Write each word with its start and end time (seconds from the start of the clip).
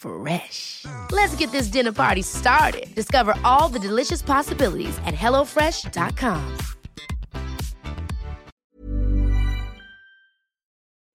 Fresh. 0.00 0.86
Let's 1.12 1.36
get 1.36 1.52
this 1.52 1.68
dinner 1.68 1.92
party 1.92 2.22
started. 2.22 2.94
Discover 2.94 3.34
all 3.44 3.68
the 3.68 3.78
delicious 3.78 4.22
possibilities 4.22 4.96
at 5.04 5.14
hellofresh.com. 5.14 6.58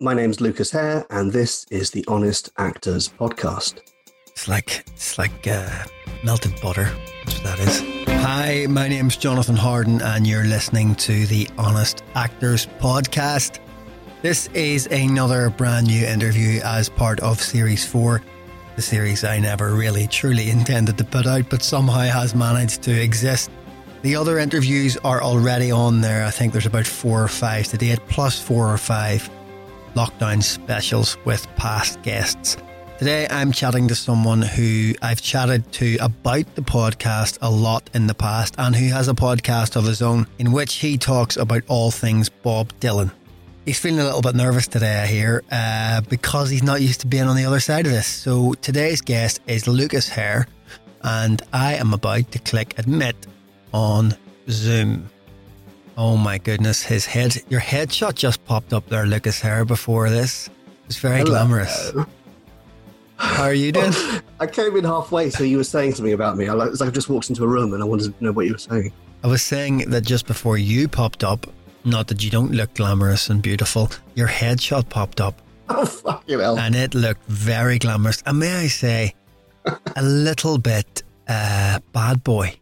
My 0.01 0.13
name's 0.13 0.39
Lucas 0.39 0.71
Hare, 0.71 1.05
and 1.09 1.31
this 1.31 1.65
is 1.71 1.89
the 1.89 2.05
Honest 2.07 2.49
Actors 2.57 3.09
Podcast. 3.09 3.79
It's 4.27 4.47
like 4.47 4.83
it's 4.87 5.17
like 5.17 5.47
uh, 5.47 5.85
melted 6.23 6.53
butter. 6.61 6.91
That's 7.23 7.41
what 7.41 7.43
that 7.43 7.59
is. 7.59 7.79
Hi, 8.21 8.67
my 8.69 8.87
name's 8.87 9.15
Jonathan 9.15 9.55
Harden, 9.55 10.01
and 10.01 10.27
you're 10.27 10.43
listening 10.43 10.95
to 10.95 11.25
the 11.27 11.47
Honest 11.57 12.03
Actors 12.13 12.67
Podcast. 12.79 13.59
This 14.21 14.47
is 14.53 14.87
another 14.87 15.49
brand 15.49 15.87
new 15.87 16.05
interview 16.05 16.59
as 16.63 16.89
part 16.89 17.19
of 17.21 17.41
Series 17.41 17.85
4, 17.85 18.21
the 18.75 18.81
series 18.81 19.23
I 19.23 19.39
never 19.39 19.73
really 19.73 20.07
truly 20.07 20.49
intended 20.49 20.97
to 20.97 21.03
put 21.03 21.25
out, 21.25 21.49
but 21.49 21.63
somehow 21.63 22.01
has 22.01 22.35
managed 22.35 22.81
to 22.83 22.91
exist. 22.91 23.49
The 24.01 24.15
other 24.15 24.37
interviews 24.37 24.97
are 24.97 25.21
already 25.21 25.71
on 25.71 26.01
there. 26.01 26.25
I 26.25 26.31
think 26.31 26.51
there's 26.51 26.65
about 26.65 26.85
four 26.85 27.23
or 27.23 27.27
five 27.27 27.67
to 27.67 27.77
date, 27.77 27.99
plus 28.07 28.39
four 28.39 28.71
or 28.71 28.77
five 28.77 29.29
lockdown 29.95 30.43
specials 30.43 31.17
with 31.25 31.47
past 31.55 32.01
guests. 32.01 32.57
Today, 32.97 33.27
I'm 33.29 33.51
chatting 33.51 33.87
to 33.89 33.95
someone 33.95 34.41
who 34.41 34.93
I've 35.01 35.21
chatted 35.21 35.69
to 35.73 35.97
about 35.99 36.55
the 36.55 36.61
podcast 36.61 37.39
a 37.41 37.51
lot 37.51 37.89
in 37.93 38.07
the 38.07 38.13
past 38.13 38.55
and 38.57 38.75
who 38.75 38.87
has 38.87 39.09
a 39.09 39.13
podcast 39.13 39.75
of 39.75 39.85
his 39.85 40.01
own 40.01 40.27
in 40.39 40.51
which 40.51 40.75
he 40.75 40.97
talks 40.97 41.35
about 41.35 41.63
all 41.67 41.91
things 41.91 42.29
Bob 42.29 42.71
Dylan. 42.79 43.11
He's 43.65 43.79
feeling 43.79 43.99
a 43.99 44.03
little 44.03 44.21
bit 44.21 44.35
nervous 44.35 44.67
today, 44.67 45.01
I 45.01 45.07
hear, 45.07 45.43
uh, 45.51 46.01
because 46.01 46.51
he's 46.51 46.61
not 46.61 46.81
used 46.83 47.01
to 47.01 47.07
being 47.07 47.23
on 47.23 47.35
the 47.35 47.45
other 47.45 47.59
side 47.59 47.87
of 47.87 47.91
this. 47.91 48.05
So 48.05 48.53
today's 48.53 49.01
guest 49.01 49.41
is 49.47 49.67
Lucas 49.67 50.07
Hare, 50.07 50.47
and 51.01 51.41
I 51.51 51.73
am 51.73 51.91
about 51.91 52.31
to 52.33 52.39
click 52.39 52.77
admit 52.77 53.15
on 53.73 54.13
Zoom. 54.49 55.09
Oh 55.97 56.15
my 56.15 56.37
goodness, 56.37 56.83
his 56.83 57.07
head, 57.07 57.41
your 57.49 57.59
headshot 57.59 58.13
just 58.13 58.45
popped 58.45 58.71
up 58.71 58.87
there, 58.87 59.07
Lucas 59.07 59.41
Hare, 59.41 59.65
before 59.65 60.11
this. 60.11 60.47
It's 60.85 60.99
very 60.99 61.17
Hello. 61.19 61.31
glamorous. 61.31 61.91
How 63.15 63.43
are 63.45 63.53
you 63.53 63.71
doing? 63.71 63.93
I 64.39 64.45
came 64.45 64.75
in 64.77 64.83
halfway, 64.83 65.31
so 65.31 65.43
you 65.43 65.57
were 65.57 65.63
saying 65.63 65.95
something 65.95 66.13
about 66.13 66.37
me. 66.37 66.47
I 66.47 66.53
like, 66.53 66.69
it's 66.69 66.81
like 66.81 66.89
I 66.89 66.91
just 66.91 67.09
walked 67.09 67.29
into 67.29 67.43
a 67.43 67.47
room 67.47 67.73
and 67.73 67.81
I 67.81 67.85
wanted 67.87 68.15
to 68.15 68.23
know 68.23 68.31
what 68.31 68.45
you 68.45 68.51
were 68.51 68.59
saying. 68.59 68.91
I 69.23 69.27
was 69.27 69.41
saying 69.41 69.89
that 69.89 70.01
just 70.01 70.27
before 70.27 70.59
you 70.59 70.87
popped 70.87 71.23
up, 71.23 71.47
not 71.85 72.07
that 72.07 72.23
you 72.23 72.29
don't 72.29 72.51
look 72.51 72.73
glamorous 72.73 73.29
and 73.29 73.41
beautiful, 73.41 73.89
your 74.15 74.27
headshot 74.27 74.89
popped 74.89 75.21
up 75.21 75.41
Oh, 75.69 75.85
fucking 75.85 76.39
hell. 76.39 76.57
and 76.59 76.75
it 76.75 76.93
looked 76.93 77.25
very 77.27 77.79
glamorous. 77.79 78.21
And 78.25 78.39
may 78.39 78.55
I 78.55 78.67
say, 78.67 79.13
a 79.95 80.03
little 80.03 80.57
bit 80.57 81.03
uh, 81.27 81.79
bad 81.91 82.23
boy. 82.23 82.55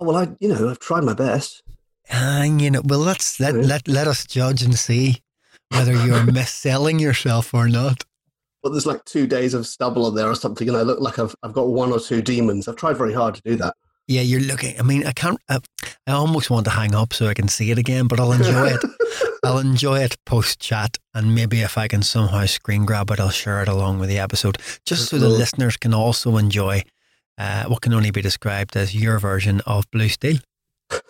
well, 0.00 0.16
I, 0.16 0.28
you 0.40 0.48
know, 0.48 0.68
I've 0.70 0.78
tried 0.78 1.04
my 1.04 1.14
best. 1.14 1.62
And 2.10 2.60
you 2.60 2.70
know, 2.70 2.82
well, 2.84 2.98
let's 3.00 3.40
let, 3.40 3.54
let 3.54 3.88
let 3.88 4.06
us 4.06 4.26
judge 4.26 4.62
and 4.62 4.74
see 4.78 5.20
whether 5.70 5.92
you're 5.92 6.20
misselling 6.38 7.00
yourself 7.00 7.54
or 7.54 7.68
not. 7.68 8.04
But 8.62 8.70
there's 8.72 8.86
like 8.86 9.04
two 9.04 9.26
days 9.26 9.52
of 9.54 9.66
stubble 9.66 10.06
on 10.06 10.14
there 10.14 10.28
or 10.30 10.34
something, 10.34 10.68
and 10.68 10.76
I 10.76 10.82
look 10.82 11.00
like 11.00 11.18
I've, 11.18 11.34
I've 11.42 11.52
got 11.52 11.68
one 11.68 11.92
or 11.92 12.00
two 12.00 12.22
demons. 12.22 12.66
I've 12.68 12.76
tried 12.76 12.96
very 12.96 13.12
hard 13.12 13.34
to 13.36 13.42
do 13.42 13.56
that. 13.56 13.74
Yeah, 14.06 14.20
you're 14.20 14.40
looking. 14.40 14.78
I 14.78 14.82
mean, 14.82 15.06
I 15.06 15.12
can't. 15.12 15.40
I, 15.48 15.60
I 16.06 16.12
almost 16.12 16.50
want 16.50 16.64
to 16.66 16.70
hang 16.70 16.94
up 16.94 17.14
so 17.14 17.26
I 17.26 17.34
can 17.34 17.48
see 17.48 17.70
it 17.70 17.78
again, 17.78 18.06
but 18.06 18.20
I'll 18.20 18.32
enjoy 18.32 18.68
it. 18.68 18.80
I'll 19.44 19.58
enjoy 19.58 20.00
it 20.00 20.16
post 20.24 20.60
chat, 20.60 20.98
and 21.14 21.34
maybe 21.34 21.60
if 21.60 21.76
I 21.76 21.88
can 21.88 22.02
somehow 22.02 22.46
screen 22.46 22.84
grab 22.84 23.10
it, 23.10 23.20
I'll 23.20 23.30
share 23.30 23.62
it 23.62 23.68
along 23.68 23.98
with 23.98 24.08
the 24.08 24.18
episode, 24.18 24.58
just 24.86 25.08
so 25.08 25.18
the 25.18 25.28
listeners 25.28 25.76
can 25.76 25.92
also 25.92 26.36
enjoy 26.38 26.82
uh, 27.36 27.64
what 27.64 27.82
can 27.82 27.92
only 27.92 28.10
be 28.10 28.22
described 28.22 28.76
as 28.76 28.94
your 28.94 29.18
version 29.18 29.60
of 29.66 29.90
Blue 29.90 30.08
Steel. 30.08 30.38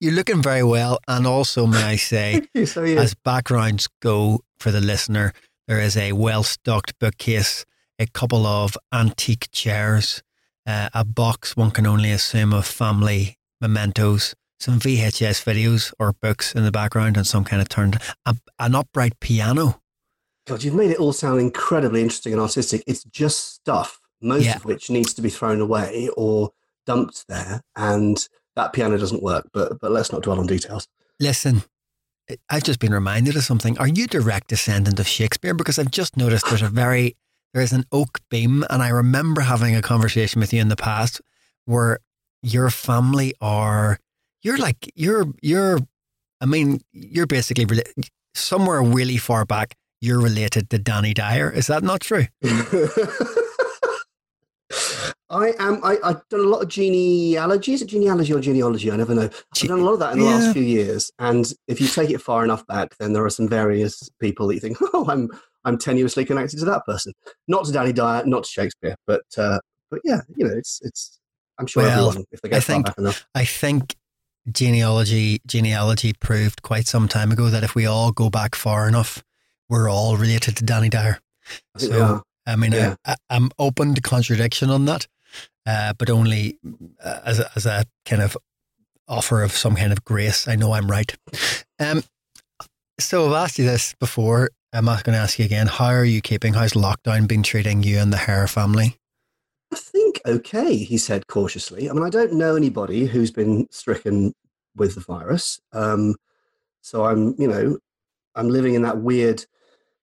You're 0.00 0.12
looking 0.12 0.42
very 0.42 0.62
well, 0.62 0.98
and 1.08 1.26
also, 1.26 1.66
may 1.66 1.82
I 1.82 1.96
say, 1.96 2.46
so 2.66 2.84
yeah. 2.84 3.00
as 3.00 3.14
backgrounds 3.14 3.88
go 4.00 4.40
for 4.58 4.70
the 4.70 4.80
listener, 4.80 5.32
there 5.68 5.80
is 5.80 5.96
a 5.96 6.12
well 6.12 6.42
stocked 6.42 6.98
bookcase, 6.98 7.64
a 7.98 8.06
couple 8.06 8.46
of 8.46 8.76
antique 8.92 9.48
chairs, 9.52 10.22
uh, 10.66 10.88
a 10.94 11.04
box 11.04 11.56
one 11.56 11.70
can 11.70 11.86
only 11.86 12.10
assume 12.10 12.52
of 12.52 12.66
family 12.66 13.38
mementos, 13.60 14.34
some 14.58 14.78
VHS 14.80 15.44
videos 15.44 15.92
or 15.98 16.12
books 16.12 16.54
in 16.54 16.64
the 16.64 16.72
background, 16.72 17.16
and 17.16 17.26
some 17.26 17.44
kind 17.44 17.62
of 17.62 17.68
turned 17.68 17.98
a, 18.24 18.36
an 18.58 18.74
upright 18.74 19.18
piano. 19.20 19.80
God, 20.46 20.62
you've 20.62 20.74
made 20.74 20.90
it 20.90 20.98
all 20.98 21.12
sound 21.12 21.40
incredibly 21.40 22.02
interesting 22.02 22.32
and 22.32 22.40
artistic. 22.42 22.82
It's 22.86 23.04
just 23.04 23.54
stuff, 23.54 24.00
most 24.20 24.44
Yeah. 24.44 24.56
of 24.56 24.64
which 24.64 24.90
needs 24.90 25.12
to 25.14 25.22
be 25.22 25.28
thrown 25.30 25.60
away 25.60 26.08
or 26.16 26.50
dumped 26.86 27.26
there, 27.28 27.62
and 27.74 28.28
that 28.54 28.72
piano 28.72 28.96
doesn't 28.96 29.22
work. 29.22 29.48
But 29.52 29.80
but 29.80 29.90
let's 29.90 30.12
not 30.12 30.22
dwell 30.22 30.38
on 30.38 30.46
details. 30.46 30.86
Listen, 31.18 31.64
I've 32.48 32.62
just 32.64 32.78
been 32.80 32.92
reminded 32.94 33.36
of 33.36 33.42
something. 33.44 33.76
Are 33.78 33.88
you 33.88 34.06
direct 34.06 34.48
descendant 34.48 34.98
of 35.00 35.06
Shakespeare? 35.08 35.54
Because 35.54 35.78
I've 35.78 35.90
just 35.90 36.16
noticed 36.16 36.46
there's 36.48 36.62
a 36.62 36.68
very 36.68 37.16
there 37.56 37.62
is 37.62 37.72
an 37.72 37.84
oak 37.90 38.20
beam, 38.28 38.66
and 38.68 38.82
I 38.82 38.90
remember 38.90 39.40
having 39.40 39.74
a 39.74 39.80
conversation 39.80 40.40
with 40.40 40.52
you 40.52 40.60
in 40.60 40.68
the 40.68 40.76
past 40.76 41.22
where 41.64 42.00
your 42.42 42.68
family 42.68 43.32
are 43.40 43.98
you're 44.42 44.58
like 44.58 44.92
you're 44.94 45.24
you're 45.40 45.78
I 46.42 46.44
mean 46.44 46.82
you're 46.92 47.26
basically 47.26 47.66
somewhere 48.34 48.82
really 48.82 49.16
far 49.16 49.46
back. 49.46 49.74
You're 50.02 50.20
related 50.20 50.68
to 50.68 50.78
Danny 50.78 51.14
Dyer. 51.14 51.50
Is 51.50 51.68
that 51.68 51.82
not 51.82 52.02
true? 52.02 52.26
I 55.30 55.54
am. 55.58 55.80
I, 55.82 55.96
I've 56.04 56.28
done 56.28 56.40
a 56.40 56.48
lot 56.48 56.62
of 56.62 56.68
genealogy. 56.68 57.72
Is 57.72 57.80
it 57.80 57.86
genealogy 57.86 58.34
or 58.34 58.40
genealogy? 58.40 58.92
I 58.92 58.96
never 58.96 59.14
know. 59.14 59.30
I've 59.30 59.68
done 59.68 59.80
a 59.80 59.82
lot 59.82 59.94
of 59.94 60.00
that 60.00 60.12
in 60.12 60.18
the 60.18 60.26
yeah. 60.26 60.34
last 60.34 60.52
few 60.52 60.62
years. 60.62 61.10
And 61.18 61.50
if 61.68 61.80
you 61.80 61.88
take 61.88 62.10
it 62.10 62.20
far 62.20 62.44
enough 62.44 62.66
back, 62.66 62.94
then 62.98 63.14
there 63.14 63.24
are 63.24 63.30
some 63.30 63.48
various 63.48 64.10
people 64.20 64.46
that 64.46 64.54
you 64.54 64.60
think, 64.60 64.76
oh, 64.92 65.06
I'm 65.08 65.30
I'm 65.66 65.76
tenuously 65.76 66.26
connected 66.26 66.58
to 66.60 66.64
that 66.66 66.86
person. 66.86 67.12
Not 67.48 67.66
to 67.66 67.72
Danny 67.72 67.92
Dyer, 67.92 68.24
not 68.24 68.44
to 68.44 68.48
Shakespeare, 68.50 68.96
but 69.06 69.24
uh, 69.36 69.58
but 69.90 70.00
yeah, 70.04 70.20
you 70.36 70.46
know, 70.46 70.54
it's 70.56 70.80
it's. 70.82 71.18
I'm 71.58 71.66
sure 71.66 71.82
Well, 71.82 72.08
everyone, 72.08 72.26
if 72.32 72.40
they 72.40 72.48
I 72.48 72.52
get 72.52 72.62
far 72.64 72.74
think- 72.76 72.86
back 72.86 72.98
enough, 72.98 73.26
I 73.34 73.44
think 73.44 73.96
genealogy 74.50 75.40
genealogy 75.46 76.12
proved 76.12 76.62
quite 76.62 76.86
some 76.86 77.08
time 77.08 77.32
ago 77.32 77.48
that 77.50 77.64
if 77.64 77.74
we 77.74 77.84
all 77.86 78.12
go 78.12 78.30
back 78.30 78.54
far 78.54 78.88
enough, 78.88 79.24
we're 79.68 79.90
all 79.90 80.16
related 80.16 80.56
to 80.56 80.64
Danny 80.64 80.88
Dyer. 80.88 81.18
I 81.74 81.78
so-. 81.78 82.22
I 82.48 82.54
mean, 82.56 82.70
Yeah. 82.72 82.94
I, 83.04 83.12
I, 83.12 83.16
I'm 83.30 83.50
open 83.58 83.94
to 83.96 84.00
contradiction 84.00 84.70
on 84.70 84.84
that, 84.84 85.08
uh, 85.66 85.94
but 85.98 86.08
only 86.10 86.58
uh, 87.04 87.20
as 87.24 87.40
a, 87.40 87.50
as 87.56 87.66
a 87.66 87.84
kind 88.04 88.22
of 88.22 88.36
offer 89.08 89.42
of 89.42 89.50
some 89.50 89.74
kind 89.74 89.90
of 89.92 90.04
grace. 90.04 90.46
I 90.46 90.54
know 90.54 90.72
I'm 90.72 90.88
right. 90.88 91.12
Um, 91.80 92.04
so 93.00 93.26
I've 93.26 93.32
asked 93.32 93.58
you 93.58 93.64
this 93.64 93.94
before. 93.98 94.50
I'm 94.72 94.84
not 94.84 95.04
going 95.04 95.14
to 95.14 95.20
ask 95.20 95.38
you 95.38 95.44
again. 95.44 95.66
How 95.66 95.86
are 95.86 96.04
you 96.04 96.20
keeping? 96.20 96.54
How's 96.54 96.72
lockdown 96.72 97.26
been 97.28 97.42
treating 97.42 97.82
you 97.82 97.98
and 97.98 98.12
the 98.12 98.16
Hare 98.16 98.46
family? 98.46 98.96
I 99.72 99.76
think 99.76 100.20
okay, 100.26 100.76
he 100.76 100.98
said 100.98 101.26
cautiously. 101.28 101.88
I 101.88 101.92
mean, 101.92 102.04
I 102.04 102.10
don't 102.10 102.34
know 102.34 102.56
anybody 102.56 103.06
who's 103.06 103.30
been 103.30 103.66
stricken 103.70 104.32
with 104.76 104.94
the 104.94 105.00
virus. 105.00 105.58
Um, 105.72 106.14
so 106.82 107.04
I'm, 107.04 107.34
you 107.38 107.48
know, 107.48 107.78
I'm 108.34 108.48
living 108.48 108.74
in 108.74 108.82
that 108.82 108.98
weird 108.98 109.44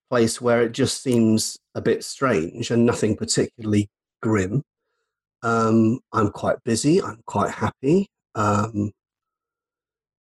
place 0.09 0.41
where 0.41 0.61
it 0.63 0.73
just 0.73 1.01
seems 1.01 1.57
a 1.75 1.81
bit 1.81 2.03
strange 2.03 2.71
and 2.71 2.85
nothing 2.85 3.15
particularly 3.15 3.89
grim. 4.21 4.63
Um, 5.43 5.99
I'm 6.11 6.31
quite 6.31 6.57
busy. 6.63 7.01
I'm 7.01 7.21
quite 7.25 7.51
happy. 7.51 8.07
Um, 8.35 8.91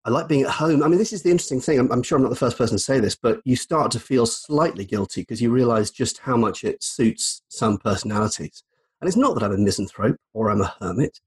I 0.05 0.09
like 0.09 0.27
being 0.27 0.43
at 0.43 0.49
home. 0.49 0.83
I 0.83 0.87
mean, 0.87 0.99
this 0.99 1.13
is 1.13 1.23
the 1.23 1.31
interesting 1.31 1.61
thing. 1.61 1.79
I'm, 1.79 1.91
I'm, 1.91 2.03
sure 2.03 2.17
I'm 2.17 2.23
not 2.23 2.29
the 2.29 2.35
first 2.35 2.57
person 2.57 2.77
to 2.77 2.83
say 2.83 2.99
this, 2.99 3.15
but 3.15 3.39
you 3.45 3.55
start 3.55 3.89
to 3.91 3.99
feel 3.99 4.25
slightly 4.25 4.85
guilty 4.85 5.21
because 5.21 5.41
you 5.41 5.49
realize 5.49 5.91
just 5.91 6.17
how 6.19 6.35
much 6.35 6.63
it 6.63 6.83
suits 6.83 7.41
some 7.47 7.77
personalities. 7.77 8.63
And 8.99 9.07
it's 9.07 9.17
not 9.17 9.33
that 9.35 9.43
I'm 9.43 9.53
a 9.53 9.57
misanthrope 9.57 10.17
or 10.33 10.49
I'm 10.49 10.61
a 10.61 10.75
hermit, 10.81 11.21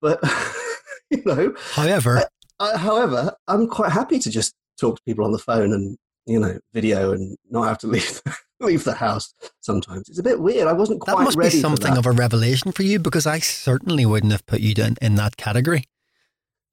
but, 0.00 0.20
you 1.10 1.22
know. 1.24 1.54
However, 1.72 2.18
I, 2.58 2.72
I, 2.72 2.76
however, 2.78 3.32
I'm 3.46 3.68
quite 3.68 3.92
happy 3.92 4.18
to 4.18 4.30
just 4.30 4.54
talk 4.78 4.96
to 4.96 5.02
people 5.04 5.24
on 5.24 5.32
the 5.32 5.38
phone 5.38 5.72
and, 5.72 5.96
you 6.26 6.40
know, 6.40 6.58
video 6.72 7.12
and 7.12 7.36
not 7.48 7.68
have 7.68 7.78
to 7.78 7.86
leave 7.88 8.22
leave 8.60 8.84
the 8.84 8.94
house 8.94 9.32
sometimes. 9.60 10.08
It's 10.08 10.18
a 10.18 10.22
bit 10.22 10.40
weird. 10.40 10.66
I 10.68 10.72
wasn't 10.72 11.00
quite 11.00 11.16
That 11.16 11.24
must 11.24 11.38
be 11.38 11.50
something 11.50 11.96
of 11.96 12.06
a 12.06 12.12
revelation 12.12 12.72
for 12.72 12.82
you 12.82 12.98
because 12.98 13.26
I 13.26 13.38
certainly 13.38 14.04
wouldn't 14.04 14.32
have 14.32 14.44
put 14.46 14.60
you 14.60 14.74
in, 14.82 14.96
in 15.00 15.14
that 15.14 15.36
category. 15.36 15.84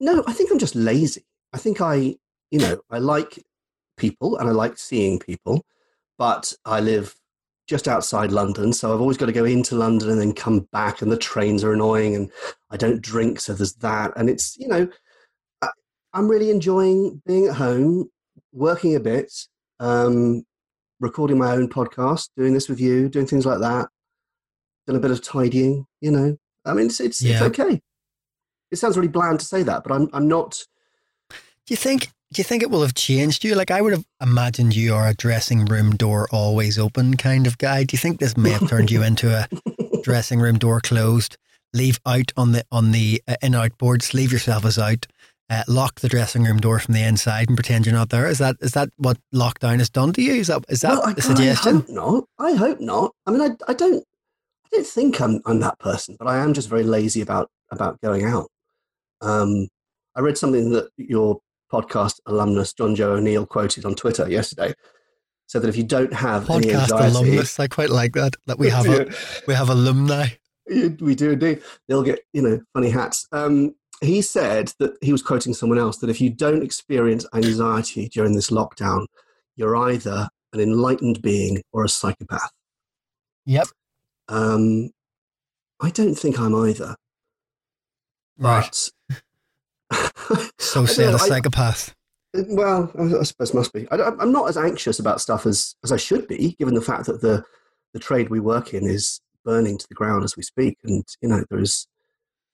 No, 0.00 0.22
I 0.26 0.32
think 0.32 0.50
I'm 0.50 0.58
just 0.58 0.74
lazy. 0.74 1.24
I 1.52 1.58
think 1.58 1.80
I, 1.80 2.16
you 2.50 2.58
know, 2.58 2.80
I 2.90 2.98
like 2.98 3.42
people 3.96 4.36
and 4.38 4.48
I 4.48 4.52
like 4.52 4.78
seeing 4.78 5.18
people, 5.18 5.64
but 6.16 6.52
I 6.64 6.80
live 6.80 7.14
just 7.68 7.86
outside 7.86 8.32
London, 8.32 8.72
so 8.72 8.92
I've 8.92 9.00
always 9.00 9.18
got 9.18 9.26
to 9.26 9.32
go 9.32 9.44
into 9.44 9.76
London 9.76 10.08
and 10.08 10.20
then 10.20 10.32
come 10.32 10.60
back, 10.72 11.02
and 11.02 11.12
the 11.12 11.18
trains 11.18 11.62
are 11.62 11.74
annoying, 11.74 12.16
and 12.16 12.30
I 12.70 12.78
don't 12.78 13.02
drink, 13.02 13.40
so 13.40 13.52
there's 13.52 13.74
that, 13.74 14.12
and 14.16 14.30
it's 14.30 14.56
you 14.56 14.68
know, 14.68 14.88
I, 15.60 15.68
am 16.14 16.28
really 16.28 16.50
enjoying 16.50 17.20
being 17.26 17.46
at 17.46 17.56
home, 17.56 18.10
working 18.52 18.96
a 18.96 19.00
bit, 19.00 19.30
um, 19.80 20.44
recording 20.98 21.36
my 21.36 21.52
own 21.52 21.68
podcast, 21.68 22.30
doing 22.38 22.54
this 22.54 22.70
with 22.70 22.80
you, 22.80 23.10
doing 23.10 23.26
things 23.26 23.44
like 23.44 23.60
that, 23.60 23.88
done 24.86 24.96
a 24.96 25.00
bit 25.00 25.10
of 25.10 25.22
tidying, 25.22 25.86
you 26.00 26.10
know. 26.10 26.36
I 26.64 26.72
mean, 26.72 26.86
it's 26.86 27.00
it's, 27.00 27.20
yeah. 27.20 27.34
it's 27.34 27.42
okay. 27.42 27.82
It 28.70 28.76
sounds 28.76 28.96
really 28.96 29.08
bland 29.08 29.40
to 29.40 29.46
say 29.46 29.62
that, 29.62 29.82
but 29.82 29.92
I'm 29.92 30.08
I'm 30.12 30.28
not 30.28 30.66
do 31.68 31.74
you 31.74 31.76
think? 31.76 32.08
Do 32.32 32.40
you 32.40 32.44
think 32.44 32.62
it 32.62 32.70
will 32.70 32.80
have 32.80 32.94
changed 32.94 33.44
you? 33.44 33.54
Like 33.54 33.70
I 33.70 33.82
would 33.82 33.92
have 33.92 34.06
imagined 34.22 34.74
you 34.74 34.94
are 34.94 35.06
a 35.06 35.12
dressing 35.12 35.66
room 35.66 35.96
door 35.96 36.26
always 36.32 36.78
open 36.78 37.18
kind 37.18 37.46
of 37.46 37.58
guy. 37.58 37.84
Do 37.84 37.92
you 37.92 37.98
think 37.98 38.20
this 38.20 38.38
may 38.38 38.52
have 38.52 38.70
turned 38.70 38.90
you 38.90 39.02
into 39.02 39.28
a 39.36 39.46
dressing 40.02 40.40
room 40.40 40.56
door 40.56 40.80
closed? 40.80 41.36
Leave 41.74 42.00
out 42.06 42.32
on 42.38 42.52
the 42.52 42.64
on 42.72 42.92
the 42.92 43.22
uh, 43.28 43.36
in 43.42 43.54
out 43.54 43.76
boards. 43.76 44.14
Leave 44.14 44.32
yourself 44.32 44.64
as 44.64 44.78
out. 44.78 45.06
Uh, 45.50 45.62
lock 45.68 46.00
the 46.00 46.08
dressing 46.08 46.44
room 46.44 46.56
door 46.56 46.78
from 46.78 46.94
the 46.94 47.02
inside 47.02 47.48
and 47.48 47.56
pretend 47.58 47.84
you're 47.84 47.94
not 47.94 48.08
there. 48.08 48.26
Is 48.26 48.38
that 48.38 48.56
is 48.62 48.72
that 48.72 48.88
what 48.96 49.18
lockdown 49.34 49.76
has 49.76 49.90
done 49.90 50.14
to 50.14 50.22
you? 50.22 50.36
Is 50.36 50.46
that 50.46 50.64
is 50.70 50.80
that 50.80 51.02
well, 51.04 51.14
the 51.14 51.20
suggestion? 51.20 51.76
I 51.76 51.80
hope 51.80 51.90
not. 51.90 52.24
I 52.38 52.54
hope 52.54 52.80
not. 52.80 53.14
I 53.26 53.30
mean, 53.30 53.42
I, 53.42 53.50
I 53.68 53.74
don't 53.74 54.04
I 54.64 54.68
don't 54.72 54.86
think 54.86 55.20
I'm 55.20 55.42
I'm 55.44 55.60
that 55.60 55.78
person, 55.80 56.16
but 56.18 56.28
I 56.28 56.38
am 56.38 56.54
just 56.54 56.70
very 56.70 56.84
lazy 56.84 57.20
about 57.20 57.50
about 57.70 58.00
going 58.00 58.24
out. 58.24 58.48
Um, 59.20 59.68
I 60.14 60.20
read 60.20 60.38
something 60.38 60.70
that 60.70 60.90
your 60.96 61.40
podcast 61.72 62.20
alumnus 62.26 62.72
Jonjo 62.74 63.16
O'Neill 63.16 63.46
quoted 63.46 63.84
on 63.84 63.94
Twitter 63.94 64.28
yesterday. 64.28 64.74
Said 65.46 65.62
that 65.62 65.68
if 65.68 65.76
you 65.76 65.84
don't 65.84 66.12
have 66.12 66.44
podcast 66.44 66.90
alumnus, 66.90 67.58
I 67.58 67.68
quite 67.68 67.90
like 67.90 68.12
that. 68.14 68.34
That 68.46 68.58
we 68.58 68.68
have 68.70 68.86
a, 68.86 69.08
we 69.46 69.54
have 69.54 69.70
alumni. 69.70 70.28
We 70.68 71.14
do 71.14 71.30
indeed. 71.30 71.62
They'll 71.88 72.02
get 72.02 72.20
you 72.32 72.42
know 72.42 72.60
funny 72.74 72.90
hats. 72.90 73.26
Um, 73.32 73.74
he 74.00 74.22
said 74.22 74.72
that 74.78 74.92
he 75.00 75.12
was 75.12 75.22
quoting 75.22 75.54
someone 75.54 75.78
else 75.78 75.98
that 75.98 76.10
if 76.10 76.20
you 76.20 76.30
don't 76.30 76.62
experience 76.62 77.26
anxiety 77.34 78.08
during 78.08 78.34
this 78.34 78.50
lockdown, 78.50 79.06
you're 79.56 79.76
either 79.76 80.28
an 80.52 80.60
enlightened 80.60 81.20
being 81.22 81.62
or 81.72 81.84
a 81.84 81.88
psychopath. 81.88 82.50
Yep. 83.46 83.68
Um, 84.28 84.90
I 85.80 85.90
don't 85.90 86.14
think 86.14 86.38
I'm 86.38 86.54
either. 86.54 86.96
Right. 88.36 88.64
But 88.64 88.90
so 90.58 90.86
said 90.86 91.14
a 91.14 91.18
psychopath. 91.18 91.94
I, 92.36 92.44
well, 92.48 92.92
I, 92.98 93.22
suppose 93.22 93.54
must 93.54 93.72
be. 93.72 93.88
I, 93.90 93.96
am 94.20 94.32
not 94.32 94.48
as 94.48 94.56
anxious 94.56 94.98
about 94.98 95.20
stuff 95.20 95.46
as, 95.46 95.74
as 95.82 95.92
I 95.92 95.96
should 95.96 96.28
be, 96.28 96.56
given 96.58 96.74
the 96.74 96.82
fact 96.82 97.06
that 97.06 97.20
the 97.20 97.44
the 97.94 97.98
trade 97.98 98.28
we 98.28 98.38
work 98.38 98.74
in 98.74 98.84
is 98.84 99.20
burning 99.44 99.78
to 99.78 99.88
the 99.88 99.94
ground 99.94 100.24
as 100.24 100.36
we 100.36 100.42
speak, 100.42 100.76
and 100.84 101.04
you 101.22 101.28
know 101.28 101.44
there 101.50 101.60
is 101.60 101.86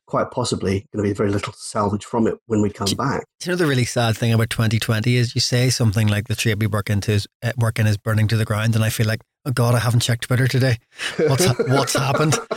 quite 0.06 0.30
possibly 0.30 0.86
going 0.92 1.02
to 1.02 1.10
be 1.10 1.14
very 1.14 1.30
little 1.30 1.52
salvage 1.54 2.04
from 2.04 2.26
it 2.26 2.34
when 2.46 2.60
we 2.60 2.70
come 2.70 2.86
do, 2.86 2.94
back. 2.94 3.24
You 3.44 3.50
know 3.50 3.56
the 3.56 3.66
really 3.66 3.84
sad 3.84 4.16
thing 4.16 4.32
about 4.32 4.50
2020 4.50 5.16
is 5.16 5.34
you 5.34 5.40
say 5.40 5.70
something 5.70 6.06
like 6.06 6.28
the 6.28 6.36
trade 6.36 6.60
we 6.60 6.66
work 6.66 6.90
into 6.90 7.12
is 7.12 7.26
uh, 7.42 7.52
working 7.56 7.86
is 7.86 7.96
burning 7.96 8.28
to 8.28 8.36
the 8.36 8.44
ground, 8.44 8.74
and 8.74 8.84
I 8.84 8.90
feel 8.90 9.06
like 9.06 9.22
oh 9.44 9.50
god, 9.50 9.74
I 9.74 9.78
haven't 9.78 10.00
checked 10.00 10.24
Twitter 10.24 10.46
today. 10.46 10.78
What's 11.16 11.46
what's 11.68 11.94
happened? 11.94 12.38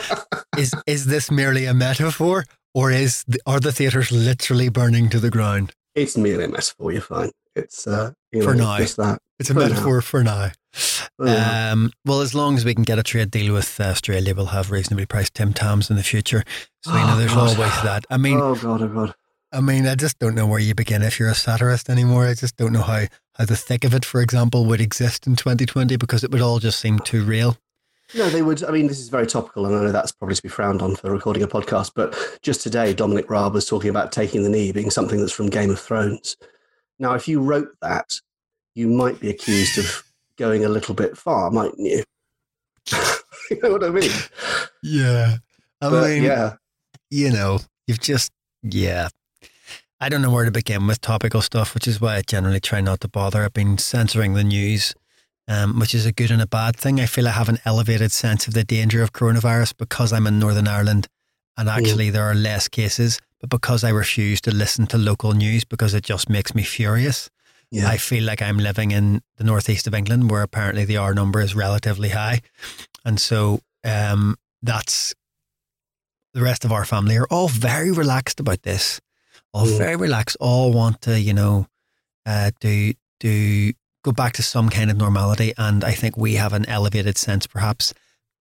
Is 0.57 0.73
is 0.87 1.05
this 1.05 1.29
merely 1.29 1.65
a 1.65 1.73
metaphor, 1.75 2.43
or 2.73 2.91
is 2.91 3.23
the, 3.27 3.39
are 3.45 3.59
the 3.59 3.71
theaters 3.71 4.11
literally 4.11 4.69
burning 4.69 5.09
to 5.09 5.19
the 5.19 5.29
ground? 5.29 5.73
It's 5.95 6.17
merely 6.17 6.45
a 6.45 6.47
metaphor. 6.47 6.91
You're 6.91 7.01
fine. 7.01 7.31
It's 7.55 7.87
uh, 7.87 8.11
you 8.31 8.39
know, 8.39 8.45
for 8.45 8.55
now. 8.55 8.77
It's 8.77 8.95
that. 8.95 9.19
It's 9.39 9.49
a 9.49 9.53
for 9.53 9.59
metaphor 9.59 9.95
now. 9.95 10.01
for 10.01 10.23
now. 10.23 10.51
Um, 11.19 11.91
well, 12.05 12.21
as 12.21 12.35
long 12.35 12.55
as 12.55 12.65
we 12.65 12.75
can 12.75 12.83
get 12.83 12.99
a 12.99 13.03
trade 13.03 13.31
deal 13.31 13.53
with 13.53 13.79
Australia, 13.79 14.35
we'll 14.35 14.47
have 14.47 14.69
reasonably 14.69 15.07
priced 15.07 15.33
Tim 15.33 15.53
Tams 15.53 15.89
in 15.89 15.95
the 15.95 16.03
future. 16.03 16.43
So 16.83 16.91
oh, 16.93 16.99
you 16.99 17.07
know, 17.07 17.17
there's 17.17 17.33
God. 17.33 17.57
always 17.57 17.81
that. 17.83 18.05
I 18.09 18.17
mean, 18.17 18.39
oh 18.39 18.55
God, 18.55 18.81
oh 18.83 18.87
God. 18.87 19.15
I 19.51 19.61
mean, 19.61 19.87
I 19.87 19.95
just 19.95 20.19
don't 20.19 20.35
know 20.35 20.45
where 20.45 20.59
you 20.59 20.75
begin 20.75 21.01
if 21.01 21.19
you're 21.19 21.29
a 21.29 21.35
satirist 21.35 21.89
anymore. 21.89 22.27
I 22.27 22.33
just 22.33 22.57
don't 22.57 22.73
know 22.73 22.81
how, 22.81 23.05
how 23.35 23.45
the 23.45 23.55
thick 23.55 23.85
of 23.85 23.93
it, 23.93 24.03
for 24.03 24.21
example, 24.21 24.65
would 24.65 24.81
exist 24.81 25.25
in 25.25 25.35
2020 25.35 25.95
because 25.95 26.23
it 26.23 26.31
would 26.31 26.41
all 26.41 26.59
just 26.59 26.79
seem 26.79 26.99
too 26.99 27.23
real. 27.23 27.57
No, 28.15 28.29
they 28.29 28.41
would. 28.41 28.63
I 28.63 28.71
mean, 28.71 28.87
this 28.87 28.99
is 28.99 29.09
very 29.09 29.27
topical, 29.27 29.65
and 29.65 29.75
I 29.75 29.83
know 29.83 29.91
that's 29.91 30.13
probably 30.13 30.35
to 30.35 30.41
be 30.41 30.49
frowned 30.49 30.81
on 30.81 30.95
for 30.95 31.11
recording 31.11 31.43
a 31.43 31.47
podcast. 31.47 31.91
But 31.93 32.39
just 32.41 32.61
today, 32.61 32.93
Dominic 32.93 33.29
Raab 33.29 33.53
was 33.53 33.65
talking 33.65 33.89
about 33.89 34.11
taking 34.11 34.43
the 34.43 34.49
knee 34.49 34.71
being 34.71 34.89
something 34.89 35.19
that's 35.19 35.33
from 35.33 35.49
Game 35.49 35.69
of 35.69 35.79
Thrones. 35.79 36.37
Now, 36.99 37.13
if 37.15 37.27
you 37.27 37.41
wrote 37.41 37.69
that, 37.81 38.09
you 38.75 38.87
might 38.87 39.19
be 39.19 39.29
accused 39.29 39.77
of 39.77 40.03
going 40.37 40.63
a 40.63 40.69
little 40.69 40.95
bit 40.95 41.17
far, 41.17 41.51
mightn't 41.51 41.79
you? 41.79 42.03
you 43.51 43.59
know 43.61 43.71
what 43.71 43.83
I 43.83 43.89
mean? 43.89 44.11
Yeah. 44.81 45.37
I 45.81 45.89
but, 45.89 46.07
mean, 46.07 46.23
yeah. 46.23 46.53
You 47.09 47.31
know, 47.31 47.59
you've 47.87 47.99
just, 47.99 48.31
yeah. 48.63 49.09
I 49.99 50.09
don't 50.09 50.21
know 50.21 50.31
where 50.31 50.45
to 50.45 50.51
begin 50.51 50.87
with 50.87 51.01
topical 51.01 51.41
stuff, 51.41 51.73
which 51.73 51.87
is 51.87 51.99
why 51.99 52.15
I 52.15 52.21
generally 52.21 52.59
try 52.59 52.81
not 52.81 53.01
to 53.01 53.07
bother. 53.07 53.43
I've 53.43 53.53
been 53.53 53.77
censoring 53.77 54.33
the 54.33 54.43
news 54.43 54.93
um, 55.47 55.79
which 55.79 55.95
is 55.95 56.05
a 56.05 56.11
good 56.11 56.31
and 56.31 56.41
a 56.41 56.47
bad 56.47 56.75
thing. 56.75 56.99
I 56.99 57.05
feel 57.05 57.27
I 57.27 57.31
have 57.31 57.49
an 57.49 57.59
elevated 57.65 58.11
sense 58.11 58.47
of 58.47 58.53
the 58.53 58.63
danger 58.63 59.01
of 59.01 59.13
coronavirus 59.13 59.77
because 59.77 60.11
I'm 60.11 60.27
in 60.27 60.39
Northern 60.39 60.67
Ireland 60.67 61.07
and 61.57 61.69
actually 61.69 62.09
mm. 62.09 62.13
there 62.13 62.23
are 62.23 62.35
less 62.35 62.67
cases, 62.67 63.19
but 63.39 63.49
because 63.49 63.83
I 63.83 63.89
refuse 63.89 64.41
to 64.41 64.53
listen 64.53 64.87
to 64.87 64.97
local 64.97 65.33
news 65.33 65.65
because 65.65 65.93
it 65.93 66.03
just 66.03 66.29
makes 66.29 66.53
me 66.53 66.63
furious. 66.63 67.29
Yeah. 67.71 67.89
I 67.89 67.97
feel 67.97 68.23
like 68.23 68.41
I'm 68.41 68.59
living 68.59 68.91
in 68.91 69.21
the 69.37 69.43
northeast 69.43 69.87
of 69.87 69.93
England 69.93 70.31
where 70.31 70.43
apparently 70.43 70.85
the 70.85 70.97
R 70.97 71.13
number 71.13 71.41
is 71.41 71.55
relatively 71.55 72.09
high. 72.09 72.41
And 73.03 73.19
so 73.19 73.59
um, 73.83 74.37
that's 74.61 75.13
the 76.33 76.41
rest 76.41 76.63
of 76.63 76.71
our 76.71 76.85
family 76.85 77.17
are 77.17 77.27
all 77.29 77.47
very 77.47 77.91
relaxed 77.91 78.39
about 78.39 78.61
this, 78.63 79.01
all 79.53 79.65
mm. 79.65 79.77
very 79.77 79.95
relaxed, 79.95 80.37
all 80.39 80.71
want 80.71 81.01
to, 81.01 81.19
you 81.19 81.33
know, 81.33 81.67
uh, 82.25 82.51
do 82.59 82.93
do 83.19 83.73
go 84.07 84.13
back 84.13 84.31
to 84.31 84.41
some 84.41 84.69
kind 84.69 84.89
of 84.89 84.95
normality. 84.95 85.53
And 85.57 85.83
I 85.83 85.91
think 85.91 86.15
we 86.15 86.35
have 86.35 86.53
an 86.53 86.65
elevated 86.69 87.17
sense, 87.17 87.45
perhaps, 87.45 87.93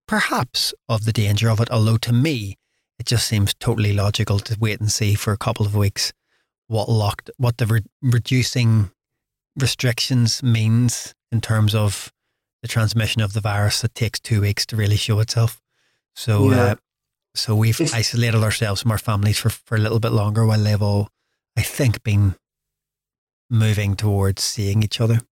perhaps, 0.07 0.73
of 0.89 1.05
the 1.05 1.13
danger 1.13 1.51
of 1.51 1.59
it. 1.61 1.69
Although 1.73 1.97
to 1.99 2.13
me, 2.13 2.57
it 3.01 3.07
just 3.07 3.27
seems 3.27 3.53
totally 3.53 3.93
logical 3.93 4.39
to 4.39 4.57
wait 4.61 4.79
and 4.79 4.93
see 4.93 5.15
for 5.15 5.33
a 5.33 5.37
couple 5.37 5.67
of 5.67 5.75
weeks 5.75 6.13
what 6.69 6.89
locked, 6.89 7.31
what 7.37 7.59
the 7.59 7.67
re- 7.67 7.81
reducing 8.01 8.91
restrictions 9.59 10.41
means 10.41 11.15
in 11.33 11.41
terms 11.41 11.75
of 11.75 12.13
the 12.63 12.69
transmission 12.69 13.21
of 13.21 13.33
the 13.33 13.41
virus. 13.41 13.83
It 13.83 13.95
takes 13.97 14.21
two 14.21 14.43
weeks 14.43 14.67
to 14.67 14.77
really 14.77 14.97
show 14.97 15.19
itself. 15.19 15.61
So, 16.15 16.51
yeah. 16.53 16.63
uh, 16.63 16.75
so 17.35 17.57
we've 17.57 17.81
it's, 17.81 17.93
isolated 17.93 18.45
ourselves 18.45 18.83
from 18.83 18.93
our 18.93 18.99
families 18.99 19.39
for, 19.39 19.51
for 19.51 19.75
a 19.75 19.81
little 19.81 19.99
bit 19.99 20.13
longer 20.13 20.47
while 20.47 20.63
they've 20.63 20.81
all, 20.81 21.09
I 21.57 21.63
think, 21.63 22.05
been 22.05 22.37
moving 23.51 23.97
towards 23.97 24.45
seeing 24.45 24.85
each 24.85 25.01
other. 25.01 25.23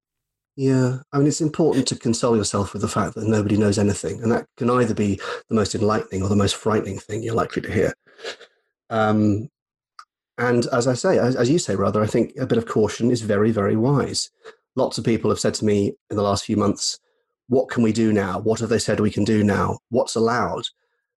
Yeah, 0.56 0.98
I 1.12 1.18
mean, 1.18 1.26
it's 1.26 1.40
important 1.40 1.88
to 1.88 1.98
console 1.98 2.36
yourself 2.36 2.72
with 2.72 2.82
the 2.82 2.88
fact 2.88 3.16
that 3.16 3.26
nobody 3.26 3.56
knows 3.56 3.76
anything, 3.76 4.22
and 4.22 4.30
that 4.30 4.46
can 4.56 4.70
either 4.70 4.94
be 4.94 5.20
the 5.48 5.54
most 5.54 5.74
enlightening 5.74 6.22
or 6.22 6.28
the 6.28 6.36
most 6.36 6.54
frightening 6.54 6.98
thing 6.98 7.22
you're 7.22 7.34
likely 7.34 7.60
to 7.62 7.72
hear. 7.72 7.92
Um, 8.88 9.48
and 10.38 10.66
as 10.66 10.86
I 10.86 10.94
say, 10.94 11.18
as, 11.18 11.34
as, 11.34 11.50
you 11.50 11.58
say, 11.58 11.74
rather, 11.74 12.02
I 12.02 12.06
think 12.06 12.34
a 12.38 12.46
bit 12.46 12.58
of 12.58 12.66
caution 12.66 13.10
is 13.10 13.22
very, 13.22 13.50
very 13.50 13.76
wise. 13.76 14.30
Lots 14.76 14.96
of 14.96 15.04
people 15.04 15.30
have 15.30 15.40
said 15.40 15.54
to 15.54 15.64
me 15.64 15.94
in 16.10 16.16
the 16.16 16.22
last 16.22 16.44
few 16.44 16.56
months, 16.56 17.00
"What 17.48 17.68
can 17.68 17.82
we 17.82 17.92
do 17.92 18.12
now? 18.12 18.38
What 18.38 18.60
have 18.60 18.68
they 18.68 18.78
said 18.78 19.00
we 19.00 19.10
can 19.10 19.24
do 19.24 19.42
now? 19.42 19.78
What's 19.90 20.14
allowed?" 20.14 20.64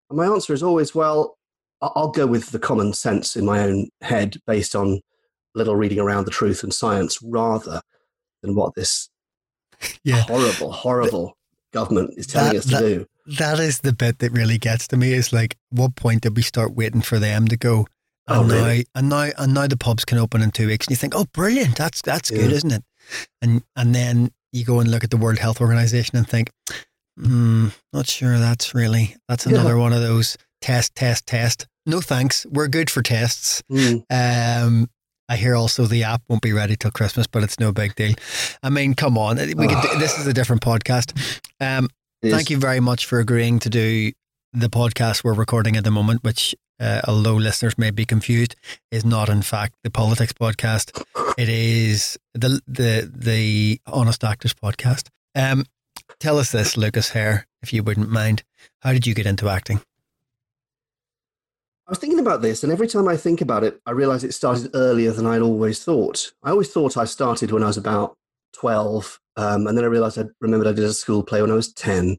And 0.09 0.17
my 0.17 0.25
answer 0.25 0.53
is 0.53 0.63
always, 0.63 0.95
"Well, 0.95 1.37
I'll 1.81 2.11
go 2.11 2.25
with 2.25 2.51
the 2.51 2.59
common 2.59 2.93
sense 2.93 3.35
in 3.35 3.45
my 3.45 3.61
own 3.61 3.89
head, 4.01 4.37
based 4.47 4.75
on 4.75 5.01
little 5.53 5.75
reading 5.75 5.99
around 5.99 6.25
the 6.25 6.31
truth 6.31 6.63
and 6.63 6.73
science, 6.73 7.19
rather." 7.21 7.81
than 8.43 8.55
what 8.55 8.75
this 8.75 9.09
yeah. 10.03 10.21
horrible, 10.21 10.71
horrible 10.71 11.37
government 11.73 12.13
is 12.17 12.27
telling 12.27 12.53
that, 12.53 12.57
us 12.57 12.65
to 12.65 12.71
that, 12.71 12.79
do. 12.81 13.05
that 13.37 13.59
is 13.59 13.79
the 13.79 13.93
bit 13.93 14.19
that 14.19 14.31
really 14.31 14.57
gets 14.57 14.87
to 14.89 14.97
me. 14.97 15.13
Is 15.13 15.33
like, 15.33 15.57
what 15.69 15.95
point 15.95 16.21
did 16.23 16.35
we 16.35 16.43
start 16.43 16.73
waiting 16.75 17.01
for 17.01 17.19
them 17.19 17.47
to 17.47 17.57
go? 17.57 17.87
Oh, 18.27 18.41
And 18.41 18.49
now, 18.49 18.81
and 18.95 19.09
now, 19.09 19.29
and 19.37 19.53
now 19.53 19.67
the 19.67 19.77
pubs 19.77 20.03
can 20.03 20.17
open 20.17 20.41
in 20.41 20.51
two 20.51 20.67
weeks, 20.67 20.87
and 20.87 20.91
you 20.91 20.97
think, 20.97 21.15
oh, 21.15 21.25
brilliant! 21.33 21.77
That's 21.77 22.01
that's 22.01 22.29
good, 22.29 22.51
isn't 22.51 22.71
it? 22.71 22.83
And 23.41 23.63
and 23.75 23.95
then 23.95 24.31
you 24.51 24.65
go 24.65 24.79
and 24.79 24.89
look 24.91 25.03
at 25.03 25.11
the 25.11 25.17
World 25.17 25.39
Health 25.39 25.61
Organization 25.61 26.17
and 26.17 26.27
think, 26.27 26.51
hmm, 27.17 27.67
not 27.93 28.07
sure 28.07 28.37
that's 28.37 28.73
really 28.73 29.15
that's 29.29 29.45
Yeah. 29.45 29.53
another 29.53 29.77
one 29.77 29.93
of 29.93 30.01
those 30.01 30.37
test, 30.61 30.95
test, 30.95 31.25
test. 31.27 31.67
No 31.85 32.01
thanks, 32.01 32.45
we're 32.49 32.67
good 32.67 32.89
for 32.89 33.01
tests. 33.01 33.61
Mm. 33.71 34.03
Um, 34.11 34.89
I 35.29 35.35
hear 35.35 35.55
also 35.55 35.85
the 35.85 36.03
app 36.03 36.21
won't 36.27 36.41
be 36.41 36.53
ready 36.53 36.75
till 36.75 36.91
Christmas, 36.91 37.27
but 37.27 37.43
it's 37.43 37.59
no 37.59 37.71
big 37.71 37.95
deal. 37.95 38.13
I 38.63 38.69
mean, 38.69 38.93
come 38.93 39.17
on, 39.17 39.37
we 39.37 39.67
could. 39.67 39.99
this 39.99 40.17
is 40.17 40.25
a 40.27 40.33
different 40.33 40.61
podcast. 40.61 41.41
Um, 41.59 41.89
Thank 42.23 42.49
you 42.49 42.57
very 42.57 42.79
much 42.79 43.05
for 43.05 43.19
agreeing 43.19 43.59
to 43.59 43.69
do 43.69 44.11
the 44.53 44.69
podcast 44.69 45.23
we're 45.23 45.33
recording 45.33 45.75
at 45.75 45.83
the 45.83 45.91
moment, 45.91 46.23
which, 46.23 46.55
uh, 46.79 47.01
although 47.07 47.35
listeners 47.35 47.77
may 47.77 47.91
be 47.91 48.05
confused, 48.05 48.55
is 48.91 49.05
not 49.05 49.29
in 49.29 49.41
fact 49.41 49.75
the 49.83 49.91
politics 49.91 50.33
podcast. 50.33 51.03
It 51.37 51.49
is 51.49 52.17
the 52.33 52.61
the 52.67 53.11
the 53.13 53.79
Honest 53.85 54.23
Actors 54.23 54.53
podcast. 54.53 55.09
Um, 55.35 55.65
tell 56.19 56.39
us 56.39 56.51
this, 56.51 56.75
Lucas 56.77 57.09
Hare, 57.09 57.45
if 57.61 57.71
you 57.73 57.83
wouldn't 57.83 58.09
mind. 58.09 58.43
How 58.81 58.93
did 58.93 59.05
you 59.05 59.13
get 59.13 59.25
into 59.25 59.49
acting? 59.49 59.81
I 61.87 61.91
was 61.91 61.99
thinking 61.99 62.19
about 62.19 62.41
this, 62.41 62.63
and 62.63 62.71
every 62.71 62.87
time 62.87 63.07
I 63.07 63.15
think 63.15 63.39
about 63.39 63.63
it, 63.63 63.79
I 63.85 63.91
realize 63.91 64.25
it 64.25 64.33
started 64.33 64.71
earlier 64.73 65.11
than 65.11 65.25
I'd 65.25 65.41
always 65.41 65.81
thought. 65.81 66.33
I 66.43 66.49
always 66.51 66.69
thought 66.69 66.97
I 66.97 67.05
started 67.05 67.51
when 67.51 67.63
I 67.63 67.67
was 67.67 67.77
about 67.77 68.17
12, 68.55 69.17
um, 69.37 69.67
and 69.67 69.77
then 69.77 69.85
I 69.85 69.87
realized 69.87 70.19
I 70.19 70.25
remembered 70.41 70.67
I 70.67 70.73
did 70.73 70.83
a 70.83 70.91
school 70.93 71.23
play 71.23 71.41
when 71.41 71.49
I 71.51 71.55
was 71.55 71.71
10. 71.71 72.17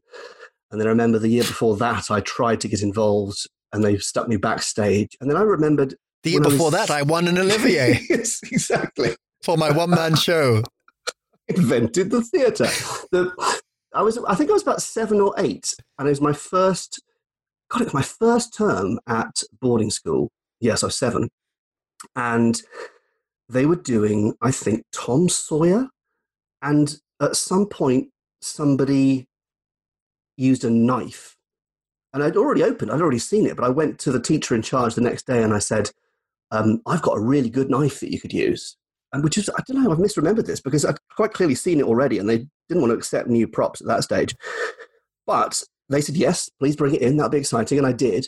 And 0.71 0.81
then 0.81 0.87
I 0.87 0.89
remember 0.89 1.19
the 1.19 1.29
year 1.29 1.43
before 1.43 1.77
that, 1.77 2.09
I 2.09 2.21
tried 2.21 2.61
to 2.61 2.67
get 2.67 2.81
involved, 2.81 3.45
and 3.71 3.83
they 3.83 3.99
stuck 3.99 4.27
me 4.27 4.37
backstage. 4.37 5.15
And 5.21 5.29
then 5.29 5.37
I 5.37 5.41
remembered. 5.41 5.95
The 6.23 6.31
year 6.31 6.41
before 6.41 6.71
was- 6.71 6.73
that, 6.73 6.89
I 6.89 7.03
won 7.03 7.27
an 7.27 7.37
Olivier 7.37 7.99
yes, 8.09 8.39
exactly. 8.43 9.15
for 9.43 9.55
my 9.55 9.69
one 9.69 9.91
man 9.91 10.15
show. 10.15 10.63
invented 11.47 12.09
the 12.09 12.23
theatre. 12.23 12.69
The, 13.11 13.31
I 13.93 14.01
was, 14.01 14.17
I 14.27 14.33
think 14.33 14.49
I 14.49 14.53
was 14.53 14.63
about 14.63 14.81
seven 14.81 15.21
or 15.21 15.35
eight, 15.37 15.75
and 15.99 16.07
it 16.07 16.11
was 16.11 16.21
my 16.21 16.33
first. 16.33 17.03
God, 17.69 17.81
it 17.81 17.85
was 17.85 17.93
my 17.93 18.01
first 18.01 18.53
term 18.53 18.99
at 19.07 19.43
boarding 19.61 19.91
school. 19.91 20.31
Yes, 20.59 20.83
I 20.83 20.87
was 20.87 20.97
seven, 20.97 21.29
and 22.15 22.61
they 23.47 23.65
were 23.65 23.75
doing, 23.75 24.35
I 24.41 24.51
think, 24.51 24.83
Tom 24.91 25.29
Sawyer, 25.29 25.87
and 26.61 26.95
at 27.21 27.35
some 27.35 27.67
point, 27.67 28.09
somebody 28.41 29.27
used 30.37 30.63
a 30.63 30.69
knife, 30.69 31.37
and 32.13 32.23
I'd 32.23 32.37
already 32.37 32.63
opened, 32.63 32.91
I'd 32.91 33.01
already 33.01 33.19
seen 33.19 33.45
it, 33.45 33.55
but 33.55 33.65
I 33.65 33.69
went 33.69 33.99
to 33.99 34.11
the 34.11 34.21
teacher 34.21 34.55
in 34.55 34.61
charge 34.61 34.95
the 34.95 35.01
next 35.01 35.27
day, 35.27 35.43
and 35.43 35.53
I 35.53 35.59
said, 35.59 35.91
um, 36.51 36.81
"I've 36.85 37.01
got 37.01 37.17
a 37.17 37.21
really 37.21 37.49
good 37.49 37.69
knife 37.69 37.99
that 37.99 38.11
you 38.11 38.19
could 38.19 38.33
use." 38.33 38.75
and 39.13 39.23
which 39.23 39.37
is 39.37 39.49
I 39.49 39.61
don't 39.67 39.83
know 39.83 39.91
I've 39.91 39.97
misremembered 39.97 40.45
this 40.45 40.61
because 40.61 40.85
I'd 40.85 40.97
quite 41.15 41.33
clearly 41.33 41.55
seen 41.55 41.79
it 41.79 41.85
already, 41.85 42.17
and 42.19 42.29
they 42.29 42.45
didn't 42.67 42.81
want 42.81 42.91
to 42.91 42.97
accept 42.97 43.27
new 43.27 43.47
props 43.47 43.81
at 43.81 43.87
that 43.87 44.03
stage. 44.03 44.35
But 45.25 45.63
they 45.89 46.01
said 46.01 46.15
yes, 46.15 46.49
please 46.59 46.75
bring 46.75 46.95
it 46.95 47.01
in. 47.01 47.17
That'd 47.17 47.31
be 47.31 47.37
exciting, 47.39 47.77
and 47.77 47.87
I 47.87 47.91
did. 47.91 48.27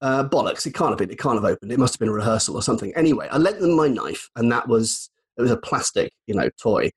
Uh, 0.00 0.28
bollocks! 0.28 0.66
It 0.66 0.74
can't 0.74 0.90
have 0.90 0.98
been. 0.98 1.10
It 1.10 1.18
can't 1.18 1.36
have 1.36 1.44
opened. 1.44 1.72
It 1.72 1.78
must 1.78 1.94
have 1.94 1.98
been 1.98 2.08
a 2.08 2.12
rehearsal 2.12 2.56
or 2.56 2.62
something. 2.62 2.92
Anyway, 2.94 3.28
I 3.30 3.38
lent 3.38 3.60
them 3.60 3.76
my 3.76 3.88
knife, 3.88 4.30
and 4.36 4.50
that 4.52 4.68
was 4.68 5.10
it 5.36 5.42
was 5.42 5.50
a 5.50 5.56
plastic, 5.56 6.12
you 6.26 6.34
know, 6.34 6.48
toy, 6.60 6.90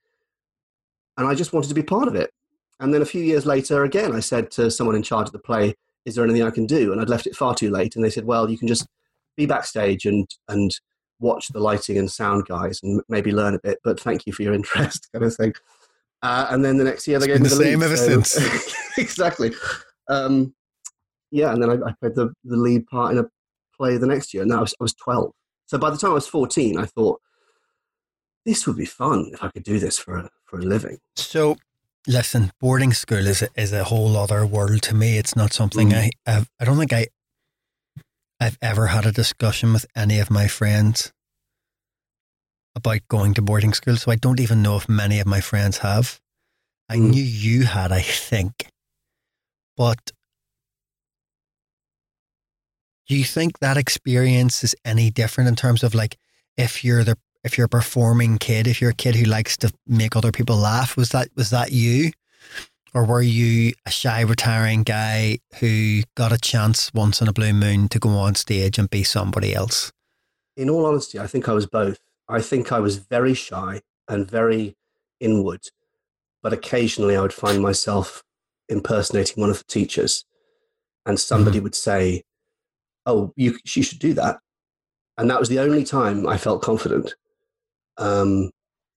and 1.18 1.28
I 1.28 1.34
just 1.34 1.54
wanted 1.54 1.70
to 1.70 1.74
be 1.74 1.84
part 1.84 2.08
of 2.08 2.16
it. 2.16 2.32
And 2.80 2.94
then 2.94 3.02
a 3.02 3.06
few 3.06 3.24
years 3.24 3.46
later, 3.46 3.84
again, 3.84 4.16
I 4.16 4.20
said 4.20 4.52
to 4.52 4.70
someone 4.70 4.96
in 4.96 5.04
charge 5.04 5.28
of 5.28 5.34
the 5.34 5.40
play, 5.40 5.74
"Is 6.06 6.16
there 6.16 6.24
anything 6.24 6.44
I 6.44 6.52
can 6.52 6.66
do?" 6.66 6.92
And 6.92 7.02
I'd 7.02 7.10
left 7.10 7.28
it 7.28 7.36
far 7.36 7.56
too 7.56 7.72
late, 7.72 7.96
and 7.96 8.04
they 8.04 8.10
said, 8.10 8.26
"Well, 8.26 8.50
you 8.50 8.58
can 8.58 8.68
just 8.68 8.86
be 9.36 9.46
backstage 9.46 10.06
and 10.06 10.28
and 10.50 10.72
watch 11.20 11.48
the 11.48 11.60
lighting 11.60 11.98
and 11.98 12.12
sound 12.12 12.46
guys 12.46 12.80
and 12.84 13.02
maybe 13.10 13.32
learn 13.32 13.56
a 13.56 13.60
bit, 13.60 13.80
but 13.84 14.00
thank 14.00 14.28
you 14.28 14.34
for 14.34 14.44
your 14.44 14.54
interest, 14.62 15.08
kind 15.14 15.26
of 15.26 15.36
thing. 15.36 15.54
Uh, 16.22 16.48
and 16.50 16.66
then 16.66 16.78
the 16.78 16.84
next 16.84 17.08
year 17.08 17.20
they 17.20 17.28
gave 17.28 17.42
me 17.42 17.50
the 17.50 17.56
the, 17.56 17.64
same 17.64 17.80
lead, 17.80 17.86
ever 17.86 17.98
so- 17.98 18.22
since. 18.22 18.74
exactly. 18.98 19.52
Um, 20.10 20.54
yeah, 21.32 21.52
and 21.52 21.62
then 21.62 21.70
I, 21.70 21.90
I 21.90 21.94
played 22.00 22.16
the, 22.16 22.34
the 22.44 22.56
lead 22.58 22.88
part 22.88 23.12
in 23.12 23.20
a 23.20 23.26
play 23.76 23.98
the 23.98 24.08
next 24.08 24.34
year, 24.34 24.44
and 24.44 24.54
I 24.54 24.62
was, 24.62 24.74
I 24.80 24.84
was 24.84 24.94
12. 24.96 25.32
So 25.68 25.78
by 25.78 25.90
the 25.90 25.98
time 25.98 26.12
I 26.12 26.16
was 26.16 26.28
14, 26.28 26.78
I 26.78 26.86
thought, 26.86 27.22
this 28.46 28.66
would 28.66 28.78
be 28.78 28.86
fun 28.86 29.30
if 29.34 29.44
I 29.44 29.50
could 29.50 29.64
do 29.64 29.78
this 29.78 30.00
for 30.00 30.18
a, 30.18 30.30
for 30.46 30.60
a 30.60 30.64
living. 30.64 31.00
So, 31.18 31.58
listen, 32.08 32.52
boarding 32.62 32.94
school 32.94 33.28
is 33.28 33.42
a, 33.42 33.50
is 33.58 33.74
a 33.74 33.84
whole 33.84 34.16
other 34.16 34.46
world 34.46 34.82
to 34.84 34.96
me. 34.96 35.18
It's 35.18 35.36
not 35.36 35.52
something 35.52 35.90
Mm. 35.90 35.96
I 35.96 36.12
I've, 36.26 36.50
I 36.60 36.66
don't 36.66 36.78
think 36.78 36.94
I 36.94 37.08
I've 38.40 38.58
ever 38.62 38.88
had 38.88 39.06
a 39.06 39.12
discussion 39.12 39.74
with 39.74 39.86
any 39.96 40.20
of 40.20 40.32
my 40.32 40.48
friends 40.48 41.12
about 42.78 43.08
going 43.10 43.34
to 43.34 43.42
boarding 43.42 43.74
school. 43.74 43.98
So 43.98 44.12
I 44.12 44.16
don't 44.16 44.40
even 44.40 44.62
know 44.62 44.78
if 44.78 44.88
many 44.88 45.20
of 45.20 45.28
my 45.28 45.42
friends 45.42 45.80
have. 45.80 46.22
I 46.88 46.96
Mm. 46.96 47.12
knew 47.12 47.24
you 47.24 47.66
had, 47.66 47.92
I 47.92 48.02
think, 48.02 48.70
but. 49.76 50.12
Do 53.08 53.16
you 53.16 53.24
think 53.24 53.60
that 53.60 53.78
experience 53.78 54.64
is 54.66 54.76
any 54.84 55.10
different 55.10 55.48
in 55.48 55.56
terms 55.56 55.82
of 55.82 55.96
like 55.96 56.18
if 56.58 56.84
you're 56.84 57.06
the 57.06 57.18
if 57.44 57.58
you're 57.58 57.66
a 57.66 57.70
performing 57.70 58.38
kid, 58.38 58.68
if 58.68 58.82
you're 58.82 58.92
a 58.92 58.94
kid 59.06 59.16
who 59.16 59.24
likes 59.24 59.56
to 59.58 59.72
make 59.88 60.16
other 60.18 60.34
people 60.34 60.58
laugh, 60.58 60.98
was 60.98 61.10
that 61.10 61.30
was 61.36 61.50
that 61.50 61.72
you? 61.72 62.12
Or 62.94 63.06
were 63.06 63.22
you 63.22 63.74
a 63.86 63.92
shy 63.92 64.22
retiring 64.22 64.84
guy 64.84 65.40
who 65.60 66.02
got 66.16 66.32
a 66.34 66.38
chance 66.38 66.92
once 66.94 67.22
in 67.22 67.28
a 67.28 67.34
blue 67.34 67.54
moon 67.54 67.88
to 67.90 68.00
go 68.00 68.10
on 68.10 68.36
stage 68.36 68.78
and 68.78 68.90
be 68.90 69.04
somebody 69.04 69.54
else? 69.54 69.92
In 70.58 70.70
all 70.70 70.86
honesty, 70.86 71.20
I 71.20 71.28
think 71.28 71.48
I 71.48 71.54
was 71.54 71.66
both. 71.68 72.00
I 72.30 72.42
think 72.42 72.72
I 72.72 72.80
was 72.80 72.98
very 72.98 73.34
shy 73.34 73.82
and 74.08 74.30
very 74.30 74.76
inward, 75.20 75.62
but 76.44 76.54
occasionally 76.54 77.16
I 77.16 77.22
would 77.22 77.34
find 77.34 77.62
myself 77.62 78.24
impersonating 78.70 79.42
one 79.42 79.50
of 79.50 79.60
the 79.60 79.64
teachers, 79.66 80.26
and 81.06 81.20
somebody 81.20 81.60
would 81.60 81.76
say, 81.76 82.24
"Oh, 83.06 83.34
you, 83.36 83.58
she 83.66 83.82
should 83.82 84.00
do 84.00 84.14
that," 84.14 84.40
and 85.18 85.30
that 85.30 85.40
was 85.40 85.50
the 85.50 85.60
only 85.60 85.84
time 85.84 86.28
I 86.28 86.38
felt 86.38 86.62
confident. 86.62 87.16
Um, 87.98 88.52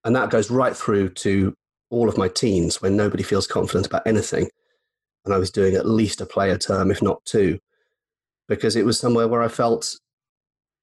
and 0.04 0.16
that 0.16 0.30
goes 0.30 0.50
right 0.50 0.76
through 0.76 1.10
to 1.10 1.54
all 1.90 2.08
of 2.08 2.18
my 2.18 2.28
teens 2.28 2.82
when 2.82 2.96
nobody 2.96 3.22
feels 3.22 3.46
confident 3.46 3.86
about 3.86 4.06
anything, 4.06 4.50
and 5.24 5.34
I 5.34 5.38
was 5.38 5.50
doing 5.50 5.74
at 5.76 5.86
least 5.86 6.20
a 6.20 6.26
play 6.26 6.50
a 6.50 6.58
term, 6.58 6.90
if 6.90 7.02
not 7.02 7.24
two, 7.24 7.58
because 8.48 8.76
it 8.76 8.84
was 8.84 8.98
somewhere 8.98 9.28
where 9.28 9.42
I 9.42 9.48
felt 9.48 9.96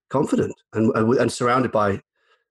confident 0.09 0.55
and, 0.73 0.95
and 0.95 1.31
surrounded 1.31 1.71
by 1.71 2.01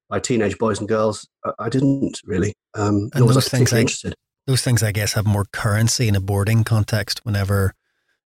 by 0.08 0.20
teenage 0.20 0.58
boys 0.58 0.78
and 0.78 0.88
girls. 0.88 1.26
I, 1.44 1.52
I 1.58 1.68
didn't 1.68 2.20
really. 2.25 2.54
Um, 2.75 3.10
And 3.14 3.25
I 3.25 3.26
those 3.32 3.48
things 3.48 3.72
like- 3.72 3.80
interested. 3.82 4.14
Those 4.46 4.62
things, 4.62 4.82
I 4.84 4.92
guess, 4.92 5.14
have 5.14 5.26
more 5.26 5.44
currency 5.52 6.06
in 6.06 6.14
a 6.14 6.20
boarding 6.20 6.62
context 6.62 7.20
whenever 7.25 7.75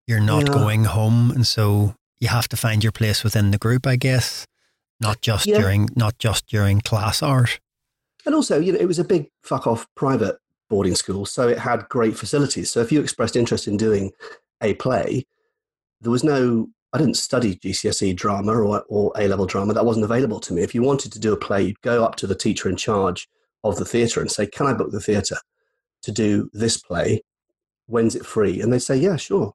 you're 0.05 0.19
not 0.19 0.47
Yeah. 0.47 0.53
going 0.53 0.83
home, 0.83 1.31
and 1.31 1.47
so 1.47 1.95
you 2.19 2.27
have 2.27 2.49
to 2.49 2.57
find 2.57 2.83
your 2.83 2.91
place 2.91 3.23
within 3.23 3.51
the 3.51 3.57
group. 3.57 3.87
I 3.87 3.95
guess, 3.95 4.45
not 4.99 5.21
just 5.21 5.45
Yeah. 5.47 5.59
during 5.61 5.87
not 5.95 6.17
just 6.17 6.45
during 6.47 6.81
class 6.81 7.23
hours. 7.23 7.57
And 8.25 8.35
also, 8.35 8.59
you 8.59 8.73
know, 8.73 8.79
it 8.79 8.87
was 8.87 8.99
a 8.99 9.05
big 9.05 9.29
fuck 9.43 9.65
off 9.65 9.87
private 9.95 10.37
boarding 10.69 10.95
school, 10.95 11.25
so 11.25 11.47
it 11.47 11.57
had 11.59 11.87
great 11.87 12.17
facilities. 12.17 12.69
So 12.69 12.81
if 12.81 12.91
you 12.91 12.99
expressed 12.99 13.37
interest 13.37 13.65
in 13.65 13.77
doing 13.77 14.11
a 14.61 14.73
play, 14.73 15.25
there 16.01 16.11
was 16.11 16.23
no. 16.25 16.67
I 16.93 16.97
didn't 16.97 17.17
study 17.17 17.55
GCSE 17.55 18.15
drama 18.15 18.53
or, 18.53 18.83
or 18.89 19.11
A 19.17 19.27
level 19.27 19.45
drama. 19.45 19.73
That 19.73 19.85
wasn't 19.85 20.05
available 20.05 20.39
to 20.39 20.53
me. 20.53 20.63
If 20.63 20.73
you 20.73 20.81
wanted 20.81 21.11
to 21.13 21.19
do 21.19 21.33
a 21.33 21.37
play, 21.37 21.61
you'd 21.63 21.81
go 21.81 22.03
up 22.03 22.15
to 22.17 22.27
the 22.27 22.35
teacher 22.35 22.67
in 22.69 22.75
charge 22.75 23.27
of 23.63 23.75
the 23.77 23.85
theatre 23.85 24.21
and 24.21 24.31
say, 24.31 24.47
"Can 24.47 24.65
I 24.65 24.73
book 24.73 24.91
the 24.91 24.99
theatre 24.99 25.37
to 26.03 26.11
do 26.11 26.49
this 26.53 26.77
play? 26.77 27.21
When's 27.85 28.15
it 28.15 28.25
free?" 28.25 28.59
And 28.61 28.73
they'd 28.73 28.79
say, 28.79 28.97
"Yeah, 28.97 29.17
sure." 29.17 29.53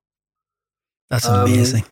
That's 1.11 1.27
Um, 1.27 1.47
amazing. 1.51 1.85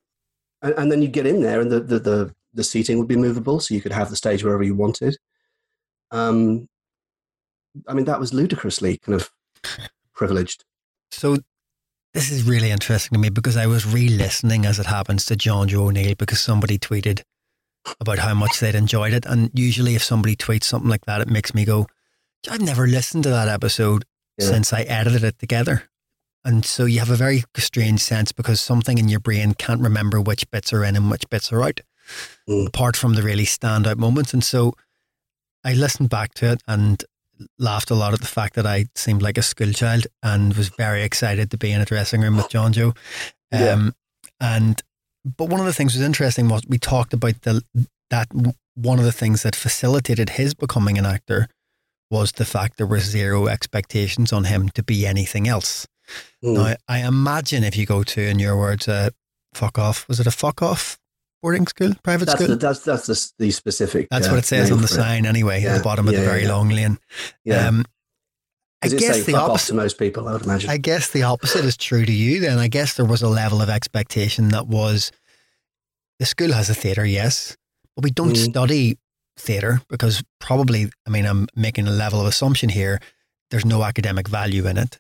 and, 0.62 0.74
and 0.74 0.92
then 0.92 1.02
you'd 1.02 1.12
get 1.12 1.26
in 1.26 1.42
there 1.42 1.60
and 1.60 1.70
the, 1.70 1.80
the, 1.80 1.98
the, 1.98 2.34
the 2.54 2.64
seating 2.64 2.98
would 2.98 3.08
be 3.08 3.16
movable 3.16 3.60
so 3.60 3.74
you 3.74 3.80
could 3.80 3.92
have 3.92 4.10
the 4.10 4.16
stage 4.16 4.42
wherever 4.42 4.62
you 4.62 4.74
wanted 4.74 5.16
um, 6.12 6.66
i 7.88 7.92
mean 7.94 8.04
that 8.06 8.18
was 8.20 8.32
ludicrously 8.32 8.96
kind 8.98 9.20
of 9.20 9.30
privileged 10.14 10.64
So 11.10 11.36
this 12.14 12.30
is 12.30 12.42
really 12.44 12.70
interesting 12.70 13.14
to 13.14 13.18
me 13.20 13.30
because 13.30 13.56
I 13.56 13.66
was 13.66 13.86
re-listening 13.86 14.66
as 14.66 14.78
it 14.78 14.86
happens 14.86 15.24
to 15.26 15.34
Jonjo 15.36 15.86
O'Neill 15.88 16.14
because 16.18 16.40
somebody 16.40 16.78
tweeted 16.78 17.22
about 18.00 18.18
how 18.18 18.34
much 18.34 18.60
they'd 18.60 18.74
enjoyed 18.74 19.12
it. 19.12 19.24
And 19.26 19.50
usually 19.54 19.94
if 19.94 20.02
somebody 20.04 20.36
tweets 20.36 20.64
something 20.64 20.90
like 20.90 21.04
that, 21.06 21.20
it 21.20 21.28
makes 21.28 21.54
me 21.54 21.64
go, 21.64 21.86
I've 22.50 22.60
never 22.60 22.86
listened 22.86 23.24
to 23.24 23.30
that 23.30 23.48
episode 23.48 24.04
Yeah. 24.38 24.46
since 24.48 24.72
I 24.72 24.82
edited 24.82 25.24
it 25.24 25.38
together. 25.38 25.84
And 26.44 26.64
so 26.64 26.84
you 26.86 26.98
have 26.98 27.10
a 27.10 27.16
very 27.16 27.44
strange 27.56 28.00
sense 28.00 28.32
because 28.32 28.60
something 28.60 28.98
in 28.98 29.08
your 29.08 29.20
brain 29.20 29.54
can't 29.54 29.80
remember 29.80 30.20
which 30.20 30.50
bits 30.50 30.72
are 30.72 30.84
in 30.84 30.96
and 30.96 31.10
which 31.10 31.28
bits 31.30 31.52
are 31.52 31.62
out, 31.62 31.80
Mm. 32.48 32.66
apart 32.66 32.96
from 32.96 33.14
the 33.14 33.22
really 33.22 33.46
standout 33.46 33.96
moments. 33.96 34.32
And 34.34 34.42
so 34.44 34.74
I 35.64 35.72
listened 35.74 36.10
back 36.10 36.34
to 36.34 36.50
it 36.52 36.62
and 36.66 37.04
laughed 37.58 37.90
a 37.90 37.94
lot 37.94 38.12
at 38.12 38.20
the 38.20 38.26
fact 38.26 38.54
that 38.54 38.66
I 38.66 38.86
seemed 38.94 39.22
like 39.22 39.38
a 39.38 39.42
school 39.42 39.72
child 39.72 40.06
and 40.22 40.54
was 40.54 40.68
very 40.68 41.02
excited 41.02 41.50
to 41.50 41.58
be 41.58 41.72
in 41.72 41.80
a 41.80 41.84
dressing 41.84 42.20
room 42.20 42.36
with 42.36 42.48
Jonjo. 42.48 42.88
Um, 42.88 42.94
Yeah. 43.52 43.90
And 44.40 44.82
but 45.24 45.48
one 45.48 45.60
of 45.60 45.66
the 45.66 45.72
things 45.72 45.94
that 45.94 46.00
was 46.00 46.06
interesting 46.06 46.48
was 46.48 46.62
we 46.68 46.78
talked 46.78 47.12
about 47.12 47.42
the 47.42 47.64
that 48.10 48.28
one 48.74 48.98
of 48.98 49.04
the 49.04 49.12
things 49.12 49.42
that 49.42 49.54
facilitated 49.54 50.30
his 50.30 50.54
becoming 50.54 50.98
an 50.98 51.06
actor 51.06 51.48
was 52.10 52.32
the 52.32 52.44
fact 52.44 52.76
there 52.76 52.86
were 52.86 53.00
zero 53.00 53.46
expectations 53.46 54.32
on 54.32 54.44
him 54.44 54.68
to 54.70 54.82
be 54.82 55.06
anything 55.06 55.48
else. 55.48 55.86
Mm. 56.44 56.54
Now, 56.54 56.74
I 56.88 57.06
imagine 57.06 57.64
if 57.64 57.76
you 57.76 57.86
go 57.86 58.02
to, 58.02 58.20
in 58.20 58.38
your 58.38 58.56
words, 58.56 58.86
a 58.88 59.12
fuck 59.54 59.78
off, 59.78 60.06
was 60.08 60.20
it 60.20 60.26
a 60.26 60.30
fuck 60.30 60.60
off 60.60 60.98
boarding 61.42 61.66
school, 61.66 61.92
private 62.02 62.26
that's 62.26 62.38
school? 62.38 62.48
the, 62.54 62.56
that's 62.56 62.80
that's 62.80 63.06
the, 63.06 63.32
the 63.44 63.50
specific. 63.50 64.08
That's 64.10 64.28
uh, 64.28 64.30
what 64.30 64.38
it 64.38 64.44
says 64.46 64.70
on 64.70 64.80
the 64.80 64.86
for 64.88 64.94
it. 64.94 64.96
sign 64.96 65.26
anyway, 65.26 65.62
at 65.64 65.76
the 65.76 65.82
bottom 65.82 66.08
of 66.08 66.14
the 66.14 66.20
very 66.22 66.42
yeah. 66.44 66.54
long 66.54 66.68
lane. 66.70 66.98
Yeah, 67.44 67.68
Um, 67.68 67.84
I 68.82 68.88
guess 68.88 69.24
the 69.24 69.34
opposite. 69.34 69.74
most 69.74 69.98
people. 69.98 70.28
I 70.28 70.32
would 70.32 70.42
imagine. 70.42 70.70
I 70.70 70.76
guess 70.76 71.10
the 71.10 71.22
opposite 71.24 71.64
is 71.64 71.76
true 71.76 72.04
to 72.04 72.12
you. 72.12 72.40
Then 72.40 72.58
I 72.58 72.68
guess 72.68 72.94
there 72.94 73.04
was 73.06 73.22
a 73.22 73.28
level 73.28 73.60
of 73.60 73.68
expectation 73.68 74.48
that 74.48 74.66
was 74.66 75.12
the 76.18 76.26
school 76.26 76.52
has 76.52 76.68
a 76.70 76.74
theatre, 76.74 77.04
yes, 77.06 77.56
but 77.94 78.04
we 78.04 78.10
don't 78.10 78.32
Mhm. 78.34 78.50
study 78.50 78.98
theatre 79.36 79.82
because 79.88 80.22
probably, 80.40 80.90
I 81.06 81.10
mean, 81.10 81.26
I'm 81.26 81.46
making 81.56 81.86
a 81.88 81.90
level 81.92 82.20
of 82.20 82.26
assumption 82.26 82.68
here. 82.70 83.00
There's 83.50 83.64
no 83.64 83.82
academic 83.84 84.28
value 84.28 84.66
in 84.66 84.78
it. 84.78 84.98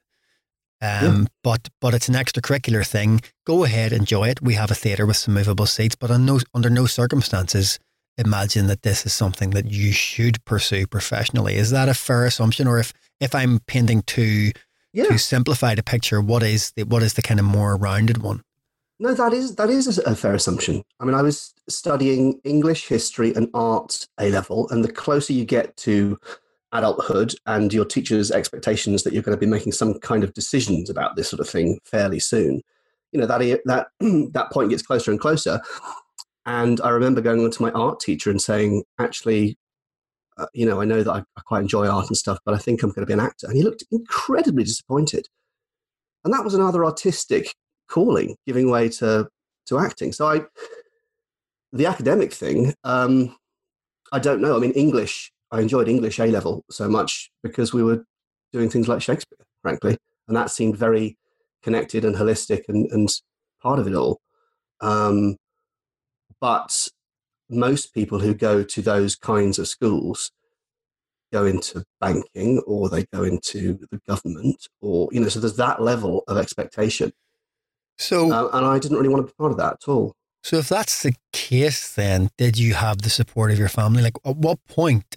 Um, 0.82 1.28
but 1.44 1.68
but 1.80 1.94
it's 1.94 2.08
an 2.08 2.14
extracurricular 2.14 2.86
thing. 2.86 3.20
Go 3.46 3.64
ahead, 3.64 3.92
enjoy 3.92 4.28
it. 4.28 4.42
We 4.42 4.54
have 4.54 4.70
a 4.70 4.74
theatre 4.74 5.06
with 5.06 5.16
some 5.16 5.34
movable 5.34 5.66
seats, 5.66 5.94
but 5.94 6.10
no, 6.18 6.40
under 6.52 6.68
no 6.68 6.86
circumstances 6.86 7.78
imagine 8.18 8.66
that 8.66 8.82
this 8.82 9.06
is 9.06 9.12
something 9.12 9.50
that 9.50 9.70
you 9.70 9.92
should 9.92 10.44
pursue 10.44 10.86
professionally. 10.86 11.54
Is 11.54 11.70
that 11.70 11.88
a 11.88 11.94
fair 11.94 12.26
assumption, 12.26 12.66
or 12.66 12.78
if 12.80 12.92
if 13.20 13.34
I'm 13.34 13.60
painting 13.60 14.02
too 14.02 14.50
yeah, 14.92 15.04
to 15.04 15.18
simplify 15.18 15.76
the 15.76 15.84
picture, 15.84 16.20
what 16.20 16.42
is 16.42 16.72
the 16.72 16.82
what 16.82 17.02
is 17.02 17.14
the 17.14 17.22
kind 17.22 17.38
of 17.38 17.46
more 17.46 17.76
rounded 17.76 18.18
one? 18.18 18.42
no, 19.02 19.14
that 19.14 19.32
is 19.32 19.56
that 19.56 19.68
is 19.68 19.98
a 19.98 20.14
fair 20.14 20.34
assumption. 20.34 20.82
I 21.00 21.04
mean, 21.04 21.14
I 21.14 21.22
was 21.22 21.52
studying 21.68 22.40
English, 22.44 22.86
history, 22.86 23.34
and 23.34 23.48
art 23.52 24.06
A 24.20 24.30
level, 24.30 24.68
and 24.70 24.84
the 24.84 24.92
closer 24.92 25.32
you 25.32 25.44
get 25.44 25.76
to 25.78 26.18
adulthood 26.72 27.34
and 27.46 27.72
your 27.72 27.84
teacher's 27.84 28.30
expectations 28.30 29.02
that 29.02 29.12
you're 29.12 29.22
going 29.22 29.36
to 29.36 29.40
be 29.40 29.46
making 29.46 29.72
some 29.72 29.98
kind 30.00 30.24
of 30.24 30.34
decisions 30.34 30.88
about 30.88 31.16
this 31.16 31.28
sort 31.28 31.40
of 31.40 31.48
thing 31.48 31.78
fairly 31.84 32.18
soon, 32.18 32.62
you 33.12 33.20
know 33.20 33.26
that 33.26 33.60
that 33.66 33.88
that 34.32 34.50
point 34.52 34.70
gets 34.70 34.82
closer 34.82 35.10
and 35.10 35.20
closer. 35.20 35.60
And 36.44 36.80
I 36.80 36.90
remember 36.90 37.20
going 37.20 37.44
on 37.44 37.50
to 37.52 37.62
my 37.62 37.70
art 37.70 38.00
teacher 38.00 38.30
and 38.30 38.42
saying, 38.42 38.82
actually, 38.98 39.56
uh, 40.38 40.46
you 40.54 40.66
know, 40.66 40.80
I 40.80 40.84
know 40.84 41.02
that 41.02 41.12
I, 41.12 41.18
I 41.18 41.40
quite 41.46 41.62
enjoy 41.62 41.86
art 41.86 42.08
and 42.08 42.16
stuff, 42.16 42.38
but 42.44 42.54
I 42.54 42.58
think 42.58 42.82
I'm 42.82 42.90
going 42.90 43.02
to 43.02 43.06
be 43.06 43.12
an 43.12 43.20
actor. 43.20 43.46
And 43.46 43.56
he 43.56 43.62
looked 43.62 43.84
incredibly 43.92 44.64
disappointed. 44.64 45.28
And 46.24 46.32
that 46.34 46.42
was 46.42 46.54
another 46.54 46.84
artistic 46.84 47.54
calling, 47.88 48.36
giving 48.46 48.70
way 48.70 48.88
to 48.88 49.28
to 49.66 49.78
acting. 49.78 50.12
So 50.12 50.26
I, 50.26 50.40
the 51.72 51.86
academic 51.86 52.32
thing, 52.32 52.74
um, 52.84 53.36
I 54.12 54.18
don't 54.18 54.40
know. 54.40 54.56
I 54.56 54.60
mean, 54.60 54.72
English. 54.72 55.31
I 55.52 55.60
enjoyed 55.60 55.88
English 55.88 56.18
A 56.18 56.26
level 56.26 56.64
so 56.70 56.88
much 56.88 57.30
because 57.42 57.72
we 57.72 57.82
were 57.82 58.04
doing 58.52 58.70
things 58.70 58.88
like 58.88 59.02
Shakespeare, 59.02 59.38
frankly, 59.60 59.98
and 60.26 60.36
that 60.36 60.50
seemed 60.50 60.76
very 60.76 61.18
connected 61.62 62.04
and 62.04 62.16
holistic 62.16 62.62
and, 62.68 62.90
and 62.90 63.08
part 63.62 63.78
of 63.78 63.86
it 63.86 63.94
all. 63.94 64.20
Um, 64.80 65.36
but 66.40 66.88
most 67.50 67.92
people 67.92 68.18
who 68.18 68.34
go 68.34 68.62
to 68.64 68.82
those 68.82 69.14
kinds 69.14 69.58
of 69.58 69.68
schools 69.68 70.32
go 71.32 71.44
into 71.44 71.84
banking 72.00 72.58
or 72.66 72.88
they 72.88 73.04
go 73.12 73.22
into 73.22 73.78
the 73.90 74.00
government 74.08 74.66
or 74.80 75.08
you 75.12 75.20
know 75.20 75.28
so 75.28 75.40
there's 75.40 75.56
that 75.56 75.80
level 75.80 76.24
of 76.28 76.36
expectation 76.36 77.10
So 77.96 78.30
uh, 78.30 78.50
and 78.52 78.66
i 78.66 78.78
didn't 78.78 78.98
really 78.98 79.08
want 79.08 79.26
to 79.26 79.32
be 79.32 79.34
part 79.38 79.50
of 79.50 79.56
that 79.56 79.74
at 79.74 79.88
all 79.88 80.14
so 80.42 80.56
if 80.56 80.68
that's 80.68 81.02
the 81.02 81.14
case, 81.32 81.94
then 81.94 82.30
did 82.36 82.58
you 82.58 82.74
have 82.74 83.02
the 83.02 83.10
support 83.10 83.52
of 83.52 83.58
your 83.58 83.68
family? 83.68 84.02
Like 84.02 84.16
at 84.24 84.36
what 84.36 84.64
point? 84.66 85.16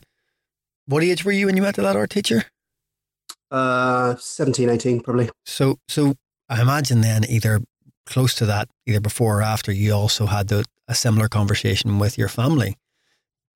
What 0.87 1.03
age 1.03 1.25
were 1.25 1.31
you 1.31 1.47
when 1.47 1.57
you 1.57 1.63
met 1.63 1.75
that 1.75 1.95
art 1.95 2.09
teacher? 2.11 2.45
uh 3.51 4.15
17 4.17 4.69
18 4.69 5.01
probably 5.01 5.29
So 5.45 5.77
so 5.87 6.15
I 6.49 6.61
imagine 6.61 7.01
then 7.01 7.23
either 7.29 7.61
close 8.05 8.33
to 8.35 8.45
that, 8.45 8.69
either 8.85 8.99
before 8.99 9.39
or 9.39 9.41
after, 9.41 9.71
you 9.71 9.93
also 9.93 10.25
had 10.27 10.47
the, 10.47 10.63
a 10.87 10.93
similar 10.95 11.27
conversation 11.27 11.97
with 11.99 12.17
your 12.17 12.27
family. 12.27 12.75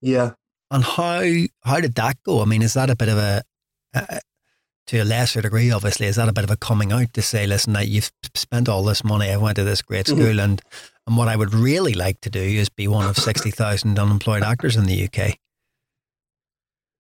yeah 0.02 0.32
And 0.72 0.84
how 0.84 1.24
how 1.64 1.80
did 1.82 1.96
that 1.96 2.18
go? 2.24 2.42
I 2.42 2.46
mean, 2.46 2.62
is 2.62 2.74
that 2.74 2.90
a 2.90 2.96
bit 2.96 3.10
of 3.10 3.18
a, 3.18 3.42
a 3.94 4.22
to 4.88 4.98
a 5.00 5.04
lesser 5.06 5.42
degree, 5.42 5.70
obviously, 5.72 6.08
is 6.08 6.16
that 6.16 6.30
a 6.30 6.34
bit 6.34 6.44
of 6.44 6.50
a 6.52 6.58
coming 6.58 6.92
out 6.92 7.14
to 7.14 7.22
say, 7.22 7.46
listen, 7.46 7.74
that 7.74 7.88
you've 7.88 8.12
spent 8.34 8.68
all 8.68 8.84
this 8.84 9.04
money, 9.04 9.30
I 9.30 9.38
went 9.38 9.56
to 9.58 9.64
this 9.64 9.84
great 9.84 10.06
Mhm. 10.08 10.16
school, 10.16 10.40
and 10.40 10.62
and 11.06 11.18
what 11.18 11.28
I 11.28 11.36
would 11.36 11.54
really 11.54 11.94
like 11.94 12.22
to 12.22 12.30
do 12.30 12.42
is 12.62 12.70
be 12.70 12.88
one 12.88 13.08
of 13.10 13.18
sixty 13.18 13.52
thousand 13.52 14.00
unemployed 14.00 14.44
actors 14.44 14.76
in 14.76 14.86
the 14.86 15.04
UK. 15.08 15.38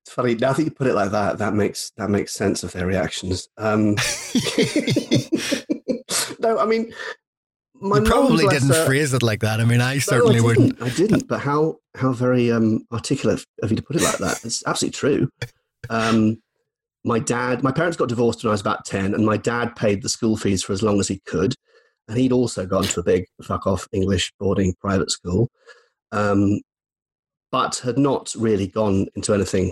Funny 0.09 0.35
now 0.35 0.53
that 0.53 0.63
you 0.63 0.71
put 0.71 0.87
it 0.87 0.93
like 0.93 1.11
that 1.11 1.37
that 1.37 1.53
makes 1.53 1.91
that 1.97 2.09
makes 2.09 2.33
sense 2.33 2.63
of 2.63 2.71
their 2.71 2.87
reactions 2.87 3.49
um 3.57 3.91
no 6.39 6.57
i 6.59 6.65
mean 6.65 6.91
my 7.81 7.97
you 7.97 8.03
probably 8.03 8.47
didn't 8.47 8.69
her- 8.69 8.85
phrase 8.85 9.13
it 9.13 9.23
like 9.23 9.39
that. 9.41 9.61
I 9.61 9.65
mean, 9.65 9.81
I 9.81 9.93
No, 9.93 9.99
certainly 9.99 10.39
I 10.39 10.41
wouldn't. 10.41 10.81
I 10.81 10.89
didn't. 10.89 11.27
But 11.27 11.39
how 11.39 11.77
how 11.95 12.11
very 12.11 12.51
um, 12.51 12.85
articulate 12.91 13.43
of 13.63 13.69
you 13.69 13.77
to 13.77 13.83
put 13.83 13.95
it 13.95 14.01
like 14.01 14.17
that. 14.17 14.43
It's 14.43 14.63
absolutely 14.67 14.97
true. 14.97 15.29
Um, 15.89 16.41
my 17.05 17.19
dad, 17.19 17.63
my 17.63 17.71
parents 17.71 17.97
got 17.97 18.09
divorced 18.09 18.43
when 18.43 18.49
I 18.49 18.51
was 18.51 18.61
about 18.61 18.85
ten, 18.85 19.13
and 19.13 19.25
my 19.25 19.37
dad 19.37 19.75
paid 19.75 20.01
the 20.01 20.09
school 20.09 20.35
fees 20.35 20.61
for 20.61 20.73
as 20.73 20.83
long 20.83 20.99
as 20.99 21.07
he 21.07 21.21
could, 21.25 21.55
and 22.07 22.17
he'd 22.17 22.33
also 22.33 22.65
gone 22.65 22.83
to 22.83 22.99
a 22.99 23.03
big 23.03 23.25
fuck 23.41 23.65
off 23.65 23.87
English 23.93 24.33
boarding 24.39 24.75
private 24.81 25.09
school, 25.09 25.49
um, 26.11 26.59
but 27.51 27.77
had 27.77 27.97
not 27.97 28.33
really 28.37 28.67
gone 28.67 29.07
into 29.15 29.33
anything 29.33 29.71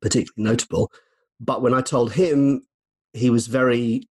particularly 0.00 0.50
notable. 0.50 0.90
But 1.38 1.62
when 1.62 1.74
I 1.74 1.80
told 1.80 2.12
him, 2.12 2.62
he 3.12 3.30
was 3.30 3.46
very 3.46 4.08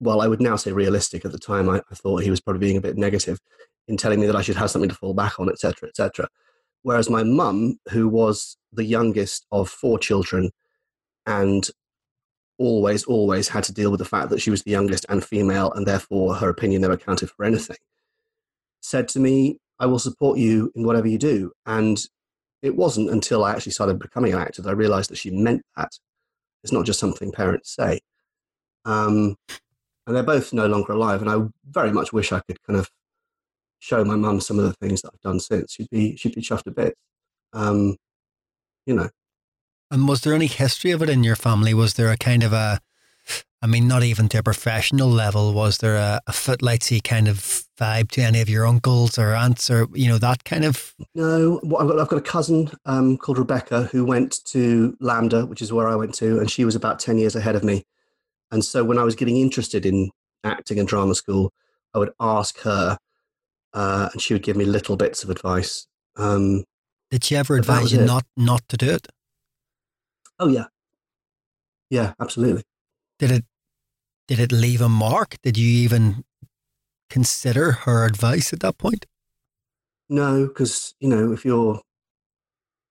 well, 0.00 0.22
I 0.22 0.26
would 0.28 0.40
now 0.40 0.56
say 0.56 0.72
realistic. 0.72 1.24
At 1.24 1.32
the 1.32 1.38
time, 1.38 1.68
I, 1.68 1.82
I 1.90 1.94
thought 1.94 2.22
he 2.22 2.30
was 2.30 2.40
probably 2.40 2.60
being 2.60 2.78
a 2.78 2.80
bit 2.80 2.96
negative 2.96 3.38
in 3.86 3.96
telling 3.96 4.20
me 4.20 4.26
that 4.26 4.36
I 4.36 4.42
should 4.42 4.56
have 4.56 4.70
something 4.70 4.88
to 4.88 4.96
fall 4.96 5.14
back 5.14 5.38
on, 5.38 5.50
etc., 5.50 5.88
etc. 5.88 6.28
Whereas 6.82 7.10
my 7.10 7.22
mum, 7.22 7.78
who 7.90 8.08
was 8.08 8.56
the 8.72 8.84
youngest 8.84 9.46
of 9.52 9.68
four 9.68 9.98
children, 9.98 10.50
and 11.26 11.68
always, 12.58 13.04
always 13.04 13.48
had 13.48 13.64
to 13.64 13.74
deal 13.74 13.90
with 13.90 13.98
the 13.98 14.06
fact 14.06 14.30
that 14.30 14.40
she 14.40 14.50
was 14.50 14.62
the 14.62 14.70
youngest 14.70 15.04
and 15.08 15.22
female, 15.22 15.70
and 15.72 15.86
therefore 15.86 16.34
her 16.36 16.48
opinion 16.48 16.82
never 16.82 16.96
counted 16.96 17.30
for 17.30 17.44
anything, 17.44 17.76
said 18.80 19.08
to 19.08 19.20
me, 19.20 19.58
"I 19.78 19.86
will 19.86 19.98
support 19.98 20.38
you 20.38 20.72
in 20.74 20.86
whatever 20.86 21.08
you 21.08 21.18
do." 21.18 21.52
And 21.66 22.02
it 22.62 22.76
wasn't 22.76 23.10
until 23.10 23.44
I 23.44 23.52
actually 23.52 23.72
started 23.72 23.98
becoming 23.98 24.32
an 24.32 24.40
actor 24.40 24.62
that 24.62 24.68
I 24.68 24.72
realised 24.72 25.10
that 25.10 25.16
she 25.18 25.30
meant 25.30 25.62
that. 25.76 25.98
It's 26.62 26.72
not 26.72 26.84
just 26.84 27.00
something 27.00 27.32
parents 27.32 27.74
say. 27.74 28.00
Um, 28.84 29.36
and 30.06 30.16
they're 30.16 30.22
both 30.22 30.52
no 30.52 30.66
longer 30.66 30.92
alive. 30.92 31.22
And 31.22 31.30
I 31.30 31.40
very 31.70 31.92
much 31.92 32.12
wish 32.12 32.32
I 32.32 32.40
could 32.40 32.62
kind 32.62 32.78
of 32.78 32.90
show 33.78 34.04
my 34.04 34.16
mum 34.16 34.40
some 34.40 34.58
of 34.58 34.64
the 34.64 34.74
things 34.74 35.02
that 35.02 35.12
I've 35.14 35.20
done 35.20 35.40
since. 35.40 35.72
She'd 35.72 35.88
be 35.90 36.16
she'd 36.16 36.34
be 36.34 36.42
chuffed 36.42 36.66
a 36.66 36.70
bit. 36.70 36.94
Um, 37.52 37.96
you 38.86 38.94
know, 38.94 39.08
And 39.90 40.06
was 40.06 40.20
there 40.20 40.34
any 40.34 40.46
history 40.46 40.90
of 40.90 41.02
it 41.02 41.10
in 41.10 41.24
your 41.24 41.36
family? 41.36 41.74
Was 41.74 41.94
there 41.94 42.10
a 42.10 42.16
kind 42.16 42.42
of 42.42 42.52
a, 42.52 42.80
I 43.62 43.66
mean, 43.66 43.86
not 43.86 44.02
even 44.02 44.28
to 44.30 44.38
a 44.38 44.42
professional 44.42 45.08
level, 45.08 45.52
was 45.52 45.78
there 45.78 45.96
a, 45.96 46.20
a 46.26 46.32
footlightsy 46.32 47.04
kind 47.04 47.28
of 47.28 47.64
vibe 47.78 48.10
to 48.12 48.22
any 48.22 48.40
of 48.40 48.48
your 48.48 48.66
uncles 48.66 49.18
or 49.18 49.34
aunts 49.34 49.70
or, 49.70 49.86
you 49.92 50.08
know, 50.08 50.16
that 50.16 50.44
kind 50.44 50.64
of, 50.64 50.94
no. 51.14 51.60
What 51.62 51.82
I've 51.82 51.88
got 51.88 51.98
I've 51.98 52.08
got 52.08 52.16
a 52.16 52.22
cousin 52.22 52.70
um, 52.86 53.18
called 53.18 53.38
Rebecca 53.38 53.84
who 53.84 54.04
went 54.04 54.42
to 54.46 54.96
LAMDA, 55.02 55.46
which 55.46 55.60
is 55.60 55.72
where 55.72 55.88
I 55.88 55.94
went 55.94 56.14
to, 56.16 56.38
and 56.38 56.50
she 56.50 56.64
was 56.64 56.74
about 56.74 56.98
ten 56.98 57.18
years 57.18 57.36
ahead 57.36 57.54
of 57.54 57.62
me. 57.62 57.84
And 58.50 58.64
so 58.64 58.82
when 58.82 58.98
I 58.98 59.04
was 59.04 59.14
getting 59.14 59.36
interested 59.36 59.84
in 59.84 60.10
acting 60.42 60.78
and 60.78 60.88
drama 60.88 61.14
school, 61.14 61.52
I 61.94 61.98
would 61.98 62.12
ask 62.18 62.58
her, 62.60 62.98
uh, 63.74 64.08
and 64.12 64.22
she 64.22 64.32
would 64.32 64.42
give 64.42 64.56
me 64.56 64.64
little 64.64 64.96
bits 64.96 65.22
of 65.22 65.28
advice. 65.28 65.86
Um, 66.16 66.64
did 67.10 67.24
she 67.24 67.36
ever 67.36 67.56
advise 67.56 67.92
you 67.92 68.00
it. 68.00 68.06
not, 68.06 68.24
not 68.36 68.62
to 68.68 68.76
do 68.76 68.90
it? 68.90 69.06
oh 70.38 70.48
yeah, 70.48 70.64
yeah, 71.90 72.14
absolutely. 72.18 72.62
Did 73.20 73.30
it, 73.30 73.44
did 74.28 74.40
it 74.40 74.50
leave 74.50 74.80
a 74.80 74.88
mark? 74.88 75.36
Did 75.42 75.58
you 75.58 75.68
even 75.68 76.24
consider 77.10 77.72
her 77.72 78.06
advice 78.06 78.54
at 78.54 78.60
that 78.60 78.78
point? 78.78 79.04
No, 80.08 80.46
because 80.46 80.94
you 81.00 81.08
know, 81.08 81.30
if 81.30 81.44
you're 81.44 81.80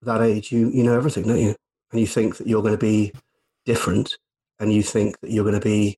that 0.03 0.21
age, 0.21 0.51
you 0.51 0.69
you 0.69 0.83
know 0.83 0.95
everything, 0.95 1.27
don't 1.27 1.39
you? 1.39 1.55
And 1.91 1.99
you 1.99 2.05
think 2.05 2.37
that 2.37 2.45
you're 2.47 2.61
going 2.61 2.75
to 2.75 2.77
be 2.77 3.11
different, 3.65 4.17
and 4.59 4.71
you 4.71 4.83
think 4.83 5.19
that 5.21 5.31
you're 5.31 5.43
going 5.43 5.59
to 5.59 5.65
be 5.65 5.97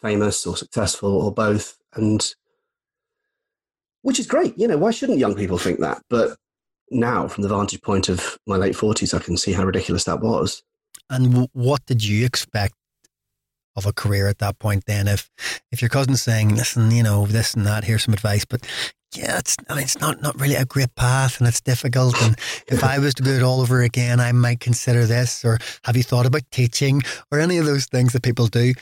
famous 0.00 0.46
or 0.46 0.54
successful 0.54 1.10
or 1.10 1.32
both, 1.32 1.78
and 1.94 2.34
which 4.02 4.20
is 4.20 4.26
great. 4.26 4.56
You 4.58 4.68
know, 4.68 4.76
why 4.76 4.90
shouldn't 4.90 5.18
young 5.18 5.34
people 5.34 5.56
think 5.56 5.80
that? 5.80 6.02
But 6.10 6.36
now, 6.90 7.26
from 7.26 7.42
the 7.42 7.48
vantage 7.48 7.80
point 7.80 8.10
of 8.10 8.38
my 8.46 8.56
late 8.56 8.74
40s, 8.74 9.14
I 9.14 9.22
can 9.22 9.38
see 9.38 9.52
how 9.52 9.64
ridiculous 9.64 10.04
that 10.04 10.20
was. 10.20 10.62
And 11.08 11.30
w- 11.30 11.48
what 11.52 11.84
did 11.86 12.04
you 12.04 12.24
expect 12.24 12.74
of 13.76 13.86
a 13.86 13.92
career 13.92 14.28
at 14.28 14.38
that 14.38 14.58
point 14.58 14.84
then? 14.86 15.08
If 15.08 15.30
if 15.70 15.82
your 15.82 15.88
cousin's 15.88 16.22
saying, 16.22 16.54
listen, 16.54 16.90
you 16.90 17.02
know, 17.02 17.26
this 17.26 17.54
and 17.54 17.66
that, 17.66 17.84
here's 17.84 18.04
some 18.04 18.14
advice, 18.14 18.44
but 18.44 18.66
yeah, 19.14 19.38
it's 19.38 19.56
I 19.68 19.74
mean, 19.74 19.84
it's 19.84 20.00
not, 20.00 20.22
not 20.22 20.40
really 20.40 20.54
a 20.54 20.64
great 20.64 20.94
path 20.94 21.38
and 21.38 21.46
it's 21.46 21.60
difficult. 21.60 22.20
And 22.22 22.36
if 22.68 22.82
I 22.82 22.98
was 22.98 23.14
to 23.14 23.22
do 23.22 23.32
it 23.32 23.42
all 23.42 23.60
over 23.60 23.82
again, 23.82 24.20
I 24.20 24.32
might 24.32 24.60
consider 24.60 25.04
this. 25.04 25.44
Or 25.44 25.58
have 25.84 25.96
you 25.96 26.02
thought 26.02 26.26
about 26.26 26.42
teaching 26.50 27.02
or 27.30 27.38
any 27.38 27.58
of 27.58 27.66
those 27.66 27.86
things 27.86 28.12
that 28.12 28.22
people 28.22 28.46
do? 28.46 28.72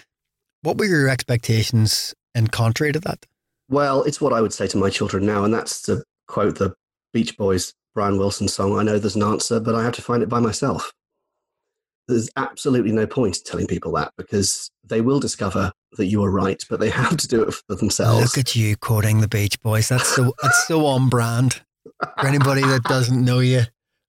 What 0.63 0.79
were 0.79 0.85
your 0.85 1.09
expectations 1.09 2.15
and 2.35 2.53
contrary 2.53 2.93
to 2.93 3.01
that? 3.01 3.27
Well, 3.69 4.03
it's 4.03 4.21
what 4.21 4.33
I 4.33 4.41
would 4.41 4.53
say 4.53 4.67
to 4.69 4.77
my 4.77 4.91
children 4.91 5.25
now, 5.27 5.45
and 5.45 5.55
that's 5.55 5.83
to 5.83 6.05
quote 6.29 6.59
the 6.59 6.75
Beach 7.13 7.37
Boys 7.37 7.75
Brian 7.95 8.19
Wilson 8.19 8.49
song, 8.49 8.79
I 8.79 8.83
know 8.83 8.99
there's 8.99 9.17
an 9.17 9.23
answer, 9.23 9.59
but 9.59 9.75
I 9.75 9.83
have 9.83 9.95
to 9.95 10.03
find 10.03 10.23
it 10.23 10.29
by 10.29 10.41
myself. 10.41 10.93
There's 12.11 12.31
absolutely 12.37 12.93
no 12.93 13.07
point 13.07 13.39
in 13.39 13.45
telling 13.45 13.67
people 13.67 13.93
that 13.93 14.13
because 14.17 14.71
they 14.85 15.01
will 15.01 15.21
discover 15.21 15.73
that 15.97 16.07
you 16.07 16.23
are 16.25 16.31
right, 16.31 16.63
but 16.69 16.81
they 16.81 16.91
have 17.03 17.17
to 17.17 17.29
do 17.29 17.43
it 17.43 17.55
for 17.55 17.75
themselves. 17.75 18.37
Look 18.37 18.39
at 18.39 18.57
you 18.57 18.77
quoting 18.77 19.21
the 19.21 19.29
Beach 19.29 19.61
Boys. 19.63 19.89
That's 19.89 20.09
so 20.09 20.35
that's 20.43 20.67
so 20.67 20.87
on 20.87 21.09
brand. 21.09 21.63
For 22.19 22.27
anybody 22.27 22.61
that 22.63 22.85
doesn't 22.85 23.25
know 23.25 23.39
you, 23.39 23.63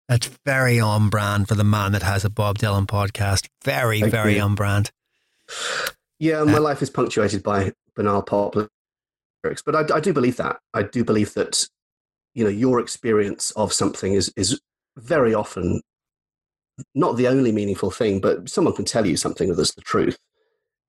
that's 0.10 0.30
very 0.46 0.80
on 0.80 1.10
brand 1.10 1.48
for 1.48 1.56
the 1.56 1.64
man 1.64 1.94
that 1.94 2.04
has 2.04 2.26
a 2.26 2.30
Bob 2.30 2.58
Dylan 2.58 2.86
podcast. 2.86 3.48
Very, 3.64 4.02
Thank 4.02 4.12
very 4.12 4.36
you. 4.36 4.42
on 4.42 4.56
brand. 4.56 4.92
Yeah, 6.20 6.44
my 6.44 6.58
uh, 6.58 6.62
life 6.62 6.82
is 6.82 6.90
punctuated 6.90 7.44
by 7.44 7.72
banal 7.96 8.22
pop 8.22 8.56
lyrics, 9.44 9.62
but 9.62 9.76
I, 9.76 9.96
I 9.96 10.00
do 10.00 10.14
believe 10.14 10.38
that. 10.38 10.60
I 10.74 10.84
do 10.84 11.04
believe 11.04 11.34
that 11.36 11.68
you 12.34 12.44
know 12.44 12.50
your 12.50 12.80
experience 12.80 13.52
of 13.52 13.74
something 13.74 14.14
is 14.14 14.34
is 14.36 14.60
very 14.98 15.34
often 15.34 15.82
not 16.96 17.18
the 17.18 17.28
only 17.28 17.52
meaningful 17.52 17.92
thing, 17.92 18.20
but 18.20 18.50
someone 18.50 18.76
can 18.76 18.86
tell 18.86 19.06
you 19.06 19.18
something 19.18 19.54
that's 19.54 19.76
the 19.76 19.82
truth. 19.82 20.18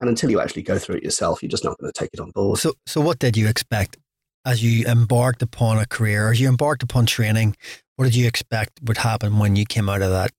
And 0.01 0.09
until 0.09 0.31
you 0.31 0.41
actually 0.41 0.63
go 0.63 0.79
through 0.79 0.97
it 0.97 1.05
yourself, 1.05 1.43
you're 1.43 1.51
just 1.51 1.65
not 1.65 1.79
going 1.79 1.93
to 1.93 1.99
take 1.99 2.11
it 2.13 2.21
on 2.21 2.31
board. 2.31 2.59
So, 2.59 2.75
so 2.87 3.01
what 3.01 3.19
did 3.19 3.37
you 3.37 3.49
expect 3.49 3.99
as 4.45 4.63
you 4.63 4.85
embarked 4.87 5.43
upon 5.43 5.79
a 5.79 5.87
career, 5.87 6.31
as 6.31 6.41
you 6.41 6.49
embarked 6.49 6.83
upon 6.83 7.07
training? 7.07 7.57
What 7.97 8.07
did 8.07 8.17
you 8.17 8.27
expect 8.27 8.81
would 8.83 8.99
happen 8.99 9.39
when 9.39 9.55
you 9.55 9.65
came 9.65 9.89
out 9.89 10.03
of 10.03 10.11
that 10.11 10.33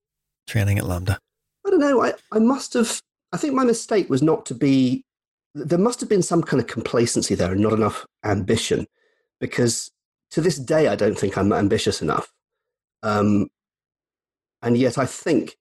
training 0.47 0.79
at 0.79 0.83
LAMDA? 0.83 1.17
I 1.65 1.69
don't 1.69 1.79
know. 1.79 2.03
I, 2.03 2.13
I 2.31 2.39
must 2.39 2.73
have, 2.73 3.01
I 3.31 3.37
think 3.37 3.53
my 3.53 3.63
mistake 3.63 4.09
was 4.09 4.21
not 4.21 4.45
to 4.47 4.53
be, 4.53 5.05
there 5.55 5.79
must 5.79 6.01
have 6.01 6.09
been 6.09 6.23
some 6.23 6.43
kind 6.43 6.59
of 6.59 6.67
complacency 6.67 7.35
there 7.35 7.53
and 7.53 7.61
not 7.61 7.73
enough 7.73 8.05
ambition 8.25 8.85
because 9.39 9.91
to 10.31 10.41
this 10.41 10.57
day, 10.57 10.87
I 10.87 10.95
don't 10.95 11.17
think 11.17 11.37
I'm 11.37 11.53
ambitious 11.53 12.01
enough. 12.01 12.31
Um, 13.03 13.49
and 14.63 14.77
yet, 14.77 14.97
I 14.97 15.05
think 15.05 15.55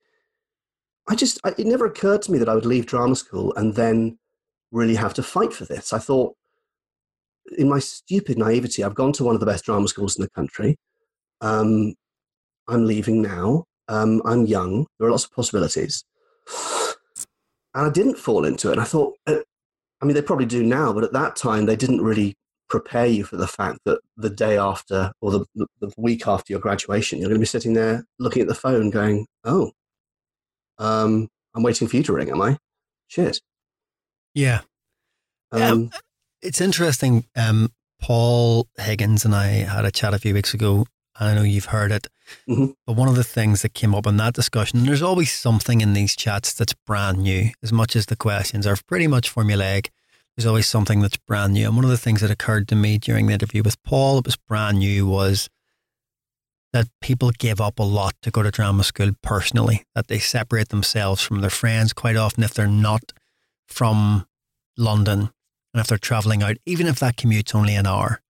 I 1.09 1.15
just, 1.15 1.41
I, 1.45 1.51
it 1.59 1.67
never 1.67 1.87
occurred 1.87 2.23
to 2.23 2.33
me 2.33 2.39
that 2.39 2.49
I 2.49 2.55
would 2.55 2.65
leave 2.67 2.87
drama 2.87 3.17
school 3.17 3.53
and 3.57 3.75
then 3.75 4.19
really 4.71 4.95
have 4.95 5.15
to 5.15 5.23
fight 5.23 5.53
for 5.53 5.65
this. 5.65 5.93
I 5.93 5.99
thought, 5.99 6.35
in 7.59 7.69
my 7.69 7.81
stupid 7.81 8.39
naivety, 8.39 8.85
I've 8.85 8.95
gone 8.95 9.13
to 9.15 9.25
one 9.25 9.35
of 9.35 9.41
the 9.41 9.47
best 9.47 9.65
drama 9.65 9.89
schools 9.89 10.17
in 10.17 10.23
the 10.23 10.31
country. 10.31 10.79
Um, 11.41 11.95
I'm 12.69 12.87
leaving 12.87 13.21
now. 13.21 13.65
Um, 13.89 14.23
I'm 14.25 14.47
young. 14.47 14.87
There 14.99 15.09
are 15.09 15.11
lots 15.11 15.25
of 15.25 15.33
possibilities. 15.33 16.05
And 17.75 17.87
I 17.87 17.91
didn't 17.91 18.17
fall 18.17 18.45
into 18.45 18.69
it. 18.69 18.73
And 18.73 18.81
I 18.81 18.85
thought, 18.85 19.15
uh, 19.27 19.41
I 20.01 20.05
mean, 20.05 20.15
they 20.15 20.23
probably 20.23 20.47
do 20.47 20.63
now, 20.63 20.93
but 20.93 21.05
at 21.05 21.13
that 21.13 21.37
time, 21.37 21.67
they 21.67 21.77
didn't 21.77 22.01
really 22.01 22.37
prepare 22.73 23.05
you 23.05 23.23
for 23.23 23.37
the 23.37 23.47
fact 23.47 23.81
that 23.85 24.01
the 24.17 24.31
day 24.31 24.57
after 24.57 25.13
or 25.21 25.31
the, 25.31 25.47
the 25.55 25.93
week 25.99 26.27
after 26.27 26.55
your 26.55 26.59
graduation, 26.59 27.19
you're 27.19 27.29
going 27.29 27.37
to 27.37 27.41
be 27.41 27.47
sitting 27.47 27.75
there 27.75 28.07
looking 28.19 28.41
at 28.41 28.49
the 28.49 28.55
phone 28.55 28.89
going, 28.89 29.27
oh, 29.45 29.73
um, 30.79 31.29
I'm 31.55 31.63
waiting 31.63 31.87
for 31.87 31.99
you 31.99 32.03
to 32.03 32.15
ring, 32.15 32.31
am 32.31 32.41
I? 32.41 32.57
Shit. 33.09 33.41
Yeah. 34.35 34.63
Um, 35.53 35.91
yeah. 35.93 35.99
It's 36.41 36.63
interesting. 36.63 37.27
Um, 37.37 37.69
Paul 38.01 38.69
Higgins 38.79 39.27
and 39.27 39.35
I 39.35 39.49
had 39.49 39.85
a 39.85 39.91
chat 39.91 40.15
a 40.15 40.19
few 40.19 40.33
weeks 40.33 40.55
ago. 40.55 40.87
I 41.21 41.35
know 41.35 41.43
you've 41.43 41.67
heard 41.67 41.93
it, 41.93 42.07
mm-hmm. 42.49 42.69
but 42.87 42.97
one 42.97 43.07
of 43.07 43.17
the 43.17 43.23
things 43.23 43.61
that 43.61 43.75
came 43.75 43.95
up 43.95 44.07
in 44.07 44.17
that 44.17 44.33
discussion, 44.33 44.87
there's 44.87 45.03
always 45.03 45.31
something 45.31 45.83
in 45.83 45.93
these 45.93 46.17
chats 46.17 46.55
that's 46.55 46.73
brand 46.73 47.19
new, 47.19 47.51
as 47.63 47.71
much 47.71 47.95
as 47.95 48.07
the 48.07 48.17
questions 48.17 48.67
are 48.67 48.79
pretty 48.89 49.07
much 49.07 49.33
formulaic 49.33 49.89
there's 50.37 50.47
always 50.47 50.67
something 50.67 51.01
that's 51.01 51.17
brand 51.17 51.55
new. 51.55 51.67
And 51.67 51.77
one 51.77 51.85
of 51.85 51.91
the 51.91 51.99
things 51.99 52.21
that 52.21 52.31
occurred 52.31 52.69
to 52.69 52.75
me 52.75 52.99
during 52.99 53.27
the 53.27 53.35
interview 53.35 53.63
with 53.63 53.83
Paul, 53.83 54.19
it 54.19 54.27
was 54.27 54.37
brand 54.37 54.79
new, 54.79 55.07
was 55.07 55.49
that 56.73 56.89
people 57.03 57.31
give 57.39 57.61
up 57.61 57.79
a 57.79 57.83
lot 57.83 58.15
to 58.23 58.31
go 58.31 58.43
to 58.43 58.51
drama 58.51 58.85
school 58.85 59.11
personally, 59.23 59.85
that 59.95 60.09
they 60.09 60.19
separate 60.19 60.71
themselves 60.71 61.23
from 61.23 61.41
their 61.41 61.51
friends 61.51 61.93
quite 61.93 62.17
often 62.17 62.43
if 62.43 62.55
they're 62.55 62.67
not 62.67 63.13
from 63.67 64.27
London 64.79 65.31
and 65.75 65.81
if 65.81 65.87
they're 65.87 65.99
traveling 65.99 66.43
out, 66.43 66.57
even 66.65 66.87
if 66.87 66.99
that 66.99 67.17
commute's 67.17 67.55
only 67.55 67.75
an 67.75 67.87
hour, 67.87 68.23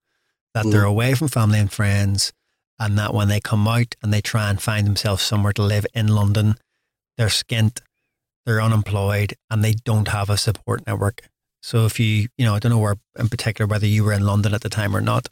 that 0.54 0.64
mm. 0.64 0.72
they're 0.72 0.84
away 0.84 1.14
from 1.14 1.28
family 1.28 1.58
and 1.58 1.72
friends 1.72 2.32
and 2.78 2.98
that 2.98 3.14
when 3.14 3.28
they 3.28 3.40
come 3.40 3.68
out 3.68 3.94
and 4.02 4.12
they 4.12 4.20
try 4.20 4.50
and 4.50 4.60
find 4.60 4.86
themselves 4.86 5.22
somewhere 5.22 5.52
to 5.52 5.62
live 5.62 5.86
in 5.94 6.08
London, 6.08 6.56
they're 7.16 7.28
skint, 7.28 7.80
they're 8.44 8.60
unemployed, 8.60 9.34
and 9.48 9.62
they 9.62 9.72
don't 9.72 10.08
have 10.08 10.28
a 10.28 10.36
support 10.36 10.84
network. 10.84 11.20
So 11.62 11.86
if 11.86 11.98
you, 11.98 12.28
you 12.36 12.44
know, 12.44 12.54
I 12.54 12.58
don't 12.58 12.70
know 12.70 12.78
where 12.78 12.96
in 13.18 13.28
particular 13.28 13.68
whether 13.68 13.86
you 13.86 14.04
were 14.04 14.12
in 14.12 14.26
London 14.26 14.52
at 14.52 14.60
the 14.62 14.68
time 14.68 14.94
or 14.94 15.00
not. 15.00 15.28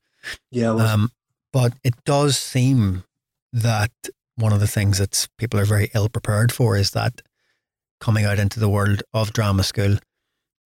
Yeah. 0.50 0.70
Um, 0.70 1.10
but 1.52 1.74
it 1.82 1.94
does 2.04 2.38
seem 2.38 3.04
that 3.52 3.90
one 4.36 4.52
of 4.52 4.60
the 4.60 4.68
things 4.68 4.98
that 4.98 5.28
people 5.38 5.58
are 5.58 5.64
very 5.64 5.90
ill 5.94 6.08
prepared 6.08 6.52
for 6.52 6.76
is 6.76 6.92
that 6.92 7.20
coming 8.00 8.24
out 8.24 8.38
into 8.38 8.60
the 8.60 8.68
world 8.68 9.02
of 9.12 9.32
drama 9.32 9.64
school. 9.64 9.96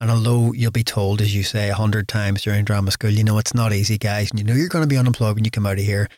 And 0.01 0.11
although 0.11 0.53
you'll 0.53 0.71
be 0.71 0.85
told, 0.85 1.23
as 1.23 1.35
you 1.35 1.43
say, 1.43 1.71
a 1.71 1.75
hundred 1.75 2.09
times 2.09 2.43
during 2.43 2.65
drama 2.65 2.91
school, 2.91 3.11
you 3.11 3.25
know, 3.25 3.39
it's 3.39 3.55
not 3.55 3.73
easy, 3.73 3.97
guys. 3.97 4.31
And 4.31 4.39
you 4.39 4.45
know, 4.45 4.55
you're 4.55 4.69
going 4.69 4.85
to 4.85 4.89
be 4.89 4.99
unemployed 4.99 5.35
when 5.35 5.45
you 5.45 5.51
come 5.51 5.67
out 5.67 5.79
of 5.79 5.85
here. 5.85 6.09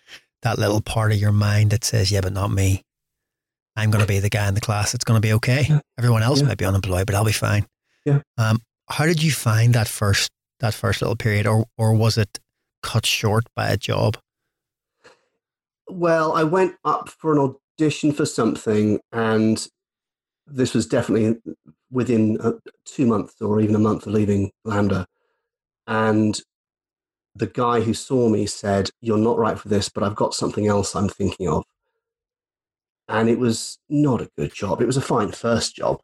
That 0.42 0.58
little 0.58 0.80
part 0.80 1.12
of 1.12 1.18
your 1.18 1.32
mind 1.32 1.70
that 1.70 1.84
says, 1.84 2.10
yeah, 2.10 2.20
but 2.20 2.32
not 2.32 2.50
me. 2.50 2.82
I'm 3.76 3.90
going 3.90 4.02
to 4.02 4.08
be 4.08 4.18
the 4.18 4.30
guy 4.30 4.48
in 4.48 4.54
the 4.54 4.60
class. 4.60 4.94
It's 4.94 5.04
going 5.04 5.20
to 5.20 5.26
be 5.26 5.34
okay. 5.34 5.68
Everyone 5.98 6.22
else 6.22 6.40
yeah. 6.40 6.48
might 6.48 6.58
be 6.58 6.64
unemployed, 6.64 7.06
but 7.06 7.14
I'll 7.14 7.24
be 7.24 7.32
fine. 7.32 7.66
Yeah. 8.04 8.20
Um, 8.38 8.58
how 8.88 9.06
did 9.06 9.22
you 9.22 9.32
find 9.32 9.74
that 9.74 9.88
first 9.88 10.30
that 10.60 10.74
first 10.74 11.02
little 11.02 11.16
period, 11.16 11.46
or 11.46 11.66
or 11.76 11.94
was 11.94 12.16
it 12.16 12.38
cut 12.82 13.06
short 13.06 13.44
by 13.54 13.68
a 13.68 13.76
job? 13.76 14.18
Well, 15.88 16.32
I 16.32 16.42
went 16.42 16.74
up 16.84 17.08
for 17.08 17.32
an 17.32 17.56
audition 17.78 18.12
for 18.12 18.26
something, 18.26 19.00
and 19.12 19.66
this 20.46 20.74
was 20.74 20.86
definitely 20.86 21.40
within 21.90 22.38
uh, 22.40 22.52
two 22.84 23.06
months 23.06 23.40
or 23.40 23.60
even 23.60 23.74
a 23.74 23.80
month 23.80 24.06
of 24.06 24.12
leaving 24.12 24.50
LAMDA. 24.66 25.06
And 25.86 26.40
the 27.34 27.46
guy 27.46 27.80
who 27.80 27.94
saw 27.94 28.28
me 28.28 28.46
said, 28.46 28.90
You're 29.00 29.18
not 29.18 29.38
right 29.38 29.58
for 29.58 29.68
this, 29.68 29.88
but 29.88 30.02
I've 30.02 30.16
got 30.16 30.34
something 30.34 30.66
else 30.66 30.94
I'm 30.94 31.08
thinking 31.08 31.48
of. 31.48 31.64
And 33.08 33.28
it 33.28 33.38
was 33.38 33.78
not 33.88 34.20
a 34.20 34.30
good 34.36 34.52
job. 34.52 34.80
It 34.80 34.86
was 34.86 34.96
a 34.96 35.02
fine 35.02 35.30
first 35.30 35.76
job, 35.76 36.00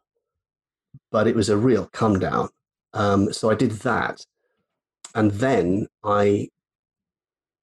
but 1.11 1.27
it 1.27 1.35
was 1.35 1.49
a 1.49 1.57
real 1.57 1.89
come 1.91 2.19
down. 2.19 2.49
Um, 2.93 3.33
so 3.33 3.49
I 3.49 3.55
did 3.55 3.71
that. 3.71 4.21
And 5.15 5.31
then 5.31 5.87
I 6.03 6.49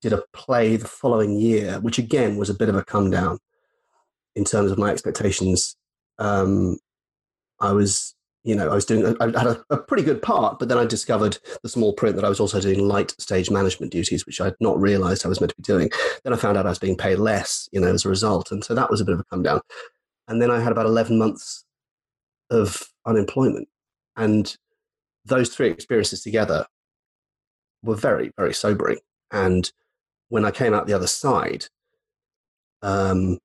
did 0.02 0.12
a 0.12 0.22
play 0.32 0.76
the 0.76 0.88
following 0.88 1.38
year, 1.38 1.80
which 1.80 1.98
again 1.98 2.36
was 2.36 2.50
a 2.50 2.54
bit 2.54 2.68
of 2.68 2.76
a 2.76 2.84
come 2.84 3.10
down 3.10 3.38
in 4.34 4.44
terms 4.44 4.70
of 4.70 4.78
my 4.78 4.90
expectations. 4.90 5.76
Um, 6.18 6.78
I 7.60 7.72
was, 7.72 8.14
you 8.44 8.54
know, 8.54 8.70
I 8.70 8.74
was 8.74 8.86
doing, 8.86 9.16
I 9.20 9.26
had 9.26 9.46
a, 9.46 9.64
a, 9.70 9.76
pretty 9.76 10.02
good 10.02 10.22
part, 10.22 10.58
but 10.58 10.68
then 10.68 10.78
I 10.78 10.86
discovered 10.86 11.38
the 11.62 11.68
small 11.68 11.92
print 11.92 12.16
that 12.16 12.24
I 12.24 12.28
was 12.28 12.40
also 12.40 12.60
doing 12.60 12.86
light 12.86 13.14
stage 13.20 13.50
management 13.50 13.92
duties, 13.92 14.24
which 14.24 14.40
I 14.40 14.46
had 14.46 14.56
not 14.60 14.80
realized 14.80 15.24
I 15.24 15.28
was 15.28 15.40
meant 15.40 15.50
to 15.50 15.56
be 15.56 15.62
doing. 15.62 15.90
Then 16.24 16.32
I 16.32 16.36
found 16.36 16.56
out 16.56 16.66
I 16.66 16.70
was 16.70 16.78
being 16.78 16.96
paid 16.96 17.16
less, 17.16 17.68
you 17.72 17.80
know, 17.80 17.92
as 17.92 18.04
a 18.04 18.08
result. 18.08 18.50
And 18.50 18.64
so 18.64 18.74
that 18.74 18.90
was 18.90 19.00
a 19.00 19.04
bit 19.04 19.14
of 19.14 19.20
a 19.20 19.24
come 19.24 19.42
down. 19.42 19.60
And 20.28 20.40
then 20.40 20.50
I 20.50 20.60
had 20.60 20.72
about 20.72 20.86
11 20.86 21.18
months 21.18 21.64
of 22.50 22.88
unemployment. 23.04 23.68
And 24.16 24.56
those 25.24 25.50
three 25.50 25.68
experiences 25.68 26.22
together 26.22 26.66
were 27.82 27.96
very, 27.96 28.32
very 28.36 28.54
sobering. 28.54 28.98
And 29.30 29.70
when 30.28 30.44
I 30.44 30.50
came 30.50 30.74
out 30.74 30.86
the 30.86 30.92
other 30.92 31.06
side, 31.06 31.66
um, 32.82 33.38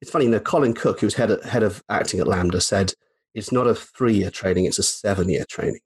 it's 0.00 0.10
funny, 0.10 0.26
you 0.26 0.30
know, 0.30 0.40
Colin 0.40 0.74
Cook, 0.74 1.00
who's 1.00 1.14
head 1.14 1.36
head 1.44 1.62
of 1.62 1.82
acting 1.88 2.20
at 2.20 2.26
LAMDA, 2.26 2.62
said 2.62 2.92
it's 3.34 3.52
not 3.52 3.66
a 3.66 3.74
three 3.74 4.14
year 4.14 4.30
training, 4.30 4.64
it's 4.64 4.78
a 4.78 4.82
seven 4.82 5.28
year 5.28 5.44
training. 5.48 5.80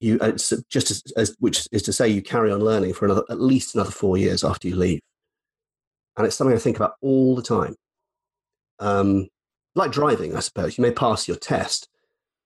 You, 0.00 0.18
uh, 0.20 0.28
it's 0.28 0.52
just 0.68 0.90
as, 0.90 1.02
as, 1.16 1.36
which 1.38 1.66
is 1.70 1.82
to 1.84 1.92
say, 1.92 2.08
you 2.08 2.22
carry 2.22 2.50
on 2.50 2.60
learning 2.60 2.94
for 2.94 3.04
another, 3.04 3.22
at 3.30 3.40
least 3.40 3.74
another 3.74 3.92
four 3.92 4.16
years 4.18 4.42
after 4.42 4.68
you 4.68 4.74
leave. 4.74 5.00
And 6.16 6.26
it's 6.26 6.36
something 6.36 6.56
I 6.56 6.58
think 6.58 6.76
about 6.76 6.94
all 7.00 7.36
the 7.36 7.42
time. 7.42 7.76
Um, 8.80 9.28
like 9.74 9.92
driving, 9.92 10.36
I 10.36 10.40
suppose. 10.40 10.76
You 10.76 10.82
may 10.82 10.90
pass 10.90 11.28
your 11.28 11.36
test, 11.36 11.88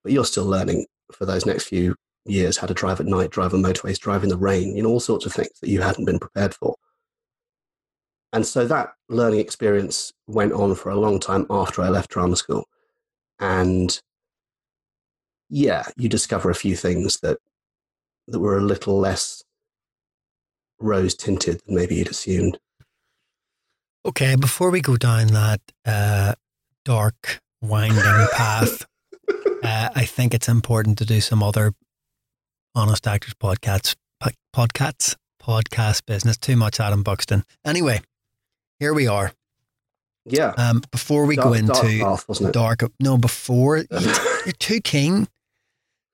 but 0.07 0.13
you're 0.13 0.25
still 0.25 0.47
learning 0.47 0.87
for 1.11 1.27
those 1.27 1.45
next 1.45 1.65
few 1.65 1.97
years 2.27 2.59
how 2.59 2.67
to 2.69 2.75
drive 2.75 3.01
at 3.01 3.07
night, 3.07 3.31
drive 3.31 3.53
on 3.53 3.61
motorways, 3.61 3.99
drive 3.99 4.23
in 4.23 4.29
the 4.29 4.37
rain, 4.37 4.77
you 4.77 4.83
know, 4.85 4.89
all 4.89 5.01
sorts 5.01 5.27
of 5.27 5.33
things 5.33 5.51
that 5.61 5.69
you 5.69 5.81
hadn't 5.81 6.05
been 6.05 6.21
prepared 6.21 6.55
for. 6.55 6.77
and 8.33 8.47
so 8.47 8.65
that 8.69 8.91
learning 9.09 9.41
experience 9.41 10.13
went 10.29 10.53
on 10.53 10.77
for 10.77 10.91
a 10.91 10.97
long 10.97 11.19
time 11.19 11.45
after 11.51 11.83
I 11.83 11.89
left 11.89 12.11
drama 12.11 12.37
school. 12.37 12.69
And 13.41 14.01
yeah, 15.49 15.89
you 15.97 16.09
discover 16.09 16.51
a 16.51 16.55
few 16.55 16.77
things 16.77 17.19
that 17.21 17.39
that 18.29 18.39
were 18.39 18.59
a 18.59 18.63
little 18.63 18.97
less 18.97 19.43
rose 20.79 21.17
tinted 21.17 21.63
than 21.67 21.75
maybe 21.75 21.97
you'd 21.97 22.11
assumed. 22.11 22.59
Okay, 24.05 24.37
before 24.37 24.71
we 24.71 24.81
go 24.81 24.97
down 24.97 25.27
that 25.29 25.61
uh, 25.85 26.35
dark, 26.85 27.41
winding 27.61 28.29
path, 28.37 28.87
uh, 29.63 29.89
I 29.95 30.05
think 30.05 30.35
it's 30.35 30.49
important 30.49 30.99
to 30.99 31.05
do 31.05 31.21
some 31.21 31.43
other 31.43 31.73
honest 32.75 33.07
actors 33.07 33.35
podcasts, 33.35 33.97
podcasts, 34.55 35.17
podcast 35.43 36.07
business. 36.07 36.37
Too 36.37 36.57
much 36.57 36.81
Adam 36.81 37.03
Buxton. 37.03 37.45
Anyway, 37.65 38.01
here 38.79 38.95
we 38.95 39.07
are. 39.07 39.33
Yeah. 40.25 40.53
Um, 40.57 40.83
before 40.91 41.25
we 41.25 41.37
Dark- 41.37 41.49
go 41.49 41.53
into 41.55 41.73
dark 41.73 42.01
path, 42.01 42.29
wasn't 42.29 42.49
it? 42.51 42.53
dark, 42.53 42.83
no, 43.01 43.17
before 43.17 43.79
you're 44.45 44.53
too 44.59 44.81
keen 44.81 45.29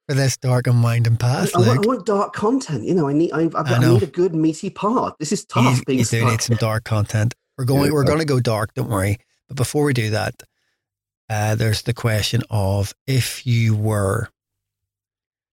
for 0.08 0.14
this 0.14 0.36
dark 0.36 0.66
and 0.66 0.82
winding 0.82 1.16
path. 1.16 1.54
I 1.56 1.60
want, 1.60 1.84
I 1.84 1.88
want 1.88 2.06
dark 2.06 2.34
content. 2.34 2.84
You 2.84 2.94
know, 2.94 3.08
I 3.08 3.14
need. 3.14 3.32
I've, 3.32 3.54
I've 3.54 3.70
I 3.70 3.76
I, 3.76 3.78
need 3.92 4.02
a 4.02 4.06
good 4.06 4.34
meaty 4.34 4.68
part. 4.68 5.18
This 5.18 5.32
is 5.32 5.44
tough. 5.44 5.78
you, 5.78 5.84
being 5.84 5.98
you 6.00 6.04
do 6.04 6.18
stuck. 6.18 6.30
need 6.30 6.42
some 6.42 6.56
dark 6.56 6.84
content. 6.84 7.34
We're 7.56 7.64
going. 7.64 7.86
Yeah. 7.86 7.92
We're 7.92 8.04
going 8.04 8.18
to 8.18 8.24
go 8.24 8.40
dark. 8.40 8.74
Don't 8.74 8.90
worry. 8.90 9.18
But 9.48 9.56
before 9.56 9.84
we 9.84 9.94
do 9.94 10.10
that, 10.10 10.34
uh, 11.32 11.54
there's 11.54 11.82
the 11.82 11.94
question 11.94 12.42
of 12.50 12.92
if 13.06 13.46
you 13.46 13.74
were 13.74 14.28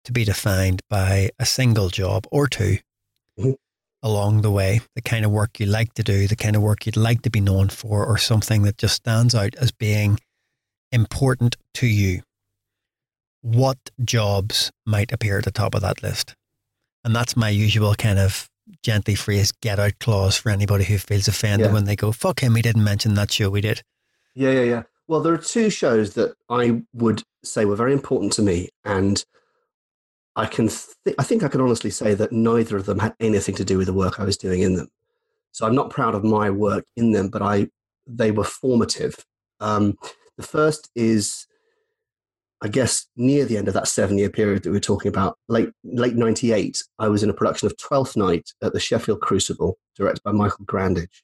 to 0.05 0.13
be 0.13 0.25
defined 0.25 0.81
by 0.89 1.31
a 1.39 1.47
single 1.47 1.89
job 1.89 2.27
or 2.31 2.47
2 2.47 2.79
Mhm. 3.39 3.55
along 4.03 4.43
the 4.43 4.51
way, 4.51 4.81
the 4.95 5.03
kind 5.03 5.25
of 5.25 5.31
work 5.31 5.59
you 5.59 5.67
like 5.67 5.93
to 5.95 6.03
do, 6.03 6.29
the 6.29 6.37
kind 6.37 6.55
of 6.57 6.63
work 6.63 6.85
you'd 6.87 6.97
like 7.09 7.23
to 7.23 7.31
be 7.31 7.41
known 7.41 7.69
for, 7.71 8.05
or 8.07 8.19
something 8.19 8.63
that 8.63 8.79
just 8.79 8.97
stands 8.97 9.35
out 9.35 9.55
as 9.57 9.73
being 9.73 10.21
important 10.93 11.57
to 11.75 11.87
you. 11.87 12.23
What 13.41 13.79
jobs 14.05 14.71
might 14.87 15.11
appear 15.13 15.39
at 15.39 15.45
the 15.45 15.51
top 15.51 15.75
of 15.75 15.81
that 15.83 16.03
list? 16.03 16.35
And 17.03 17.15
that's 17.17 17.37
my 17.37 17.49
usual 17.49 17.95
kind 17.95 18.19
of 18.19 18.49
gently 18.83 19.15
phrased 19.15 19.61
get 19.61 19.79
out 19.79 19.99
clause 19.99 20.37
for 20.37 20.51
anybody 20.51 20.85
who 20.85 20.99
feels 20.99 21.29
offended 21.29 21.67
Yeah. 21.69 21.73
when 21.73 21.85
they 21.85 21.97
go, 21.97 22.13
fuck 22.13 22.41
him, 22.43 22.55
he 22.55 22.63
didn't 22.63 22.85
mention 22.85 23.15
that 23.15 23.33
show 23.33 23.51
we 23.51 23.61
did. 23.61 23.83
Yeah, 24.35 24.51
yeah, 24.53 24.63
yeah. 24.75 24.83
Well, 25.07 25.21
there 25.21 25.35
are 25.35 25.39
two 25.39 25.69
shows 25.69 26.15
that 26.15 26.35
I 26.49 26.83
would 26.95 27.23
say 27.43 27.65
were 27.65 27.77
very 27.77 27.93
important 27.93 28.33
to 28.35 28.43
me, 28.43 28.71
and 28.85 29.23
I 30.35 30.47
can, 30.47 30.69
th- 30.69 31.17
I 31.19 31.23
think 31.23 31.43
I 31.43 31.49
can 31.49 31.61
honestly 31.61 31.91
say 31.91 32.15
that 32.15 32.33
neither 32.33 32.77
of 32.77 32.87
them 32.87 32.99
had 32.99 33.15
anything 33.21 33.55
to 33.57 33.65
do 33.65 33.77
with 33.79 33.87
the 33.87 33.93
work 33.93 34.19
I 34.19 34.25
was 34.25 34.39
doing 34.39 34.63
in 34.63 34.77
them. 34.77 34.89
So 35.53 35.67
I'm 35.67 35.75
not 35.75 35.91
proud 35.91 36.15
of 36.15 36.25
my 36.25 36.51
work 36.51 36.87
in 36.97 37.13
them, 37.13 37.29
but 37.29 37.43
I, 37.43 37.69
they 38.07 38.31
were 38.31 38.45
formative. 38.45 39.25
Um, 39.61 39.97
the 40.37 40.43
first 40.43 40.91
is, 40.97 41.47
I 42.63 42.69
guess, 42.69 43.07
near 43.15 43.45
the 43.45 43.59
end 43.59 43.69
of 43.69 43.75
that 43.75 43.89
seven-year 43.89 44.31
period 44.31 44.63
that 44.63 44.71
we 44.71 44.79
are 44.79 44.81
talking 44.81 45.11
about, 45.11 45.39
late 45.49 45.71
late 45.85 46.17
'98. 46.17 46.83
I 46.99 47.09
was 47.09 47.23
in 47.23 47.31
a 47.31 47.35
production 47.35 47.67
of 47.67 47.77
Twelfth 47.77 48.17
Night 48.17 48.51
at 48.63 48.73
the 48.73 48.81
Sheffield 48.81 49.21
Crucible, 49.21 49.79
directed 49.97 50.23
by 50.25 50.33
Michael 50.33 50.65
Grandage, 50.65 51.23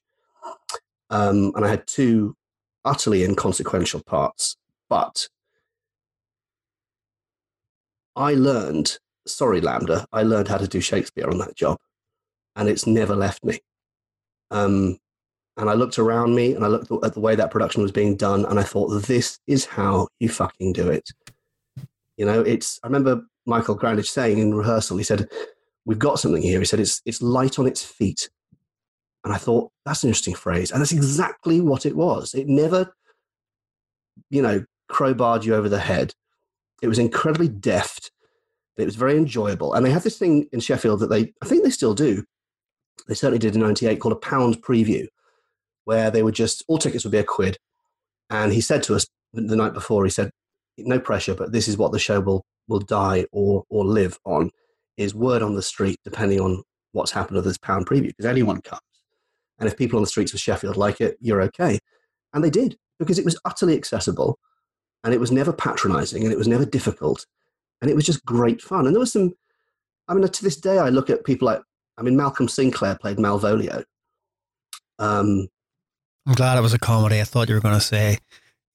um, 1.09 1.53
and 1.57 1.65
I 1.65 1.69
had 1.69 1.87
two 1.87 2.37
utterly 2.85 3.25
inconsequential 3.25 4.03
parts. 4.05 4.57
But 4.89 5.29
I 8.17 8.35
learned, 8.35 8.99
sorry, 9.27 9.61
LAMDA, 9.61 10.07
I 10.13 10.23
learned 10.23 10.49
how 10.49 10.59
to 10.59 10.69
do 10.69 10.81
Shakespeare 10.81 11.29
on 11.29 11.39
that 11.39 11.57
job, 11.57 11.79
and 12.57 12.69
it's 12.69 12.87
never 12.87 13.15
left 13.15 13.45
me. 13.45 13.61
Um, 14.51 14.99
and 15.57 15.69
I 15.69 15.75
looked 15.75 15.99
around 15.99 16.35
me 16.35 16.55
and 16.55 16.65
I 16.65 16.69
looked 16.69 16.91
at 17.05 17.15
the 17.15 17.21
way 17.21 17.35
that 17.35 17.51
production 17.51 17.83
was 17.83 17.93
being 17.93 18.17
done, 18.17 18.45
and 18.47 18.59
I 18.59 18.63
thought, 18.63 18.89
this 19.07 19.39
is 19.47 19.67
how 19.67 20.09
you 20.19 20.29
fucking 20.29 20.73
do 20.73 20.89
it. 20.91 21.11
You 22.17 22.27
know, 22.27 22.41
it's, 22.43 22.79
I 22.83 22.87
remember 22.87 23.23
Michael 23.47 23.79
Grandage 23.79 24.07
saying 24.07 24.39
in 24.39 24.55
rehearsal, 24.55 24.99
he 24.99 25.05
said, 25.05 25.29
We've 25.87 25.99
got 25.99 26.19
something 26.19 26.43
here. 26.43 26.59
He 26.59 26.67
said, 26.67 26.81
It's, 26.81 27.01
it's 27.07 27.23
light 27.23 27.59
on 27.59 27.67
its 27.67 27.83
feet. 27.83 28.29
And 29.25 29.33
I 29.33 29.37
thought, 29.37 29.71
that's 29.85 30.03
an 30.03 30.09
interesting 30.09 30.35
phrase. 30.35 30.71
And 30.71 30.81
that's 30.81 30.93
exactly 30.93 31.61
what 31.61 31.85
it 31.85 31.97
was. 31.97 32.35
It 32.35 32.49
never, 32.49 32.95
you 34.31 34.43
know, 34.43 34.65
crowbarred 34.91 35.45
you 35.45 35.55
over 35.55 35.69
the 35.69 35.79
head. 35.79 36.15
It 36.83 36.89
was 36.89 36.99
incredibly 36.99 37.49
deft. 37.49 38.11
It 38.79 38.87
was 38.87 38.97
very 38.97 39.17
enjoyable. 39.17 39.75
And 39.75 39.85
they 39.85 39.91
had 39.91 40.03
this 40.03 40.19
thing 40.19 40.49
in 40.53 40.61
Sheffield 40.61 41.01
that 41.01 41.11
they, 41.11 41.33
I 41.43 41.47
think 41.47 41.65
they 41.65 41.71
still 41.71 41.95
do. 41.95 42.25
They 43.09 43.15
certainly 43.15 43.39
did 43.39 43.55
in 43.55 43.61
98 43.61 44.01
called 44.01 44.13
a 44.13 44.17
pound 44.17 44.63
preview, 44.63 45.07
where 45.85 46.11
they 46.11 46.23
would 46.23 46.35
just, 46.35 46.65
all 46.67 46.79
tickets 46.79 47.05
would 47.05 47.13
be 47.13 47.19
a 47.19 47.25
quid. 47.25 47.59
And 48.31 48.53
he 48.53 48.61
said 48.61 48.83
to 48.85 48.95
us 48.95 49.07
the 49.35 49.57
night 49.57 49.75
before, 49.75 50.05
he 50.05 50.11
said, 50.11 50.31
no 50.79 50.99
pressure, 50.99 51.35
but 51.35 51.53
this 51.53 51.69
is 51.69 51.77
what 51.77 51.93
the 51.93 51.99
show 51.99 52.21
will, 52.21 52.45
will 52.69 52.79
die 52.79 53.27
or, 53.33 53.65
or 53.69 53.85
live 53.85 54.19
on 54.25 54.51
is 54.97 55.15
word 55.15 55.43
on 55.43 55.55
the 55.55 55.63
street, 55.63 55.99
depending 56.05 56.41
on 56.41 56.63
what's 56.93 57.11
happened 57.11 57.37
with 57.37 57.45
this 57.45 57.59
pound 57.59 57.87
preview, 57.87 58.09
because 58.09 58.27
anyone 58.27 58.61
comes. 58.63 58.81
And 59.61 59.69
if 59.69 59.77
people 59.77 59.99
on 59.99 60.03
the 60.03 60.09
streets 60.09 60.33
of 60.35 60.41
Sheffield 60.41 60.77
like 60.77 61.01
it, 61.01 61.17
you're 61.21 61.43
okay. 61.43 61.79
And 62.33 62.43
they 62.43 62.51
did, 62.51 62.77
because 62.99 63.19
it 63.19 63.25
was 63.25 63.39
utterly 63.45 63.77
accessible 63.77 64.39
and 65.05 65.15
it 65.15 65.21
was 65.21 65.31
never 65.31 65.53
patronizing 65.53 66.25
and 66.25 66.33
it 66.33 66.39
was 66.39 66.49
never 66.49 66.65
difficult. 66.65 67.27
And 67.81 67.91
it 67.91 67.95
was 67.95 68.05
just 68.07 68.25
great 68.25 68.61
fun. 68.61 68.87
And 68.87 68.95
there 68.95 69.01
was 69.01 69.13
some, 69.13 69.35
I 70.09 70.15
mean, 70.15 70.27
to 70.27 70.43
this 70.43 70.57
day, 70.57 70.79
I 70.79 70.89
look 70.89 71.11
at 71.11 71.25
people 71.25 71.47
like, 71.47 71.61
I 71.99 72.03
mean, 72.03 72.17
Malcolm 72.17 72.49
Sinclair 72.49 72.97
played 72.99 73.19
Malvolio. 73.19 73.85
Um, 74.99 75.49
I'm 76.27 76.35
glad 76.35 76.59
it 76.59 76.63
was 76.63 76.75
a 76.75 76.79
comedy. 76.79 77.21
I 77.21 77.25
thought 77.25 77.49
you 77.49 77.55
were 77.55 77.61
going 77.61 77.75
to 77.75 77.81
say, 77.81 78.19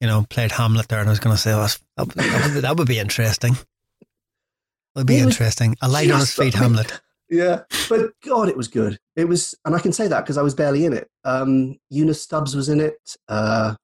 you 0.02 0.08
know, 0.08 0.26
played 0.30 0.52
Hamlet 0.52 0.88
there, 0.88 1.00
and 1.00 1.08
I 1.08 1.12
was 1.12 1.20
going 1.20 1.36
to 1.36 1.42
say, 1.42 1.52
that, 1.52 1.80
would- 1.98 2.10
that, 2.16 2.44
would 2.46 2.54
be, 2.56 2.60
that 2.62 2.78
would 2.78 2.88
be 2.88 3.00
interesting. 3.00 3.54
It 3.54 4.08
would 4.96 5.08
be 5.08 5.18
It 5.18 5.24
interesting. 5.24 5.76
A 5.82 5.88
light 5.88 6.10
on 6.12 6.20
his 6.20 6.34
feet, 6.34 6.54
Hamlet. 6.54 7.02
Yeah, 7.28 7.62
but 7.90 8.12
God, 8.24 8.50
it 8.50 8.56
was 8.56 8.68
good. 8.68 9.00
It 9.16 9.28
was, 9.28 9.56
and 9.64 9.74
I 9.76 9.80
can 9.80 9.94
say 9.94 10.08
that 10.08 10.22
because 10.22 10.38
I 10.38 10.42
was 10.42 10.54
barely 10.54 10.86
in 10.86 10.94
it. 10.94 11.10
Um, 11.24 11.78
Eunice 11.90 12.22
Stubbs 12.22 12.56
was 12.56 12.68
in 12.70 12.80
it. 12.82 13.16
Uh, 13.30 13.76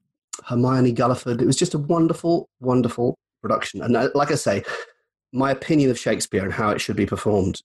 Hermione 0.45 0.91
Gulliford. 0.91 1.41
It 1.41 1.45
was 1.45 1.55
just 1.55 1.73
a 1.73 1.77
wonderful, 1.77 2.49
wonderful 2.59 3.17
production. 3.41 3.81
And 3.81 3.95
uh, 3.95 4.09
like 4.13 4.31
I 4.31 4.35
say, 4.35 4.63
my 5.31 5.51
opinion 5.51 5.89
of 5.89 5.97
Shakespeare 5.97 6.43
and 6.43 6.51
how 6.53 6.71
it 6.71 6.79
should 6.79 6.95
be 6.97 7.05
performed 7.05 7.61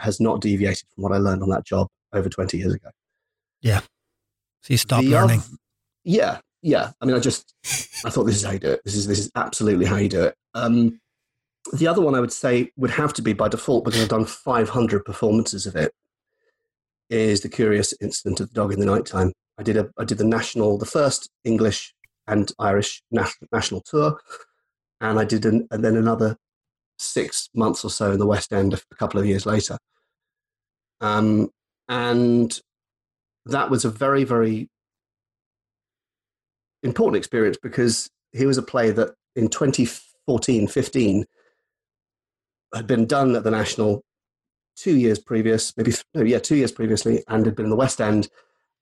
has 0.00 0.20
not 0.20 0.40
deviated 0.40 0.84
from 0.94 1.04
what 1.04 1.12
I 1.12 1.18
learned 1.18 1.42
on 1.42 1.48
that 1.50 1.64
job 1.64 1.88
over 2.12 2.28
twenty 2.28 2.58
years 2.58 2.74
ago. 2.74 2.90
Yeah. 3.60 3.80
So 4.62 4.74
you 4.74 4.78
stop 4.78 5.02
The 5.02 5.10
learning. 5.10 5.42
yeah, 6.04 6.38
yeah. 6.62 6.90
I 7.00 7.04
mean, 7.06 7.14
I 7.14 7.20
just, 7.20 7.54
I 8.04 8.10
thought 8.10 8.24
this 8.24 8.36
is 8.36 8.42
how 8.44 8.50
you 8.50 8.58
do 8.58 8.72
it. 8.72 8.80
This 8.84 8.96
is 8.96 9.06
this 9.06 9.20
is 9.20 9.30
absolutely 9.36 9.86
how 9.86 9.96
you 9.96 10.08
do 10.08 10.24
it. 10.24 10.34
Um, 10.54 11.00
the 11.72 11.86
other 11.86 12.00
one 12.02 12.14
I 12.14 12.20
would 12.20 12.32
say 12.32 12.70
would 12.76 12.90
have 12.90 13.12
to 13.14 13.22
be 13.22 13.32
by 13.32 13.48
default 13.48 13.84
because 13.84 14.00
I've 14.02 14.08
done 14.08 14.24
500 14.24 15.04
performances 15.04 15.66
of 15.66 15.76
it. 15.76 15.92
Is 17.08 17.40
the 17.40 17.48
curious 17.48 17.94
incident 18.00 18.40
of 18.40 18.48
the 18.48 18.54
dog 18.54 18.72
in 18.72 18.80
the 18.80 18.86
nighttime? 18.86 19.32
I 19.58 19.62
did 19.62 19.76
a 19.76 19.88
I 19.98 20.04
did 20.04 20.18
the 20.18 20.24
national, 20.24 20.78
the 20.78 20.86
first 20.86 21.30
English 21.44 21.94
and 22.26 22.50
Irish 22.58 23.02
nas- 23.10 23.36
national 23.52 23.82
tour, 23.82 24.20
and 25.00 25.18
I 25.18 25.24
did 25.24 25.46
an, 25.46 25.68
and 25.70 25.84
then 25.84 25.96
another 25.96 26.36
six 26.98 27.48
months 27.54 27.84
or 27.84 27.90
so 27.90 28.12
in 28.12 28.18
the 28.18 28.26
West 28.26 28.52
End 28.52 28.74
a 28.74 28.94
couple 28.96 29.20
of 29.20 29.26
years 29.26 29.46
later. 29.46 29.78
Um, 31.00 31.50
and 31.88 32.58
that 33.44 33.70
was 33.70 33.84
a 33.84 33.90
very 33.90 34.24
very 34.24 34.68
important 36.82 37.16
experience 37.16 37.58
because 37.62 38.10
here 38.32 38.48
was 38.48 38.58
a 38.58 38.62
play 38.62 38.90
that 38.90 39.14
in 39.36 39.48
2014 39.48 40.66
15 40.66 41.24
had 42.74 42.86
been 42.86 43.06
done 43.06 43.36
at 43.36 43.44
the 43.44 43.50
National 43.50 44.02
two 44.76 44.96
years 44.96 45.18
previous, 45.18 45.76
maybe 45.76 45.92
no, 46.14 46.22
yeah, 46.22 46.38
two 46.38 46.56
years 46.56 46.72
previously, 46.72 47.24
and 47.28 47.44
had 47.44 47.56
been 47.56 47.66
in 47.66 47.70
the 47.70 47.76
West 47.76 48.00
End, 48.00 48.28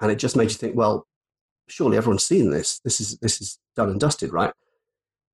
and 0.01 0.11
it 0.11 0.17
just 0.17 0.37
made 0.37 0.51
you 0.51 0.57
think, 0.57 0.77
well, 0.77 1.07
surely 1.69 1.97
everyone's 1.97 2.25
seen 2.25 2.51
this. 2.51 2.81
This 2.85 3.01
is 3.01 3.19
this 3.19 3.41
is 3.41 3.59
done 3.77 3.91
and 3.91 4.01
dusted, 4.01 4.33
right? 4.33 4.53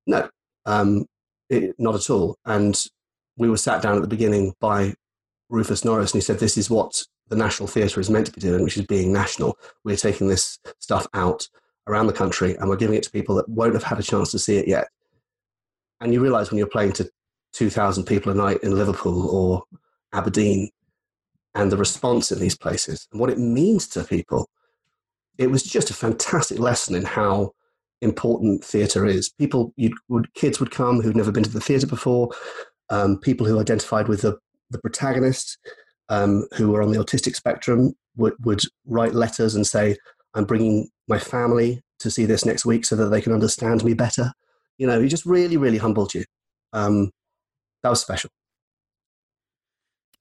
No, 0.07 0.29
um, 0.65 1.05
it, 1.49 1.75
not 1.77 1.95
at 1.95 2.09
all. 2.09 2.37
And 2.45 2.79
we 3.37 3.49
were 3.49 3.57
sat 3.57 3.81
down 3.81 3.95
at 3.95 4.01
the 4.01 4.07
beginning 4.07 4.53
by 4.59 4.93
Rufus 5.49 5.83
Norris, 5.83 6.13
and 6.13 6.21
he 6.21 6.25
said, 6.25 6.39
"This 6.39 6.57
is 6.57 6.69
what 6.69 7.03
the 7.27 7.35
National 7.35 7.67
Theatre 7.67 7.99
is 7.99 8.09
meant 8.09 8.27
to 8.27 8.31
be 8.31 8.41
doing, 8.41 8.63
which 8.63 8.77
is 8.77 8.85
being 8.85 9.11
national. 9.11 9.57
We're 9.83 9.95
taking 9.95 10.27
this 10.27 10.59
stuff 10.79 11.07
out 11.13 11.47
around 11.87 12.07
the 12.07 12.13
country, 12.13 12.55
and 12.55 12.69
we're 12.69 12.75
giving 12.77 12.95
it 12.95 13.03
to 13.03 13.11
people 13.11 13.35
that 13.35 13.49
won't 13.49 13.73
have 13.73 13.83
had 13.83 13.99
a 13.99 14.03
chance 14.03 14.31
to 14.31 14.39
see 14.39 14.57
it 14.57 14.67
yet." 14.67 14.87
And 15.99 16.13
you 16.13 16.19
realise 16.19 16.49
when 16.49 16.57
you're 16.57 16.67
playing 16.67 16.93
to 16.93 17.09
2,000 17.53 18.05
people 18.05 18.31
a 18.31 18.35
night 18.35 18.59
in 18.63 18.75
Liverpool 18.75 19.29
or 19.29 19.63
Aberdeen 20.13 20.69
and 21.55 21.71
the 21.71 21.77
response 21.77 22.31
in 22.31 22.39
these 22.39 22.57
places 22.57 23.07
and 23.11 23.19
what 23.19 23.29
it 23.29 23.37
means 23.37 23.87
to 23.89 24.03
people. 24.03 24.49
It 25.37 25.49
was 25.51 25.63
just 25.63 25.89
a 25.89 25.93
fantastic 25.93 26.59
lesson 26.59 26.95
in 26.95 27.03
how 27.03 27.51
important 28.01 28.63
theatre 28.63 29.05
is. 29.05 29.29
People, 29.29 29.73
would, 30.09 30.33
kids 30.33 30.59
would 30.59 30.71
come 30.71 31.01
who'd 31.01 31.15
never 31.15 31.31
been 31.31 31.43
to 31.43 31.49
the 31.49 31.61
theatre 31.61 31.87
before, 31.87 32.29
um, 32.89 33.17
people 33.17 33.45
who 33.45 33.59
identified 33.59 34.07
with 34.07 34.21
the, 34.21 34.37
the 34.69 34.79
protagonist, 34.79 35.57
um, 36.09 36.47
who 36.57 36.71
were 36.71 36.81
on 36.81 36.91
the 36.91 36.99
autistic 36.99 37.35
spectrum, 37.35 37.93
would, 38.17 38.33
would 38.43 38.61
write 38.85 39.13
letters 39.13 39.55
and 39.55 39.65
say, 39.65 39.95
I'm 40.33 40.45
bringing 40.45 40.89
my 41.07 41.19
family 41.19 41.81
to 41.99 42.11
see 42.11 42.25
this 42.25 42.45
next 42.45 42.65
week 42.65 42.85
so 42.85 42.95
that 42.95 43.09
they 43.09 43.21
can 43.21 43.33
understand 43.33 43.83
me 43.83 43.93
better. 43.93 44.33
You 44.77 44.87
know, 44.87 45.01
he 45.01 45.07
just 45.07 45.25
really, 45.25 45.57
really 45.57 45.77
humbled 45.77 46.13
you. 46.13 46.25
Um, 46.73 47.11
that 47.83 47.89
was 47.89 48.01
special. 48.01 48.29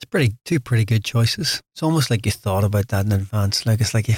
It's 0.01 0.09
pretty 0.09 0.35
two 0.47 0.61
pretty 0.61 0.85
good 0.87 1.05
choices. 1.05 1.61
It's 1.75 1.83
almost 1.83 2.11
like 2.11 2.25
you 2.25 2.33
thought 2.33 2.65
about 2.65 2.89
that 2.89 3.05
in 3.05 3.13
advance. 3.13 3.67
Like 3.67 3.81
it's 3.83 3.93
like 3.93 4.09
you 4.09 4.15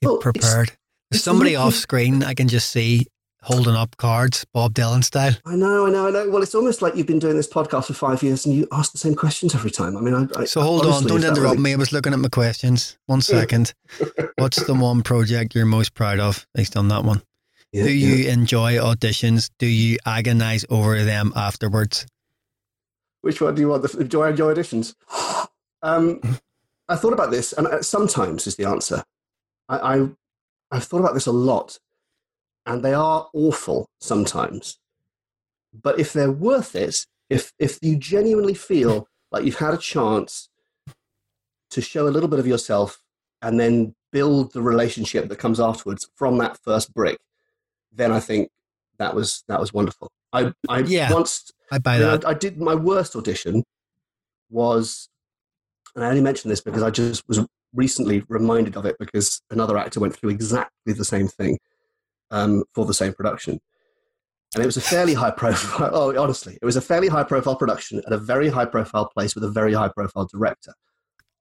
you 0.00 0.08
Well, 0.08 0.18
prepared. 0.18 0.72
There's 1.10 1.22
somebody 1.22 1.54
off 1.54 1.74
screen 1.74 2.22
I 2.22 2.32
can 2.34 2.48
just 2.48 2.70
see 2.70 3.06
holding 3.42 3.74
up 3.74 3.96
cards, 3.98 4.44
Bob 4.52 4.74
Dylan 4.74 5.04
style. 5.04 5.34
I 5.46 5.54
know, 5.54 5.86
I 5.86 5.90
know, 5.90 6.08
I 6.08 6.10
know. 6.10 6.28
Well, 6.30 6.42
it's 6.42 6.54
almost 6.54 6.82
like 6.82 6.96
you've 6.96 7.06
been 7.06 7.18
doing 7.18 7.36
this 7.36 7.48
podcast 7.48 7.86
for 7.86 7.94
five 7.94 8.22
years 8.22 8.44
and 8.46 8.54
you 8.54 8.66
ask 8.72 8.92
the 8.92 8.98
same 8.98 9.14
questions 9.14 9.54
every 9.54 9.70
time. 9.70 9.96
I 9.96 10.00
mean, 10.00 10.14
I, 10.14 10.40
I 10.40 10.44
So 10.44 10.60
hold 10.60 10.82
on, 10.82 10.88
honestly, 10.92 11.08
don't 11.08 11.18
if 11.24 11.28
interrupt 11.30 11.52
really- 11.52 11.62
me. 11.62 11.72
I 11.72 11.76
was 11.76 11.92
looking 11.92 12.12
at 12.12 12.18
my 12.18 12.28
questions. 12.28 12.96
One 13.06 13.20
second. 13.20 13.74
What's 14.36 14.64
the 14.64 14.74
one 14.74 15.02
project 15.02 15.54
you're 15.54 15.66
most 15.66 15.94
proud 15.94 16.20
of 16.20 16.46
based 16.54 16.76
on 16.76 16.88
that 16.88 17.04
one? 17.04 17.22
Yeah, 17.72 17.84
Do 17.84 17.90
yeah. 17.92 18.14
you 18.16 18.28
enjoy 18.30 18.74
auditions? 18.76 19.50
Do 19.58 19.66
you 19.66 19.98
agonize 20.06 20.64
over 20.70 21.02
them 21.04 21.32
afterwards? 21.36 22.06
Which 23.28 23.42
one 23.42 23.54
do 23.54 23.60
you 23.60 23.68
want? 23.68 23.82
The 23.82 24.04
do 24.04 24.22
I 24.22 24.30
enjoy 24.30 24.54
auditions? 24.54 24.94
Um, 25.82 26.18
I 26.88 26.96
thought 26.96 27.12
about 27.12 27.30
this, 27.30 27.52
and 27.52 27.66
uh, 27.66 27.82
sometimes 27.82 28.46
is 28.46 28.56
the 28.56 28.64
answer. 28.64 29.04
I, 29.68 29.76
I 29.96 30.08
I've 30.70 30.84
thought 30.84 31.00
about 31.00 31.12
this 31.12 31.26
a 31.26 31.32
lot, 31.32 31.78
and 32.64 32.82
they 32.82 32.94
are 32.94 33.28
awful 33.34 33.90
sometimes. 34.00 34.78
But 35.74 36.00
if 36.00 36.14
they're 36.14 36.32
worth 36.32 36.74
it, 36.74 37.04
if 37.28 37.52
if 37.58 37.78
you 37.82 37.96
genuinely 37.98 38.54
feel 38.54 39.08
like 39.30 39.44
you've 39.44 39.58
had 39.58 39.74
a 39.74 39.78
chance 39.78 40.48
to 41.68 41.82
show 41.82 42.08
a 42.08 42.14
little 42.14 42.30
bit 42.30 42.38
of 42.38 42.46
yourself 42.46 43.02
and 43.42 43.60
then 43.60 43.94
build 44.10 44.54
the 44.54 44.62
relationship 44.62 45.28
that 45.28 45.36
comes 45.36 45.60
afterwards 45.60 46.08
from 46.16 46.38
that 46.38 46.58
first 46.64 46.94
brick, 46.94 47.18
then 47.92 48.10
I 48.10 48.20
think 48.20 48.48
that 48.96 49.14
was 49.14 49.44
that 49.48 49.60
was 49.60 49.74
wonderful. 49.74 50.10
I 50.32 50.54
I 50.66 50.78
Yeah. 50.78 51.12
once 51.12 51.52
I 51.70 51.78
buy 51.78 51.98
that. 51.98 52.24
I, 52.24 52.30
I 52.30 52.34
did 52.34 52.58
my 52.60 52.74
worst 52.74 53.14
audition 53.16 53.64
was, 54.50 55.08
and 55.94 56.04
I 56.04 56.08
only 56.08 56.20
mention 56.22 56.48
this 56.48 56.60
because 56.60 56.82
I 56.82 56.90
just 56.90 57.26
was 57.28 57.40
recently 57.74 58.24
reminded 58.28 58.76
of 58.76 58.86
it 58.86 58.96
because 58.98 59.42
another 59.50 59.76
actor 59.76 60.00
went 60.00 60.16
through 60.16 60.30
exactly 60.30 60.94
the 60.94 61.04
same 61.04 61.28
thing 61.28 61.58
um, 62.30 62.64
for 62.74 62.86
the 62.86 62.94
same 62.94 63.12
production, 63.12 63.60
and 64.54 64.62
it 64.62 64.66
was 64.66 64.76
a 64.76 64.80
fairly 64.82 65.14
high 65.14 65.30
profile. 65.36 65.90
Oh, 65.92 66.22
honestly, 66.22 66.58
it 66.60 66.64
was 66.64 66.76
a 66.76 66.80
fairly 66.80 67.08
high 67.08 67.24
profile 67.24 67.56
production 67.56 68.00
at 68.06 68.12
a 68.12 68.18
very 68.18 68.48
high 68.48 68.64
profile 68.66 69.06
place 69.08 69.34
with 69.34 69.44
a 69.44 69.50
very 69.50 69.74
high 69.74 69.88
profile 69.88 70.26
director, 70.32 70.72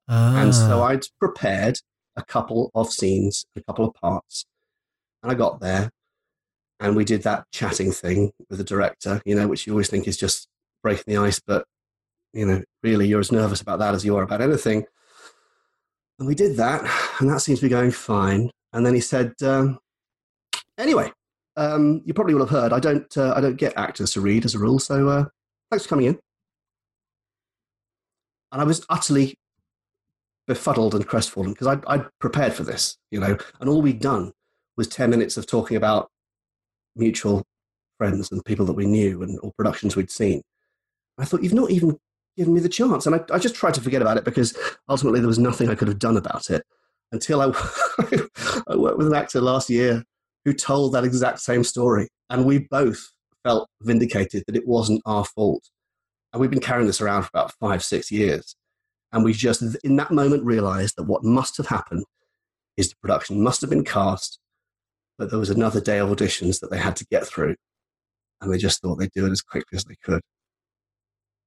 and 0.07 0.53
so 0.53 0.81
Ah. 0.81 0.87
I'd 0.87 1.05
prepared 1.19 1.79
a 2.17 2.23
couple 2.23 2.71
of 2.73 2.91
scenes, 2.91 3.45
a 3.55 3.61
couple 3.61 3.85
of 3.85 3.93
parts, 3.93 4.45
and 5.23 5.31
I 5.31 5.35
got 5.35 5.61
there, 5.61 5.91
and 6.79 6.95
we 6.95 7.05
did 7.05 7.23
that 7.23 7.45
chatting 7.51 7.91
thing 7.91 8.31
with 8.49 8.59
the 8.59 8.63
director, 8.63 9.21
you 9.25 9.35
know, 9.35 9.47
which 9.47 9.65
you 9.65 9.73
always 9.73 9.89
think 9.89 10.07
is 10.07 10.17
just 10.17 10.47
breaking 10.83 11.05
the 11.07 11.17
ice, 11.17 11.39
but 11.39 11.65
you 12.33 12.45
know, 12.45 12.61
really, 12.83 13.07
you're 13.07 13.19
as 13.19 13.31
nervous 13.31 13.61
about 13.61 13.79
that 13.79 13.95
as 13.95 14.05
you 14.05 14.15
are 14.15 14.23
about 14.23 14.41
anything. 14.41 14.85
And 16.19 16.27
we 16.27 16.35
did 16.35 16.57
that, 16.57 16.83
and 17.19 17.29
that 17.29 17.41
seems 17.41 17.59
to 17.59 17.65
be 17.65 17.69
going 17.69 17.91
fine. 17.91 18.51
And 18.73 18.85
then 18.85 18.93
he 18.93 18.99
said, 18.99 19.33
um, 19.43 19.79
"Anyway, 20.77 21.11
um, 21.55 22.01
you 22.05 22.13
probably 22.13 22.33
will 22.33 22.45
have 22.45 22.49
heard 22.49 22.73
I 22.73 22.79
don't, 22.79 23.17
uh, 23.17 23.33
I 23.35 23.41
don't 23.41 23.55
get 23.55 23.77
actors 23.77 24.11
to 24.13 24.21
read 24.21 24.45
as 24.45 24.55
a 24.55 24.59
rule, 24.59 24.79
so 24.79 25.07
uh, 25.07 25.25
thanks 25.71 25.85
for 25.85 25.89
coming 25.89 26.07
in." 26.07 26.19
And 28.51 28.61
I 28.61 28.65
was 28.65 28.85
utterly 28.89 29.37
befuddled 30.47 30.95
and 30.95 31.05
crestfallen 31.07 31.51
because 31.53 31.67
I'd, 31.67 31.85
I'd 31.85 32.05
prepared 32.19 32.53
for 32.53 32.63
this, 32.63 32.97
you 33.11 33.19
know, 33.19 33.37
and 33.59 33.69
all 33.69 33.81
we'd 33.81 33.99
done 33.99 34.31
was 34.77 34.87
10 34.87 35.09
minutes 35.09 35.37
of 35.37 35.45
talking 35.45 35.75
about 35.75 36.09
mutual 36.97 37.43
friends 37.97 38.31
and 38.31 38.43
people 38.45 38.65
that 38.65 38.73
we 38.73 38.85
knew 38.85 39.23
and 39.23 39.39
or 39.41 39.51
productions 39.57 39.95
we'd 39.95 40.11
seen. 40.11 40.41
I 41.17 41.25
thought, 41.25 41.43
you've 41.43 41.53
not 41.53 41.71
even 41.71 41.97
given 42.37 42.53
me 42.53 42.59
the 42.59 42.69
chance. 42.69 43.05
And 43.05 43.15
I, 43.15 43.21
I 43.31 43.39
just 43.39 43.55
tried 43.55 43.73
to 43.73 43.81
forget 43.81 44.01
about 44.01 44.17
it 44.17 44.23
because 44.23 44.55
ultimately 44.87 45.19
there 45.19 45.27
was 45.27 45.39
nothing 45.39 45.69
I 45.69 45.75
could 45.75 45.87
have 45.87 45.99
done 45.99 46.17
about 46.17 46.49
it 46.49 46.63
until 47.11 47.41
I, 47.41 47.45
I 48.67 48.75
worked 48.75 48.97
with 48.97 49.07
an 49.07 49.15
actor 49.15 49.41
last 49.41 49.69
year 49.69 50.03
who 50.45 50.53
told 50.53 50.93
that 50.93 51.03
exact 51.03 51.39
same 51.39 51.63
story. 51.63 52.07
And 52.29 52.45
we 52.45 52.59
both 52.59 53.11
felt 53.43 53.67
vindicated 53.81 54.43
that 54.45 54.55
it 54.55 54.67
wasn't 54.67 55.01
our 55.05 55.25
fault. 55.25 55.69
And 56.31 56.39
we've 56.39 56.51
been 56.51 56.59
carrying 56.59 56.87
this 56.87 57.01
around 57.01 57.23
for 57.23 57.29
about 57.33 57.53
five, 57.59 57.83
six 57.83 58.11
years. 58.11 58.55
And 59.11 59.23
we 59.23 59.33
just, 59.33 59.63
in 59.83 59.95
that 59.95 60.11
moment, 60.11 60.43
realized 60.43 60.95
that 60.97 61.05
what 61.05 61.23
must 61.23 61.57
have 61.57 61.67
happened 61.67 62.05
is 62.75 62.89
the 62.89 62.95
production 63.01 63.41
must 63.41 63.61
have 63.61 63.69
been 63.69 63.85
cast, 63.85 64.39
but 65.17 65.29
there 65.29 65.39
was 65.39 65.49
another 65.49 65.81
day 65.81 65.99
of 65.99 66.09
auditions 66.09 66.59
that 66.59 66.69
they 66.71 66.77
had 66.77 66.95
to 66.97 67.05
get 67.05 67.25
through. 67.25 67.55
And 68.41 68.53
they 68.53 68.57
just 68.57 68.81
thought 68.81 68.95
they'd 68.95 69.11
do 69.15 69.25
it 69.25 69.31
as 69.31 69.41
quickly 69.41 69.75
as 69.75 69.83
they 69.85 69.95
could. 70.03 70.21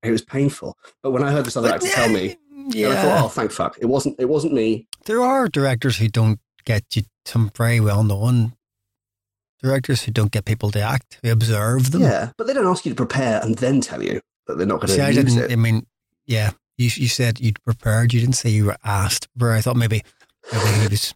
It 0.02 0.11
was 0.11 0.22
painful. 0.22 0.76
But 1.02 1.12
when 1.12 1.22
I 1.22 1.30
heard 1.30 1.44
this 1.44 1.56
other 1.56 1.70
actor 1.70 1.88
tell 1.88 2.09
me, 2.09 2.37
yeah, 2.68 2.88
I 2.90 2.94
thought, 2.96 3.24
oh, 3.24 3.28
thank 3.28 3.52
fuck. 3.52 3.76
It 3.80 3.87
wasn't, 3.87 4.16
it 4.18 4.28
wasn't 4.28 4.54
me. 4.54 4.87
there 5.04 5.20
are 5.22 5.48
directors 5.48 5.98
who 5.98 6.09
don't 6.09 6.40
get 6.64 6.85
you 6.96 7.02
some 7.24 7.50
very 7.56 7.80
well 7.80 8.02
known 8.02 8.54
directors 9.62 10.02
who 10.04 10.11
don't 10.12 10.33
get 10.33 10.44
people 10.46 10.70
to 10.70 10.80
act, 10.80 11.18
who 11.22 11.30
observe 11.30 11.90
them. 11.90 12.02
Yeah. 12.02 12.33
But 12.37 12.46
they 12.46 12.54
don't 12.54 12.66
ask 12.66 12.85
you 12.87 12.92
to 12.92 12.96
prepare 12.96 13.40
and 13.42 13.56
then 13.56 13.80
tell 13.80 14.02
you 14.02 14.20
that 14.46 14.56
they're 14.56 14.66
not 14.66 14.80
going 14.80 14.88
See, 14.88 14.96
to 14.96 15.04
I 15.04 15.11
use 15.11 15.35
didn't. 15.35 15.50
it. 15.50 15.52
I 15.52 15.56
mean, 15.56 15.87
yeah, 16.26 16.52
you 16.78 16.87
you 16.94 17.09
said 17.09 17.40
you'd 17.40 17.62
prepared. 17.62 18.12
You 18.14 18.20
didn't 18.20 18.37
say 18.37 18.48
you 18.50 18.64
were 18.66 18.76
asked. 18.85 19.28
Where 19.37 19.52
I 19.52 19.61
thought 19.61 19.76
maybe, 19.76 20.02
maybe 20.50 20.80
he 20.80 20.88
was 20.88 21.14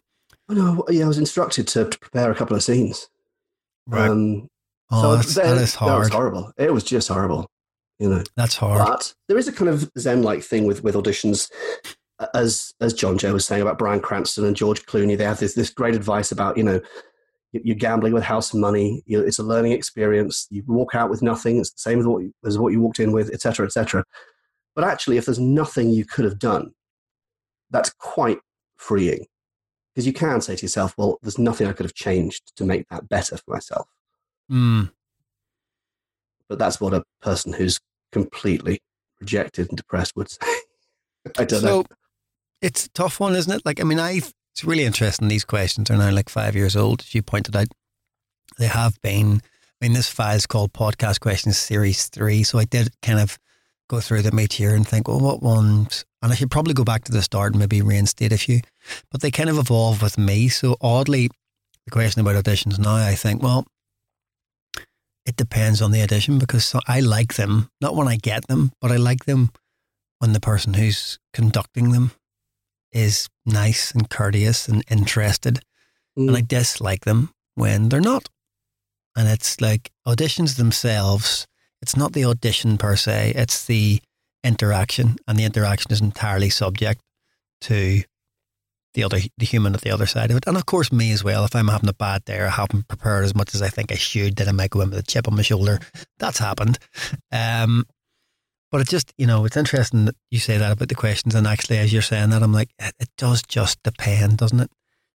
no, 0.49 0.83
yeah, 0.89 1.05
I 1.05 1.07
was 1.07 1.17
instructed 1.17 1.67
to, 1.69 1.85
to 1.89 1.99
prepare 1.99 2.31
a 2.31 2.35
couple 2.35 2.55
of 2.55 2.63
scenes. 2.63 3.09
right. 3.87 4.09
Um, 4.09 4.47
oh, 4.91 5.01
so 5.01 5.15
that's, 5.15 5.33
there- 5.35 5.55
that 5.55 5.61
is 5.61 5.73
That 5.73 5.97
was 5.97 6.09
horrible. 6.09 6.51
It 6.57 6.73
was 6.73 6.83
just 6.83 7.07
horrible. 7.07 7.47
You 7.99 8.09
know. 8.09 8.23
That's 8.35 8.55
hard. 8.57 8.85
But 8.85 9.13
there 9.29 9.37
is 9.37 9.47
a 9.47 9.53
kind 9.53 9.69
of 9.69 9.89
zen-like 9.97 10.43
thing 10.43 10.65
with, 10.65 10.83
with 10.83 10.95
auditions, 10.95 11.49
as 12.33 12.73
as 12.81 12.93
Jonjo 12.93 13.31
was 13.33 13.45
saying 13.45 13.61
about 13.61 13.77
Bryan 13.79 14.01
Cranston 14.01 14.45
and 14.45 14.55
George 14.55 14.85
Clooney. 14.85 15.17
They 15.17 15.23
have 15.23 15.39
this 15.39 15.53
this 15.55 15.69
great 15.69 15.95
advice 15.95 16.31
about 16.31 16.57
you 16.57 16.63
know 16.63 16.81
you- 17.53 17.61
you're 17.63 17.75
gambling 17.77 18.11
with 18.13 18.23
house 18.23 18.53
money. 18.53 19.01
You 19.05 19.21
it's 19.21 19.39
a 19.39 19.43
learning 19.43 19.71
experience. 19.71 20.45
You 20.49 20.63
walk 20.67 20.93
out 20.93 21.09
with 21.09 21.21
nothing. 21.21 21.57
It's 21.57 21.71
the 21.71 21.79
same 21.79 21.99
as 21.99 22.05
what 22.05 22.23
you, 22.23 22.33
as 22.45 22.57
what 22.57 22.73
you 22.73 22.81
walked 22.81 22.99
in 22.99 23.13
with, 23.13 23.29
etc., 23.33 23.65
etc. 23.65 24.03
But 24.75 24.83
actually, 24.83 25.15
if 25.17 25.25
there's 25.25 25.39
nothing 25.39 25.89
you 25.89 26.03
could 26.03 26.25
have 26.25 26.37
done, 26.37 26.71
that's 27.71 27.91
quite 27.91 28.39
freeing 28.75 29.25
because 29.95 30.05
you 30.05 30.13
can 30.13 30.41
say 30.41 30.55
to 30.55 30.61
yourself, 30.61 30.93
"Well, 30.97 31.17
there's 31.21 31.39
nothing 31.39 31.67
I 31.67 31.71
could 31.71 31.85
have 31.85 31.93
changed 31.93 32.51
to 32.57 32.65
make 32.65 32.87
that 32.89 33.07
better 33.07 33.37
for 33.37 33.53
myself." 33.53 33.87
Mm. 34.51 34.91
But 36.49 36.59
that's 36.59 36.81
what 36.81 36.93
a 36.93 37.03
person 37.21 37.53
who's 37.53 37.79
completely 38.11 38.81
rejected 39.21 39.69
and 39.69 39.77
depressed 39.77 40.15
would 40.15 40.29
say. 40.29 40.37
I 41.37 41.45
don't 41.45 41.61
so 41.61 41.67
know. 41.67 41.85
it's 42.61 42.85
a 42.85 42.89
tough 42.89 43.19
one, 43.19 43.35
isn't 43.35 43.51
it? 43.51 43.65
Like, 43.65 43.79
I 43.79 43.83
mean, 43.83 43.99
I 43.99 44.21
it's 44.55 44.63
really 44.63 44.85
interesting. 44.85 45.27
These 45.27 45.45
questions 45.45 45.89
are 45.89 45.97
now 45.97 46.11
like 46.11 46.29
five 46.29 46.55
years 46.55 46.75
old, 46.75 47.01
as 47.01 47.15
you 47.15 47.21
pointed 47.21 47.55
out. 47.55 47.67
They 48.57 48.67
have 48.67 49.01
been. 49.01 49.41
I 49.81 49.85
mean, 49.85 49.93
this 49.93 50.09
file 50.09 50.35
is 50.35 50.45
called 50.45 50.71
Podcast 50.71 51.19
Questions 51.19 51.57
Series 51.57 52.07
Three, 52.07 52.43
so 52.43 52.59
I 52.59 52.65
did 52.65 52.89
kind 53.01 53.19
of 53.19 53.37
go 53.89 53.99
through 53.99 54.21
them 54.23 54.39
each 54.39 54.59
year 54.59 54.73
and 54.75 54.87
think, 54.87 55.07
well, 55.07 55.19
what 55.19 55.41
ones? 55.43 56.05
And 56.21 56.31
I 56.31 56.35
should 56.35 56.51
probably 56.51 56.73
go 56.73 56.83
back 56.83 57.03
to 57.05 57.11
the 57.11 57.21
start 57.21 57.53
and 57.53 57.59
maybe 57.59 57.81
reinstate 57.81 58.31
a 58.33 58.37
few. 58.37 58.61
But 59.11 59.21
they 59.21 59.31
kind 59.31 59.49
of 59.49 59.57
evolve 59.57 60.01
with 60.01 60.17
me. 60.17 60.47
So 60.49 60.75
oddly, 60.81 61.29
the 61.85 61.91
question 61.91 62.21
about 62.21 62.43
auditions 62.43 62.79
now, 62.79 62.95
I 62.95 63.13
think, 63.15 63.43
well, 63.43 63.65
it 65.25 65.35
depends 65.35 65.81
on 65.81 65.91
the 65.91 66.01
audition 66.01 66.39
because 66.39 66.75
I 66.87 66.99
like 66.99 67.35
them 67.35 67.69
not 67.81 67.95
when 67.95 68.07
I 68.07 68.15
get 68.17 68.47
them, 68.47 68.71
but 68.81 68.91
I 68.91 68.97
like 68.97 69.25
them 69.25 69.51
when 70.19 70.33
the 70.33 70.39
person 70.39 70.73
who's 70.75 71.19
conducting 71.33 71.91
them 71.91 72.11
is 72.91 73.27
nice 73.45 73.91
and 73.91 74.09
courteous 74.09 74.67
and 74.67 74.83
interested, 74.89 75.59
Mm. 76.17 76.29
and 76.29 76.37
I 76.37 76.41
dislike 76.41 77.03
them 77.03 77.31
when 77.55 77.89
they're 77.89 77.99
not. 77.99 78.29
And 79.17 79.27
it's 79.27 79.59
like 79.59 79.91
auditions 80.07 80.55
themselves. 80.55 81.45
It's 81.81 81.97
not 81.97 82.13
the 82.13 82.25
audition 82.25 82.77
per 82.77 82.95
se. 82.95 83.33
It's 83.35 83.65
the 83.65 84.01
interaction, 84.43 85.17
and 85.27 85.37
the 85.37 85.43
interaction 85.43 85.91
is 85.91 86.01
entirely 86.01 86.49
subject 86.49 87.01
to 87.61 88.03
the 88.93 89.03
other 89.03 89.19
the 89.37 89.45
human 89.45 89.75
at 89.75 89.81
the 89.81 89.91
other 89.91 90.05
side 90.05 90.31
of 90.31 90.37
it, 90.37 90.47
and 90.47 90.57
of 90.57 90.65
course 90.65 90.91
me 90.91 91.11
as 91.11 91.23
well. 91.23 91.45
If 91.45 91.55
I'm 91.55 91.67
having 91.67 91.89
a 91.89 91.93
bad 91.93 92.25
day 92.25 92.39
or 92.39 92.47
I 92.47 92.51
haven't 92.51 92.87
prepared 92.87 93.25
as 93.25 93.35
much 93.35 93.53
as 93.53 93.61
I 93.61 93.69
think 93.69 93.91
I 93.91 93.95
should, 93.95 94.37
then 94.37 94.47
I 94.47 94.53
might 94.53 94.71
go 94.71 94.81
in 94.81 94.89
with 94.89 94.99
a 94.99 95.03
chip 95.03 95.27
on 95.27 95.35
my 95.35 95.41
shoulder. 95.41 95.79
That's 96.17 96.39
happened. 96.39 96.79
Um, 97.31 97.85
but 98.71 98.81
it 98.81 98.87
just 98.87 99.13
you 99.17 99.27
know 99.27 99.45
it's 99.45 99.57
interesting 99.57 100.05
that 100.05 100.15
you 100.31 100.39
say 100.39 100.57
that 100.57 100.71
about 100.71 100.89
the 100.89 100.95
questions, 100.95 101.35
and 101.35 101.45
actually 101.45 101.77
as 101.77 101.93
you're 101.93 102.01
saying 102.01 102.31
that, 102.31 102.41
I'm 102.41 102.53
like 102.53 102.69
it, 102.79 102.95
it 102.99 103.09
does 103.17 103.43
just 103.43 103.83
depend, 103.83 104.37
doesn't 104.37 104.59
it? 104.59 104.71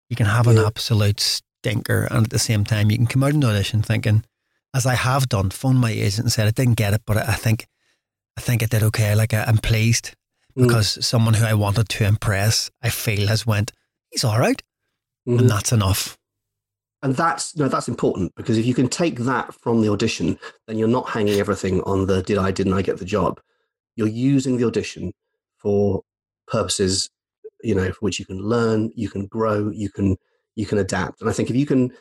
You 0.09 0.15
can 0.15 0.27
have 0.27 0.47
an 0.47 0.57
absolute 0.57 1.19
stinker, 1.19 2.07
and 2.11 2.25
at 2.25 2.29
the 2.29 2.39
same 2.39 2.63
time 2.63 2.91
you 2.91 2.97
can 2.97 3.07
come 3.07 3.23
out 3.23 3.33
in 3.33 3.43
audition 3.43 3.81
thinking, 3.81 4.23
as 4.73 4.85
I 4.85 4.95
have 4.95 5.27
done, 5.29 5.49
phoned 5.49 5.79
my 5.79 5.91
agent 5.91 6.25
and 6.25 6.31
said 6.31 6.47
I 6.47 6.51
didn't 6.51 6.75
get 6.75 6.93
it, 6.93 7.01
but 7.05 7.17
I 7.17 7.33
think 7.33 7.67
I 8.37 8.41
think 8.41 8.63
I 8.63 8.65
did 8.67 8.83
okay. 8.83 9.13
Like 9.15 9.33
I, 9.33 9.43
I'm 9.43 9.57
pleased 9.57 10.15
Mm. 10.57 10.67
because 10.67 11.05
someone 11.05 11.33
who 11.35 11.45
I 11.45 11.53
wanted 11.53 11.87
to 11.87 12.03
impress, 12.05 12.69
I 12.83 12.89
feel 12.89 13.27
has 13.29 13.47
went, 13.47 13.71
he's 14.09 14.25
all 14.25 14.37
right. 14.37 14.61
Mhm. 15.25 15.39
and 15.39 15.49
that's 15.49 15.71
enough. 15.71 16.17
And 17.01 17.15
that's 17.15 17.55
no, 17.55 17.67
that's 17.69 17.87
important 17.87 18.35
because 18.35 18.57
if 18.57 18.65
you 18.65 18.73
can 18.73 18.89
take 18.89 19.19
that 19.19 19.53
from 19.53 19.81
the 19.81 19.89
audition, 19.89 20.37
then 20.67 20.77
you're 20.77 20.87
not 20.89 21.09
hanging 21.09 21.39
everything 21.39 21.79
on 21.83 22.07
the 22.07 22.21
did 22.21 22.37
I, 22.37 22.51
didn't 22.51 22.73
I 22.73 22.81
get 22.81 22.97
the 22.97 23.05
job. 23.05 23.39
You're 23.95 24.07
using 24.07 24.57
the 24.57 24.65
audition 24.65 25.13
for 25.57 26.01
purposes, 26.47 27.09
you 27.63 27.73
know, 27.75 27.91
for 27.93 27.99
which 27.99 28.19
you 28.19 28.25
can 28.25 28.39
learn, 28.39 28.91
you 28.95 29.09
can 29.09 29.27
grow, 29.27 29.69
you 29.69 29.89
can 29.89 30.17
you 30.55 30.65
can 30.65 30.79
adapt. 30.79 31.21
And 31.21 31.29
I 31.29 31.33
think 31.33 31.49
if 31.49 31.55
you 31.55 31.65
can 31.65 31.93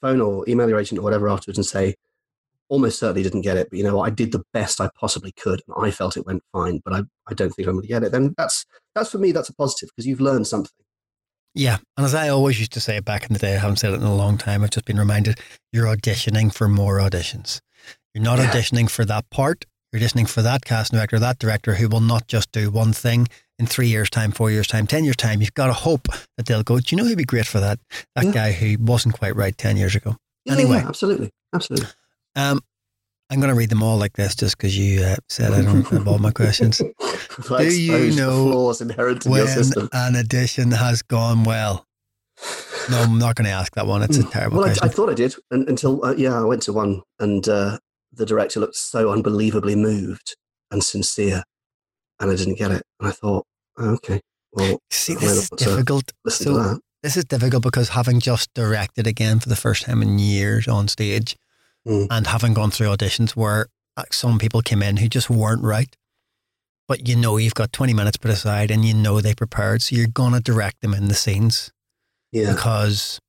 phone 0.00 0.20
or 0.20 0.44
email 0.48 0.68
your 0.68 0.78
agent 0.80 0.98
or 0.98 1.02
whatever 1.02 1.28
afterwards 1.28 1.58
and 1.58 1.66
say, 1.66 1.94
almost 2.68 2.98
certainly 2.98 3.22
didn't 3.22 3.40
get 3.40 3.56
it, 3.56 3.68
but 3.70 3.78
you 3.78 3.84
know 3.84 3.96
what, 3.96 4.06
I 4.06 4.10
did 4.10 4.32
the 4.32 4.42
best 4.52 4.80
I 4.80 4.90
possibly 4.94 5.32
could 5.32 5.62
and 5.66 5.86
I 5.86 5.90
felt 5.90 6.16
it 6.16 6.26
went 6.26 6.42
fine, 6.52 6.80
but 6.84 6.92
I, 6.92 7.02
I 7.26 7.34
don't 7.34 7.50
think 7.50 7.66
I'm 7.66 7.76
gonna 7.76 7.86
get 7.86 8.02
it, 8.02 8.12
then 8.12 8.34
that's 8.36 8.66
that's 8.94 9.10
for 9.10 9.18
me, 9.18 9.32
that's 9.32 9.48
a 9.48 9.54
positive 9.54 9.88
because 9.88 10.06
you've 10.06 10.20
learned 10.20 10.46
something. 10.46 10.72
Yeah. 11.54 11.78
And 11.96 12.04
as 12.04 12.14
I 12.14 12.28
always 12.28 12.58
used 12.58 12.72
to 12.72 12.80
say 12.80 13.00
back 13.00 13.24
in 13.24 13.32
the 13.32 13.38
day, 13.38 13.54
I 13.54 13.58
haven't 13.58 13.76
said 13.76 13.92
it 13.92 13.96
in 13.96 14.02
a 14.02 14.14
long 14.14 14.36
time. 14.38 14.62
I've 14.62 14.70
just 14.70 14.84
been 14.84 14.98
reminded 14.98 15.40
you're 15.72 15.86
auditioning 15.86 16.52
for 16.54 16.68
more 16.68 16.98
auditions. 16.98 17.60
You're 18.14 18.22
not 18.22 18.38
Yeah. 18.38 18.50
auditioning 18.50 18.90
for 18.90 19.04
that 19.06 19.28
part. 19.30 19.64
You're 19.92 20.02
auditioning 20.02 20.28
for 20.28 20.42
that 20.42 20.64
casting 20.64 20.98
director, 20.98 21.18
that 21.18 21.38
director 21.38 21.76
who 21.76 21.88
will 21.88 22.02
not 22.02 22.28
just 22.28 22.52
do 22.52 22.70
one 22.70 22.92
thing 22.92 23.28
in 23.58 23.66
three 23.66 23.88
years' 23.88 24.10
time, 24.10 24.30
four 24.32 24.50
years' 24.50 24.66
time, 24.66 24.86
10 24.86 25.04
years' 25.04 25.16
time. 25.16 25.40
You've 25.40 25.54
got 25.54 25.66
to 25.66 25.72
hope 25.72 26.08
that 26.36 26.46
they'll 26.46 26.62
go, 26.62 26.78
do 26.78 26.94
you 26.94 27.00
know 27.02 27.08
who'd 27.08 27.18
be 27.18 27.24
great 27.24 27.46
for 27.46 27.60
that? 27.60 27.78
That 28.14 28.26
Yeah. 28.26 28.30
guy 28.32 28.52
who 28.52 28.76
wasn't 28.80 29.14
quite 29.14 29.34
right 29.34 29.56
10 29.56 29.76
years 29.76 29.94
ago. 29.96 30.16
Yeah, 30.44 30.52
Anyway. 30.54 30.76
yeah, 30.78 30.88
absolutely. 30.88 31.30
Absolutely. 31.54 31.88
Um, 32.36 32.60
I'm 33.30 33.40
going 33.40 33.50
to 33.52 33.56
read 33.56 33.68
them 33.70 33.82
all 33.82 33.98
like 33.98 34.14
this 34.14 34.34
just 34.34 34.56
because 34.56 34.78
you 34.78 35.02
uh, 35.02 35.16
said 35.28 35.52
I 35.52 35.62
don't 35.62 35.82
have 35.88 36.08
all 36.08 36.18
my 36.18 36.30
questions. 36.30 36.80
I 37.50 37.64
Do 37.68 37.80
you 37.80 38.12
know 38.16 38.50
flaws 38.50 38.80
inherent 38.80 39.26
in 39.26 39.32
your 39.32 39.44
when 39.44 39.54
system? 39.54 39.88
an 39.92 40.16
audition 40.16 40.70
has 40.70 41.02
gone 41.02 41.44
well? 41.44 41.84
No, 42.90 42.98
I'm 43.02 43.18
not 43.18 43.34
going 43.34 43.44
to 43.46 43.50
ask 43.50 43.74
that 43.74 43.86
one. 43.86 44.02
It's 44.02 44.16
a 44.16 44.22
terrible 44.24 44.58
Well, 44.58 44.66
I, 44.66 44.68
question. 44.70 44.88
I 44.88 44.92
thought 44.92 45.10
I 45.10 45.14
did 45.14 45.34
un 45.50 45.66
until, 45.68 46.02
uh, 46.04 46.14
yeah, 46.16 46.40
I 46.40 46.44
went 46.44 46.62
to 46.62 46.72
one 46.72 47.02
and 47.18 47.46
uh, 47.48 47.78
the 48.12 48.24
director 48.24 48.60
looked 48.60 48.76
so 48.76 49.10
unbelievably 49.10 49.74
moved 49.74 50.36
and 50.70 50.82
sincere 50.82 51.42
and 52.20 52.30
I 52.30 52.34
didn't 52.36 52.56
get 52.58 52.70
it. 52.70 52.82
And 53.00 53.08
I 53.08 53.12
thought, 53.12 53.44
okay, 53.78 54.20
well, 54.52 54.78
See, 54.90 55.14
this 55.14 55.36
is 55.44 55.50
difficult. 55.50 56.12
So 56.28 56.78
this 57.02 57.16
is 57.16 57.24
difficult 57.24 57.62
because 57.62 57.90
having 57.90 58.20
just 58.20 58.52
directed 58.54 59.06
again 59.06 59.38
for 59.40 59.48
the 59.48 59.56
first 59.56 59.84
time 59.84 60.02
in 60.02 60.18
years 60.18 60.66
on 60.68 60.88
stage, 60.88 61.36
Mm. 61.86 62.08
and 62.10 62.26
having 62.26 62.54
gone 62.54 62.70
through 62.72 62.88
auditions 62.88 63.30
where 63.30 63.68
uh, 63.96 64.02
some 64.10 64.38
people 64.38 64.60
came 64.62 64.82
in 64.82 64.96
who 64.98 65.08
just 65.08 65.30
weren't 65.30 65.62
right, 65.62 65.96
but 66.88 67.06
you 67.08 67.14
know 67.16 67.36
you've 67.36 67.54
got 67.54 67.72
twenty 67.72 67.94
minutes 67.94 68.16
put 68.16 68.30
aside, 68.32 68.70
and 68.70 68.84
you 68.84 68.92
know 68.94 69.20
they 69.20 69.32
prepared, 69.34 69.80
so 69.80 69.94
you're 69.96 70.08
gonna 70.08 70.40
direct 70.40 70.80
them 70.82 70.92
in 70.92 71.06
the 71.08 71.14
scenes 71.14 71.70
Yeah. 72.32 72.52
because 72.52 73.20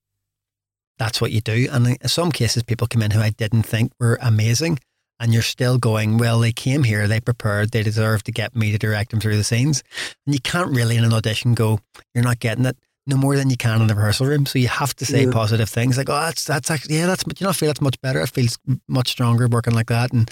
that's 0.98 1.22
what 1.22 1.32
you 1.32 1.40
do. 1.42 1.70
And 1.72 1.88
in 2.02 2.08
some 2.10 2.32
cases, 2.32 2.64
people 2.64 2.88
come 2.88 3.02
in 3.04 3.12
who 3.12 3.22
I 3.22 3.30
didn't 3.30 3.64
think 3.64 3.94
were 4.00 4.18
amazing. 4.22 4.80
And 5.20 5.34
you're 5.34 5.42
still 5.42 5.78
going, 5.78 6.18
well, 6.18 6.40
they 6.40 6.54
came 6.54 6.84
here, 6.84 7.08
they 7.08 7.20
prepared, 7.20 7.72
they 7.72 7.84
deserve 7.84 8.24
to 8.24 8.32
get 8.32 8.56
me 8.56 8.72
to 8.72 8.78
direct 8.78 9.12
them 9.12 9.20
through 9.20 9.36
the 9.36 9.44
scenes. 9.44 9.84
And 10.26 10.34
you 10.34 10.40
can't 10.40 10.70
really 10.74 10.96
in 10.96 11.04
an 11.04 11.14
audition 11.14 11.54
go, 11.56 11.80
you're 12.16 12.24
not 12.24 12.40
getting 12.40 12.66
it 12.66 12.78
no 13.06 13.18
more 13.18 13.36
than 13.36 13.50
you 13.50 13.58
can 13.58 13.82
in 13.82 13.88
the 13.88 13.96
rehearsal 13.96 14.28
room. 14.28 14.46
So 14.46 14.60
you 14.60 14.68
have 14.70 14.96
to 14.98 15.06
say 15.06 15.26
Yeah. 15.26 15.32
positive 15.32 15.68
things 15.70 15.98
like, 15.98 16.10
oh, 16.10 16.20
that's, 16.22 16.46
that's 16.46 16.72
actually, 16.72 16.96
yeah, 16.98 17.08
that's, 17.08 17.24
you 17.26 17.44
know, 17.44 17.50
I 17.50 17.54
feel 17.54 17.68
that's 17.68 17.82
much 17.82 18.00
better. 18.02 18.22
It 18.22 18.30
feels 18.30 18.58
much 18.88 19.10
stronger 19.10 19.48
working 19.48 19.74
like 19.74 19.88
that. 19.88 20.14
And, 20.14 20.32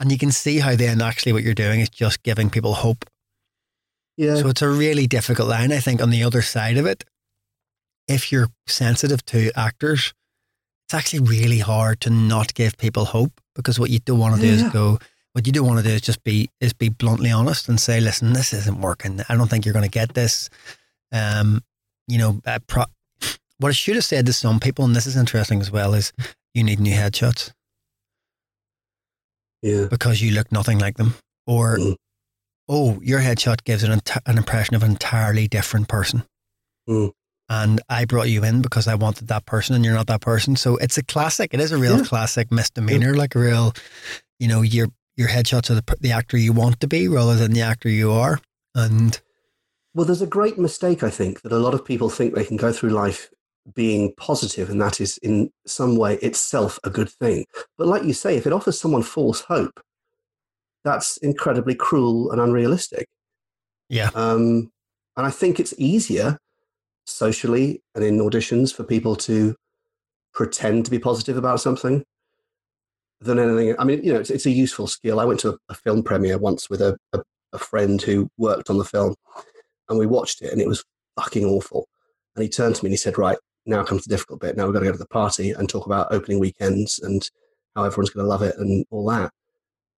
and 0.00 0.10
you 0.10 0.18
can 0.18 0.32
see 0.32 0.58
how 0.58 0.74
then 0.74 1.00
actually 1.00 1.32
what 1.32 1.42
you're 1.42 1.54
doing 1.54 1.80
is 1.80 1.88
just 1.88 2.22
giving 2.22 2.50
people 2.50 2.74
hope. 2.74 3.04
Yeah. 4.16 4.36
So 4.36 4.48
it's 4.48 4.62
a 4.62 4.68
really 4.68 5.06
difficult 5.06 5.48
line, 5.48 5.70
I 5.70 5.78
think, 5.78 6.02
on 6.02 6.10
the 6.10 6.24
other 6.24 6.42
side 6.42 6.76
of 6.76 6.86
it. 6.86 7.04
If 8.08 8.32
you're 8.32 8.48
sensitive 8.66 9.24
to 9.26 9.52
actors, 9.54 10.14
it's 10.88 10.94
actually 10.94 11.20
really 11.20 11.58
hard 11.58 12.00
to 12.00 12.08
not 12.08 12.54
give 12.54 12.78
people 12.78 13.04
hope 13.04 13.42
because 13.54 13.78
what 13.78 13.90
you 13.90 13.98
don't 13.98 14.18
want 14.18 14.36
to 14.36 14.40
do 14.40 14.48
Yeah, 14.48 14.66
is 14.66 14.72
go, 14.72 14.98
what 15.34 15.46
you 15.46 15.52
don't 15.52 15.66
want 15.66 15.78
to 15.78 15.84
do 15.86 15.94
is 15.94 16.00
just 16.00 16.24
be 16.24 16.48
is 16.62 16.72
be 16.72 16.88
bluntly 16.88 17.30
honest 17.30 17.68
and 17.68 17.78
say, 17.78 18.00
listen, 18.00 18.32
this 18.32 18.54
isn't 18.54 18.80
working. 18.80 19.20
I 19.28 19.36
don't 19.36 19.48
think 19.48 19.66
you're 19.66 19.74
going 19.74 19.84
to 19.84 19.90
get 19.90 20.14
this. 20.14 20.48
Um, 21.12 21.62
you 22.06 22.16
know, 22.16 22.40
uh, 22.46 22.58
pro- 22.66 22.86
what 23.58 23.68
I 23.68 23.72
should 23.72 23.96
have 23.96 24.04
said 24.04 24.24
to 24.26 24.32
some 24.32 24.60
people, 24.60 24.86
and 24.86 24.96
this 24.96 25.06
is 25.06 25.14
interesting 25.14 25.60
as 25.60 25.70
well, 25.70 25.92
is 25.92 26.10
you 26.54 26.64
need 26.64 26.80
new 26.80 26.94
headshots 26.94 27.52
yeah. 29.62 29.86
because 29.90 30.22
you 30.22 30.30
look 30.32 30.50
nothing 30.50 30.78
like 30.78 30.96
them, 30.96 31.14
or 31.46 31.76
Mm. 31.76 31.96
oh, 32.66 32.98
your 33.02 33.20
headshot 33.20 33.62
gives 33.64 33.82
an, 33.82 33.90
enti- 34.00 34.22
an 34.24 34.38
impression 34.38 34.74
of 34.74 34.82
an 34.82 34.92
entirely 34.92 35.48
different 35.48 35.86
person. 35.88 36.22
Mm. 36.88 37.12
And 37.50 37.80
I 37.88 38.04
brought 38.04 38.28
you 38.28 38.44
in 38.44 38.60
because 38.60 38.86
I 38.86 38.94
wanted 38.94 39.28
that 39.28 39.46
person, 39.46 39.74
and 39.74 39.84
you're 39.84 39.94
not 39.94 40.06
that 40.08 40.20
person. 40.20 40.54
So 40.56 40.76
it's 40.76 40.98
a 40.98 41.02
classic. 41.02 41.54
It 41.54 41.60
is 41.60 41.72
a 41.72 41.78
real 41.78 41.98
Yeah. 41.98 42.04
classic 42.04 42.52
misdemeanor, 42.52 43.14
like 43.14 43.34
a 43.34 43.38
real, 43.38 43.72
you 44.38 44.48
know, 44.48 44.62
your 44.62 44.88
your 45.16 45.28
headshots 45.28 45.68
are 45.70 45.74
the, 45.74 45.96
the 46.00 46.12
actor 46.12 46.36
you 46.36 46.52
want 46.52 46.78
to 46.80 46.86
be 46.86 47.08
rather 47.08 47.34
than 47.34 47.52
the 47.52 47.62
actor 47.62 47.88
you 47.88 48.12
are. 48.12 48.38
And 48.74 49.20
Well, 49.94 50.06
there's 50.06 50.22
a 50.22 50.26
great 50.28 50.58
mistake, 50.58 51.02
I 51.02 51.10
think, 51.10 51.40
that 51.42 51.50
a 51.50 51.58
lot 51.58 51.74
of 51.74 51.84
people 51.84 52.08
think 52.08 52.34
they 52.34 52.44
can 52.44 52.56
go 52.56 52.72
through 52.72 52.90
life 52.90 53.28
being 53.74 54.14
positive, 54.16 54.70
and 54.70 54.80
that 54.80 55.00
is 55.00 55.18
in 55.18 55.50
some 55.66 55.96
way 55.96 56.16
itself 56.16 56.78
a 56.84 56.90
good 56.90 57.08
thing. 57.10 57.46
But 57.76 57.88
like 57.88 58.04
you 58.04 58.12
say, 58.12 58.36
if 58.36 58.46
it 58.46 58.52
offers 58.52 58.78
someone 58.78 59.02
false 59.02 59.40
hope, 59.40 59.80
that's 60.84 61.16
incredibly 61.16 61.74
cruel 61.74 62.30
and 62.30 62.40
unrealistic. 62.40 63.08
yeah, 63.88 64.10
Um, 64.14 64.70
and 65.16 65.26
I 65.26 65.30
think 65.30 65.58
it's 65.58 65.74
easier 65.78 66.38
socially 67.08 67.82
and 67.94 68.04
in 68.04 68.18
auditions 68.18 68.74
for 68.74 68.84
people 68.84 69.16
to 69.16 69.54
pretend 70.32 70.84
to 70.84 70.90
be 70.90 70.98
positive 70.98 71.36
about 71.36 71.60
something 71.60 72.04
than 73.20 73.38
anything. 73.38 73.74
I 73.78 73.84
mean, 73.84 74.02
you 74.04 74.12
know, 74.12 74.20
it's, 74.20 74.30
it's 74.30 74.46
a 74.46 74.50
useful 74.50 74.86
skill. 74.86 75.18
I 75.18 75.24
went 75.24 75.40
to 75.40 75.50
a, 75.50 75.56
a 75.70 75.74
film 75.74 76.02
premiere 76.02 76.38
once 76.38 76.70
with 76.70 76.80
a, 76.80 76.96
a, 77.12 77.20
a 77.52 77.58
friend 77.58 78.00
who 78.00 78.30
worked 78.36 78.70
on 78.70 78.78
the 78.78 78.84
film, 78.84 79.14
and 79.88 79.98
we 79.98 80.06
watched 80.06 80.42
it, 80.42 80.52
and 80.52 80.60
it 80.60 80.68
was 80.68 80.84
fucking 81.18 81.44
awful. 81.44 81.88
And 82.36 82.42
he 82.42 82.48
turned 82.48 82.76
to 82.76 82.84
me 82.84 82.88
and 82.88 82.92
he 82.92 82.98
said, 82.98 83.18
"Right, 83.18 83.38
now 83.66 83.82
comes 83.82 84.04
the 84.04 84.14
difficult 84.14 84.40
bit. 84.40 84.56
Now 84.56 84.66
we've 84.66 84.74
got 84.74 84.80
to 84.80 84.86
go 84.86 84.92
to 84.92 84.98
the 84.98 85.06
party 85.06 85.50
and 85.50 85.68
talk 85.68 85.86
about 85.86 86.12
opening 86.12 86.38
weekends 86.38 87.00
and 87.00 87.28
how 87.74 87.84
everyone's 87.84 88.10
going 88.10 88.24
to 88.24 88.28
love 88.28 88.42
it 88.42 88.56
and 88.58 88.84
all 88.90 89.06
that." 89.06 89.32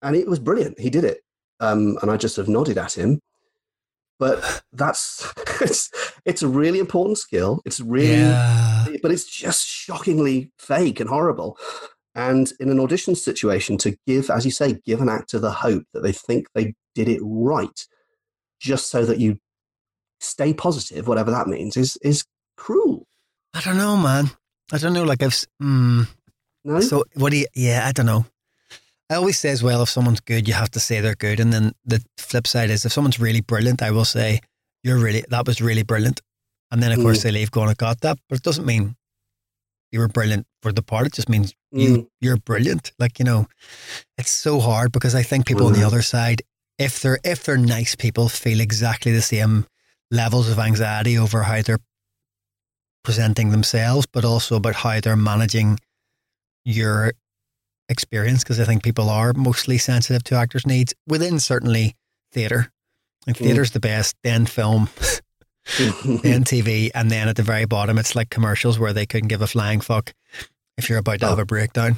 And 0.01 0.15
it 0.15 0.27
was 0.27 0.39
brilliant. 0.39 0.79
He 0.79 0.89
did 0.89 1.03
it, 1.03 1.19
um, 1.59 1.99
and 2.01 2.09
I 2.09 2.17
just 2.17 2.35
sort 2.35 2.47
of 2.47 2.53
nodded 2.53 2.77
at 2.77 2.97
him. 2.97 3.19
But 4.21 4.61
that's 4.71 5.27
it's 5.61 5.89
it's 6.25 6.43
a 6.43 6.47
really 6.47 6.77
important 6.77 7.17
skill. 7.17 7.59
It's 7.65 7.79
really 7.79 8.19
yeah, 8.19 8.87
but 9.01 9.11
it's 9.11 9.25
just 9.25 9.65
shockingly 9.67 10.51
fake 10.59 10.99
and 10.99 11.09
horrible. 11.09 11.57
And 12.13 12.53
in 12.59 12.69
an 12.69 12.79
audition 12.79 13.15
situation, 13.15 13.79
to 13.79 13.97
give, 14.05 14.29
as 14.29 14.45
you 14.45 14.51
say, 14.51 14.77
give 14.85 15.01
an 15.01 15.09
actor 15.09 15.39
the 15.39 15.49
hope 15.49 15.85
that 15.93 16.03
they 16.03 16.11
think 16.11 16.45
they 16.53 16.75
did 16.93 17.09
it 17.09 17.19
right, 17.23 17.87
just 18.59 18.91
so 18.91 19.05
that 19.05 19.17
you 19.17 19.39
stay 20.19 20.53
positive, 20.53 21.07
whatever 21.07 21.31
that 21.31 21.47
means, 21.47 21.75
is 21.75 21.97
is 22.03 22.23
cruel. 22.57 23.07
I 23.55 23.61
don't 23.61 23.77
know, 23.77 23.97
man. 23.97 24.29
I 24.71 24.77
don't 24.77 24.93
know. 24.93 25.03
Like 25.03 25.23
I've, 25.23 25.45
mm, 25.61 26.07
No, 26.63 26.79
So 26.79 27.05
what 27.15 27.31
do 27.31 27.37
you? 27.37 27.47
Yeah, 27.55 27.87
I 27.87 27.91
don't 27.91 28.05
know. 28.05 28.27
I 29.11 29.15
always 29.15 29.37
say 29.37 29.49
as 29.49 29.61
well, 29.61 29.83
if 29.83 29.89
someone's 29.89 30.21
good, 30.21 30.47
you 30.47 30.53
have 30.53 30.71
to 30.71 30.79
say 30.79 31.01
they're 31.01 31.15
good, 31.15 31.41
and 31.41 31.51
then 31.51 31.73
the 31.83 32.01
flip 32.17 32.47
side 32.47 32.69
is 32.69 32.85
if 32.85 32.93
someone's 32.93 33.19
really 33.19 33.41
brilliant, 33.41 33.81
I 33.81 33.91
will 33.91 34.05
say 34.05 34.39
you're 34.85 34.97
really 34.97 35.25
that 35.27 35.45
was 35.45 35.61
really 35.61 35.83
brilliant, 35.83 36.21
and 36.71 36.81
then 36.81 36.93
of 36.93 36.99
course 36.99 37.19
Mm. 37.19 37.23
they 37.23 37.31
leave 37.31 37.51
going, 37.51 37.69
I 37.69 37.73
got 37.73 37.99
that, 38.01 38.17
but 38.29 38.37
it 38.37 38.43
doesn't 38.43 38.65
mean 38.65 38.95
you 39.91 39.99
were 39.99 40.07
brilliant 40.07 40.47
for 40.61 40.71
the 40.71 40.81
part. 40.81 41.07
It 41.07 41.13
just 41.13 41.27
means 41.27 41.53
you 41.73 41.89
Mm. 41.97 42.07
you're 42.21 42.37
brilliant. 42.37 42.93
Like 42.99 43.19
you 43.19 43.25
know, 43.25 43.47
it's 44.17 44.31
so 44.31 44.61
hard 44.61 44.93
because 44.93 45.13
I 45.13 45.23
think 45.23 45.45
people 45.45 45.67
on 45.67 45.73
the 45.73 45.79
Mhm. 45.81 45.87
other 45.87 46.01
side, 46.01 46.41
if 46.77 47.01
they're 47.01 47.19
if 47.25 47.43
they're 47.43 47.57
nice 47.57 47.95
people, 47.95 48.29
feel 48.29 48.61
exactly 48.61 49.11
the 49.11 49.21
same 49.21 49.67
levels 50.09 50.47
of 50.47 50.57
anxiety 50.57 51.17
over 51.17 51.43
how 51.43 51.61
they're 51.61 51.83
presenting 53.03 53.49
themselves, 53.51 54.05
but 54.13 54.23
also 54.23 54.55
about 54.55 54.75
how 54.75 55.01
they're 55.01 55.17
managing 55.17 55.79
your 56.63 57.11
experience. 57.91 58.43
Because 58.43 58.59
I 58.59 58.65
think 58.65 58.81
people 58.83 59.09
are 59.09 59.33
mostly 59.33 59.77
sensitive 59.77 60.23
to 60.25 60.35
actors' 60.35 60.65
needs 60.65 60.93
within 61.07 61.39
certainly 61.39 61.95
theatre. 62.31 62.71
Like 63.27 63.35
Mm. 63.37 63.45
theatre's 63.45 63.71
the 63.71 63.79
best, 63.79 64.15
then 64.23 64.45
film, 64.47 64.89
then 65.77 66.43
TV, 66.43 66.89
and 66.95 67.11
then 67.11 67.27
at 67.27 67.35
the 67.35 67.43
very 67.43 67.65
bottom, 67.65 67.97
it's 67.99 68.15
like 68.15 68.29
commercials 68.29 68.79
where 68.79 68.93
they 68.93 69.05
couldn't 69.05 69.27
give 69.27 69.41
a 69.41 69.47
flying 69.47 69.79
fuck 69.81 70.13
if 70.77 70.89
you're 70.89 70.97
about 70.97 71.19
to 71.19 71.27
have 71.27 71.37
Oh. 71.39 71.43
a 71.43 71.45
breakdown. 71.45 71.97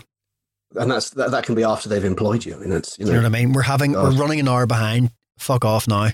and 0.76 0.90
that's 0.92 1.12
that, 1.12 1.30
that 1.32 1.46
can 1.46 1.54
be 1.56 1.64
after 1.64 1.88
they've 1.88 2.04
employed 2.04 2.44
you. 2.46 2.56
I 2.56 2.58
mean, 2.58 2.72
it's 2.72 2.98
you 2.98 3.06
know, 3.06 3.12
you 3.12 3.18
know 3.18 3.24
what 3.30 3.36
I 3.38 3.40
mean? 3.42 3.54
We're 3.54 3.62
having 3.62 3.94
we're 3.94 4.12
running 4.12 4.40
an 4.40 4.48
hour 4.48 4.66
behind. 4.66 5.12
Fuck 5.38 5.64
off 5.66 5.88
now. 5.88 6.10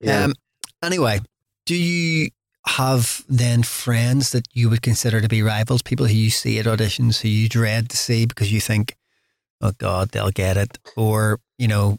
yeah. 0.00 0.24
Um, 0.24 0.34
anyway, 0.82 1.20
do 1.66 1.74
you 1.74 2.28
have 2.66 3.24
then 3.28 3.62
friends 3.62 4.30
that 4.30 4.44
you 4.52 4.68
would 4.70 4.82
consider 4.82 5.20
to 5.22 5.28
be 5.28 5.42
rivals, 5.42 5.82
people 5.82 6.06
who 6.06 6.14
you 6.14 6.30
see 6.30 6.58
at 6.58 6.66
auditions 6.66 7.20
who 7.22 7.28
you 7.28 7.48
dread 7.48 7.88
to 7.90 7.96
see 7.96 8.24
because 8.26 8.52
you 8.52 8.60
think, 8.60 8.94
oh 9.62 9.72
God, 9.78 10.10
they'll 10.10 10.30
get 10.30 10.56
it? 10.56 10.78
Or, 10.96 11.38
you 11.58 11.68
know, 11.68 11.98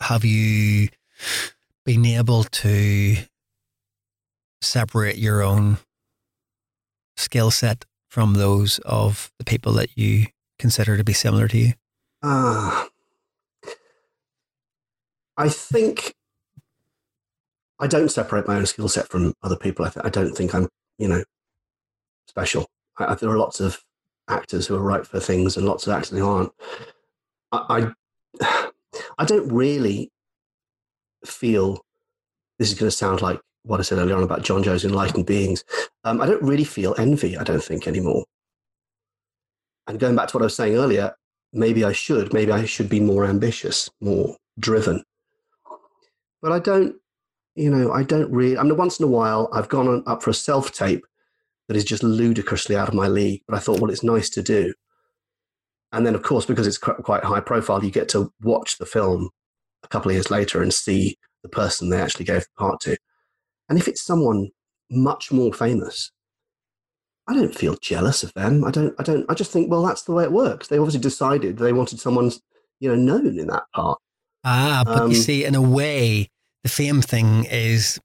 have 0.00 0.24
you 0.24 0.88
been 1.84 2.04
able 2.04 2.44
to 2.44 3.16
separate 4.60 5.16
your 5.16 5.42
own 5.42 5.78
skill 7.16 7.50
set 7.50 7.84
from 8.08 8.34
those 8.34 8.78
of 8.80 9.30
the 9.38 9.44
people 9.44 9.72
that 9.74 9.96
you 9.96 10.26
consider 10.58 10.96
to 10.96 11.04
be 11.04 11.12
similar 11.12 11.48
to 11.48 11.58
you? 11.58 11.72
Uh, 12.22 12.86
I 15.36 15.48
think 15.48 16.14
I 17.78 17.86
don't 17.86 18.10
separate 18.10 18.48
my 18.48 18.56
own 18.56 18.66
skill 18.66 18.88
set 18.88 19.08
from 19.08 19.34
other 19.42 19.56
people. 19.56 19.84
I, 19.84 19.90
th- 19.90 20.04
I 20.04 20.08
don't 20.08 20.34
think 20.34 20.54
I'm, 20.54 20.68
you 20.98 21.08
know, 21.08 21.22
special. 22.26 22.66
I, 22.98 23.12
I, 23.12 23.14
there 23.14 23.30
are 23.30 23.38
lots 23.38 23.60
of 23.60 23.82
actors 24.28 24.66
who 24.66 24.76
are 24.76 24.82
right 24.82 25.06
for 25.06 25.20
things 25.20 25.56
and 25.56 25.66
lots 25.66 25.86
of 25.86 25.92
actors 25.92 26.18
who 26.18 26.26
aren't. 26.26 26.52
I, 27.52 27.92
I, 28.40 28.70
I 29.18 29.24
don't 29.24 29.50
really 29.52 30.10
feel 31.24 31.84
this 32.58 32.72
is 32.72 32.78
going 32.78 32.90
to 32.90 32.96
sound 32.96 33.22
like 33.22 33.40
what 33.62 33.80
I 33.80 33.82
said 33.82 33.98
earlier 33.98 34.16
on 34.16 34.22
about 34.22 34.42
Jonjo's 34.42 34.84
enlightened 34.84 35.26
beings. 35.26 35.64
Um, 36.04 36.20
I 36.20 36.26
don't 36.26 36.42
really 36.42 36.64
feel 36.64 36.94
envy, 36.98 37.36
I 37.36 37.44
don't 37.44 37.62
think 37.62 37.86
anymore. 37.86 38.24
And 39.86 39.98
going 39.98 40.16
back 40.16 40.28
to 40.28 40.36
what 40.36 40.42
I 40.42 40.46
was 40.46 40.56
saying 40.56 40.76
earlier, 40.76 41.14
maybe 41.52 41.84
I 41.84 41.92
should, 41.92 42.32
maybe 42.32 42.52
I 42.52 42.64
should 42.64 42.88
be 42.88 43.00
more 43.00 43.24
ambitious, 43.24 43.88
more 44.00 44.36
driven. 44.58 45.02
But 46.42 46.52
I 46.52 46.58
don't, 46.58 46.96
you 47.54 47.70
know, 47.70 47.92
I 47.92 48.02
don't 48.02 48.30
really, 48.30 48.56
I 48.56 48.62
mean, 48.62 48.76
once 48.76 49.00
in 49.00 49.04
a 49.04 49.08
while 49.08 49.48
I've 49.52 49.68
gone 49.68 49.88
on, 49.88 50.02
up 50.06 50.22
for 50.22 50.30
a 50.30 50.34
self 50.34 50.72
tape 50.72 51.04
that 51.68 51.76
is 51.76 51.84
just 51.84 52.02
ludicrously 52.02 52.76
out 52.76 52.88
of 52.88 52.94
my 52.94 53.06
league, 53.06 53.42
but 53.46 53.56
I 53.56 53.60
thought, 53.60 53.80
well, 53.80 53.90
it's 53.90 54.02
nice 54.02 54.30
to 54.30 54.42
do. 54.42 54.74
And 55.92 56.06
then, 56.06 56.14
of 56.14 56.22
course, 56.22 56.44
because 56.44 56.66
it's 56.66 56.78
quite 56.78 57.24
high 57.24 57.40
profile, 57.40 57.84
you 57.84 57.90
get 57.90 58.08
to 58.10 58.32
watch 58.42 58.78
the 58.78 58.86
film 58.86 59.30
a 59.82 59.88
couple 59.88 60.10
of 60.10 60.14
years 60.14 60.30
later 60.30 60.62
and 60.62 60.72
see 60.72 61.16
the 61.42 61.48
person 61.48 61.88
they 61.88 62.00
actually 62.00 62.24
gave 62.24 62.42
the 62.42 62.48
part 62.58 62.80
to. 62.80 62.96
And 63.68 63.78
if 63.78 63.88
it's 63.88 64.02
someone 64.02 64.50
much 64.90 65.30
more 65.30 65.52
famous, 65.52 66.10
I 67.26 67.34
don't 67.34 67.54
feel 67.54 67.76
jealous 67.80 68.22
of 68.22 68.32
them. 68.34 68.64
I 68.64 68.70
don't. 68.70 68.94
I 68.98 69.02
don't. 69.02 69.26
I 69.30 69.34
just 69.34 69.52
think, 69.52 69.70
well, 69.70 69.82
that's 69.82 70.02
the 70.02 70.12
way 70.12 70.24
it 70.24 70.32
works. 70.32 70.68
They 70.68 70.78
obviously 70.78 71.00
decided 71.00 71.58
they 71.58 71.74
wanted 71.74 72.00
someone, 72.00 72.32
you 72.80 72.88
know, 72.88 72.94
known 72.94 73.38
in 73.38 73.46
that 73.48 73.64
part. 73.74 73.98
Ah, 74.44 74.82
but 74.84 75.02
um, 75.02 75.10
you 75.10 75.16
see, 75.16 75.44
in 75.44 75.54
a 75.54 75.60
way, 75.60 76.30
the 76.62 76.70
fame 76.70 77.02
thing 77.02 77.44
is 77.44 78.00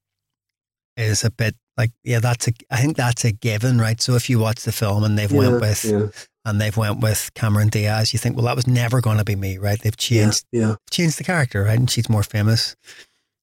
is 0.96 1.24
a 1.24 1.30
bit 1.30 1.56
like 1.76 1.90
yeah, 2.04 2.20
that's 2.20 2.48
a. 2.48 2.52
I 2.70 2.78
think 2.78 2.96
that's 2.96 3.24
a 3.24 3.32
given, 3.32 3.78
right? 3.78 4.00
So 4.00 4.14
if 4.14 4.30
you 4.30 4.38
watch 4.38 4.62
the 4.62 4.72
film 4.72 5.04
and 5.04 5.18
they've 5.18 5.30
yeah, 5.30 5.38
went 5.38 5.60
with 5.60 5.84
yeah. 5.84 6.06
and 6.44 6.60
they've 6.60 6.76
went 6.76 7.00
with 7.00 7.30
Cameron 7.34 7.68
Diaz, 7.68 8.12
you 8.12 8.18
think, 8.18 8.36
well, 8.36 8.46
that 8.46 8.56
was 8.56 8.66
never 8.66 9.00
going 9.00 9.18
to 9.18 9.24
be 9.24 9.36
me, 9.36 9.58
right? 9.58 9.80
They've 9.80 9.96
changed, 9.96 10.44
yeah, 10.52 10.60
yeah. 10.60 10.74
changed 10.90 11.18
the 11.18 11.24
character, 11.24 11.64
right? 11.64 11.78
And 11.78 11.90
she's 11.90 12.08
more 12.08 12.22
famous. 12.22 12.76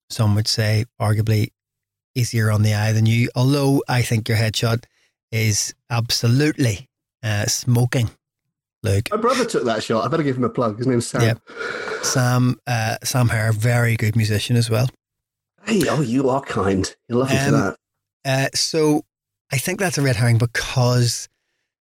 Some 0.09 0.35
would 0.35 0.47
say, 0.47 0.85
arguably, 0.99 1.49
easier 2.15 2.51
on 2.51 2.63
the 2.63 2.73
eye 2.73 2.91
than 2.91 3.05
you. 3.05 3.29
Although 3.35 3.83
I 3.87 4.01
think 4.01 4.27
your 4.27 4.37
headshot 4.37 4.85
is 5.31 5.73
absolutely 5.89 6.87
uh, 7.23 7.45
smoking. 7.45 8.11
Luke. 8.83 9.09
My 9.11 9.17
brother 9.17 9.45
took 9.45 9.63
that 9.65 9.83
shot. 9.83 10.03
I 10.03 10.07
better 10.07 10.23
give 10.23 10.37
him 10.37 10.43
a 10.43 10.49
plug. 10.49 10.79
His 10.79 10.87
name's 10.87 11.05
Sam. 11.05 11.21
Yep. 11.21 11.39
Sam 12.01 12.59
uh, 12.65 12.97
Sam 13.03 13.29
Hare, 13.29 13.51
very 13.51 13.95
good 13.95 14.15
musician 14.15 14.55
as 14.55 14.69
well. 14.69 14.89
Hey, 15.65 15.83
oh, 15.87 16.01
you 16.01 16.29
are 16.29 16.41
kind. 16.41 16.93
You're 17.07 17.19
lucky 17.19 17.37
um, 17.37 17.45
for 17.45 17.51
that. 17.51 17.77
Uh, 18.23 18.47
so 18.53 19.03
I 19.51 19.57
think 19.57 19.79
that's 19.79 19.97
a 19.97 20.01
red 20.01 20.15
herring 20.15 20.37
because 20.37 21.27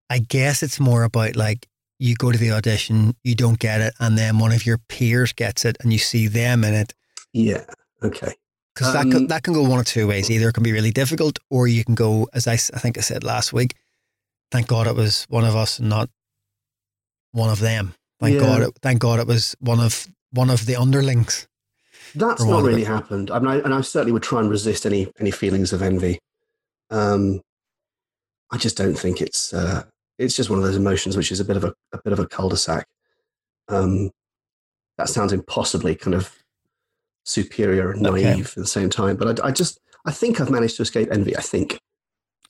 I 0.08 0.18
guess 0.18 0.62
it's 0.62 0.80
more 0.80 1.04
about 1.04 1.36
like 1.36 1.68
you 1.98 2.14
go 2.14 2.32
to 2.32 2.38
the 2.38 2.52
audition, 2.52 3.14
you 3.24 3.34
don't 3.34 3.58
get 3.58 3.80
it, 3.80 3.94
and 4.00 4.16
then 4.16 4.38
one 4.38 4.52
of 4.52 4.64
your 4.64 4.78
peers 4.78 5.32
gets 5.32 5.64
it, 5.64 5.76
and 5.80 5.92
you 5.92 5.98
see 5.98 6.26
them 6.26 6.64
in 6.64 6.74
it. 6.74 6.94
Yeah. 7.32 7.64
Okay 8.02 8.34
because 8.80 8.94
um, 8.94 9.10
that 9.10 9.14
can, 9.14 9.26
that 9.28 9.42
can 9.42 9.54
go 9.54 9.62
one 9.62 9.78
of 9.78 9.86
two 9.86 10.06
ways. 10.06 10.30
Either 10.30 10.48
it 10.48 10.52
can 10.52 10.62
be 10.62 10.72
really 10.72 10.90
difficult, 10.90 11.38
or 11.50 11.66
you 11.68 11.84
can 11.84 11.94
go, 11.94 12.28
as 12.32 12.46
I, 12.46 12.54
I 12.54 12.78
think 12.78 12.98
I 12.98 13.02
said 13.02 13.24
last 13.24 13.52
week. 13.52 13.74
Thank 14.50 14.66
God 14.66 14.86
it 14.86 14.96
was 14.96 15.26
one 15.28 15.44
of 15.44 15.54
us 15.54 15.78
and 15.78 15.88
not 15.88 16.10
one 17.32 17.50
of 17.50 17.60
them. 17.60 17.94
Thank 18.18 18.34
yeah. 18.34 18.40
God, 18.40 18.62
it, 18.62 18.78
thank 18.82 18.98
God 19.00 19.20
it 19.20 19.26
was 19.26 19.54
one 19.60 19.80
of 19.80 20.08
one 20.32 20.50
of 20.50 20.66
the 20.66 20.76
underlings. 20.76 21.46
That's 22.14 22.44
not 22.44 22.64
really 22.64 22.84
happened. 22.84 23.30
I 23.30 23.38
mean, 23.38 23.48
I, 23.48 23.58
and 23.58 23.72
I 23.72 23.80
certainly 23.82 24.12
would 24.12 24.22
try 24.22 24.40
and 24.40 24.50
resist 24.50 24.86
any 24.86 25.12
any 25.20 25.30
feelings 25.30 25.72
of 25.72 25.82
envy. 25.82 26.18
Um, 26.90 27.40
I 28.50 28.58
just 28.58 28.76
don't 28.76 28.98
think 28.98 29.20
it's 29.20 29.54
uh, 29.54 29.84
it's 30.18 30.34
just 30.34 30.50
one 30.50 30.58
of 30.58 30.64
those 30.64 30.76
emotions 30.76 31.16
which 31.16 31.32
is 31.32 31.40
a 31.40 31.44
bit 31.44 31.56
of 31.56 31.64
a, 31.64 31.74
a 31.92 32.00
bit 32.02 32.12
of 32.12 32.18
a 32.18 32.26
cul-de-sac. 32.26 32.86
Um, 33.68 34.10
that 34.98 35.08
sounds 35.08 35.32
impossibly 35.32 35.94
kind 35.94 36.14
of 36.14 36.34
superior 37.24 37.92
and 37.92 38.02
naive 38.02 38.26
okay. 38.26 38.40
at 38.40 38.54
the 38.54 38.66
same 38.66 38.90
time. 38.90 39.16
But 39.16 39.40
I, 39.40 39.48
I 39.48 39.50
just, 39.52 39.80
I 40.04 40.10
think 40.10 40.40
I've 40.40 40.50
managed 40.50 40.76
to 40.76 40.82
escape 40.82 41.08
envy. 41.10 41.36
I 41.36 41.40
think. 41.40 41.78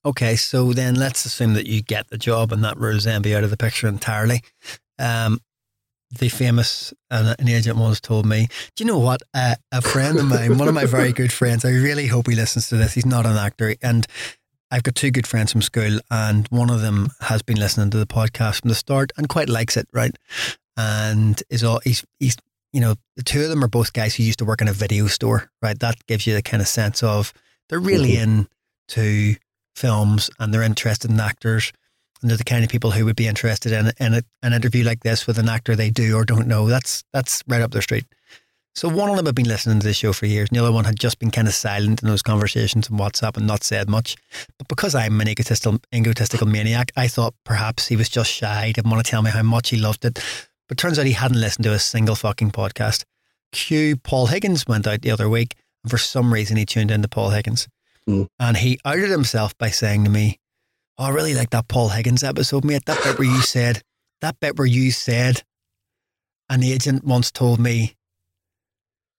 Okay, 0.05 0.35
so 0.35 0.73
then 0.73 0.95
let's 0.95 1.27
assume 1.27 1.53
that 1.55 1.67
you 1.67 1.83
get 1.83 2.09
the 2.09 2.17
job 2.17 2.53
and 2.53 2.65
that 2.65 2.79
rules 2.79 3.07
envy 3.07 3.37
out 3.37 3.45
of 3.45 3.51
the 3.51 3.59
picture 3.59 3.87
entirely. 3.87 4.41
Um, 4.99 5.41
the 6.19 6.29
famous 6.29 6.93
an 7.11 7.49
agent 7.49 7.77
once 7.77 8.01
told 8.01 8.27
me, 8.27 8.49
"Do 8.77 8.85
you 8.85 8.87
know 8.87 8.99
what? 8.99 9.23
Uh, 9.35 9.55
a 9.73 9.81
friend 9.81 10.19
of 10.19 10.27
mine, 10.27 10.59
one 10.59 10.69
of 10.69 10.75
my 10.75 10.87
very 10.87 11.13
good 11.13 11.33
friends, 11.33 11.65
I 11.65 11.71
really 11.71 12.07
hope 12.07 12.29
he 12.29 12.35
listens 12.35 12.69
to 12.69 12.77
this. 12.77 12.95
He's 12.95 13.07
not 13.07 13.27
an 13.27 13.37
actor, 13.37 13.75
and 13.83 14.07
I've 14.71 14.83
got 14.83 14.95
two 14.95 15.11
good 15.11 15.27
friends 15.27 15.53
from 15.53 15.63
school, 15.63 15.99
and 16.11 16.47
one 16.49 16.71
of 16.71 16.81
them 16.81 17.11
has 17.21 17.43
been 17.43 17.59
listening 17.59 17.91
to 17.91 17.99
the 17.99 18.07
podcast 18.07 18.61
from 18.61 18.69
the 18.69 18.75
start 18.75 19.13
and 19.17 19.29
quite 19.29 19.49
likes 19.49 19.77
it, 19.77 19.89
right? 19.93 20.17
And 20.77 21.43
is 21.51 21.65
all 21.65 21.81
he's 21.85 22.05
he's 22.19 22.37
you 22.73 22.81
know, 22.81 22.95
the 23.17 23.23
two 23.23 23.43
of 23.43 23.49
them 23.49 23.65
are 23.65 23.69
both 23.69 23.93
guys 23.93 24.15
who 24.15 24.23
used 24.23 24.39
to 24.39 24.45
work 24.45 24.61
in 24.61 24.69
a 24.69 24.73
video 24.73 25.07
store, 25.07 25.51
right? 25.61 25.79
That 25.79 26.07
gives 26.07 26.27
you 26.27 26.35
the 26.35 26.43
kind 26.43 26.61
of 26.61 26.69
sense 26.69 27.03
of 27.03 27.33
they're 27.69 27.81
really 27.81 28.13
mm-hmm. 28.13 28.43
into 28.89 29.37
films 29.75 30.31
and 30.39 30.53
they're 30.53 30.63
interested 30.63 31.11
in 31.11 31.19
actors. 31.19 31.73
And 32.21 32.31
they're 32.31 32.37
the 32.37 32.45
kind 32.45 32.65
of 32.65 32.71
people 32.71 32.91
who 32.91 33.05
would 33.05 33.17
be 33.17 33.27
interested 33.27 33.73
in, 33.73 33.93
in 33.99 34.15
a, 34.15 34.23
an 34.43 34.53
interview 34.53 34.85
like 34.85 35.03
this 35.03 35.27
with 35.27 35.39
an 35.39 35.49
actor 35.49 35.75
they 35.75 35.91
do 35.91 36.17
or 36.17 36.25
don't 36.25 36.47
know. 36.47 36.69
That's 36.69 37.03
that's 37.13 37.43
right 37.49 37.63
up 37.63 37.71
their 37.71 37.83
street. 37.83 38.05
So 38.75 38.89
one 38.89 39.11
of 39.11 39.17
them 39.17 39.27
had 39.27 39.35
been 39.35 39.49
listening 39.49 39.81
to 39.81 39.87
the 39.87 39.93
show 39.93 40.13
for 40.13 40.27
years, 40.27 40.49
and 40.49 40.57
the 40.57 40.63
other 40.63 40.73
one 40.73 40.85
had 40.85 40.99
just 40.99 41.19
been 41.19 41.33
kind 41.33 41.49
of 41.49 41.55
silent 41.55 42.03
in 42.03 42.09
those 42.09 42.23
conversations 42.23 42.89
on 42.89 42.99
WhatsApp 42.99 43.37
and 43.37 43.47
not 43.47 43.65
said 43.65 43.89
much. 43.89 44.17
But 44.59 44.69
because 44.69 44.95
I'm 44.95 45.21
an 45.21 45.29
egotistical, 45.29 45.81
egotistical 45.93 46.47
maniac, 46.47 46.93
I 46.97 47.09
thought 47.09 47.35
perhaps 47.45 47.89
he 47.89 47.97
was 47.97 48.09
just 48.09 48.31
shy, 48.31 48.71
didn't 48.73 48.91
want 48.91 49.05
to 49.05 49.11
tell 49.11 49.23
me 49.23 49.31
how 49.31 49.43
much 49.43 49.71
he 49.71 49.77
loved 49.77 50.05
it. 50.05 50.23
But 50.69 50.79
turns 50.79 50.99
out 50.99 51.07
he 51.07 51.13
hadn't 51.13 51.41
listened 51.41 51.65
to 51.65 51.73
a 51.73 51.81
single 51.81 52.15
fucking 52.15 52.53
podcast. 52.53 53.05
Q 53.51 53.97
Paul 53.97 54.27
Higgins 54.27 54.67
went 54.69 54.87
out 54.87 55.03
the 55.03 55.11
other 55.11 55.29
week, 55.29 55.57
and 55.83 55.91
for 55.91 55.99
some 55.99 56.33
reason 56.33 56.57
he 56.57 56.65
tuned 56.65 56.93
into 56.93 57.09
Paul 57.09 57.31
Higgins. 57.31 57.67
Mm. 58.09 58.29
And 58.39 58.57
he 58.57 58.79
outed 58.85 59.11
himself 59.11 59.57
by 59.59 59.71
saying 59.71 60.05
to 60.05 60.11
me, 60.11 60.39
oh, 61.01 61.05
I 61.05 61.09
really 61.11 61.35
like 61.35 61.51
that 61.51 61.67
Paul 61.67 61.89
Higgins 61.89 62.23
episode, 62.23 62.65
mate. 62.65 62.85
That 62.85 63.03
bit 63.03 63.19
where 63.19 63.27
you 63.27 63.41
said, 63.41 63.83
that 64.21 64.39
bit 64.39 64.59
where 64.59 64.67
you 64.67 64.91
said, 64.91 65.43
an 66.49 66.63
agent 66.63 67.05
once 67.05 67.31
told 67.31 67.59
me, 67.59 67.97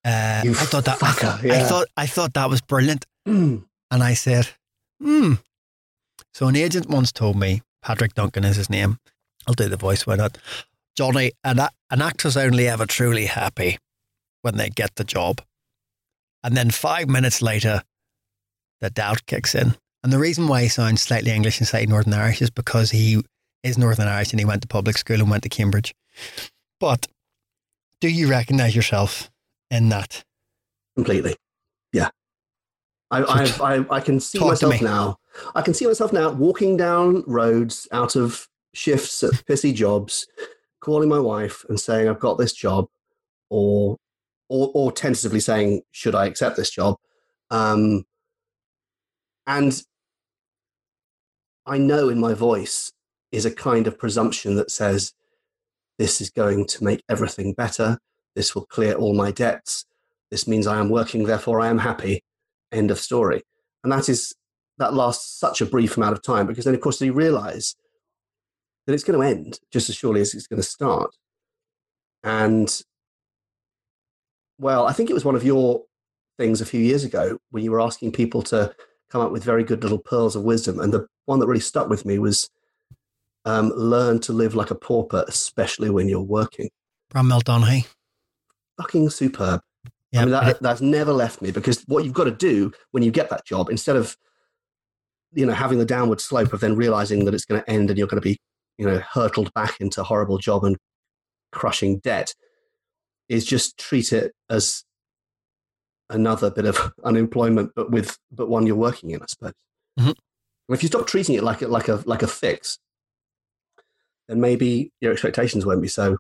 uh, 0.06 0.44
I 0.46 0.54
thought 0.54 0.86
that 0.86 1.02
I 1.04 1.12
thought, 1.12 1.44
yeah. 1.44 1.54
I 1.54 1.64
thought 1.64 1.88
I 1.98 2.06
thought 2.06 2.34
that 2.34 2.50
was 2.50 2.62
brilliant. 2.62 3.06
Mm. 3.28 3.66
And 3.90 4.04
I 4.04 4.14
said, 4.14 4.50
hmm. 5.02 5.34
So 6.34 6.48
an 6.48 6.56
agent 6.56 6.90
once 6.90 7.12
told 7.12 7.38
me, 7.38 7.62
Patrick 7.82 8.14
Duncan 8.14 8.46
is 8.46 8.56
his 8.56 8.70
name. 8.70 8.98
I'll 9.48 9.54
do 9.54 9.68
the 9.68 9.78
voice, 9.78 10.08
why 10.08 10.16
not? 10.16 10.38
Johnny, 10.96 11.32
an, 11.44 11.60
an 11.60 12.02
actor's 12.02 12.38
only 12.38 12.68
ever 12.68 12.86
truly 12.86 13.26
happy 13.26 13.78
when 14.42 14.58
they 14.58 14.70
get 14.70 14.96
the 14.96 15.04
job. 15.04 15.42
And 16.44 16.56
then 16.56 16.72
five 16.72 17.08
minutes 17.08 17.42
later, 17.42 17.84
the 18.82 18.90
doubt 18.90 19.26
kicks 19.26 19.56
in. 19.56 19.76
And 20.04 20.12
the 20.12 20.20
reason 20.20 20.48
why 20.48 20.64
he 20.64 20.68
sounds 20.68 21.02
slightly 21.02 21.32
English 21.32 21.60
and 21.60 21.68
slightly 21.68 21.88
Northern 21.88 22.14
Irish 22.14 22.42
is 22.42 22.50
because 22.50 22.92
he 22.92 23.24
is 23.64 23.78
Northern 23.78 24.08
Irish 24.08 24.32
and 24.32 24.40
he 24.40 24.46
went 24.46 24.62
to 24.64 24.68
public 24.68 24.98
school 24.98 25.20
and 25.20 25.30
went 25.30 25.44
to 25.44 25.50
Cambridge. 25.50 25.94
But 26.80 27.08
do 28.00 28.10
you 28.10 28.28
recognize 28.28 28.76
yourself 28.76 29.30
in 29.70 29.90
that? 29.90 30.24
Completely. 30.96 31.36
Yeah. 31.94 32.10
I, 33.12 33.22
I, 33.22 33.76
I, 33.76 33.86
I 33.98 34.00
can 34.00 34.20
see 34.20 34.40
myself 34.40 34.82
now. 34.82 35.18
I 35.54 35.62
can 35.62 35.74
see 35.74 35.86
myself 35.86 36.12
now 36.12 36.32
walking 36.32 36.78
down 36.78 37.24
roads 37.28 37.88
out 37.92 38.16
of 38.16 38.48
shifts 38.74 39.22
at 39.24 39.32
pissy 39.46 39.74
jobs, 39.74 40.28
calling 40.80 41.10
my 41.10 41.20
wife 41.20 41.66
and 41.70 41.80
saying 41.80 42.10
I've 42.10 42.20
got 42.20 42.38
this 42.38 42.54
job, 42.54 42.88
or 43.50 43.98
or, 44.50 44.72
or 44.74 44.92
tentatively 44.92 45.40
saying 45.40 45.82
should 45.92 46.16
I 46.16 46.26
accept 46.26 46.58
this 46.58 46.70
job, 46.72 46.98
um, 47.50 48.06
and 49.46 49.82
I 51.66 51.78
know 51.78 52.10
in 52.10 52.20
my 52.20 52.34
voice 52.34 52.92
is 53.32 53.46
a 53.46 53.54
kind 53.54 53.88
of 53.88 53.98
presumption 53.98 54.56
that 54.56 54.72
says 54.72 55.14
this 55.98 56.22
is 56.22 56.30
going 56.30 56.66
to 56.66 56.84
make 56.84 57.04
everything 57.10 57.54
better. 57.54 57.98
This 58.36 58.56
will 58.56 58.66
clear 58.66 58.94
all 58.94 59.14
my 59.14 59.32
debts. 59.32 59.86
This 60.32 60.48
means 60.48 60.66
I 60.66 60.80
am 60.80 60.90
working, 60.90 61.24
therefore 61.24 61.62
I 61.62 61.68
am 61.68 61.80
happy. 61.80 62.24
End 62.72 62.90
of 62.90 63.00
story. 63.00 63.44
And 63.84 63.92
that 63.92 64.10
is 64.10 64.34
that 64.78 64.94
lasts 64.94 65.40
such 65.40 65.62
a 65.62 65.66
brief 65.66 65.98
amount 65.98 66.14
of 66.14 66.24
time 66.24 66.48
because 66.48 66.66
then, 66.66 66.74
of 66.74 66.82
course, 66.82 67.00
you 67.02 67.14
realize 67.14 67.76
that 68.86 68.94
it's 68.94 69.04
going 69.04 69.20
to 69.20 69.26
end 69.26 69.60
just 69.72 69.90
as 69.90 69.96
surely 69.96 70.22
as 70.22 70.34
it's 70.34 70.48
going 70.48 70.62
to 70.62 70.68
start. 70.68 71.16
And 72.24 72.82
well, 74.58 74.88
I 74.88 74.94
think 74.94 75.10
it 75.10 75.14
was 75.14 75.26
one 75.26 75.36
of 75.36 75.44
your 75.44 75.84
things 76.38 76.62
a 76.62 76.66
few 76.66 76.82
years 76.82 77.04
ago 77.04 77.38
when 77.52 77.64
you 77.64 77.72
were 77.72 77.82
asking 77.82 78.12
people 78.12 78.42
to 78.44 78.74
come 79.12 79.22
up 79.22 79.32
with 79.32 79.44
very 79.44 79.64
good 79.64 79.84
little 79.84 80.00
pearls 80.00 80.36
of 80.36 80.44
wisdom. 80.44 80.80
And 80.80 80.94
the 80.94 81.06
one 81.26 81.40
that 81.40 81.48
really 81.48 81.60
stuck 81.60 81.90
with 81.90 82.06
me 82.06 82.18
was 82.18 82.50
um, 83.46 83.72
learn 83.76 84.20
to 84.22 84.34
live 84.34 84.56
like 84.56 84.72
a 84.72 84.76
pauper, 84.76 85.26
especially 85.28 85.90
when 85.90 86.08
you're 86.08 86.22
working. 86.22 86.70
Bramwell 87.10 87.42
Donaghy. 87.42 87.88
Fucking 88.78 89.10
superb. 89.10 89.62
Yeah, 90.12 90.22
I 90.22 90.26
mean, 90.26 90.32
that, 90.32 90.62
that's 90.62 90.82
never 90.82 91.14
left 91.14 91.42
me 91.42 91.52
because 91.52 91.84
what 91.88 92.04
you've 92.04 92.14
got 92.14 92.26
to 92.26 92.32
do 92.32 92.72
when 92.92 93.04
you 93.04 93.12
get 93.12 93.30
that 93.30 93.46
job, 93.46 93.70
instead 93.70 93.96
of 93.96 94.18
you 95.34 95.46
know 95.46 95.54
having 95.54 95.80
the 95.80 95.86
downward 95.86 96.20
slope 96.20 96.52
of 96.52 96.60
then 96.60 96.76
realizing 96.76 97.24
that 97.24 97.34
it's 97.34 97.46
going 97.46 97.62
to 97.62 97.70
end 97.70 97.90
and 97.90 97.98
you're 97.98 98.08
going 98.08 98.22
to 98.22 98.30
be 98.30 98.38
you 98.78 98.86
know 98.86 99.02
hurtled 99.10 99.54
back 99.54 99.80
into 99.80 100.04
horrible 100.04 100.38
job 100.38 100.66
and 100.66 100.78
crushing 101.54 102.00
debt, 102.00 102.34
is 103.30 103.46
just 103.46 103.78
treat 103.78 104.12
it 104.12 104.34
as 104.50 104.84
another 106.12 106.52
bit 106.52 106.66
of 106.66 106.78
unemployment, 107.04 107.72
but 107.76 107.90
with 107.92 108.18
but 108.32 108.50
one 108.50 108.68
you're 108.68 108.76
working 108.76 109.12
in, 109.12 109.22
I 109.22 109.26
suppose. 109.28 109.54
Mhm. 110.00 110.16
If 110.70 110.84
you 110.84 110.88
stop 110.88 111.08
treating 111.08 111.36
it 111.36 111.44
like 111.44 111.62
a 111.62 111.68
like 111.68 111.88
a 111.88 112.02
like 112.06 112.22
a 112.24 112.28
fix, 112.28 112.78
then 114.28 114.40
maybe 114.40 114.92
your 115.02 115.12
expectations 115.12 115.66
won't 115.66 115.82
be 115.82 115.88
so. 115.88 116.18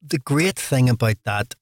the 0.00 0.18
great 0.18 0.56
thing 0.58 0.88
about 0.88 1.16
that, 1.24 1.54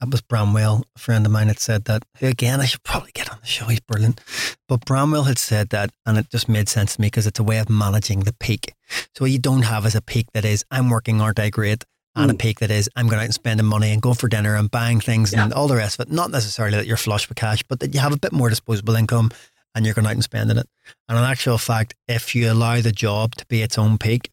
that 0.00 0.10
was 0.10 0.20
Bramwell, 0.22 0.84
a 0.96 0.98
friend 0.98 1.26
of 1.26 1.32
mine 1.32 1.48
had 1.48 1.58
said 1.58 1.84
that, 1.86 2.04
who 2.18 2.28
again, 2.28 2.60
I 2.60 2.64
should 2.66 2.84
probably 2.84 3.10
get 3.12 3.30
on 3.30 3.38
the 3.40 3.46
show, 3.46 3.66
he's 3.66 3.80
brilliant. 3.80 4.20
But 4.68 4.84
Bramwell 4.86 5.24
had 5.24 5.38
said 5.38 5.70
that, 5.70 5.90
and 6.06 6.16
it 6.16 6.30
just 6.30 6.48
made 6.48 6.68
sense 6.68 6.94
to 6.94 7.00
me 7.00 7.08
because 7.08 7.26
it's 7.26 7.40
a 7.40 7.44
way 7.44 7.58
of 7.58 7.68
managing 7.68 8.20
the 8.20 8.32
peak. 8.32 8.74
So 9.14 9.24
what 9.24 9.32
you 9.32 9.38
don't 9.40 9.62
have 9.62 9.84
is 9.86 9.94
a 9.96 10.00
peak 10.00 10.26
that 10.34 10.44
is, 10.44 10.64
I'm 10.70 10.88
working, 10.88 11.20
aren't 11.20 11.40
I 11.40 11.50
great? 11.50 11.84
And 12.16 12.30
a 12.30 12.34
Mm. 12.34 12.38
peak 12.38 12.58
that 12.58 12.70
is, 12.72 12.88
I'm 12.96 13.06
going 13.06 13.20
out 13.20 13.26
and 13.26 13.34
spending 13.34 13.66
money 13.66 13.92
and 13.92 14.02
going 14.02 14.16
for 14.16 14.28
dinner 14.28 14.56
and 14.56 14.68
buying 14.70 15.00
things 15.00 15.32
and 15.32 15.52
all 15.52 15.68
the 15.68 15.76
rest 15.76 16.00
of 16.00 16.08
it. 16.08 16.12
Not 16.12 16.30
necessarily 16.32 16.76
that 16.76 16.86
you're 16.86 16.96
flush 16.96 17.28
with 17.28 17.36
cash, 17.38 17.62
but 17.68 17.78
that 17.80 17.94
you 17.94 18.00
have 18.00 18.12
a 18.12 18.18
bit 18.18 18.32
more 18.32 18.48
disposable 18.48 18.96
income 18.96 19.30
and 19.74 19.84
you're 19.86 19.94
going 19.94 20.06
out 20.06 20.14
and 20.14 20.24
spending 20.24 20.56
it. 20.58 20.68
And 21.08 21.16
in 21.16 21.22
actual 21.24 21.56
fact, 21.56 21.94
if 22.08 22.34
you 22.34 22.50
allow 22.50 22.80
the 22.80 22.90
job 22.90 23.36
to 23.36 23.46
be 23.46 23.62
its 23.62 23.78
own 23.78 23.96
peak, 23.96 24.30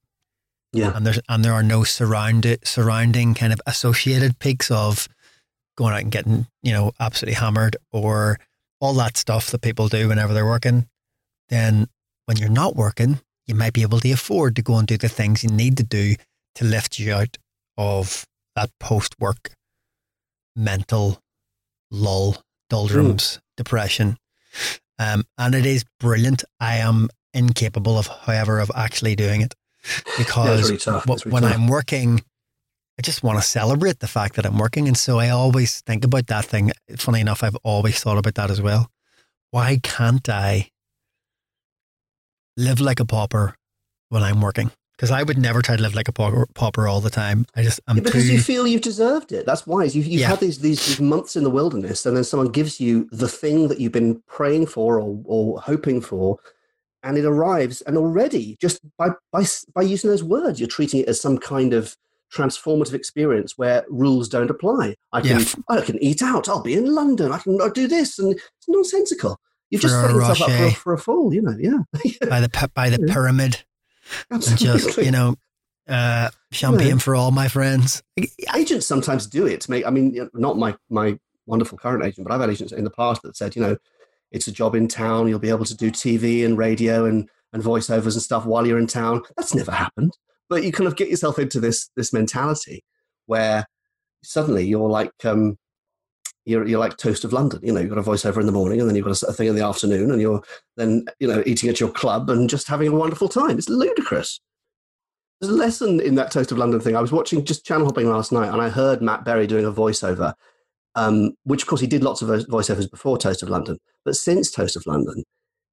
Yeah. 0.74 0.96
and 0.96 1.06
there's 1.06 1.20
and 1.30 1.46
there 1.46 1.54
are 1.54 1.64
no 1.64 1.84
surrounded 1.84 2.68
surrounding 2.68 3.34
kind 3.36 3.54
of 3.54 3.62
associated 3.68 4.38
peaks 4.40 4.70
of 4.72 5.08
going 5.78 5.94
out 5.94 6.02
and 6.02 6.12
getting 6.12 6.48
you 6.64 6.72
know 6.74 6.92
absolutely 7.00 7.36
hammered 7.36 7.78
or 7.92 8.40
all 8.82 8.94
that 8.96 9.16
stuff 9.18 9.50
that 9.52 9.62
people 9.62 9.88
do 9.88 10.08
whenever 10.10 10.34
they're 10.34 10.46
working 10.46 10.88
then 11.50 11.88
when 12.26 12.36
you're 12.38 12.50
not 12.50 12.76
working 12.76 13.22
you 13.48 13.56
might 13.56 13.72
be 13.74 13.82
able 13.82 14.00
to 14.02 14.12
afford 14.12 14.56
to 14.58 14.62
go 14.62 14.78
and 14.78 14.88
do 14.88 14.98
the 14.98 15.08
things 15.10 15.42
you 15.44 15.50
need 15.50 15.78
to 15.78 15.84
do 15.84 16.16
to 16.56 16.66
lift 16.66 17.00
you 17.00 17.14
out 17.14 17.38
of 17.78 18.26
that 18.56 18.70
post 18.80 19.16
work 19.20 19.52
mental 20.56 21.20
lull 21.92 22.38
doldrums 22.70 23.40
depression 23.56 24.18
um, 25.00 25.24
and 25.38 25.54
it 25.56 25.66
is 25.66 25.86
brilliant 26.00 26.44
i 26.60 26.76
am 26.78 27.10
incapable 27.34 27.98
of 27.98 28.08
however 28.08 28.60
of 28.60 28.72
actually 28.76 29.16
doing 29.16 29.42
it 29.42 29.54
because 30.18 30.70
really 30.70 30.78
wh- 31.06 31.08
really 31.08 31.32
when 31.32 31.44
tough. 31.44 31.54
I'm 31.54 31.68
working, 31.68 32.22
I 32.98 33.02
just 33.02 33.24
want 33.24 33.38
to 33.40 33.48
celebrate 33.48 34.00
the 34.00 34.08
fact 34.08 34.36
that 34.36 34.46
I'm 34.46 34.58
working. 34.58 34.88
And 34.88 34.98
so 34.98 35.20
I 35.20 35.30
always 35.30 35.82
think 35.82 36.04
about 36.04 36.28
that 36.28 36.46
thing. 36.46 36.72
Funny 36.98 37.22
enough, 37.22 37.44
I've 37.44 37.56
always 37.64 38.00
thought 38.00 38.18
about 38.18 38.36
that 38.36 38.52
as 38.52 38.62
well. 38.62 38.90
Why 39.52 39.80
can't 39.82 40.28
I 40.28 40.70
live 42.58 42.80
like 42.82 43.00
a 43.00 43.06
pauper 43.06 43.56
when 44.10 44.24
I'm 44.24 44.42
working? 44.42 44.72
Because 44.98 45.12
I 45.12 45.22
would 45.22 45.38
never 45.38 45.62
try 45.62 45.76
to 45.76 45.82
live 45.82 45.94
like 45.94 46.08
a 46.08 46.12
pauper, 46.12 46.48
pauper 46.56 46.88
all 46.88 47.02
the 47.02 47.12
time. 47.12 47.46
I 47.56 47.62
just, 47.62 47.80
I'm 47.88 47.98
Yeah, 47.98 48.04
because 48.04 48.24
too. 48.26 48.34
you 48.34 48.40
feel 48.42 48.66
you've 48.68 48.82
deserved 48.82 49.32
it. 49.32 49.46
That's 49.46 49.68
why 49.68 49.84
you've, 49.84 50.08
you've 50.08 50.22
Yeah. 50.22 50.30
had 50.30 50.40
these, 50.40 50.58
these 50.60 50.84
these 50.88 51.00
months 51.00 51.36
in 51.36 51.44
the 51.44 51.52
wilderness, 51.52 52.06
and 52.08 52.18
then 52.18 52.24
someone 52.24 52.50
gives 52.50 52.80
you 52.82 53.08
the 53.12 53.28
thing 53.28 53.68
that 53.68 53.80
you've 53.80 53.92
been 53.92 54.24
praying 54.28 54.66
for 54.66 55.00
or, 55.00 55.22
or 55.26 55.62
hoping 55.62 56.02
for, 56.02 56.40
and 57.04 57.16
it 57.16 57.26
arrives, 57.26 57.82
and 57.84 57.96
already 57.96 58.58
just 58.60 58.80
by 58.98 59.10
by 59.32 59.46
by 59.76 59.84
using 59.84 60.10
those 60.10 60.24
words, 60.24 60.60
you're 60.60 60.68
treating 60.68 61.02
it 61.02 61.08
as 61.08 61.22
some 61.22 61.38
kind 61.38 61.74
of 61.74 61.96
transformative 62.36 62.94
experience 62.94 63.58
where 63.58 63.86
rules 63.90 64.28
don't 64.28 64.50
apply. 64.50 64.96
I 65.14 65.22
can 65.22 65.40
Yeah. 65.40 65.46
I 65.70 65.82
can 65.82 66.02
eat 66.04 66.24
out. 66.24 66.50
I'll 66.50 66.64
be 66.64 66.74
in 66.74 66.94
London. 66.94 67.32
I 67.32 67.38
can 67.38 67.62
I'll 67.62 67.70
do 67.70 67.88
this, 67.88 68.18
and 68.18 68.32
it's 68.34 68.68
nonsensical. 68.68 69.40
You've 69.70 69.82
just 69.84 69.94
set 69.94 70.10
yourself 70.12 70.42
up 70.42 70.50
for 70.52 70.72
for 70.72 70.94
a 70.94 70.98
fall. 70.98 71.32
You 71.34 71.44
know, 71.44 71.56
yeah, 71.60 72.10
by 72.30 72.40
the 72.42 72.70
by 72.74 72.90
the 72.90 73.00
pyramid 73.00 73.64
absolutely. 74.32 74.80
just 74.80 74.98
you 74.98 75.12
know 75.12 75.36
uh 75.88 76.30
champagne 76.52 77.00
for 77.00 77.16
all 77.16 77.32
my 77.32 77.48
friends. 77.48 78.04
Agents 78.56 78.86
sometimes 78.86 79.26
do 79.28 79.46
it. 79.48 79.62
To 79.62 79.72
make 79.72 79.86
i 79.86 79.90
mean 79.90 80.30
not 80.34 80.58
my 80.58 80.76
my 80.90 81.18
wonderful 81.46 81.78
current 81.78 82.04
agent 82.04 82.28
but 82.28 82.34
i've 82.34 82.42
had 82.42 82.50
agents 82.50 82.74
in 82.74 82.84
the 82.84 82.90
past 82.90 83.22
that 83.22 83.38
said 83.38 83.56
you 83.56 83.62
know 83.62 83.78
it's 84.32 84.48
a 84.48 84.52
job 84.52 84.76
in 84.76 84.88
town. 84.88 85.28
You'll 85.28 85.40
be 85.40 85.50
able 85.50 85.66
to 85.66 85.76
do 85.76 85.92
tv 85.92 86.46
and 86.46 86.58
radio 86.58 87.06
and 87.06 87.30
and 87.54 87.64
voiceovers 87.64 88.14
and 88.14 88.22
stuff 88.22 88.46
while 88.46 88.68
you're 88.68 88.80
in 88.80 88.88
town. 88.88 89.22
That's 89.38 89.56
never 89.56 89.72
happened. 89.72 90.18
But 90.50 90.64
you 90.64 90.72
kind 90.72 90.88
of 90.88 90.96
get 90.96 91.10
yourself 91.10 91.40
into 91.40 91.60
this 91.60 91.90
this 91.96 92.14
mentality 92.14 92.84
where 93.26 93.66
suddenly 94.24 94.66
you're 94.66 94.90
like 94.90 95.12
um 95.24 95.58
you're, 96.48 96.68
you're 96.68 96.80
like 96.80 96.98
toast 96.98 97.24
of 97.24 97.34
london 97.34 97.60
you 97.62 97.72
know 97.72 97.80
you've 97.80 97.90
got 97.90 97.98
a 98.00 98.04
voiceover 98.04 98.40
in 98.40 98.46
the 98.46 98.52
morning 98.52 98.80
and 98.80 98.90
then 98.90 98.96
you've 98.96 99.06
got 99.06 99.22
a, 99.22 99.34
thing 99.34 99.48
in 99.48 99.56
the 99.56 99.66
afternoon 99.66 100.12
and 100.12 100.22
you're 100.22 100.42
then 100.78 101.06
you 101.20 101.28
know 101.28 101.44
eating 101.46 101.70
at 101.70 101.80
your 101.80 101.90
club 101.92 102.30
and 102.30 102.50
just 102.50 102.68
having 102.68 102.88
a 102.88 102.96
wonderful 102.96 103.28
time 103.28 103.58
it's 103.58 103.70
ludicrous 103.70 104.40
there's 105.40 105.54
a 105.54 105.56
lesson 105.56 106.00
in 106.00 106.16
that 106.16 106.32
Toast 106.32 106.52
of 106.52 106.58
London 106.58 106.80
thing. 106.80 106.96
I 106.96 107.02
was 107.02 107.12
watching 107.12 107.46
just 107.46 107.64
channel 107.64 107.86
hopping 107.86 108.10
last 108.10 108.32
night, 108.32 108.52
and 108.52 108.60
I 108.60 108.70
heard 108.70 109.04
Matt 109.04 109.24
Berry 109.24 109.46
doing 109.46 109.66
a 109.66 109.72
voiceover, 109.72 110.34
um, 110.96 111.34
which 111.44 111.62
of 111.62 111.68
course 111.68 111.82
he 111.82 111.86
did 111.86 112.04
lots 112.04 112.24
of 112.24 112.30
voiceovers 112.48 112.90
before 112.90 113.20
Toast 113.20 113.44
of 113.44 113.50
London, 113.50 113.78
but 114.04 114.16
since 114.16 114.50
Toast 114.50 114.76
of 114.76 114.84
London, 114.88 115.24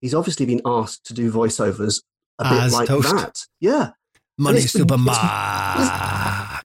he's 0.02 0.14
obviously 0.14 0.44
been 0.44 0.60
asked 0.66 1.06
to 1.06 1.14
do 1.14 1.32
voiceovers 1.32 2.02
a 2.38 2.44
bit 2.50 2.62
As 2.62 2.74
like 2.74 2.88
Toast. 2.88 3.08
that. 3.14 3.38
Yeah, 3.58 3.90
money 4.36 4.60
supermarket 4.60 5.22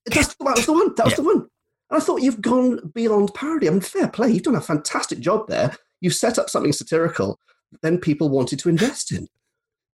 that's, 0.05 0.36
that 0.36 0.55
was 0.57 0.66
the 0.66 0.74
one. 0.74 0.93
That 0.95 1.05
was 1.05 1.12
Yeah. 1.14 1.16
the 1.16 1.24
one. 1.24 1.47
And 1.90 2.02
I 2.02 2.04
thought 2.06 2.22
you've 2.22 2.42
gone 2.42 2.92
beyond 2.94 3.34
parody. 3.34 3.68
I 3.68 3.72
mean, 3.72 3.82
fair 3.82 4.08
play. 4.08 4.30
You've 4.32 4.44
done 4.44 4.56
a 4.56 4.62
fantastic 4.62 5.20
job 5.20 5.48
there. 5.48 5.76
You've 6.02 6.14
set 6.16 6.38
up 6.38 6.50
something 6.50 6.72
satirical 6.74 7.40
that 7.72 7.82
then 7.82 7.98
people 7.98 8.30
wanted 8.30 8.60
to 8.60 8.70
invest 8.70 9.12
in. 9.12 9.28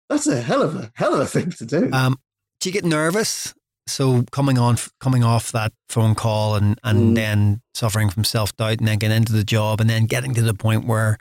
That's 0.09 0.27
a 0.27 0.41
hell 0.41 0.61
of 0.61 0.75
a 0.75 0.91
hell 0.95 1.13
of 1.13 1.19
a 1.21 1.25
thing 1.25 1.51
to 1.51 1.65
do. 1.65 1.89
Um, 1.91 2.17
do 2.59 2.69
you 2.69 2.73
get 2.73 2.85
nervous? 2.85 3.53
So 3.87 4.23
coming 4.31 4.57
on, 4.57 4.77
coming 4.99 5.23
off 5.23 5.51
that 5.51 5.71
phone 5.89 6.15
call 6.15 6.55
and 6.55 6.79
and 6.83 7.11
Mm. 7.11 7.15
then 7.15 7.61
suffering 7.73 8.09
from 8.09 8.23
self 8.23 8.55
doubt, 8.55 8.79
and 8.79 8.87
then 8.87 8.97
getting 8.99 9.17
into 9.17 9.33
the 9.33 9.43
job, 9.43 9.79
and 9.81 9.89
then 9.89 10.05
getting 10.05 10.33
to 10.35 10.41
the 10.41 10.53
point 10.53 10.85
where 10.85 11.17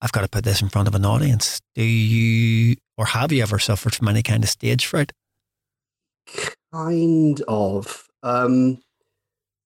I've 0.00 0.12
got 0.12 0.20
to 0.22 0.28
put 0.28 0.44
this 0.44 0.60
in 0.60 0.68
front 0.68 0.88
of 0.88 0.94
an 0.94 1.04
audience. 1.04 1.60
Do 1.74 1.82
you, 1.82 2.76
or 2.98 3.06
have 3.06 3.32
you 3.32 3.42
ever 3.42 3.58
suffered 3.58 3.94
from 3.94 4.08
any 4.08 4.22
kind 4.22 4.42
of 4.44 4.50
stage 4.50 4.84
fright? 4.86 5.12
kind 6.72 7.40
of. 7.48 8.06
Um, 8.22 8.80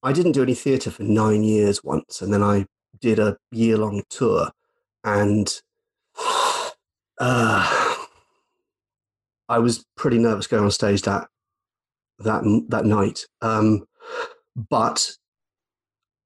I 0.02 0.12
didn't 0.12 0.32
do 0.32 0.42
any 0.42 0.54
theatre 0.54 0.90
for 0.90 1.02
nine 1.02 1.42
years 1.42 1.82
once, 1.82 2.22
and 2.22 2.32
then 2.32 2.42
I 2.42 2.66
did 3.00 3.18
a 3.18 3.36
year 3.50 3.76
long 3.76 4.02
tour, 4.08 4.50
and 5.04 5.60
uh, 7.20 7.96
I 9.48 9.58
was 9.58 9.84
pretty 9.96 10.18
nervous 10.18 10.46
going 10.46 10.64
on 10.64 10.70
stage 10.70 11.02
that 11.02 11.28
that 12.20 12.42
that 12.68 12.84
night. 12.84 13.26
Um, 13.42 13.86
but 14.56 15.16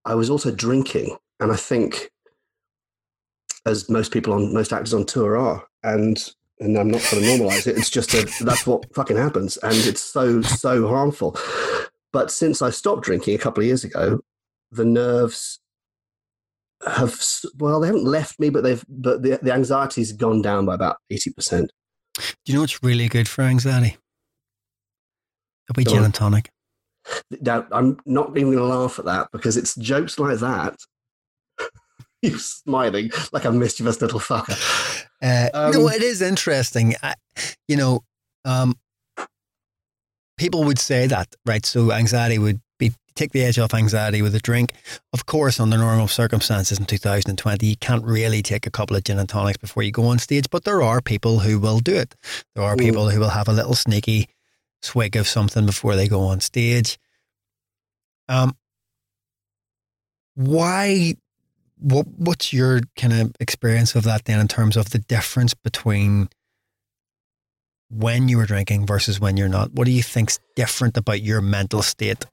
I 0.04 0.14
was 0.14 0.30
also 0.30 0.50
drinking, 0.50 1.16
and 1.40 1.52
I 1.52 1.56
think, 1.56 2.10
as 3.64 3.88
most 3.88 4.12
people 4.12 4.32
on 4.32 4.52
most 4.52 4.72
actors 4.72 4.94
on 4.94 5.06
tour 5.06 5.36
are, 5.36 5.64
and 5.82 6.18
and 6.60 6.76
I'm 6.76 6.90
not 6.90 7.06
going 7.10 7.22
to 7.22 7.28
normalize 7.28 7.66
it. 7.66 7.76
It's 7.78 7.90
just 7.90 8.12
a 8.14 8.28
that's 8.44 8.66
what 8.66 8.94
fucking 8.94 9.16
happens, 9.16 9.56
and 9.58 9.74
it's 9.74 10.02
so 10.02 10.42
so 10.42 10.88
harmful. 10.88 11.36
But 12.12 12.30
since 12.30 12.60
I 12.62 12.70
stopped 12.70 13.02
drinking 13.02 13.34
a 13.34 13.38
couple 13.38 13.62
of 13.62 13.66
years 13.66 13.84
ago, 13.84 14.20
the 14.70 14.84
nerves 14.84 15.60
have 16.86 17.20
well, 17.58 17.80
they 17.80 17.86
haven't 17.86 18.04
left 18.04 18.38
me, 18.40 18.50
but 18.50 18.62
they've 18.62 18.84
but 18.88 19.22
the 19.22 19.38
the 19.42 19.52
anxiety's 19.52 20.12
gone 20.12 20.42
down 20.42 20.66
by 20.66 20.74
about 20.74 20.96
eighty 21.10 21.30
percent. 21.32 21.72
Do 22.16 22.22
you 22.46 22.54
know 22.54 22.60
what's 22.60 22.82
really 22.82 23.08
good 23.08 23.28
for 23.28 23.42
anxiety? 23.42 23.96
A 25.70 25.72
wee 25.76 25.84
gin 25.84 26.04
and 26.04 26.14
tonic. 26.14 26.50
Now, 27.40 27.66
I'm 27.72 27.98
not 28.04 28.36
even 28.36 28.52
going 28.52 28.58
to 28.58 28.64
laugh 28.64 28.98
at 28.98 29.06
that 29.06 29.28
because 29.32 29.56
it's 29.56 29.74
jokes 29.76 30.18
like 30.18 30.38
that. 30.38 30.76
You're 32.22 32.38
smiling 32.38 33.10
like 33.32 33.44
a 33.44 33.50
mischievous 33.50 34.00
little 34.00 34.20
fucker. 34.20 34.56
Uh, 35.20 35.48
no, 35.72 35.86
Um, 35.86 35.92
it 35.92 36.02
is 36.02 36.22
interesting. 36.22 36.94
I, 37.02 37.14
you 37.66 37.76
know, 37.76 38.04
um, 38.44 38.76
people 40.42 40.64
would 40.64 40.78
say 40.78 41.06
that, 41.06 41.28
right? 41.46 41.64
So 41.64 41.92
anxiety 41.92 42.36
would 42.38 42.60
be 42.78 42.92
take 43.14 43.30
the 43.30 43.44
edge 43.44 43.58
off 43.60 43.74
anxiety 43.74 44.22
with 44.22 44.34
a 44.34 44.40
drink. 44.40 44.72
Of 45.12 45.26
course, 45.26 45.60
under 45.60 45.78
normal 45.78 46.08
circumstances 46.08 46.78
in 46.80 46.86
2020, 46.86 47.64
you 47.66 47.76
can't 47.76 48.04
really 48.04 48.42
take 48.42 48.66
a 48.66 48.70
couple 48.70 48.96
of 48.96 49.04
gin 49.04 49.20
and 49.20 49.28
tonics 49.28 49.58
before 49.58 49.84
you 49.84 49.92
go 49.92 50.06
on 50.06 50.18
stage, 50.18 50.46
but 50.50 50.64
there 50.64 50.82
are 50.82 51.00
people 51.00 51.38
who 51.40 51.60
will 51.60 51.78
do 51.78 51.94
it. 51.94 52.16
There 52.54 52.64
are 52.64 52.74
Mm. 52.74 52.80
people 52.80 53.10
who 53.10 53.20
will 53.20 53.30
have 53.30 53.48
a 53.48 53.52
little 53.52 53.76
sneaky 53.76 54.28
swig 54.82 55.14
of 55.14 55.28
something 55.28 55.64
before 55.64 55.94
they 55.94 56.08
go 56.08 56.22
on 56.22 56.40
stage. 56.40 56.98
Um, 58.28 58.56
why 60.34 61.14
what 61.78 62.06
what's 62.16 62.52
your 62.52 62.80
kind 62.96 63.12
of 63.12 63.32
experience 63.38 63.94
of 63.94 64.04
that 64.04 64.24
then 64.24 64.40
in 64.40 64.48
terms 64.48 64.76
of 64.76 64.90
the 64.90 64.98
difference 64.98 65.54
between 65.54 66.28
when 67.92 68.28
you 68.28 68.36
were 68.38 68.46
drinking 68.46 68.86
versus 68.86 69.20
when 69.20 69.36
you're 69.36 69.48
not? 69.48 69.72
What 69.72 69.84
do 69.84 69.90
you 69.90 70.02
think's 70.02 70.38
different 70.56 70.96
about 70.96 71.22
your 71.22 71.40
mental 71.40 71.82
state 71.82 72.24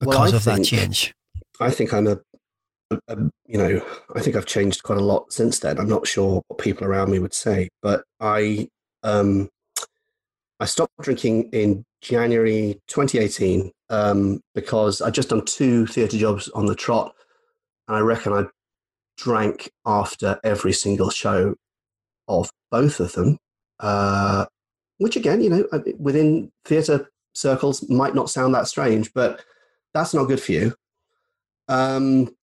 because 0.00 0.32
Well, 0.32 0.36
of 0.36 0.44
that 0.44 0.64
change? 0.64 1.12
I 1.60 1.70
think 1.70 1.92
I'm 1.92 2.06
a, 2.06 2.18
a, 2.90 2.98
a- 3.08 3.30
you 3.46 3.58
know, 3.58 3.84
I 4.14 4.20
think 4.20 4.36
I've 4.36 4.46
changed 4.46 4.82
quite 4.82 4.98
a 4.98 5.04
lot 5.04 5.32
since 5.32 5.58
then. 5.58 5.78
I'm 5.78 5.88
not 5.88 6.06
sure 6.06 6.42
what 6.48 6.58
people 6.58 6.86
around 6.86 7.10
me 7.10 7.18
would 7.18 7.34
say, 7.34 7.68
but 7.82 8.04
I, 8.20 8.68
um, 9.02 9.48
I 10.60 10.64
stopped 10.66 10.92
drinking 11.00 11.50
in 11.52 11.84
January 12.00 12.80
2018 12.88 13.70
um, 13.90 14.40
because 14.54 15.02
I'd 15.02 15.14
just 15.14 15.28
done 15.30 15.44
two 15.44 15.86
theatre 15.86 16.16
jobs 16.16 16.48
on 16.50 16.66
the 16.66 16.74
trot, 16.74 17.14
and 17.88 17.96
I 17.96 18.00
reckon 18.00 18.32
I 18.32 18.44
drank 19.18 19.70
after 19.84 20.38
every 20.42 20.72
single 20.72 21.10
show 21.10 21.54
of 22.28 22.50
both 22.70 23.00
of 23.00 23.12
them. 23.12 23.36
Uh, 23.78 24.46
which 25.02 25.16
again, 25.16 25.42
you 25.42 25.50
know, 25.50 25.66
uh, 25.72 25.80
within 25.98 26.50
theatre 26.64 27.10
circles 27.34 27.88
might 27.88 28.14
not 28.14 28.30
sound 28.30 28.54
that 28.54 28.68
strange, 28.68 29.12
but 29.14 29.44
that's 29.94 30.14
not 30.14 30.24
good 30.24 30.40
for 30.40 30.52
you. 30.52 30.74
Um, 31.68 32.34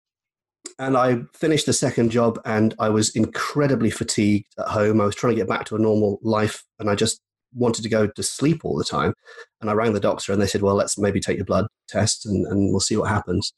and 0.77 0.95
I 0.97 1.21
finished 1.33 1.65
the 1.65 1.73
second 1.73 2.11
job 2.11 2.39
and 2.45 2.75
I 2.79 2.89
was 2.89 3.15
incredibly 3.15 3.89
fatigued 3.89 4.53
at 4.57 4.67
home. 4.67 5.01
I 5.01 5.05
was 5.05 5.15
trying 5.15 5.35
to 5.35 5.39
get 5.39 5.47
back 5.47 5.65
to 5.65 5.75
a 5.75 5.79
normal 5.79 6.19
life 6.21 6.63
and 6.79 6.89
I 6.89 6.95
just 6.95 7.21
wanted 7.53 7.81
to 7.83 7.89
go 7.89 8.07
to 8.07 8.23
sleep 8.23 8.63
all 8.63 8.77
the 8.77 8.83
time. 8.83 9.13
And 9.61 9.69
I 9.69 9.73
rang 9.73 9.93
the 9.93 9.99
doctor 9.99 10.31
and 10.31 10.41
they 10.41 10.47
said, 10.47 10.61
well, 10.61 10.75
let's 10.75 10.97
maybe 10.97 11.19
take 11.19 11.37
your 11.37 11.45
blood 11.45 11.67
test 11.87 12.25
and, 12.25 12.45
and 12.47 12.71
we'll 12.71 12.79
see 12.79 12.97
what 12.97 13.09
happens. 13.09 13.53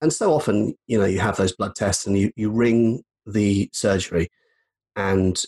And 0.00 0.12
so 0.12 0.32
often, 0.32 0.74
you 0.86 0.98
know, 0.98 1.06
you 1.06 1.20
have 1.20 1.36
those 1.36 1.56
blood 1.56 1.74
tests 1.74 2.06
and 2.06 2.18
you, 2.18 2.30
you 2.36 2.50
ring 2.50 3.02
the 3.24 3.70
surgery 3.72 4.28
and, 4.94 5.42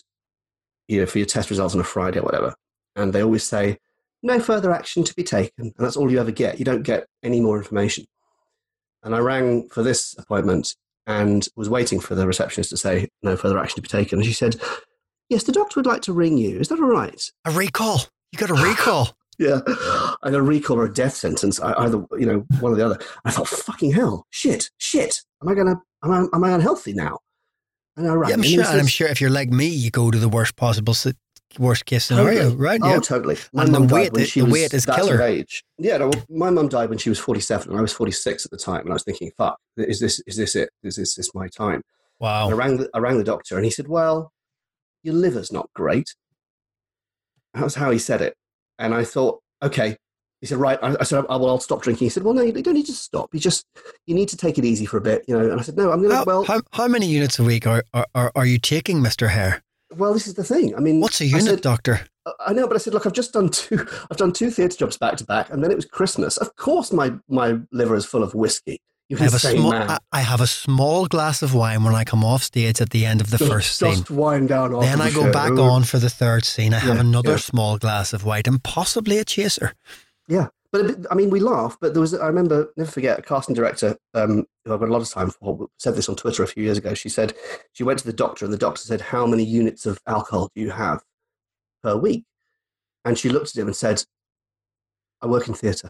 you 0.89 0.99
know, 0.99 1.05
for 1.05 1.19
your 1.19 1.27
test 1.27 1.49
results 1.49 1.75
on 1.75 1.79
a 1.79 1.85
Friday 1.85 2.19
or 2.19 2.23
whatever. 2.23 2.55
And 2.95 3.13
they 3.13 3.23
always 3.23 3.43
say, 3.43 3.77
no 4.23 4.39
further 4.39 4.73
action 4.73 5.03
to 5.03 5.13
be 5.13 5.23
taken. 5.23 5.65
And 5.65 5.73
that's 5.77 5.95
all 5.95 6.11
you 6.11 6.19
ever 6.19 6.31
get. 6.31 6.59
You 6.59 6.65
don't 6.65 6.83
get 6.83 7.05
any 7.23 7.39
more 7.39 7.57
information. 7.57 8.05
And 9.03 9.15
I 9.15 9.19
rang 9.19 9.69
for 9.69 9.83
this 9.83 10.15
appointment 10.17 10.75
and 11.07 11.47
was 11.55 11.69
waiting 11.69 11.99
for 11.99 12.15
the 12.15 12.27
receptionist 12.27 12.71
to 12.71 12.77
say 12.77 13.07
no 13.21 13.37
further 13.37 13.59
action 13.59 13.75
to 13.75 13.81
be 13.81 13.87
taken. 13.87 14.19
And 14.19 14.25
she 14.25 14.33
said, 14.33 14.59
Yes, 15.29 15.43
the 15.43 15.51
doctor 15.51 15.79
would 15.79 15.85
like 15.85 16.01
to 16.01 16.13
ring 16.13 16.37
you. 16.37 16.59
Is 16.59 16.69
that 16.69 16.79
all 16.79 16.87
right? 16.87 17.21
A 17.45 17.51
recall. 17.51 18.01
You 18.31 18.39
got 18.39 18.49
a 18.49 18.55
recall. 18.55 19.09
Yeah. 19.41 19.61
I 19.65 20.31
got 20.31 20.33
a 20.33 20.41
recall 20.41 20.77
or 20.77 20.83
a 20.83 20.93
death 20.93 21.15
sentence, 21.15 21.61
either, 21.61 22.05
you 22.17 22.25
know, 22.25 22.45
one 22.59 22.73
or 22.73 22.75
the 22.75 22.85
other. 22.85 22.99
I 23.23 23.31
thought, 23.31 23.47
fucking 23.47 23.93
hell, 23.93 24.25
shit, 24.31 24.69
shit. 24.79 25.21
Am 25.41 25.47
I 25.47 25.53
going 25.53 25.67
to, 25.67 25.77
am 26.03 26.11
I, 26.11 26.35
am 26.35 26.43
I 26.43 26.51
unhealthy 26.51 26.91
now? 26.91 27.19
And 27.99 28.07
I 28.09 28.27
yeah, 28.29 28.33
I'm 28.35 28.41
sure. 28.43 28.63
And 28.65 28.79
I'm 28.79 28.87
sure 28.87 29.07
if 29.07 29.19
you're 29.19 29.29
like 29.29 29.49
me, 29.49 29.67
you 29.67 29.91
go 29.91 30.09
to 30.09 30.17
the 30.17 30.29
worst 30.29 30.55
possible, 30.55 30.93
worst 31.57 31.85
case 31.85 32.05
scenario, 32.05 32.43
Totally. 32.43 32.55
right? 32.55 32.79
Oh, 32.81 32.89
yeah. 32.93 32.99
totally. 32.99 33.37
My 33.51 33.63
And 33.63 33.75
the 33.75 33.79
died 33.79 33.91
weight- 33.91 34.13
when 34.13 34.21
the- 34.21 34.27
she 34.27 34.39
the 34.39 34.45
was 34.45 34.53
weight 34.53 34.73
is 34.73 34.85
killer. 34.85 35.21
age. 35.21 35.63
Yeah, 35.77 35.97
no, 35.97 36.11
my 36.29 36.49
mum 36.49 36.69
died 36.69 36.89
when 36.89 36.97
she 36.97 37.09
was 37.09 37.19
47 37.19 37.69
and 37.69 37.77
I 37.77 37.81
was 37.81 37.91
46 37.91 38.45
at 38.45 38.51
the 38.51 38.57
time. 38.57 38.81
And 38.81 38.91
I 38.91 38.93
was 38.93 39.03
thinking, 39.03 39.31
fuck, 39.37 39.57
is 39.75 39.99
this, 39.99 40.21
is 40.27 40.37
this 40.37 40.55
it? 40.55 40.69
Is 40.83 40.95
this, 40.95 41.15
this 41.15 41.33
my 41.35 41.47
time? 41.49 41.81
And 42.21 42.29
I 42.29 42.45
Wow. 42.45 42.51
rang, 42.53 42.77
the, 42.77 42.89
I 42.93 42.99
rang 42.99 43.17
the 43.17 43.23
doctor 43.23 43.55
and 43.57 43.65
he 43.65 43.71
said, 43.71 43.87
Well, 43.87 44.31
your 45.03 45.15
liver's 45.15 45.51
not 45.51 45.69
great. 45.73 46.15
That 47.53 47.63
was 47.63 47.75
how 47.75 47.91
he 47.91 47.99
said 47.99 48.21
it. 48.21 48.35
And 48.77 48.93
I 48.93 49.03
thought, 49.03 49.41
Okay. 49.61 49.97
He 50.41 50.47
said, 50.47 50.57
Right. 50.57 50.79
I, 50.81 50.95
I 50.99 51.03
said, 51.03 51.25
oh, 51.27 51.37
Well, 51.37 51.49
I'll 51.49 51.59
stop 51.59 51.81
drinking. 51.81 52.05
He 52.05 52.09
said, 52.09 52.23
Well, 52.23 52.33
no, 52.33 52.41
you 52.41 52.51
don't 52.53 52.73
need 52.73 52.85
to 52.85 52.93
stop. 52.93 53.33
You 53.33 53.39
just, 53.39 53.65
you 54.05 54.15
need 54.15 54.29
to 54.29 54.37
take 54.37 54.57
it 54.57 54.65
easy 54.65 54.85
for 54.85 54.97
a 54.97 55.01
bit, 55.01 55.25
you 55.27 55.37
know. 55.37 55.49
And 55.51 55.59
I 55.59 55.63
said, 55.63 55.75
No, 55.77 55.91
I'm 55.91 56.01
going 56.01 56.15
to, 56.15 56.23
well, 56.25 56.43
how, 56.43 56.61
how 56.71 56.87
many 56.87 57.07
units 57.07 57.39
a 57.39 57.43
week 57.43 57.67
are, 57.67 57.83
are, 57.93 58.31
are, 58.35 58.45
you 58.45 58.57
taking, 58.57 58.99
Mr. 59.01 59.29
Hare? 59.29 59.63
well, 59.95 60.13
this 60.13 60.27
is 60.27 60.35
the 60.35 60.43
thing. 60.43 60.75
I 60.75 60.79
mean, 60.79 60.99
What's 61.01 61.19
a 61.21 61.25
unit, 61.25 61.43
said- 61.45 61.61
doctor? 61.61 62.01
I 62.45 62.53
know, 62.53 62.67
but 62.67 62.75
I 62.75 62.79
said, 62.79 62.93
look, 62.93 63.07
I've 63.07 63.13
just 63.13 63.33
done 63.33 63.49
two. 63.49 63.87
I've 64.11 64.17
done 64.17 64.31
two 64.31 64.51
theatre 64.51 64.77
jobs 64.77 64.97
back 64.97 65.17
to 65.17 65.23
back, 65.25 65.49
and 65.49 65.63
then 65.63 65.71
it 65.71 65.75
was 65.75 65.85
Christmas. 65.85 66.37
Of 66.37 66.55
course, 66.57 66.93
my 66.93 67.13
my 67.27 67.57
liver 67.71 67.95
is 67.95 68.05
full 68.05 68.21
of 68.21 68.35
whiskey. 68.35 68.81
You 69.07 69.17
I 69.17 69.21
have, 69.23 69.33
a 69.33 69.39
small. 69.39 69.73
I, 69.73 69.97
I 70.11 70.21
have 70.21 70.39
a 70.39 70.45
small 70.45 71.07
glass 71.07 71.41
of 71.41 71.55
wine 71.55 71.83
when 71.83 71.95
I 71.95 72.03
come 72.03 72.23
off 72.23 72.43
stage 72.43 72.79
at 72.81 72.91
the 72.91 73.07
end 73.07 73.19
of 73.21 73.31
the 73.31 73.39
Just- 73.39 73.51
first 73.51 73.77
scene. 73.77 73.91
just 73.95 74.11
wind 74.11 74.49
down. 74.49 74.79
Then 74.79 74.99
the 74.99 75.05
I 75.05 75.09
go 75.11 75.23
show. 75.23 75.31
back 75.31 75.53
on 75.53 75.83
for 75.83 75.97
the 75.97 76.09
third 76.11 76.45
scene. 76.45 76.75
I 76.75 76.79
have 76.79 76.99
another 76.99 77.31
yeah. 77.31 77.37
small 77.37 77.79
glass 77.79 78.13
of 78.13 78.23
white 78.23 78.47
and 78.47 78.63
possibly 78.63 79.17
a 79.17 79.25
chaser. 79.25 79.73
Yeah, 80.29 80.47
but 80.71 80.81
a 80.81 80.83
bit- 80.85 81.05
I 81.09 81.15
mean, 81.15 81.31
we 81.31 81.39
laugh, 81.39 81.75
but 81.81 81.93
there 81.93 82.01
was. 82.01 82.13
I 82.13 82.27
remember, 82.27 82.71
never 82.77 82.89
forget, 82.91 83.17
a 83.19 83.21
casting 83.23 83.55
director 83.55 83.97
um, 84.13 84.45
who 84.63 84.73
I've 84.73 84.79
got 84.79 84.87
a 84.89 84.91
lot 84.93 85.01
of 85.01 85.09
time 85.09 85.31
for 85.31 85.67
said 85.77 85.95
this 85.95 86.07
on 86.07 86.15
Twitter 86.15 86.43
a 86.43 86.47
few 86.47 86.63
years 86.63 86.77
ago. 86.77 86.93
She 86.93 87.09
said 87.09 87.33
she 87.73 87.83
went 87.83 87.99
to 87.99 88.05
the 88.05 88.13
doctor, 88.13 88.45
and 88.45 88.53
the 88.53 88.57
doctor 88.57 88.81
said, 88.81 89.01
"How 89.01 89.25
many 89.25 89.43
units 89.43 89.85
of 89.87 89.99
alcohol 90.05 90.49
do 90.55 90.61
you 90.61 90.69
have 90.69 91.01
per 91.83 91.97
week?" 91.97 92.23
And 93.03 93.17
she 93.17 93.27
looked 93.29 93.49
at 93.49 93.55
him 93.61 93.67
and 93.67 93.75
said, 93.75 94.03
"I 95.21 95.25
work 95.25 95.47
in 95.47 95.55
theatre," 95.55 95.89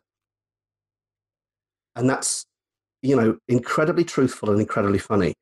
and 1.95 2.09
that's 2.09 2.45
you 3.01 3.15
know 3.17 3.37
incredibly 3.49 4.05
truthful 4.05 4.49
and 4.49 4.59
incredibly 4.61 4.99
funny. 4.99 5.33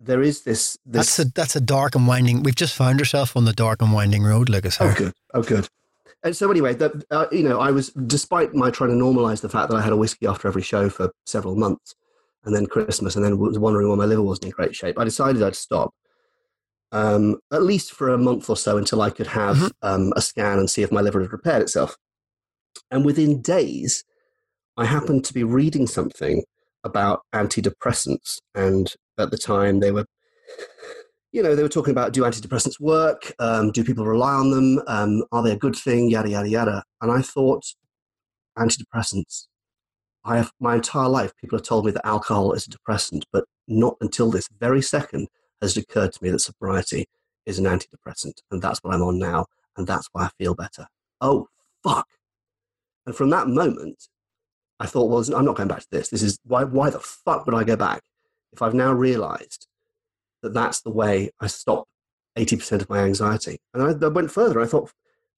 There 0.00 0.22
is 0.22 0.42
this. 0.42 0.76
this 0.84 1.16
That's 1.16 1.18
a 1.18 1.24
that's 1.32 1.56
a 1.56 1.60
dark 1.60 1.94
and 1.94 2.06
winding. 2.06 2.42
We've 2.44 2.54
just 2.54 2.76
found 2.76 3.00
ourselves 3.00 3.32
on 3.34 3.44
the 3.46 3.52
dark 3.52 3.82
and 3.82 3.92
winding 3.92 4.22
road, 4.22 4.48
Lucas. 4.48 4.76
Oh, 4.80 4.94
good. 4.96 5.12
Oh, 5.32 5.42
good. 5.42 5.68
And 6.24 6.34
so 6.34 6.50
anyway, 6.50 6.74
that 6.74 6.92
uh, 7.10 7.26
you 7.30 7.42
know, 7.42 7.60
I 7.60 7.70
was 7.70 7.90
despite 7.90 8.54
my 8.54 8.70
trying 8.70 8.90
to 8.90 8.96
normalize 8.96 9.42
the 9.42 9.48
fact 9.48 9.70
that 9.70 9.76
I 9.76 9.82
had 9.82 9.92
a 9.92 9.96
whiskey 9.96 10.26
after 10.26 10.48
every 10.48 10.62
show 10.62 10.88
for 10.88 11.12
several 11.26 11.54
months, 11.54 11.94
and 12.44 12.56
then 12.56 12.66
Christmas, 12.66 13.14
and 13.14 13.24
then 13.24 13.38
was 13.38 13.58
wondering 13.58 13.88
why 13.88 13.94
my 13.96 14.06
liver 14.06 14.22
wasn't 14.22 14.46
in 14.46 14.50
great 14.52 14.74
shape. 14.74 14.98
I 14.98 15.04
decided 15.04 15.42
I'd 15.42 15.54
stop, 15.54 15.94
um, 16.92 17.36
at 17.52 17.62
least 17.62 17.92
for 17.92 18.08
a 18.08 18.18
month 18.18 18.48
or 18.48 18.56
so 18.56 18.78
until 18.78 19.02
I 19.02 19.10
could 19.10 19.28
have 19.28 19.56
Mhm. 19.56 19.70
um, 19.82 20.12
a 20.16 20.22
scan 20.22 20.58
and 20.58 20.68
see 20.70 20.82
if 20.82 20.90
my 20.90 21.02
liver 21.02 21.20
had 21.20 21.32
repaired 21.32 21.62
itself. 21.62 21.96
And 22.90 23.04
within 23.04 23.42
days, 23.42 24.02
I 24.76 24.86
happened 24.86 25.24
to 25.26 25.34
be 25.34 25.44
reading 25.44 25.86
something 25.86 26.42
about 26.82 27.20
antidepressants, 27.34 28.38
and 28.54 28.92
at 29.18 29.30
the 29.30 29.38
time 29.38 29.80
they 29.80 29.90
were 29.92 30.06
you 31.34 31.42
know, 31.42 31.56
they 31.56 31.64
were 31.64 31.68
talking 31.68 31.90
about 31.90 32.12
do 32.12 32.22
antidepressants 32.22 32.78
work? 32.78 33.34
Um, 33.40 33.72
do 33.72 33.82
people 33.82 34.06
rely 34.06 34.34
on 34.34 34.52
them? 34.52 34.80
Um, 34.86 35.24
are 35.32 35.42
they 35.42 35.50
a 35.50 35.56
good 35.56 35.74
thing? 35.74 36.08
Yada, 36.08 36.30
yada, 36.30 36.48
yada. 36.48 36.84
And 37.02 37.10
I 37.10 37.22
thought, 37.22 37.64
antidepressants. 38.56 39.48
I 40.24 40.36
have 40.36 40.52
my 40.60 40.76
entire 40.76 41.08
life, 41.08 41.32
people 41.36 41.58
have 41.58 41.66
told 41.66 41.86
me 41.86 41.90
that 41.90 42.06
alcohol 42.06 42.52
is 42.52 42.66
a 42.66 42.70
depressant, 42.70 43.26
but 43.32 43.44
not 43.66 43.96
until 44.00 44.30
this 44.30 44.48
very 44.60 44.80
second 44.80 45.26
has 45.60 45.76
it 45.76 45.82
occurred 45.82 46.12
to 46.12 46.22
me 46.22 46.30
that 46.30 46.38
sobriety 46.38 47.06
is 47.46 47.58
an 47.58 47.64
antidepressant. 47.64 48.38
And 48.52 48.62
that's 48.62 48.78
what 48.82 48.94
I'm 48.94 49.02
on 49.02 49.18
now. 49.18 49.46
And 49.76 49.88
that's 49.88 50.08
why 50.12 50.26
I 50.26 50.30
feel 50.38 50.54
better. 50.54 50.86
Oh, 51.20 51.48
fuck. 51.82 52.06
And 53.06 53.14
from 53.14 53.30
that 53.30 53.48
moment, 53.48 54.06
I 54.78 54.86
thought, 54.86 55.10
well, 55.10 55.36
I'm 55.36 55.44
not 55.44 55.56
going 55.56 55.68
back 55.68 55.80
to 55.80 55.90
this. 55.90 56.10
This 56.10 56.22
is 56.22 56.38
why, 56.44 56.62
why 56.62 56.90
the 56.90 57.00
fuck 57.00 57.44
would 57.44 57.56
I 57.56 57.64
go 57.64 57.74
back 57.74 58.02
if 58.52 58.62
I've 58.62 58.72
now 58.72 58.92
realized 58.92 59.66
that 60.44 60.54
that's 60.54 60.82
the 60.82 60.90
way 60.90 61.30
I 61.40 61.48
stop 61.48 61.86
80% 62.38 62.82
of 62.82 62.90
my 62.90 62.98
anxiety. 62.98 63.58
And 63.72 63.82
I, 63.82 64.06
I 64.06 64.08
went 64.08 64.30
further. 64.30 64.60
I 64.60 64.66
thought, 64.66 64.92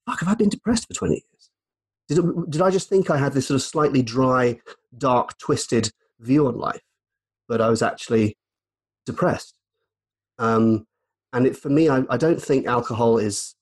fuck, 0.07 0.21
have 0.21 0.29
I 0.29 0.35
been 0.35 0.49
depressed 0.49 0.87
for 0.89 0.95
20 0.95 1.15
years? 1.15 1.51
Did, 2.09 2.51
did 2.51 2.63
I 2.63 2.71
just 2.71 2.89
think 2.89 3.09
I 3.09 3.17
had 3.17 3.33
this 3.33 3.49
sort 3.49 3.57
of 3.57 3.63
slightly 3.63 4.03
dry, 4.03 4.59
dark, 4.97 5.39
twisted 5.39 5.91
view 6.21 6.47
on 6.47 6.59
life? 6.59 6.83
But 7.49 7.61
I 7.61 7.69
was 7.69 7.83
actually 7.83 8.37
depressed. 9.07 9.57
Um, 10.39 10.87
and 11.33 11.47
it, 11.47 11.57
for 11.57 11.69
me, 11.69 11.89
I, 11.89 12.03
I 12.11 12.17
don't 12.17 12.43
think 12.43 12.67
alcohol 12.67 13.19
is 13.19 13.55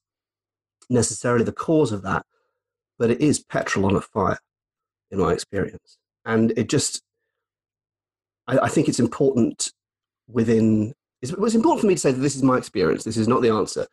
necessarily 0.89 1.45
the 1.45 1.51
cause 1.51 1.91
of 1.91 2.01
that, 2.03 2.25
but 2.97 3.11
it 3.11 3.21
is 3.21 3.39
petrol 3.39 3.85
on 3.85 3.95
a 3.95 4.01
fire, 4.01 4.39
in 5.11 5.19
my 5.19 5.33
experience. 5.33 5.97
And 6.25 6.51
it 6.57 6.69
just, 6.69 7.03
I, 8.47 8.59
I 8.59 8.69
think 8.69 8.87
it's 8.87 8.99
important 8.99 9.71
within 10.27 10.93
it's, 11.25 11.33
it 11.33 11.39
was 11.39 11.55
important 11.55 11.81
for 11.81 11.87
me 11.87 11.95
to 11.95 11.99
say 11.99 12.11
that 12.11 12.21
this 12.21 12.35
is 12.35 12.43
my 12.43 12.57
experience. 12.57 13.03
This 13.03 13.17
is 13.17 13.27
not 13.27 13.41
the 13.41 13.49
answer, 13.49 13.87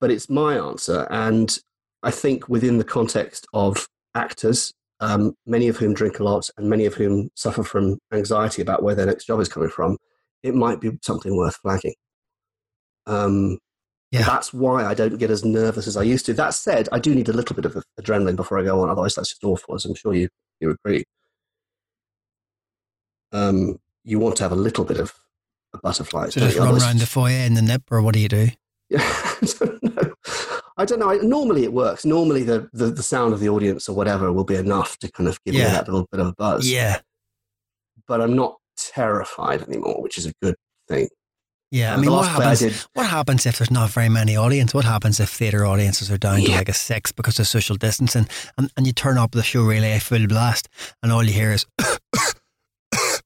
but 0.00 0.10
it's 0.10 0.30
my 0.30 0.56
answer. 0.56 1.06
And 1.10 1.56
I 2.02 2.10
think 2.10 2.48
within 2.48 2.78
the 2.78 2.84
context 2.84 3.46
of 3.52 3.86
actors, 4.14 4.72
um, 5.00 5.34
many 5.46 5.68
of 5.68 5.76
whom 5.76 5.94
drink 5.94 6.20
a 6.20 6.24
lot 6.24 6.48
and 6.56 6.70
many 6.70 6.86
of 6.86 6.94
whom 6.94 7.28
suffer 7.34 7.62
from 7.62 7.98
anxiety 8.12 8.62
about 8.62 8.82
where 8.82 8.94
their 8.94 9.06
next 9.06 9.26
job 9.26 9.40
is 9.40 9.48
coming 9.48 9.68
from, 9.68 9.96
it 10.42 10.54
might 10.54 10.80
be 10.80 10.90
something 11.02 11.36
worth 11.36 11.56
flagging. 11.56 11.94
Um, 13.06 13.58
Yeah. 14.12 14.24
That's 14.24 14.52
why 14.52 14.84
I 14.84 14.94
don't 14.94 15.18
get 15.18 15.30
as 15.30 15.44
nervous 15.44 15.86
as 15.86 15.96
I 15.96 16.02
used 16.02 16.26
to. 16.26 16.34
That 16.34 16.54
said, 16.54 16.88
I 16.92 16.98
do 16.98 17.14
need 17.14 17.28
a 17.30 17.32
little 17.32 17.56
bit 17.56 17.64
of 17.64 17.82
adrenaline 17.98 18.36
before 18.36 18.58
I 18.58 18.62
go 18.62 18.80
on. 18.80 18.90
Otherwise, 18.90 19.14
that's 19.14 19.30
just 19.30 19.42
awful, 19.42 19.74
as 19.74 19.84
I'm 19.86 19.94
sure 19.94 20.14
you, 20.14 20.28
you 20.60 20.70
agree. 20.70 21.04
Um, 23.32 23.78
you 24.04 24.18
want 24.18 24.36
to 24.36 24.42
have 24.42 24.52
a 24.52 24.56
little 24.56 24.84
bit 24.84 24.98
of 24.98 25.14
a 25.74 25.78
butterfly. 25.78 26.28
So 26.30 26.40
just 26.40 26.58
run 26.58 26.80
around 26.80 26.98
the 27.00 27.06
foyer 27.06 27.38
in 27.46 27.54
the 27.54 27.62
nip, 27.62 27.82
or 27.90 28.02
what 28.02 28.14
do 28.14 28.20
you 28.20 28.28
do? 28.28 28.48
yeah, 28.88 29.00
I 29.00 29.46
don't 29.58 29.82
know. 29.82 30.12
I 30.76 30.84
don't 30.84 30.98
know. 30.98 31.10
I, 31.10 31.16
normally 31.18 31.64
it 31.64 31.72
works. 31.72 32.04
Normally 32.04 32.42
the, 32.42 32.68
the, 32.72 32.86
the 32.86 33.02
sound 33.02 33.32
of 33.34 33.40
the 33.40 33.48
audience 33.48 33.88
or 33.88 33.96
whatever 33.96 34.32
will 34.32 34.44
be 34.44 34.54
enough 34.56 34.98
to 34.98 35.10
kind 35.10 35.28
of 35.28 35.42
give 35.44 35.54
Yeah. 35.54 35.64
me 35.66 35.70
that 35.72 35.86
little 35.88 36.06
bit 36.10 36.20
of 36.20 36.26
a 36.28 36.34
buzz. 36.34 36.70
Yeah. 36.70 37.00
But 38.08 38.20
I'm 38.20 38.34
not 38.36 38.56
terrified 38.76 39.62
anymore, 39.62 40.02
which 40.02 40.18
is 40.18 40.26
a 40.26 40.32
good 40.42 40.56
thing. 40.88 41.08
Yeah, 41.70 41.94
I 41.94 41.96
mean, 41.96 42.10
what 42.10 42.26
I 42.26 42.32
happens? 42.32 42.58
did- 42.58 42.74
What 42.92 43.06
happens 43.06 43.46
if 43.46 43.56
there's 43.58 43.70
not 43.70 43.88
very 43.90 44.10
many 44.10 44.36
audience? 44.36 44.74
What 44.74 44.84
happens 44.84 45.18
if 45.20 45.30
theatre 45.30 45.64
audiences 45.64 46.10
are 46.10 46.18
down 46.18 46.40
to 46.40 46.50
like 46.50 46.68
a 46.68 46.74
six 46.74 47.12
because 47.12 47.38
of 47.38 47.46
social 47.46 47.76
distancing, 47.76 48.28
and, 48.58 48.70
and 48.76 48.86
you 48.86 48.92
turn 48.92 49.16
up 49.16 49.30
the 49.30 49.42
show 49.42 49.62
really 49.62 49.98
full 49.98 50.26
blast, 50.26 50.68
and 51.02 51.10
all 51.10 51.22
you 51.22 51.32
hear 51.32 51.52
is 51.52 51.64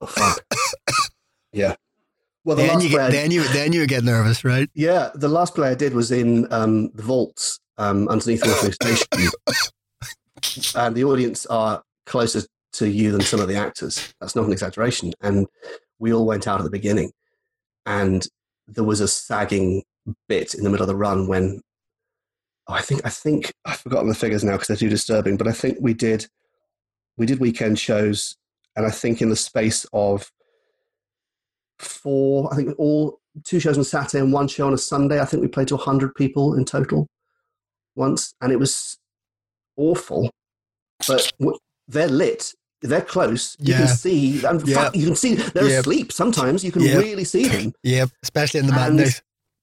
Oh, 0.01 0.07
fuck. 0.07 0.44
yeah. 1.53 1.74
Well, 2.47 2.55
the 2.55 2.62
then 2.62 2.80
you 2.80 2.88
get 2.88 3.11
then 3.11 3.32
you 3.32 3.42
then 3.49 3.72
you 3.72 3.84
get 3.88 4.05
nervous, 4.05 4.44
right? 4.44 4.70
yeah, 4.72 5.11
the 5.16 5.26
last 5.26 5.57
play 5.57 5.68
I 5.68 5.74
did 5.74 5.94
was 5.94 6.12
in 6.12 6.47
um, 6.53 6.90
the 6.90 7.03
vaults 7.03 7.59
um, 7.76 8.07
underneath 8.07 8.47
Waterloo 8.47 8.70
Station, 8.70 9.32
and 10.76 10.94
the 10.94 11.03
audience 11.03 11.44
are 11.47 11.82
closer 12.07 12.42
to 12.74 12.88
you 12.88 13.11
than 13.11 13.22
some 13.22 13.40
of 13.40 13.49
the 13.49 13.57
actors. 13.57 14.14
That's 14.20 14.36
not 14.36 14.44
an 14.44 14.53
exaggeration. 14.53 15.12
And 15.20 15.49
we 15.99 16.12
all 16.14 16.24
went 16.24 16.47
out 16.47 16.61
at 16.61 16.62
the 16.62 16.70
beginning, 16.70 17.11
and 17.84 18.24
there 18.68 18.84
was 18.84 19.01
a 19.01 19.09
sagging 19.09 19.82
bit 20.28 20.55
in 20.55 20.62
the 20.62 20.70
middle 20.70 20.84
of 20.84 20.88
the 20.88 20.94
run 20.94 21.26
when 21.26 21.61
oh, 22.68 22.74
I 22.74 22.80
think 22.80 23.01
I 23.05 23.11
think 23.11 23.53
I've 23.64 23.80
forgotten 23.80 24.09
the 24.09 24.14
figures 24.14 24.44
now 24.44 24.53
because 24.53 24.68
they're 24.68 24.76
too 24.76 24.88
disturbing. 24.88 25.36
But 25.36 25.49
I 25.49 25.53
think 25.53 25.78
we 25.80 25.94
did 25.94 26.28
we 27.16 27.26
did 27.26 27.40
weekend 27.40 27.80
shows, 27.80 28.36
and 28.76 28.86
I 28.86 28.90
think 28.90 29.20
in 29.20 29.30
the 29.30 29.34
space 29.36 29.84
of 29.92 30.30
four, 31.79 32.53
I 32.53 32.57
think 32.57 32.74
all 32.79 33.20
two 33.45 33.61
shows 33.61 33.77
on 33.79 33.85
Saturday 33.85 34.22
and 34.22 34.33
one 34.33 34.49
show 34.49 34.66
on 34.66 34.74
a 34.74 34.79
Sunday. 34.79 35.20
I 35.20 35.24
think 35.24 35.43
we 35.43 35.49
played 35.49 35.68
to 35.68 35.77
hundred 35.77 36.14
people 36.14 36.55
in 36.55 36.64
total 36.64 37.07
once, 37.95 38.35
and 38.41 38.53
it 38.53 38.57
was 38.59 38.99
awful. 39.77 40.31
But 41.07 41.33
they're 41.89 42.09
lit. 42.09 42.53
They're 42.83 43.01
close. 43.01 43.57
You 43.61 43.72
Yeah. 43.72 43.79
can 43.79 43.89
see. 43.89 44.45
And 44.45 44.68
fuck, 44.70 44.97
you 44.97 45.07
can 45.07 45.16
see 45.16 45.35
they're 45.35 45.68
Yeah. 45.68 45.81
asleep. 45.81 46.12
Sometimes 46.12 46.64
you 46.64 46.72
can 46.72 46.83
Yeah. 46.83 46.97
really 46.97 47.24
see 47.24 47.49
them. 47.49 47.72
Yeah, 47.83 48.07
especially 48.22 48.61
in 48.61 48.66
the 48.66 48.72
madness. 48.72 49.22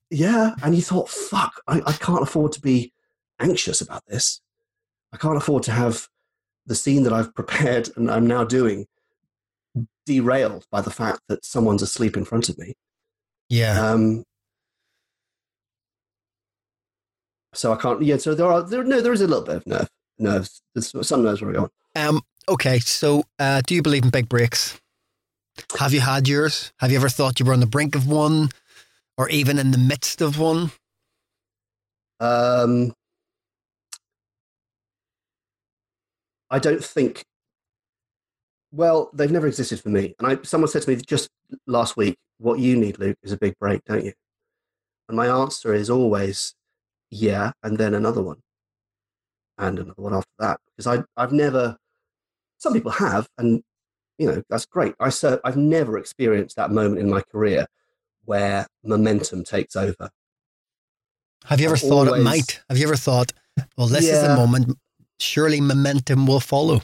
Yeah, 0.09 0.53
and 0.64 0.76
you 0.76 0.82
thought, 0.82 1.09
fuck, 1.09 1.61
I, 1.68 1.82
I 1.86 1.93
can't 1.93 2.22
afford 2.22 2.51
to 2.53 2.61
be 2.61 2.93
anxious 3.39 3.82
about 3.82 4.03
this. 4.07 4.41
I 5.11 5.18
can't 5.18 5.38
afford 5.38 5.64
to 5.64 5.72
have 5.72 6.07
the 6.66 6.76
scene 6.76 7.03
that 7.03 7.14
I've 7.14 7.34
prepared 7.34 7.89
and 7.95 8.09
I'm 8.11 8.28
now 8.28 8.43
doing 8.43 8.86
derailed 10.06 10.66
by 10.72 10.82
the 10.82 10.91
fact 10.91 11.22
that 11.30 11.45
someone's 11.45 11.82
asleep 11.82 12.18
in 12.18 12.26
front 12.26 12.49
of 12.49 12.58
me. 12.58 12.74
Yeah, 13.49 13.80
Um, 13.91 14.24
so 17.54 17.72
I 17.72 17.76
can't. 17.76 18.01
Yeah, 18.01 18.18
so 18.18 18.34
there 18.34 18.47
are 18.47 18.64
there 18.64 18.84
no 18.84 19.01
there 19.01 19.14
is 19.14 19.22
a 19.22 19.28
little 19.28 19.43
bit 19.43 19.58
of 19.58 19.68
nerve 19.68 19.89
nerves. 20.18 20.62
There's 20.74 21.08
some 21.08 21.24
nerves 21.24 21.41
where 21.41 21.51
we 21.51 21.58
on. 21.58 21.70
Um. 21.95 22.22
Okay. 22.49 22.80
So, 22.80 23.24
uh, 23.39 23.62
do 23.66 23.76
you 23.76 23.82
believe 23.82 24.04
in 24.04 24.10
big 24.10 24.28
breaks? 24.28 24.80
Have 25.78 25.93
you 25.93 25.99
had 25.99 26.28
yours? 26.28 26.74
Have 26.80 26.91
you 26.91 26.97
ever 26.97 27.10
thought 27.10 27.39
you 27.39 27.45
were 27.45 27.54
on 27.54 27.60
the 27.60 27.68
brink 27.68 27.95
of 27.95 28.08
one, 28.08 28.49
or 29.18 29.30
even 29.30 29.60
in 29.60 29.72
the 29.72 29.78
midst 29.78 30.22
of 30.22 30.39
one? 30.39 30.72
Um, 32.20 32.93
I 36.49 36.60
don't 36.60 36.84
think. 36.84 37.24
Well, 38.76 39.11
they've 39.13 39.32
never 39.32 39.45
existed 39.47 39.80
for 39.80 39.89
me. 39.89 40.15
And 40.17 40.28
I, 40.28 40.38
someone 40.43 40.67
said 40.67 40.82
to 40.82 40.89
me 40.89 40.95
just 40.95 41.30
last 41.67 41.95
week, 41.95 42.17
"What 42.39 42.57
you 42.59 42.76
need, 42.76 42.97
Luke, 42.97 43.17
is 43.21 43.32
a 43.32 43.38
big 43.38 43.53
break, 43.59 43.84
don't 43.86 44.03
you?" 44.03 44.13
And 45.07 45.15
my 45.15 45.28
answer 45.28 45.74
is 45.76 45.89
always, 45.91 46.55
"Yeah," 47.11 47.51
and 47.61 47.78
then 47.78 47.93
another 47.93 48.24
one, 48.24 48.41
and 49.59 49.78
another 49.78 50.01
one 50.01 50.15
after 50.15 50.32
that, 50.39 50.59
because 50.76 50.88
I, 50.88 51.03
I've 51.15 51.32
never. 51.32 51.78
Some 52.57 52.74
people 52.74 52.91
have, 52.91 53.28
and 53.38 53.61
you 54.17 54.26
know 54.28 54.41
that's 54.49 54.65
great. 54.65 54.95
I 54.99 55.09
cer- 55.09 55.41
I've 55.43 55.57
never 55.57 55.97
experienced 55.99 56.55
that 56.55 56.71
moment 56.71 56.99
in 56.99 57.09
my 57.09 57.21
career 57.21 57.67
where 58.26 58.65
momentum 58.84 59.43
takes 59.43 59.76
over. 59.76 60.09
Have 61.45 61.59
you 61.59 61.67
ever 61.67 61.76
I've 61.76 61.82
thought 61.82 62.07
it 62.07 62.24
might? 62.24 62.61
Have 62.69 62.78
you 62.78 62.88
ever 62.88 62.95
thought, 62.95 63.34
well, 63.78 63.88
this 63.88 64.05
is 64.05 64.21
the 64.21 64.36
moment. 64.36 64.78
Surely 65.19 65.59
momentum 65.61 66.26
will 66.26 66.39
follow. 66.39 66.82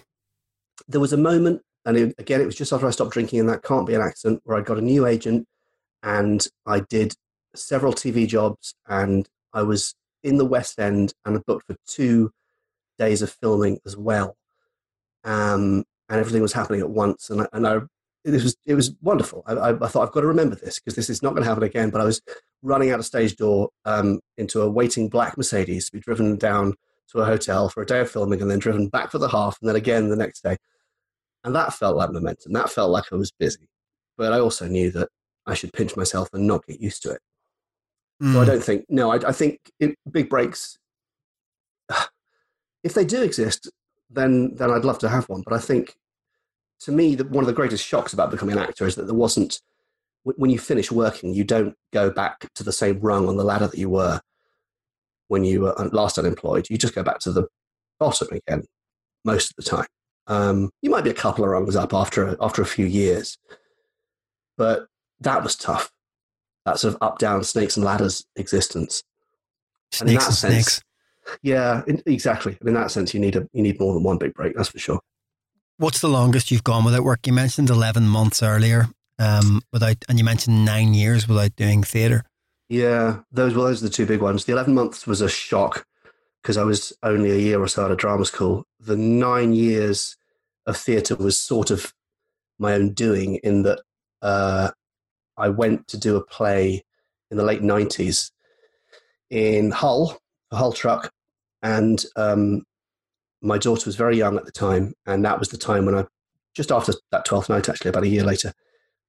there 0.87 0.99
was 0.99 1.13
a 1.13 1.17
moment, 1.17 1.61
and 1.89 1.97
it, 1.97 2.15
again, 2.19 2.39
it 2.39 2.45
was 2.45 2.55
just 2.55 2.71
after 2.71 2.87
I 2.87 2.91
stopped 2.91 3.13
drinking, 3.13 3.39
and 3.39 3.49
that 3.49 3.63
can't 3.63 3.87
be 3.87 3.95
an 3.95 4.01
accident, 4.01 4.41
where 4.43 4.57
I 4.57 4.61
got 4.61 4.77
a 4.77 4.81
new 4.81 5.05
agent 5.07 5.47
and 6.03 6.47
I 6.65 6.81
did 6.81 7.15
several 7.55 7.93
TV 7.93 8.27
jobs, 8.27 8.75
and 8.87 9.27
I 9.53 9.63
was 9.63 9.95
in 10.23 10.37
the 10.37 10.45
West 10.45 10.79
End 10.79 11.13
and 11.25 11.37
I 11.37 11.41
booked 11.45 11.65
for 11.65 11.75
two 11.87 12.31
days 12.99 13.21
of 13.21 13.31
filming 13.31 13.79
as 13.85 13.97
well. 13.97 14.35
Um, 15.23 15.83
and 16.09 16.19
everything 16.19 16.41
was 16.41 16.53
happening 16.53 16.81
at 16.81 16.89
once, 16.89 17.29
and 17.29 17.41
I, 17.41 17.47
and 17.53 17.67
I 17.67 17.79
was 18.25 18.55
it 18.65 18.75
was 18.75 18.93
wonderful. 19.01 19.43
I, 19.47 19.53
I, 19.53 19.69
I 19.69 19.87
thought 19.87 20.07
I've 20.07 20.13
got 20.13 20.21
to 20.21 20.27
remember 20.27 20.55
this 20.55 20.79
because 20.79 20.95
this 20.95 21.09
is 21.09 21.23
not 21.23 21.31
going 21.31 21.43
to 21.43 21.49
happen 21.49 21.63
again. 21.63 21.89
But 21.89 22.01
I 22.01 22.05
was 22.05 22.21
running 22.61 22.91
out 22.91 22.99
a 22.99 23.03
stage 23.03 23.35
door 23.35 23.69
um, 23.85 24.19
into 24.37 24.61
a 24.61 24.69
waiting 24.69 25.09
black 25.09 25.37
Mercedes 25.37 25.87
to 25.87 25.93
be 25.93 25.99
driven 25.99 26.37
down 26.37 26.75
to 27.11 27.19
a 27.19 27.25
hotel 27.25 27.69
for 27.69 27.81
a 27.81 27.85
day 27.85 28.01
of 28.01 28.11
filming 28.11 28.41
and 28.41 28.51
then 28.51 28.59
driven 28.59 28.87
back 28.87 29.11
for 29.11 29.17
the 29.17 29.29
half 29.29 29.57
and 29.61 29.69
then 29.69 29.75
again 29.75 30.09
the 30.09 30.15
next 30.15 30.43
day. 30.43 30.57
And 31.43 31.55
that 31.55 31.73
felt 31.73 31.95
like 31.95 32.11
momentum. 32.11 32.53
That 32.53 32.69
felt 32.69 32.91
like 32.91 33.05
I 33.11 33.15
was 33.15 33.31
busy. 33.31 33.69
But 34.17 34.33
I 34.33 34.39
also 34.39 34.67
knew 34.67 34.91
that 34.91 35.09
I 35.45 35.53
should 35.53 35.73
pinch 35.73 35.95
myself 35.95 36.29
and 36.33 36.45
not 36.45 36.65
get 36.65 36.81
used 36.81 37.01
to 37.03 37.11
it. 37.11 37.21
So 38.21 38.41
I 38.41 38.43
Mm. 38.43 38.47
don't 38.47 38.63
think, 38.63 38.85
no, 38.89 39.11
I, 39.11 39.15
I 39.29 39.31
think 39.31 39.59
it, 39.79 39.95
big 40.11 40.29
breaks, 40.29 40.77
if 42.83 42.93
they 42.93 43.05
do 43.05 43.21
exist, 43.21 43.71
then, 44.09 44.55
then 44.55 44.71
I'd 44.71 44.83
love 44.83 44.99
to 44.99 45.09
have 45.09 45.29
one. 45.29 45.41
But 45.41 45.53
I 45.53 45.59
think 45.59 45.95
to 46.81 46.91
me, 46.91 47.15
the, 47.15 47.23
one 47.25 47.43
of 47.43 47.47
the 47.47 47.53
greatest 47.53 47.85
shocks 47.85 48.11
about 48.13 48.31
becoming 48.31 48.57
an 48.57 48.61
actor 48.63 48.85
is 48.85 48.95
that 48.95 49.05
there 49.05 49.15
wasn't, 49.15 49.61
when 50.23 50.49
you 50.49 50.59
finish 50.59 50.91
working, 50.91 51.33
you 51.33 51.43
don't 51.45 51.75
go 51.93 52.09
back 52.11 52.47
to 52.55 52.63
the 52.63 52.73
same 52.73 52.99
rung 52.99 53.29
on 53.29 53.37
the 53.37 53.43
ladder 53.43 53.67
that 53.67 53.77
you 53.79 53.89
were 53.89 54.19
when 55.29 55.43
you 55.45 55.61
were 55.61 55.73
last 55.91 56.17
unemployed. 56.17 56.67
You 56.69 56.77
just 56.77 56.95
go 56.95 57.03
back 57.03 57.19
to 57.19 57.31
the 57.31 57.47
bottom 57.99 58.27
again 58.31 58.65
most 59.23 59.51
of 59.51 59.55
the 59.55 59.69
time. 59.69 59.87
Um, 60.29 60.69
you 60.81 60.89
might 60.89 61.03
be 61.03 61.09
a 61.09 61.15
couple 61.15 61.43
of 61.43 61.49
rungs 61.49 61.75
up 61.75 61.93
after 61.93 62.27
a, 62.27 62.37
after 62.39 62.61
a 62.61 62.65
few 62.65 62.85
years, 62.85 63.37
but 64.57 64.87
that 65.19 65.43
was 65.43 65.55
tough. 65.55 65.91
That 66.65 66.79
sort 66.79 66.93
of 66.93 67.01
up 67.01 67.17
down 67.17 67.43
snakes 67.43 67.75
and 67.75 67.85
ladders 67.85 68.25
existence. 68.35 69.03
and 69.99 70.09
snakes 70.09 70.23
that 70.23 70.29
and 70.29 70.37
sense- 70.37 70.53
snakes. 70.53 70.81
Yeah, 71.43 71.83
in, 71.87 72.01
exactly. 72.05 72.57
And 72.59 72.69
in 72.69 72.75
that 72.75 72.91
sense, 72.91 73.13
you 73.13 73.19
need 73.19 73.35
a 73.35 73.47
you 73.53 73.61
need 73.61 73.79
more 73.79 73.93
than 73.93 74.03
one 74.03 74.17
big 74.17 74.33
break. 74.33 74.55
That's 74.55 74.69
for 74.69 74.79
sure. 74.79 74.99
What's 75.77 76.01
the 76.01 76.09
longest 76.09 76.51
you've 76.51 76.63
gone 76.63 76.83
without 76.83 77.03
work? 77.03 77.25
You 77.27 77.33
mentioned 77.33 77.69
eleven 77.69 78.07
months 78.07 78.41
earlier, 78.41 78.87
um, 79.19 79.61
without, 79.71 79.97
and 80.07 80.17
you 80.17 80.25
mentioned 80.25 80.65
nine 80.65 80.93
years 80.93 81.27
without 81.27 81.55
doing 81.55 81.83
theatre. 81.83 82.23
Yeah, 82.67 83.19
those 83.31 83.53
were 83.53 83.63
those 83.63 83.81
are 83.81 83.87
the 83.87 83.93
two 83.93 84.05
big 84.05 84.21
ones. 84.21 84.45
The 84.45 84.53
eleven 84.53 84.73
months 84.73 85.05
was 85.05 85.21
a 85.21 85.29
shock 85.29 85.85
because 86.41 86.57
I 86.57 86.63
was 86.63 86.93
only 87.03 87.31
a 87.31 87.37
year 87.37 87.61
or 87.61 87.67
so 87.67 87.85
out 87.85 87.91
of 87.91 87.97
drama 87.97 88.25
school. 88.25 88.65
The 88.79 88.97
nine 88.97 89.53
years 89.53 90.17
of 90.69 90.77
theatre 90.77 91.15
was 91.15 91.39
sort 91.39 91.71
of 91.71 91.93
my 92.57 92.73
own 92.73 92.93
doing 92.93 93.35
in 93.35 93.63
that 93.63 93.81
uh, 94.21 94.71
I 95.37 95.49
went 95.49 95.87
to 95.89 95.97
do 95.97 96.15
a 96.15 96.23
play 96.23 96.83
in 97.31 97.37
the 97.37 97.43
late 97.43 97.61
nineties 97.61 98.31
in 99.29 99.71
Hull, 99.71 100.19
a 100.51 100.55
Hull 100.55 100.73
truck, 100.73 101.11
and 101.61 102.03
um, 102.15 102.63
my 103.41 103.57
daughter 103.57 103.83
was 103.85 103.95
very 103.95 104.17
young 104.17 104.37
at 104.37 104.45
the 104.45 104.51
time, 104.51 104.93
and 105.05 105.23
that 105.25 105.39
was 105.39 105.49
the 105.49 105.57
time 105.57 105.85
when 105.85 105.95
I 105.95 106.05
just 106.55 106.71
after 106.71 106.93
that 107.11 107.25
twelfth 107.25 107.49
night, 107.49 107.69
actually 107.69 107.89
about 107.89 108.03
a 108.03 108.09
year 108.09 108.23
later, 108.23 108.53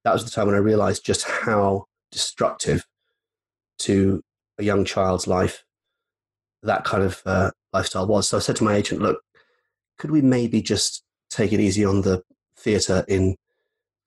that 0.05 0.13
was 0.13 0.25
the 0.25 0.31
time 0.31 0.47
when 0.47 0.57
I 0.57 0.59
realised 0.59 1.05
just 1.05 1.25
how 1.25 1.87
destructive 2.13 2.85
to 3.79 4.23
a 4.59 4.63
young 4.63 4.85
child's 4.85 5.27
life 5.27 5.65
that 6.63 6.85
kind 6.85 7.03
of 7.03 7.23
uh, 7.25 7.51
lifestyle 7.73 8.07
was. 8.07 8.29
So 8.29 8.37
I 8.37 8.41
said 8.41 8.57
to 8.57 8.65
my 8.65 8.75
agent, 8.75 9.01
look, 9.01 9.23
could 9.99 10.11
we 10.11 10.21
maybe 10.21 10.61
just 10.61 11.03
take 11.31 11.53
it 11.53 11.61
easy 11.61 11.85
on 11.85 12.03
the 12.03 12.23
theatre 12.57 13.05
in 13.09 13.37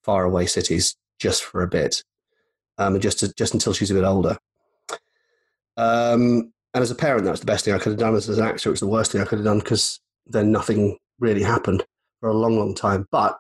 faraway 0.04 0.46
cities 0.46 0.96
just 1.20 1.44
for 1.44 1.64
a 1.64 1.68
bit, 1.68 2.04
um, 2.78 2.94
and 2.94 3.02
just 3.02 3.20
to, 3.20 3.34
just 3.34 3.54
until 3.54 3.74
she's 3.74 3.92
a 3.92 3.96
bit 3.96 4.04
older. 4.04 4.38
Um, 5.78 6.54
and 6.74 6.82
as 6.82 6.92
a 6.92 6.96
parent, 6.96 7.26
that 7.26 7.32
was 7.32 7.40
the 7.40 7.46
best 7.46 7.66
thing 7.66 7.74
I 7.74 7.80
could 7.80 7.92
have 7.92 8.00
done. 8.00 8.16
As, 8.16 8.30
an 8.30 8.44
actor, 8.44 8.70
it 8.70 8.72
was 8.72 8.80
the 8.80 8.88
worst 8.88 9.12
thing 9.12 9.22
I 9.22 9.26
could 9.26 9.40
have 9.40 9.46
done 9.46 9.60
because 9.60 10.00
then 10.26 10.52
nothing 10.52 10.98
really 11.20 11.44
happened 11.44 11.86
for 12.20 12.30
a 12.30 12.34
long, 12.34 12.58
long 12.58 12.76
time. 12.76 13.08
But 13.12 13.38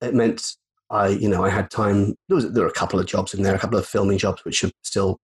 it 0.00 0.14
meant 0.14 0.56
I, 0.90 1.08
you 1.08 1.28
know, 1.28 1.44
I 1.44 1.50
had 1.50 1.70
time. 1.70 2.14
There 2.28 2.36
was 2.36 2.52
there 2.52 2.62
were 2.62 2.70
a 2.70 2.72
couple 2.72 3.00
of 3.00 3.06
jobs 3.06 3.34
in 3.34 3.42
there, 3.42 3.54
a 3.54 3.58
couple 3.58 3.78
of 3.78 3.86
filming 3.86 4.18
jobs, 4.18 4.44
which 4.44 4.62
are 4.62 4.70
still 4.82 5.18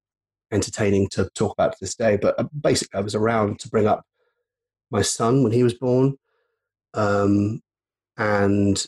entertaining 0.51 1.09
to 1.11 1.31
talk 1.35 1.53
about 1.53 1.73
to 1.73 1.79
this 1.81 1.95
day. 1.95 2.17
But 2.17 2.39
uh, 2.39 2.45
basically, 2.61 2.99
I 2.99 3.03
was 3.03 3.15
around 3.15 3.61
to 3.61 3.69
bring 3.69 3.87
up 3.87 4.05
my 4.91 5.03
son 5.03 5.43
when 5.43 5.53
he 5.53 5.63
was 5.63 5.75
born, 5.75 6.19
um, 6.95 7.61
and 8.17 8.85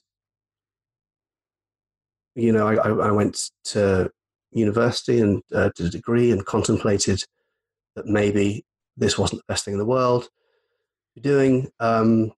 you 2.34 2.52
know, 2.52 2.66
I, 2.66 2.88
I, 2.88 3.10
went 3.12 3.50
to 3.66 4.10
university 4.50 5.20
and 5.20 5.42
uh, 5.54 5.70
did 5.76 5.86
a 5.86 5.90
degree 5.90 6.32
and 6.32 6.44
contemplated 6.44 7.22
that 7.94 8.06
maybe 8.06 8.64
this 8.96 9.16
wasn't 9.16 9.40
the 9.40 9.52
best 9.52 9.64
thing 9.64 9.74
in 9.74 9.78
the 9.78 9.86
world 9.86 10.24
to 10.24 10.30
be 11.14 11.20
doing. 11.20 11.68
Um, 11.80 12.32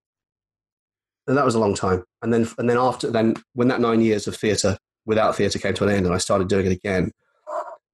and 1.25 1.37
that 1.37 1.45
was 1.45 1.55
a 1.55 1.59
long 1.59 1.75
time. 1.75 2.03
And 2.21 2.33
then 2.33 2.47
and 2.57 2.69
then 2.69 2.77
after 2.77 3.09
then 3.11 3.35
when 3.53 3.67
that 3.67 3.81
nine 3.81 4.01
years 4.01 4.27
of 4.27 4.35
theatre 4.35 4.77
without 5.05 5.35
theatre 5.35 5.59
came 5.59 5.73
to 5.75 5.83
an 5.83 5.89
end, 5.89 6.05
and 6.05 6.13
I 6.15 6.19
started 6.19 6.47
doing 6.47 6.67
it 6.67 6.71
again, 6.71 7.11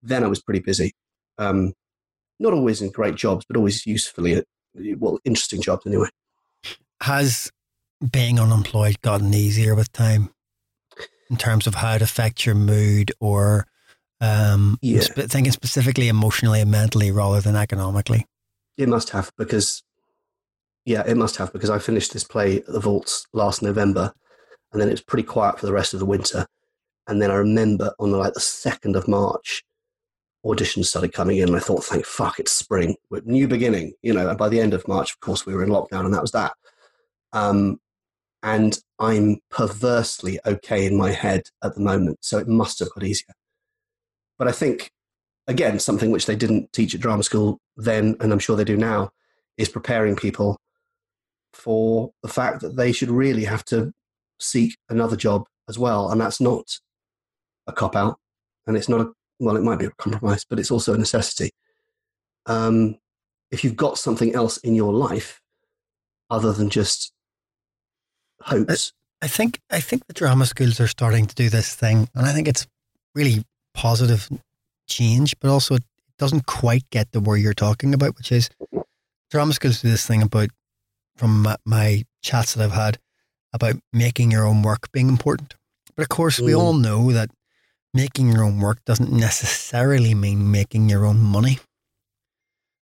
then 0.01 0.23
I 0.23 0.27
was 0.27 0.41
pretty 0.41 0.59
busy. 0.59 0.93
Um, 1.37 1.73
not 2.39 2.53
always 2.53 2.81
in 2.81 2.91
great 2.91 3.15
jobs, 3.15 3.45
but 3.47 3.57
always 3.57 3.85
usefully 3.85 4.43
well 4.97 5.19
interesting 5.23 5.61
jobs 5.61 5.85
anyway. 5.85 6.09
Has 7.01 7.51
being 8.11 8.39
unemployed 8.39 9.01
gotten 9.01 9.33
easier 9.33 9.75
with 9.75 9.91
time 9.91 10.29
in 11.29 11.37
terms 11.37 11.67
of 11.67 11.75
how 11.75 11.95
it 11.95 12.01
affects 12.01 12.45
your 12.45 12.55
mood 12.55 13.11
or 13.19 13.65
um, 14.21 14.77
Yeah. 14.81 15.01
sp- 15.03 15.27
thinking 15.29 15.51
specifically 15.51 16.07
emotionally 16.07 16.61
and 16.61 16.71
mentally 16.71 17.11
rather 17.11 17.41
than 17.41 17.55
economically? 17.55 18.25
It 18.77 18.89
must 18.89 19.09
have 19.11 19.31
because, 19.37 19.83
yeah, 20.85 21.03
it 21.05 21.17
must 21.17 21.37
have 21.37 21.51
because 21.53 21.69
I 21.69 21.79
finished 21.79 22.13
this 22.13 22.23
play 22.23 22.57
at 22.57 22.65
the 22.67 22.79
Vaults 22.79 23.25
last 23.33 23.61
November, 23.61 24.13
and 24.71 24.81
then 24.81 24.87
it 24.87 24.91
was 24.93 25.01
pretty 25.01 25.23
quiet 25.27 25.59
for 25.59 25.65
the 25.65 25.73
rest 25.73 25.93
of 25.93 25.99
the 25.99 26.05
winter. 26.05 26.45
And 27.07 27.21
then 27.21 27.31
I 27.31 27.35
remember 27.35 27.93
on 27.99 28.11
the, 28.11 28.17
like 28.17 28.33
the 28.33 28.39
second 28.39 28.95
of 28.95 29.07
March, 29.07 29.63
auditions 30.45 30.85
started 30.85 31.13
coming 31.13 31.37
in, 31.37 31.49
and 31.49 31.57
I 31.57 31.59
thought, 31.59 31.83
thank 31.83 32.05
fuck, 32.05 32.39
it's 32.39 32.51
spring, 32.51 32.95
new 33.25 33.47
beginning, 33.47 33.93
you 34.01 34.13
know. 34.13 34.29
And 34.29 34.37
by 34.37 34.49
the 34.49 34.59
end 34.59 34.73
of 34.73 34.87
March, 34.87 35.11
of 35.11 35.19
course, 35.19 35.45
we 35.45 35.53
were 35.53 35.63
in 35.63 35.69
lockdown, 35.69 36.05
and 36.05 36.13
that 36.13 36.21
was 36.21 36.31
that. 36.31 36.53
Um, 37.33 37.79
and 38.43 38.77
I'm 38.99 39.39
perversely 39.49 40.37
okay 40.45 40.85
in 40.85 40.97
my 40.97 41.11
head 41.11 41.43
at 41.63 41.75
the 41.75 41.81
moment, 41.81 42.19
so 42.21 42.37
it 42.37 42.47
must 42.47 42.79
have 42.79 42.89
got 42.93 43.05
easier. 43.05 43.33
But 44.37 44.49
I 44.49 44.51
think, 44.51 44.91
again, 45.47 45.79
something 45.79 46.11
which 46.11 46.25
they 46.25 46.35
didn't 46.35 46.73
teach 46.73 46.93
at 46.93 47.01
drama 47.01 47.23
school 47.23 47.59
then, 47.77 48.17
and 48.19 48.33
I'm 48.33 48.39
sure 48.39 48.57
they 48.57 48.65
do 48.65 48.77
now, 48.77 49.11
is 49.57 49.69
preparing 49.69 50.15
people 50.17 50.59
for 51.53 52.11
the 52.21 52.27
fact 52.29 52.61
that 52.61 52.75
they 52.75 52.91
should 52.91 53.09
really 53.09 53.45
have 53.45 53.63
to 53.65 53.93
seek 54.39 54.75
another 54.89 55.15
job 55.15 55.45
as 55.69 55.79
well. 55.79 56.11
And 56.11 56.19
that's 56.19 56.41
not 56.41 56.79
a 57.67 57.71
cop 57.71 57.95
out. 57.95 58.19
And 58.67 58.75
it's 58.75 58.89
not 58.89 59.01
a, 59.01 59.11
well, 59.39 59.55
it 59.55 59.63
might 59.63 59.79
be 59.79 59.85
a 59.85 59.91
compromise, 59.91 60.45
but 60.49 60.59
it's 60.59 60.71
also 60.71 60.93
a 60.93 60.97
necessity. 60.97 61.51
Um, 62.45 62.97
if 63.51 63.63
you've 63.63 63.77
got 63.77 63.97
something 63.97 64.33
else 64.35 64.57
in 64.57 64.75
your 64.75 64.91
life 64.91 65.39
other 66.29 66.51
than 66.51 66.69
just 66.69 67.13
hopes, 68.45 68.93
I 69.21 69.27
think 69.27 69.59
I 69.69 69.79
think 69.79 70.05
the 70.07 70.13
drama 70.13 70.45
schools 70.45 70.79
are 70.79 70.87
starting 70.87 71.25
to 71.25 71.35
do 71.35 71.49
this 71.49 71.75
thing, 71.75 72.09
and 72.15 72.25
I 72.25 72.33
think 72.33 72.47
it's 72.47 72.67
really 73.15 73.43
positive 73.73 74.29
change, 74.87 75.35
but 75.39 75.49
also 75.49 75.75
it 75.75 75.83
doesn't 76.17 76.45
quite 76.45 76.89
get 76.89 77.11
to 77.11 77.19
where 77.19 77.37
you're 77.37 77.53
talking 77.53 77.93
about, 77.93 78.17
which 78.17 78.31
is 78.31 78.49
drama 79.31 79.53
schools 79.53 79.81
do 79.81 79.89
this 79.89 80.05
thing 80.05 80.21
about 80.21 80.49
from 81.15 81.41
my, 81.43 81.55
my 81.65 82.03
chats 82.21 82.53
that 82.53 82.63
I've 82.63 82.71
had 82.71 82.99
about 83.53 83.75
making 83.91 84.31
your 84.31 84.45
own 84.45 84.61
work 84.61 84.91
being 84.91 85.09
important. 85.09 85.55
But 85.95 86.03
of 86.03 86.09
course, 86.09 86.39
we 86.39 86.51
Mm. 86.53 86.59
all 86.59 86.73
know 86.73 87.11
that 87.11 87.29
making 87.93 88.31
your 88.31 88.43
own 88.43 88.59
work 88.59 88.83
doesn't 88.85 89.11
necessarily 89.11 90.13
mean 90.15 90.49
making 90.51 90.89
your 90.89 91.05
own 91.05 91.19
money. 91.19 91.59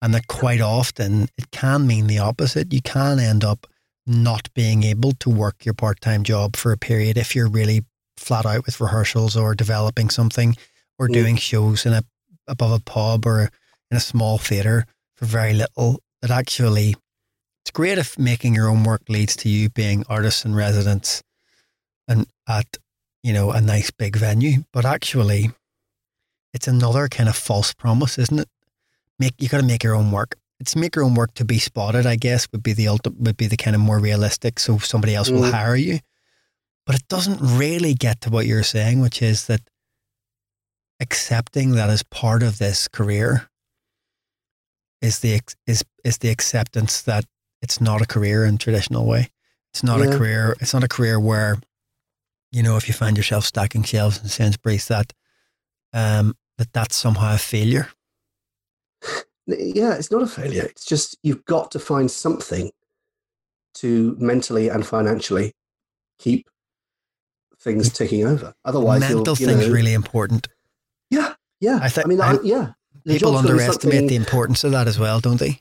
And 0.01 0.14
that 0.14 0.28
quite 0.28 0.62
often 0.62 1.30
it 1.38 1.51
can 1.51 1.86
mean 1.88 2.08
the 2.08 2.20
opposite. 2.20 2.74
You 2.74 2.82
can 2.82 3.20
end 3.20 3.43
up 3.43 3.68
not 4.06 4.54
being 4.54 4.84
able 4.84 5.14
to 5.14 5.30
work 5.30 5.66
your 5.66 5.74
part 5.74 6.01
time 6.01 6.24
job 6.24 6.56
for 6.56 6.72
a 6.72 6.78
period 6.78 7.18
if 7.18 7.36
you're 7.36 7.49
really 7.49 7.84
flat 8.18 8.45
out 8.45 8.66
with 8.66 8.80
rehearsals 8.80 9.36
or 9.36 9.56
developing 9.56 10.10
something 10.10 10.56
or 10.99 11.08
Mm. 11.08 11.14
doing 11.14 11.36
shows 11.38 11.86
in 11.86 11.93
a 11.93 12.04
above 12.47 12.72
a 12.72 12.80
pub 12.80 13.26
or 13.26 13.49
in 13.89 13.97
a 13.97 14.01
small 14.01 14.38
theatre 14.38 14.86
for 15.16 15.26
very 15.26 15.54
little. 15.54 16.01
That 16.22 16.32
actually 16.32 16.95
it's 17.64 17.72
great 17.72 17.97
if 17.97 18.18
making 18.20 18.56
your 18.56 18.68
own 18.70 18.84
work 18.84 19.01
leads 19.08 19.36
to 19.38 19.49
you 19.49 19.70
being 19.70 20.06
artists 20.10 20.43
in 20.45 20.54
residence 20.56 21.24
and 22.08 22.28
at, 22.47 22.78
you 23.24 23.32
know, 23.34 23.51
a 23.51 23.62
nice 23.62 23.91
big 23.91 24.16
venue. 24.18 24.64
But 24.74 24.86
actually 24.86 25.51
it's 26.54 26.68
another 26.68 27.08
kind 27.08 27.30
of 27.30 27.36
false 27.36 27.74
promise, 27.74 28.18
isn't 28.18 28.39
it? 28.39 28.49
Make 29.20 29.34
you 29.39 29.47
gotta 29.47 29.64
make 29.64 29.84
your 29.84 29.95
own 29.95 30.12
work. 30.12 30.36
It's 30.64 30.78
make 30.78 30.95
your 30.95 31.03
own 31.03 31.14
work 31.14 31.34
to 31.36 31.43
be 31.45 31.59
spotted, 31.59 32.05
I 32.05 32.16
guess, 32.16 32.47
would 32.53 32.64
be 32.64 32.72
the 32.72 32.88
ultimate 32.88 33.20
would 33.20 33.36
be 33.38 33.47
the 33.47 33.57
kind 33.57 33.76
of 33.76 33.82
more 33.82 33.99
realistic 33.99 34.59
so 34.61 34.78
somebody 34.78 35.14
else 35.14 35.30
will 35.30 35.41
Mm. 35.41 35.51
hire 35.51 35.76
you. 35.76 35.99
But 36.86 36.95
it 36.95 37.05
doesn't 37.09 37.39
really 37.41 37.93
get 37.93 38.22
to 38.22 38.30
what 38.30 38.45
you're 38.47 38.64
saying, 38.64 39.01
which 39.01 39.22
is 39.22 39.47
that 39.47 39.61
accepting 41.01 41.72
that 41.72 41.89
as 41.89 42.01
part 42.03 42.43
of 42.43 42.59
this 42.59 42.88
career 42.88 43.49
is 45.01 45.20
the 45.20 45.41
is 45.68 45.84
is 46.05 46.20
the 46.20 46.30
acceptance 46.30 47.01
that 47.01 47.26
it's 47.61 47.82
not 47.82 48.01
a 48.01 48.05
career 48.05 48.45
in 48.45 48.57
traditional 48.57 49.05
way. 49.05 49.32
It's 49.74 49.84
not 49.84 49.99
Yeah. 49.99 50.05
a 50.14 50.18
career. 50.18 50.55
It's 50.61 50.74
not 50.74 50.84
a 50.86 50.88
career 50.88 51.20
where, 51.20 51.57
you 52.53 52.64
know, 52.64 52.78
if 52.78 52.88
you 52.88 52.93
find 52.93 53.18
yourself 53.18 53.43
stacking 53.45 53.84
shelves 53.84 54.20
in 54.24 54.30
Sainsbury's, 54.30 54.88
that 54.88 55.11
um, 55.91 56.36
that 56.57 56.72
that's 56.72 56.95
somehow 56.95 57.36
a 57.36 57.38
failure. 57.38 57.89
Yeah, 59.48 59.94
it's 59.94 60.12
not 60.12 60.22
a 60.22 60.28
failure. 60.28 60.64
It's 60.64 60.86
just 60.86 61.18
you've 61.24 61.46
got 61.46 61.72
to 61.72 61.80
find 61.80 62.10
something 62.10 62.72
to 63.76 64.16
mentally 64.20 64.70
and 64.70 64.86
financially 64.86 65.54
keep 66.20 66.48
things 67.60 67.91
ticking 67.91 68.26
over. 68.26 68.54
Otherwise, 68.66 69.02
Mental 69.02 69.36
things 69.36 69.68
know- 69.68 69.74
really 69.74 69.94
important. 69.94 70.48
Yeah, 71.10 71.34
yeah. 71.60 71.80
I 71.82 71.89
think- 71.89 72.06
I 72.06 72.10
mean, 72.10 72.22
I, 72.22 72.34
I- 72.34 72.39
yeah. 72.44 72.72
The 73.06 73.16
People 73.16 73.34
job's 73.34 73.41
gotta 73.44 73.58
be 73.58 73.64
underestimate 73.64 74.10
the 74.10 74.16
importance 74.16 74.64
of 74.64 74.72
that 74.72 74.88
as 74.88 74.98
well, 74.98 75.20
don't 75.20 75.39
they? 75.39 75.60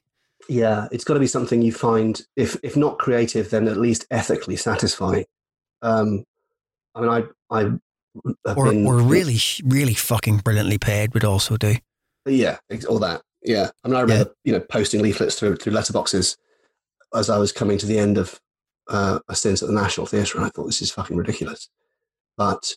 Yeah, 0.49 0.87
it's 0.93 1.03
got 1.03 1.15
to 1.15 1.21
be 1.21 1.27
something 1.27 1.61
you 1.61 1.73
find, 1.73 2.21
if 2.37 2.57
if 2.63 2.77
not 2.77 2.99
creative, 2.99 3.51
then 3.51 3.67
at 3.67 3.77
least 3.79 4.07
ethically 4.13 4.55
satisfying. 4.57 5.25
Um, 5.83 6.25
I 6.95 7.01
mean, 7.01 7.09
I 7.11 7.25
I 7.51 7.73
Or 8.55 8.71
been 8.71 8.87
or 8.87 8.99
really 8.99 9.39
really 9.65 9.95
fucking 9.95 10.39
brilliantly 10.39 10.79
paid 10.79 11.15
would 11.15 11.25
also 11.25 11.57
do. 11.57 11.77
yeah, 12.27 12.59
all 12.89 13.01
that. 13.01 13.23
Yeah, 13.45 13.71
I 13.85 13.89
mean, 13.89 13.97
I 13.97 14.01
remember 14.03 14.33
you 14.45 14.53
know 14.53 14.61
posting 14.61 15.03
leaflets 15.03 15.39
through 15.39 15.57
through 15.57 15.73
letterboxes 15.73 16.37
as 17.15 17.29
I 17.29 17.39
was 17.39 17.53
coming 17.53 17.79
to 17.79 17.87
the 17.87 17.99
end 17.99 18.19
of 18.19 18.41
uh, 18.89 19.19
a 19.29 19.35
stint 19.35 19.63
at 19.63 19.69
the 19.69 19.75
National 19.75 20.07
Theatre, 20.07 20.39
and 20.39 20.47
I 20.47 20.51
thought 20.51 20.67
this 20.67 20.83
is 20.83 20.91
fucking 20.91 21.17
ridiculous. 21.17 21.69
But 22.37 22.75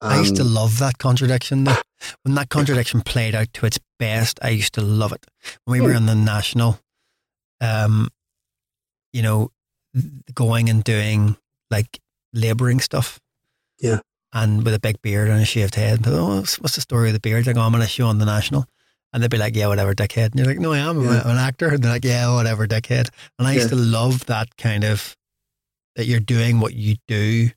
I 0.00 0.18
used 0.18 0.36
to 0.36 0.42
um, 0.42 0.52
love 0.54 0.78
that 0.80 0.98
contradiction. 0.98 1.64
Though. 1.64 1.76
When 2.24 2.34
that 2.34 2.48
contradiction 2.48 3.00
played 3.02 3.34
out 3.34 3.52
to 3.54 3.66
its 3.66 3.78
best, 3.98 4.40
I 4.42 4.48
used 4.50 4.74
to 4.74 4.80
love 4.80 5.12
it. 5.12 5.24
When 5.64 5.80
we 5.80 5.86
were 5.86 5.92
Hmm. 5.92 5.98
in 5.98 6.06
the 6.06 6.14
national, 6.16 6.80
um, 7.60 8.08
you 9.12 9.22
know, 9.22 9.52
going 10.34 10.68
and 10.68 10.82
doing 10.82 11.36
like 11.70 12.00
labouring 12.32 12.80
stuff. 12.80 13.20
Yeah. 13.78 14.00
And 14.32 14.64
with 14.64 14.74
a 14.74 14.80
big 14.80 15.00
beard 15.02 15.28
and 15.28 15.40
a 15.40 15.44
shaved 15.44 15.74
head. 15.76 16.00
Oh, 16.06 16.36
what's 16.38 16.58
what's 16.60 16.74
the 16.74 16.80
story 16.80 17.10
of 17.10 17.12
the 17.12 17.20
beard? 17.20 17.46
Like, 17.46 17.56
oh, 17.56 17.60
I'm 17.60 17.74
on 17.74 17.82
a 17.82 17.86
show 17.86 18.06
on 18.06 18.18
the 18.18 18.24
national. 18.24 18.66
And 19.12 19.22
they'd 19.22 19.30
be 19.30 19.36
like, 19.38 19.54
yeah, 19.54 19.66
whatever, 19.66 19.94
dickhead. 19.94 20.26
And 20.32 20.36
you're 20.36 20.46
like, 20.46 20.58
no, 20.58 20.72
I 20.72 20.78
am. 20.78 20.98
I'm 21.00 21.04
Yeah. 21.04 21.30
an 21.30 21.36
actor. 21.38 21.68
And 21.68 21.82
they're 21.82 21.92
like, 21.92 22.04
yeah, 22.04 22.34
whatever, 22.34 22.66
dickhead. 22.66 23.10
And 23.38 23.46
I 23.46 23.52
used 23.52 23.68
to 23.68 23.76
love 23.76 24.24
that 24.26 24.56
kind 24.56 24.84
of, 24.84 25.16
that 25.96 26.06
you're 26.06 26.20
doing 26.20 26.60
what 26.60 26.72
you 26.74 26.96
do, 27.08 27.50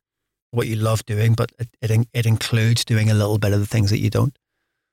what 0.51 0.67
you 0.67 0.75
love 0.75 1.05
doing, 1.05 1.33
but 1.33 1.51
it, 1.57 1.69
it, 1.81 2.07
it 2.13 2.25
includes 2.25 2.83
doing 2.83 3.09
a 3.09 3.13
little 3.13 3.37
bit 3.37 3.53
of 3.53 3.59
the 3.61 3.65
things 3.65 3.89
that 3.91 3.99
you 3.99 4.09
don't. 4.09 4.37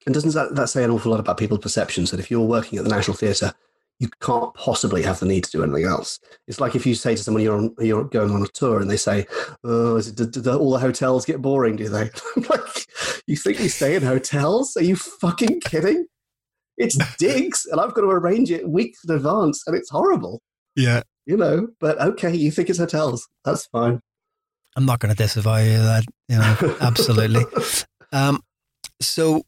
And 0.07 0.15
doesn't 0.15 0.35
that, 0.35 0.55
that 0.55 0.69
say 0.69 0.85
an 0.85 0.91
awful 0.91 1.11
lot 1.11 1.21
about 1.21 1.37
people's 1.39 1.61
perceptions 1.61 2.11
that 2.11 2.21
if 2.21 2.31
you're 2.31 2.41
working 2.41 2.79
at 2.79 2.85
the 2.85 2.91
National 2.91 3.17
Theatre, 3.17 3.53
you 3.99 4.09
can't 4.21 4.53
possibly 4.55 5.03
have 5.03 5.21
the 5.21 5.27
need 5.27 5.45
to 5.45 5.51
do 5.53 5.63
anything 5.63 5.85
else? 5.85 6.19
It's 6.49 6.59
like 6.59 6.75
if 6.75 6.85
you 6.85 6.95
say 6.97 7.15
to 7.15 7.23
someone 7.23 7.43
you're 7.43 7.57
on, 7.57 7.73
you're 7.79 8.03
going 8.05 8.33
on 8.33 8.43
a 8.43 8.49
tour 8.49 8.81
and 8.81 8.91
they 8.91 8.97
say, 8.97 9.27
"Oh, 9.63 9.95
is 9.95 10.09
it, 10.09 10.17
do, 10.17 10.27
do 10.27 10.53
all 10.59 10.73
the 10.73 10.81
hotels 10.81 11.25
get 11.25 11.41
boring? 11.41 11.77
Do 11.77 11.89
they?" 11.89 12.11
Like, 12.49 12.87
you 13.29 13.37
think 13.37 13.61
you 13.61 13.69
stay 13.69 13.95
in 13.95 14.03
hotels? 14.03 14.77
Are 14.77 14.83
you 14.83 14.97
fucking 14.97 15.61
kidding? 15.61 16.07
It's 16.79 16.97
digs, 17.17 17.67
and 17.71 17.81
I've 17.81 17.95
got 17.95 18.01
to 18.03 18.09
arrange 18.11 18.51
it 18.51 18.69
weeks 18.69 19.01
in 19.07 19.15
advance, 19.15 19.63
and 19.67 19.77
it's 19.77 19.91
horrible, 19.91 20.41
Yeah. 20.77 21.03
you 21.27 21.37
know. 21.37 21.69
But 21.81 22.01
okay, 22.01 22.35
you 22.35 22.51
think 22.51 22.71
it's 22.71 22.79
hotels? 22.79 23.29
That's 23.45 23.67
fine. 23.67 24.01
I'm 24.77 24.87
not 24.87 24.99
going 25.01 25.15
to 25.15 25.17
disavow 25.17 25.57
you 25.59 25.77
of 25.77 25.83
that, 25.83 26.05
you 26.29 26.39
know, 26.39 26.77
absolutely. 26.81 27.45
Um, 28.13 28.43
so, 29.01 29.43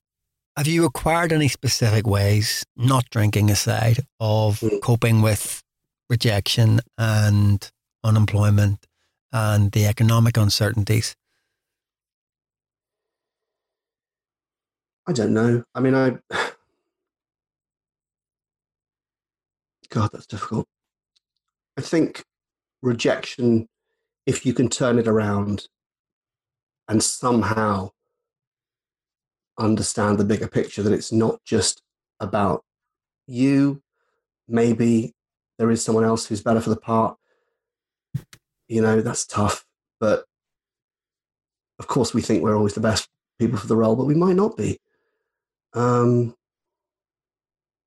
have 0.56 0.66
you 0.66 0.84
acquired 0.84 1.32
any 1.32 1.48
specific 1.48 2.06
ways, 2.06 2.64
not 2.76 3.08
drinking 3.10 3.50
aside, 3.50 4.00
of 4.20 4.60
Mm. 4.60 4.80
coping 4.82 5.22
with 5.22 5.62
rejection 6.10 6.80
and 6.98 7.70
unemployment 8.04 8.86
and 9.32 9.72
the 9.72 9.86
economic 9.86 10.36
uncertainties? 10.36 11.16
I 15.06 15.12
don't 15.12 15.34
know. 15.34 15.64
I 15.74 15.80
mean, 15.80 15.94
I. 15.94 16.12
God, 19.88 20.10
that's 20.12 20.26
difficult. 20.26 20.66
I 21.76 21.80
think 21.80 22.24
rejection, 22.82 23.68
if 24.26 24.46
you 24.46 24.54
can 24.54 24.68
turn 24.68 24.98
it 24.98 25.08
around 25.08 25.68
and 26.88 27.02
somehow 27.02 27.90
understand 29.58 30.18
the 30.18 30.24
bigger 30.24 30.48
picture, 30.48 30.82
that 30.82 30.92
it's 30.92 31.12
not 31.12 31.42
just 31.44 31.82
about 32.20 32.64
you, 33.26 33.82
maybe 34.48 35.14
there 35.58 35.70
is 35.70 35.84
someone 35.84 36.04
else 36.04 36.26
who's 36.26 36.42
better 36.42 36.60
for 36.60 36.70
the 36.70 36.76
part. 36.76 37.16
You 38.68 38.82
know, 38.82 39.00
that's 39.00 39.26
tough. 39.26 39.64
But 40.00 40.24
of 41.78 41.86
course, 41.86 42.14
we 42.14 42.22
think 42.22 42.42
we're 42.42 42.56
always 42.56 42.74
the 42.74 42.80
best 42.80 43.08
people 43.38 43.58
for 43.58 43.66
the 43.66 43.76
role, 43.76 43.96
but 43.96 44.06
we 44.06 44.14
might 44.14 44.36
not 44.36 44.56
be. 44.56 44.78
Um, 45.72 46.34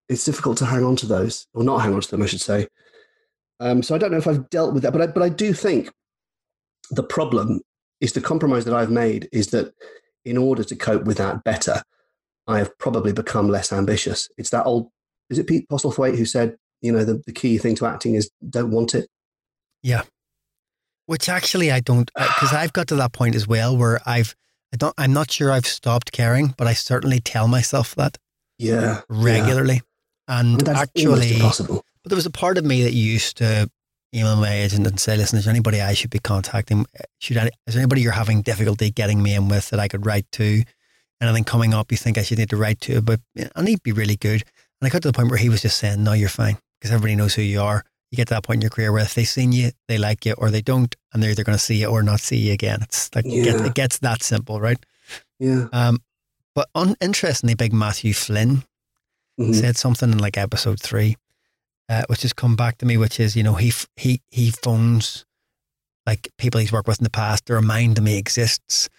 it's 0.09 0.23
difficult 0.25 0.57
to 0.59 0.65
hang 0.65 0.83
on 0.83 0.95
to 0.97 1.05
those, 1.05 1.47
or 1.53 1.63
not 1.63 1.79
hang 1.79 1.93
on 1.93 2.01
to 2.01 2.09
them, 2.11 2.21
I 2.21 2.27
should 2.27 2.41
say. 2.41 2.67
Um, 3.59 3.81
so 3.81 3.95
I 3.95 3.97
don't 3.97 4.11
know 4.11 4.17
if 4.17 4.27
I've 4.27 4.49
dealt 4.49 4.73
with 4.73 4.83
that, 4.83 4.93
but 4.93 5.01
I, 5.01 5.07
but 5.07 5.23
I 5.23 5.29
do 5.29 5.53
think 5.53 5.91
the 6.91 7.03
problem 7.03 7.61
is 7.99 8.13
the 8.13 8.21
compromise 8.21 8.65
that 8.65 8.73
I've 8.73 8.91
made 8.91 9.27
is 9.31 9.47
that 9.47 9.73
in 10.23 10.37
order 10.37 10.63
to 10.63 10.75
cope 10.75 11.03
with 11.05 11.17
that 11.17 11.43
better, 11.43 11.81
I 12.45 12.59
have 12.59 12.77
probably 12.77 13.11
become 13.11 13.49
less 13.49 13.73
ambitious. 13.73 14.29
It's 14.37 14.51
that 14.51 14.65
old, 14.65 14.89
is 15.29 15.39
it 15.39 15.47
Pete 15.47 15.67
Postlethwaite 15.69 16.17
who 16.17 16.25
said, 16.25 16.55
you 16.81 16.91
know, 16.91 17.03
the, 17.03 17.21
the 17.25 17.33
key 17.33 17.57
thing 17.57 17.75
to 17.75 17.87
acting 17.87 18.15
is 18.15 18.29
don't 18.47 18.71
want 18.71 18.93
it. 18.93 19.09
Yeah. 19.81 20.03
Which 21.07 21.27
actually 21.27 21.71
I 21.71 21.79
don't, 21.79 22.11
because 22.13 22.53
I've 22.53 22.73
got 22.73 22.87
to 22.89 22.95
that 22.97 23.13
point 23.13 23.35
as 23.35 23.47
well 23.47 23.75
where 23.75 23.99
I've, 24.05 24.35
I 24.73 24.77
don't, 24.77 24.93
I'm 24.97 25.13
not 25.13 25.31
sure 25.31 25.51
I've 25.51 25.65
stopped 25.65 26.11
caring, 26.11 26.53
but 26.57 26.67
I 26.67 26.73
certainly 26.73 27.19
tell 27.19 27.47
myself 27.47 27.95
that 27.95 28.17
Yeah. 28.59 29.01
regularly. 29.09 29.81
Yeah. 30.27 30.39
And 30.39 30.61
that's 30.61 30.79
actually, 30.79 31.05
almost 31.05 31.31
impossible. 31.31 31.85
but 32.03 32.09
there 32.09 32.15
was 32.15 32.25
a 32.25 32.31
part 32.31 32.57
of 32.57 32.65
me 32.65 32.83
that 32.83 32.93
used 32.93 33.37
to 33.37 33.69
email 34.13 34.35
my 34.35 34.51
agent 34.51 34.87
and 34.87 34.99
say, 34.99 35.17
listen, 35.17 35.37
is 35.37 35.45
there 35.45 35.51
anybody 35.51 35.81
I 35.81 35.93
should 35.93 36.09
be 36.09 36.19
contacting? 36.19 36.85
Should 37.19 37.37
I, 37.37 37.49
is 37.65 37.73
there 37.73 37.81
anybody 37.81 38.01
you're 38.01 38.11
having 38.13 38.41
difficulty 38.41 38.89
getting 38.89 39.21
me 39.21 39.35
in 39.35 39.47
with 39.47 39.69
that 39.69 39.79
I 39.79 39.87
could 39.87 40.05
write 40.05 40.25
to? 40.33 40.63
And 41.19 41.29
Anything 41.29 41.45
coming 41.45 41.73
up 41.73 41.91
you 41.91 41.97
think 41.97 42.17
I 42.17 42.23
should 42.23 42.37
need 42.37 42.49
to 42.51 42.57
write 42.57 42.79
to? 42.81 43.01
But 43.01 43.19
I 43.55 43.61
need 43.61 43.77
to 43.77 43.81
be 43.83 43.91
really 43.91 44.15
good. 44.15 44.43
And 44.79 44.87
I 44.87 44.89
got 44.89 45.01
to 45.01 45.07
the 45.07 45.13
point 45.13 45.29
where 45.29 45.39
he 45.39 45.49
was 45.49 45.61
just 45.61 45.77
saying, 45.77 46.03
no, 46.03 46.13
you're 46.13 46.29
fine 46.29 46.57
because 46.79 46.91
everybody 46.91 47.15
knows 47.15 47.33
who 47.33 47.41
you 47.41 47.61
are. 47.61 47.83
You 48.11 48.15
get 48.15 48.27
to 48.29 48.35
that 48.35 48.43
point 48.43 48.57
in 48.57 48.61
your 48.61 48.69
career 48.69 48.91
where 48.93 49.01
if 49.03 49.15
they've 49.15 49.27
seen 49.27 49.51
you, 49.51 49.71
they 49.87 49.97
like 49.97 50.25
you, 50.25 50.33
or 50.37 50.49
they 50.49 50.61
don't, 50.61 50.95
and 51.11 51.21
they're 51.21 51.31
either 51.31 51.43
going 51.43 51.57
to 51.57 51.63
see 51.63 51.75
you 51.75 51.87
or 51.87 52.03
not 52.03 52.21
see 52.21 52.37
you 52.37 52.53
again. 52.53 52.79
It's 52.81 53.13
like 53.13 53.25
it, 53.25 53.43
gets, 53.43 53.61
it 53.61 53.73
gets 53.73 53.97
that 53.99 54.23
simple, 54.23 54.61
right? 54.61 54.77
Yeah. 55.39 55.67
Um, 55.73 55.99
but 56.55 56.69
un- 56.73 56.95
interestingly, 57.01 57.55
big 57.55 57.73
Matthew 57.73 58.13
Flynn 58.13 58.63
Mhm. 59.39 59.55
said 59.55 59.77
something 59.77 60.11
in 60.11 60.17
like 60.17 60.37
episode 60.37 60.79
three, 60.81 61.15
uh, 61.89 62.03
which 62.07 62.23
has 62.23 62.33
come 62.33 62.55
back 62.55 62.77
to 62.79 62.85
me, 62.85 62.97
which 62.97 63.19
is 63.19 63.35
you 63.35 63.43
know 63.43 63.55
he 63.55 63.71
he 63.95 64.21
he 64.31 64.51
phones 64.51 65.25
like 66.05 66.29
people 66.37 66.59
he's 66.59 66.71
worked 66.71 66.87
with 66.87 66.99
in 66.99 67.03
the 67.03 67.09
past 67.09 67.45
to 67.45 67.53
remind 67.53 67.97
him 67.97 68.05
he 68.05 68.17
exists, 68.17 68.89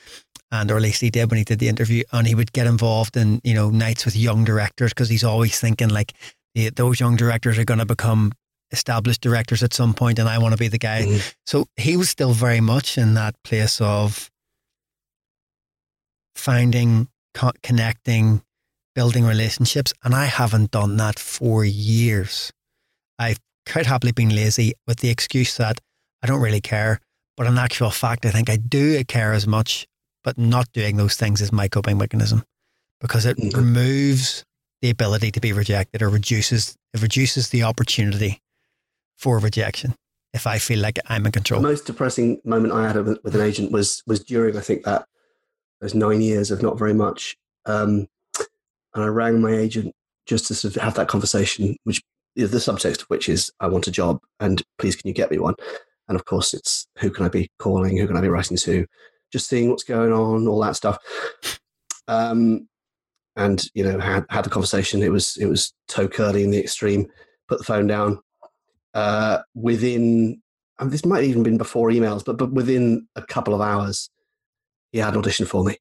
and 0.53 0.71
or 0.71 0.77
at 0.77 0.83
least 0.83 1.01
he 1.01 1.11
did 1.11 1.31
when 1.31 1.39
he 1.39 1.45
did 1.45 1.59
the 1.59 1.69
interview, 1.69 2.03
and 2.13 2.27
he 2.27 2.35
would 2.35 2.53
get 2.53 2.67
involved 2.67 3.17
in 3.17 3.41
you 3.45 3.55
know 3.55 3.71
nights 3.71 4.05
with 4.05 4.15
young 4.17 4.45
directors 4.45 4.93
because 4.93 5.09
he's 5.09 5.25
always 5.25 5.59
thinking 5.59 5.89
like 5.89 6.13
"Yeah, 6.55 6.71
those 6.75 7.01
young 7.01 7.17
directors 7.17 7.59
are 7.59 7.65
going 7.65 7.81
to 7.81 7.87
become 7.87 8.33
established 8.71 9.23
directors 9.23 9.63
at 9.63 9.73
some 9.73 9.95
point, 9.95 10.19
and 10.19 10.29
I 10.29 10.39
want 10.39 10.53
to 10.53 10.59
be 10.59 10.69
the 10.69 10.79
guy. 10.79 11.05
Mhm. 11.07 11.35
So 11.47 11.67
he 11.77 11.97
was 11.97 12.11
still 12.11 12.33
very 12.35 12.61
much 12.61 12.99
in 12.99 13.15
that 13.15 13.35
place 13.43 13.81
of 13.81 14.31
finding, 16.35 17.09
co- 17.35 17.53
connecting, 17.63 18.43
building 18.95 19.25
relationships. 19.25 19.93
And 20.05 20.15
I 20.15 20.27
haven't 20.27 20.71
done 20.71 20.97
that 20.97 21.19
for 21.19 21.65
years. 21.65 22.53
I've 23.19 23.39
quite 23.71 23.87
happily 23.87 24.13
been 24.13 24.35
lazy 24.35 24.75
with 24.87 24.99
the 25.01 25.11
excuse 25.11 25.57
that 25.57 25.81
I 26.23 26.27
don't 26.27 26.41
really 26.41 26.61
care. 26.61 27.01
But 27.37 27.47
in 27.47 27.59
actual 27.59 27.91
fact, 27.91 28.27
I 28.27 28.31
think 28.31 28.51
I 28.51 28.57
do 28.57 29.03
care 29.05 29.33
as 29.33 29.47
much, 29.47 29.87
but 30.25 30.37
not 30.39 30.73
doing 30.73 30.97
those 30.97 31.17
things 31.17 31.41
is 31.41 31.53
my 31.53 31.69
coping 31.69 31.97
mechanism 31.99 32.43
because 33.01 33.25
it 33.27 33.37
Mhm. 33.37 33.55
removes 33.55 34.45
the 34.83 34.91
ability 34.91 35.31
to 35.33 35.41
be 35.41 35.53
rejected 35.53 36.03
or 36.03 36.09
reduces 36.09 36.77
it 36.95 37.03
reduces 37.03 37.51
the 37.51 37.63
opportunity 37.63 38.41
for 39.17 39.39
rejection 39.39 39.95
if 40.33 40.47
I 40.47 40.59
feel 40.59 40.79
like 40.79 40.99
I'm 41.07 41.27
in 41.27 41.33
control. 41.33 41.61
The 41.61 41.69
most 41.69 41.85
depressing 41.87 42.41
moment 42.45 42.73
I 42.73 42.87
had 42.87 42.97
with 42.97 43.19
with 43.23 43.35
an 43.35 43.41
agent 43.41 43.71
was 43.73 44.03
was 44.07 44.21
during 44.25 44.57
I 44.57 44.61
think 44.61 44.85
that 44.85 45.07
those 45.81 45.95
nine 45.95 46.21
years 46.23 46.51
of 46.51 46.63
not 46.63 46.79
very 46.79 46.95
much, 46.95 47.37
um, 47.67 48.09
and 48.99 49.05
I 49.05 49.09
rang 49.09 49.41
my 49.41 49.53
agent 49.53 49.95
just 50.27 50.47
to 50.49 50.55
sort 50.57 50.77
of 50.77 50.83
have 50.83 50.95
that 50.95 51.07
conversation, 51.07 51.77
which 51.85 52.03
is 52.35 52.51
the 52.51 52.59
subtext 52.59 53.03
of 53.03 53.07
which 53.07 53.29
is 53.29 53.51
I 53.61 53.69
want 53.69 53.87
a 53.87 53.93
job 53.93 54.19
and 54.41 54.61
please 54.79 54.97
can 54.97 55.07
you 55.07 55.15
get 55.15 55.31
me 55.31 55.39
one, 55.39 55.55
and 56.09 56.17
of 56.17 56.25
course 56.25 56.53
it's 56.53 56.89
who 56.99 57.11
can 57.11 57.25
I 57.25 57.29
be 57.29 57.49
calling, 57.61 57.97
who 57.97 58.09
can 58.09 58.17
I 58.17 58.21
be 58.21 58.29
writing 58.29 58.57
to, 58.57 58.87
just 59.33 59.49
seeing 59.49 59.71
what's 59.71 59.85
going 59.85 60.13
on, 60.13 60.49
all 60.49 60.61
that 60.63 60.75
stuff. 60.75 60.99
Um, 62.09 62.69
and 63.37 63.65
you 63.75 63.85
know 63.85 64.01
had 64.01 64.27
had 64.31 64.45
the 64.45 64.51
conversation. 64.51 65.01
It 65.01 65.13
was 65.13 65.37
it 65.37 65.47
was 65.47 65.73
toe 65.87 66.09
curly 66.09 66.43
in 66.43 66.51
the 66.51 66.61
extreme. 66.61 67.07
Put 67.47 67.59
the 67.59 67.65
phone 67.65 67.87
down. 67.87 68.19
Uh, 68.95 69.39
within 69.55 70.43
and 70.81 70.91
this 70.91 71.05
might 71.05 71.19
have 71.19 71.31
even 71.31 71.45
been 71.45 71.59
before 71.59 71.91
emails, 71.91 72.25
but 72.25 72.37
but 72.37 72.53
within 72.53 73.07
a 73.15 73.23
couple 73.23 73.55
of 73.55 73.61
hours, 73.61 74.11
he 74.91 74.99
had 74.99 75.15
an 75.15 75.21
audition 75.21 75.47
for 75.47 75.63
me. 75.63 75.77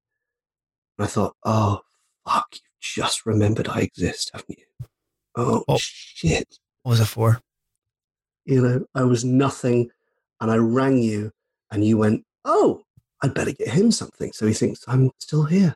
And 0.97 1.05
I 1.05 1.07
thought, 1.07 1.35
oh 1.43 1.79
fuck, 2.27 2.47
you've 2.53 2.61
just 2.81 3.25
remembered 3.25 3.67
I 3.67 3.81
exist, 3.81 4.31
haven't 4.33 4.57
you? 4.59 4.87
Oh, 5.35 5.63
Oh. 5.67 5.77
shit. 5.79 6.57
What 6.83 6.91
was 6.91 6.99
it 6.99 7.05
for? 7.05 7.41
You 8.45 8.61
know, 8.61 8.85
I 8.95 9.03
was 9.03 9.23
nothing 9.25 9.89
and 10.39 10.49
I 10.51 10.55
rang 10.55 10.97
you 10.99 11.31
and 11.71 11.85
you 11.85 11.97
went, 11.97 12.23
Oh, 12.45 12.83
I'd 13.21 13.33
better 13.33 13.51
get 13.51 13.69
him 13.69 13.91
something. 13.91 14.31
So 14.31 14.47
he 14.47 14.53
thinks 14.53 14.83
I'm 14.87 15.11
still 15.19 15.43
here. 15.43 15.75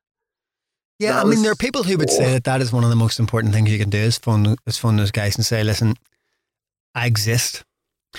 Yeah, 1.00 1.14
That 1.14 1.26
I 1.26 1.30
mean, 1.30 1.42
there 1.42 1.52
are 1.52 1.56
people 1.56 1.84
who 1.84 1.98
would 1.98 2.10
say 2.12 2.32
that 2.34 2.44
that 2.46 2.62
is 2.62 2.72
one 2.72 2.84
of 2.84 2.90
the 2.92 2.96
most 2.96 3.20
important 3.20 3.54
things 3.54 3.70
you 3.72 3.80
can 3.80 3.90
do 3.90 3.98
is 3.98 4.18
phone, 4.18 4.56
is 4.68 4.78
phone 4.78 4.98
those 4.98 5.12
guys 5.12 5.36
and 5.36 5.46
say, 5.46 5.64
listen, 5.64 5.96
I 6.96 7.08
exist. 7.08 7.64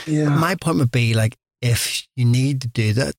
Yeah. 0.07 0.29
My 0.29 0.55
point 0.57 0.79
would 0.79 0.91
be 0.91 1.15
like, 1.15 1.37
if 1.61 2.07
you 2.17 2.25
need 2.25 2.61
to 2.63 2.69
do 2.69 2.93
that, 2.95 3.15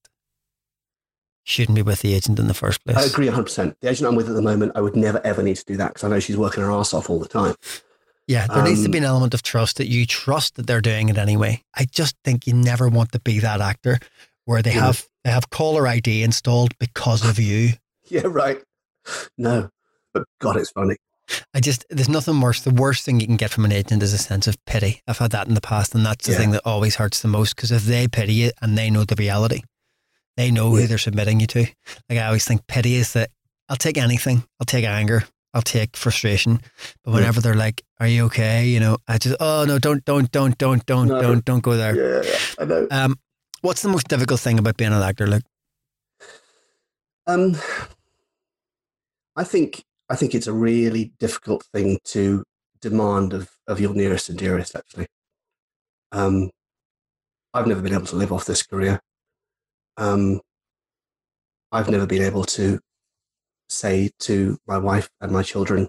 shouldn't 1.44 1.76
be 1.76 1.82
with 1.82 2.00
the 2.00 2.14
agent 2.14 2.38
in 2.38 2.46
the 2.48 2.54
first 2.54 2.84
place. 2.84 2.96
I 2.96 3.02
agree 3.04 3.26
100%. 3.28 3.76
The 3.80 3.88
agent 3.90 4.08
I'm 4.08 4.16
with 4.16 4.28
at 4.28 4.34
the 4.34 4.42
moment, 4.42 4.72
I 4.74 4.80
would 4.80 4.96
never 4.96 5.20
ever 5.24 5.42
need 5.42 5.56
to 5.56 5.64
do 5.64 5.76
that 5.76 5.88
because 5.94 6.04
I 6.04 6.08
know 6.08 6.18
she's 6.20 6.36
working 6.36 6.62
her 6.62 6.72
ass 6.72 6.92
off 6.94 7.08
all 7.10 7.18
the 7.20 7.28
time. 7.28 7.54
Yeah, 8.26 8.46
there 8.46 8.62
needs 8.64 8.80
to 8.80 8.86
Um, 8.86 8.92
be 8.92 8.98
an 8.98 9.04
element 9.04 9.34
of 9.34 9.42
trust 9.42 9.76
that 9.76 9.86
you 9.88 10.06
trust 10.06 10.54
that 10.56 10.66
they're 10.66 10.80
doing 10.80 11.10
it 11.10 11.18
anyway. 11.18 11.62
I 11.74 11.84
just 11.84 12.16
think 12.24 12.46
you 12.46 12.54
never 12.54 12.88
want 12.88 13.12
to 13.12 13.20
be 13.20 13.38
that 13.40 13.60
actor 13.60 13.98
where 14.46 14.62
they 14.62 14.72
Yeah. 14.74 14.86
have 14.86 15.06
they 15.24 15.30
have 15.30 15.48
caller 15.50 15.86
ID 15.86 16.22
installed 16.22 16.76
because 16.78 17.24
of 17.24 17.38
you. 17.38 17.74
Yeah, 18.08 18.22
right. 18.26 18.62
No, 19.38 19.70
but 20.12 20.24
God, 20.40 20.56
it's 20.58 20.70
funny. 20.70 20.96
I 21.54 21.60
just 21.60 21.86
there's 21.88 22.08
nothing 22.08 22.38
worse. 22.40 22.60
The 22.60 22.70
worst 22.70 23.04
thing 23.04 23.18
you 23.20 23.26
can 23.26 23.36
get 23.36 23.50
from 23.50 23.64
an 23.64 23.72
agent 23.72 24.02
is 24.02 24.12
a 24.12 24.18
sense 24.18 24.46
of 24.46 24.62
pity. 24.66 25.00
I've 25.08 25.18
had 25.18 25.30
that 25.30 25.48
in 25.48 25.54
the 25.54 25.60
past, 25.62 25.94
and 25.94 26.04
that's 26.04 26.26
the 26.26 26.32
Yeah. 26.32 26.38
thing 26.38 26.50
that 26.50 26.62
always 26.66 26.96
hurts 26.96 27.20
the 27.20 27.28
most. 27.28 27.56
Because 27.56 27.72
if 27.72 27.84
they 27.84 28.08
pity 28.08 28.34
you 28.34 28.50
and 28.60 28.76
they 28.76 28.90
know 28.90 29.04
the 29.04 29.14
reality, 29.16 29.62
they 30.36 30.50
know 30.50 30.70
who 30.70 30.86
they're 30.86 30.98
submitting 30.98 31.40
you 31.40 31.46
to. 31.48 31.66
Like 32.08 32.18
I 32.18 32.26
always 32.26 32.44
think 32.44 32.66
pity 32.66 32.94
is 32.96 33.12
that 33.12 33.30
I'll 33.68 33.76
take 33.76 33.96
anything. 33.98 34.44
I'll 34.60 34.66
take 34.66 34.84
anger. 34.84 35.24
I'll 35.54 35.62
take 35.62 35.96
frustration. 35.96 36.60
But 37.04 37.10
Yeah. 37.12 37.16
whenever 37.18 37.40
they're 37.40 37.54
like, 37.54 37.82
"Are 38.00 38.08
you 38.08 38.24
okay?" 38.26 38.66
You 38.66 38.80
know, 38.80 38.96
I 39.06 39.18
just 39.18 39.36
oh 39.40 39.64
no, 39.66 39.78
don't 39.78 40.04
don't 40.04 40.30
don't 40.32 40.58
don't 40.58 40.84
don't 40.86 41.08
No. 41.08 41.20
don't 41.22 41.44
don't 41.44 41.62
go 41.62 41.76
there. 41.76 41.94
Yeah, 41.96 42.28
yeah, 42.30 42.38
I 42.58 42.64
know. 42.64 42.86
Um, 42.90 43.16
what's 43.62 43.82
the 43.82 43.88
most 43.88 44.08
difficult 44.08 44.40
thing 44.40 44.58
about 44.58 44.76
being 44.76 44.92
an 44.92 45.02
actor? 45.02 45.26
Like, 45.28 45.44
Um, 47.26 47.56
I 49.36 49.44
think 49.44 49.84
I 50.10 50.16
think 50.16 50.34
it's 50.34 50.46
a 50.46 50.52
really 50.52 51.12
difficult 51.18 51.64
thing 51.72 51.98
to 52.06 52.44
demand 52.80 53.32
of, 53.32 53.50
of 53.66 53.80
your 53.80 53.94
nearest 53.94 54.28
and 54.28 54.38
dearest. 54.38 54.76
Actually, 54.76 55.06
um, 56.12 56.50
I've 57.54 57.66
never 57.66 57.80
been 57.80 57.94
able 57.94 58.06
to 58.06 58.16
live 58.16 58.32
off 58.32 58.44
this 58.44 58.62
career. 58.62 59.00
Um, 59.96 60.40
I've 61.72 61.88
never 61.88 62.06
been 62.06 62.22
able 62.22 62.44
to 62.44 62.80
say 63.68 64.10
to 64.20 64.58
my 64.66 64.78
wife 64.78 65.08
and 65.20 65.32
my 65.32 65.42
children, 65.42 65.88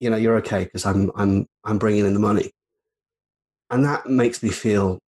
you 0.00 0.10
know, 0.10 0.16
you're 0.16 0.36
okay 0.38 0.64
because 0.64 0.84
I'm 0.84 1.10
I'm 1.16 1.46
I'm 1.64 1.78
bringing 1.78 2.06
in 2.06 2.14
the 2.14 2.20
money, 2.20 2.50
and 3.70 3.84
that 3.84 4.06
makes 4.08 4.42
me 4.42 4.50
feel 4.50 4.98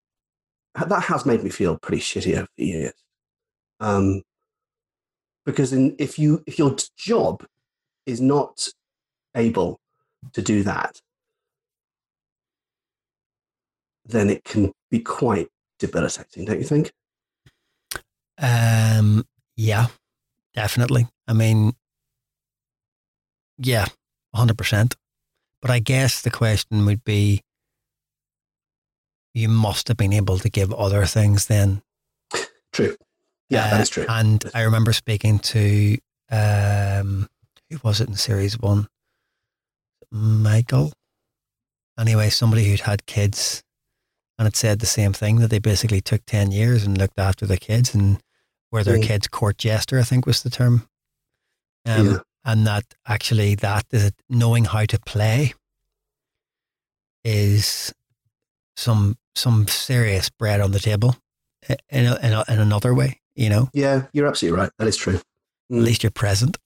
that 0.74 1.02
has 1.04 1.26
made 1.26 1.42
me 1.42 1.50
feel 1.50 1.78
pretty 1.78 2.00
shitty 2.00 2.36
over 2.36 2.48
the 2.56 2.64
years. 2.64 2.94
Um, 3.80 4.22
because 5.44 5.72
in, 5.72 5.96
if 5.98 6.18
you 6.18 6.42
if 6.46 6.58
your 6.58 6.76
job 6.96 7.44
is 8.06 8.20
not 8.20 8.68
able 9.34 9.78
to 10.32 10.42
do 10.42 10.62
that, 10.62 11.00
then 14.06 14.30
it 14.30 14.44
can 14.44 14.72
be 14.90 15.00
quite 15.00 15.48
debilitating, 15.78 16.44
don't 16.44 16.58
you 16.58 16.64
think? 16.64 16.92
Um, 18.38 19.24
yeah, 19.56 19.86
definitely. 20.54 21.06
I 21.26 21.32
mean, 21.32 21.72
yeah, 23.58 23.86
hundred 24.34 24.58
percent. 24.58 24.96
But 25.60 25.70
I 25.70 25.80
guess 25.80 26.20
the 26.22 26.30
question 26.30 26.86
would 26.86 27.02
be, 27.02 27.42
you 29.34 29.48
must 29.48 29.88
have 29.88 29.96
been 29.96 30.12
able 30.12 30.38
to 30.38 30.48
give 30.48 30.72
other 30.72 31.04
things 31.04 31.46
then. 31.46 31.82
True. 32.72 32.96
Yeah, 33.50 33.64
Uh, 33.66 33.70
that 33.70 33.80
is 33.80 33.88
true. 33.88 34.06
And 34.08 34.44
I 34.54 34.62
remember 34.62 34.92
speaking 34.92 35.38
to 35.40 35.98
um, 36.30 37.28
who 37.70 37.78
was 37.82 38.00
it 38.00 38.08
in 38.08 38.14
series 38.14 38.58
one? 38.58 38.86
Michael. 40.10 40.92
Anyway, 41.98 42.30
somebody 42.30 42.64
who'd 42.64 42.80
had 42.80 43.06
kids, 43.06 43.62
and 44.38 44.46
it 44.46 44.54
said 44.54 44.78
the 44.78 44.86
same 44.86 45.12
thing 45.12 45.36
that 45.40 45.50
they 45.50 45.58
basically 45.58 46.00
took 46.00 46.24
10 46.26 46.52
years 46.52 46.84
and 46.84 46.96
looked 46.96 47.18
after 47.18 47.44
the 47.46 47.56
kids 47.56 47.94
and 47.94 48.20
were 48.70 48.84
their 48.84 48.98
Mm. 48.98 49.02
kids 49.04 49.28
court 49.28 49.58
jester, 49.58 49.98
I 49.98 50.02
think 50.02 50.26
was 50.26 50.42
the 50.42 50.50
term. 50.50 50.88
Um, 51.86 52.06
Yeah. 52.06 52.18
And 52.44 52.66
that 52.66 52.84
actually, 53.06 53.54
that 53.56 53.84
is 53.90 54.04
it, 54.04 54.14
knowing 54.28 54.64
how 54.66 54.84
to 54.86 54.98
play 55.00 55.52
is 57.24 57.92
some 58.76 59.16
some 59.34 59.68
serious 59.68 60.30
bread 60.30 60.60
on 60.60 60.72
the 60.72 60.80
table 60.80 61.16
in, 61.68 62.06
a, 62.06 62.16
in, 62.22 62.32
a, 62.32 62.44
in 62.48 62.58
another 62.58 62.92
way, 62.92 63.20
you 63.36 63.48
know? 63.48 63.68
Yeah, 63.72 64.06
you're 64.12 64.26
absolutely 64.26 64.58
right. 64.58 64.70
That 64.78 64.88
is 64.88 64.96
true. 64.96 65.14
At 65.16 65.22
Mm. 65.70 65.84
least 65.84 66.02
you're 66.02 66.10
present. 66.10 66.56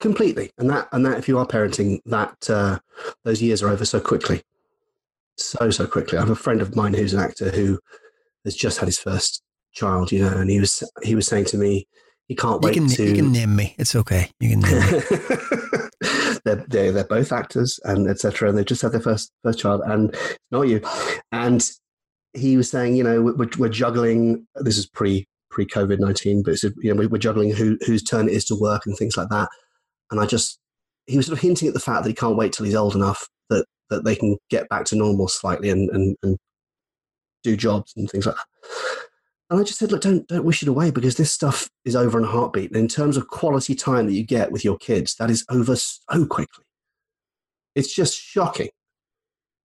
completely 0.00 0.52
and 0.58 0.70
that 0.70 0.86
and 0.92 1.04
that 1.04 1.18
if 1.18 1.26
you 1.26 1.36
are 1.38 1.46
parenting 1.46 1.98
that 2.06 2.48
uh, 2.48 2.78
those 3.24 3.42
years 3.42 3.60
are 3.62 3.68
over 3.70 3.84
so 3.84 3.98
quickly 4.00 4.42
so 5.36 5.68
so 5.70 5.84
quickly 5.86 6.16
i 6.16 6.20
have 6.20 6.30
a 6.30 6.36
friend 6.36 6.60
of 6.62 6.76
mine 6.76 6.94
who's 6.94 7.12
an 7.12 7.18
actor 7.18 7.50
who 7.50 7.80
has 8.44 8.54
just 8.54 8.78
had 8.78 8.86
his 8.86 8.98
first 8.98 9.42
child 9.74 10.12
you 10.12 10.20
know 10.20 10.36
and 10.36 10.50
he 10.50 10.60
was 10.60 10.82
he 11.02 11.14
was 11.14 11.26
saying 11.26 11.44
to 11.44 11.58
me 11.58 11.86
he 12.26 12.34
can't 12.34 12.62
You 12.62 12.68
wait 12.68 12.74
can, 12.74 12.88
to 12.88 13.04
you 13.04 13.14
can 13.14 13.32
name 13.32 13.54
me. 13.54 13.74
It's 13.78 13.94
okay. 13.94 14.30
You 14.40 14.50
can 14.50 14.60
name 14.60 14.80
me. 14.80 15.00
they're, 16.44 16.64
they're 16.68 16.92
they're 16.92 17.04
both 17.04 17.32
actors 17.32 17.78
and 17.84 18.08
etc 18.08 18.48
and 18.48 18.56
they've 18.56 18.64
just 18.64 18.82
had 18.82 18.92
their 18.92 19.00
first 19.00 19.32
first 19.42 19.58
child 19.58 19.82
and 19.86 20.14
not 20.50 20.68
you 20.68 20.80
and 21.32 21.70
he 22.32 22.56
was 22.56 22.70
saying 22.70 22.96
you 22.96 23.04
know 23.04 23.20
we're, 23.22 23.48
we're 23.58 23.68
juggling 23.68 24.46
this 24.56 24.78
is 24.78 24.86
pre 24.86 25.26
pre 25.50 25.66
COVID 25.66 25.98
nineteen 25.98 26.42
but 26.42 26.54
it's, 26.54 26.64
you 26.78 26.94
know 26.94 27.06
we're 27.06 27.18
juggling 27.18 27.52
who 27.52 27.76
whose 27.86 28.02
turn 28.02 28.28
it 28.28 28.34
is 28.34 28.44
to 28.46 28.58
work 28.58 28.86
and 28.86 28.96
things 28.96 29.16
like 29.16 29.28
that 29.28 29.48
and 30.10 30.20
I 30.20 30.26
just 30.26 30.58
he 31.06 31.16
was 31.16 31.26
sort 31.26 31.38
of 31.38 31.42
hinting 31.42 31.68
at 31.68 31.74
the 31.74 31.80
fact 31.80 32.02
that 32.02 32.08
he 32.10 32.14
can't 32.14 32.36
wait 32.36 32.52
till 32.52 32.66
he's 32.66 32.74
old 32.74 32.94
enough 32.94 33.28
that 33.50 33.66
that 33.90 34.04
they 34.04 34.16
can 34.16 34.38
get 34.50 34.68
back 34.68 34.86
to 34.86 34.96
normal 34.96 35.28
slightly 35.28 35.68
and 35.68 35.90
and, 35.90 36.16
and 36.22 36.38
do 37.42 37.56
jobs 37.56 37.92
and 37.96 38.10
things 38.10 38.26
like 38.26 38.36
that. 38.36 38.46
And 39.54 39.60
I 39.60 39.64
just 39.64 39.78
said, 39.78 39.92
look, 39.92 40.00
don't 40.00 40.26
don't 40.26 40.44
wish 40.44 40.62
it 40.62 40.68
away 40.68 40.90
because 40.90 41.14
this 41.14 41.30
stuff 41.30 41.70
is 41.84 41.94
over 41.94 42.18
in 42.18 42.24
a 42.24 42.28
heartbeat. 42.28 42.72
And 42.72 42.76
in 42.76 42.88
terms 42.88 43.16
of 43.16 43.28
quality 43.28 43.76
time 43.76 44.06
that 44.06 44.12
you 44.12 44.24
get 44.24 44.50
with 44.50 44.64
your 44.64 44.76
kids, 44.76 45.14
that 45.14 45.30
is 45.30 45.44
over 45.48 45.76
so 45.76 46.26
quickly. 46.26 46.64
It's 47.76 47.94
just 47.94 48.18
shocking. 48.18 48.70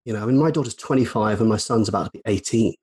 You 0.06 0.14
know, 0.14 0.22
I 0.22 0.28
mean, 0.28 0.38
my 0.38 0.52
daughter's 0.52 0.76
25 0.76 1.40
and 1.40 1.50
my 1.50 1.58
son's 1.58 1.90
about 1.90 2.06
to 2.06 2.12
be 2.12 2.22
18. 2.28 2.76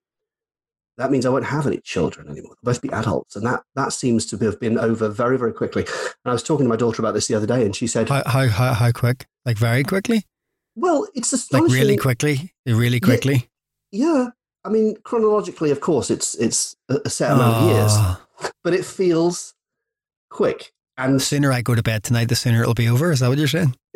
That 0.97 1.09
means 1.09 1.25
I 1.25 1.29
won't 1.29 1.45
have 1.45 1.65
any 1.65 1.79
children 1.79 2.27
anymore. 2.27 2.55
They'll 2.61 2.73
both 2.73 2.81
be 2.81 2.89
adults. 2.89 3.37
And 3.37 3.45
that, 3.45 3.63
that 3.75 3.93
seems 3.93 4.25
to 4.25 4.37
have 4.39 4.59
been 4.59 4.77
over 4.77 5.07
very, 5.07 5.37
very 5.37 5.53
quickly. 5.53 5.83
And 5.85 6.25
I 6.25 6.33
was 6.33 6.43
talking 6.43 6.65
to 6.65 6.69
my 6.69 6.75
daughter 6.75 7.01
about 7.01 7.13
this 7.13 7.27
the 7.27 7.35
other 7.35 7.47
day, 7.47 7.63
and 7.63 7.73
she 7.73 7.87
said, 7.87 8.09
How, 8.09 8.23
how, 8.25 8.49
how, 8.49 8.73
how 8.73 8.91
quick? 8.91 9.27
Like 9.45 9.57
very 9.57 9.85
quickly? 9.85 10.25
Well, 10.75 11.07
it's 11.15 11.53
Like 11.53 11.63
really 11.63 11.95
quickly? 11.95 12.53
Really 12.65 12.99
quickly? 12.99 13.49
Yeah. 13.91 14.31
I 14.67 14.69
mean, 14.69 14.97
chronologically, 15.03 15.71
of 15.71 15.79
course, 15.79 16.11
it's 16.11 16.35
it's 16.35 16.75
a 16.89 17.09
set 17.09 17.31
amount 17.31 17.55
of 17.55 17.71
years, 17.71 17.91
Oh, 17.93 18.21
but 18.65 18.73
it 18.73 18.83
feels 18.83 19.53
quick. 20.29 20.73
And 20.97 21.15
the 21.15 21.19
sooner 21.21 21.53
I 21.53 21.61
go 21.61 21.73
to 21.73 21.81
bed 21.81 22.03
tonight, 22.03 22.27
the 22.27 22.35
sooner 22.35 22.63
it'll 22.63 22.73
be 22.73 22.89
over. 22.89 23.13
Is 23.13 23.21
that 23.21 23.29
what 23.29 23.37
you're 23.37 23.47
saying? 23.47 23.75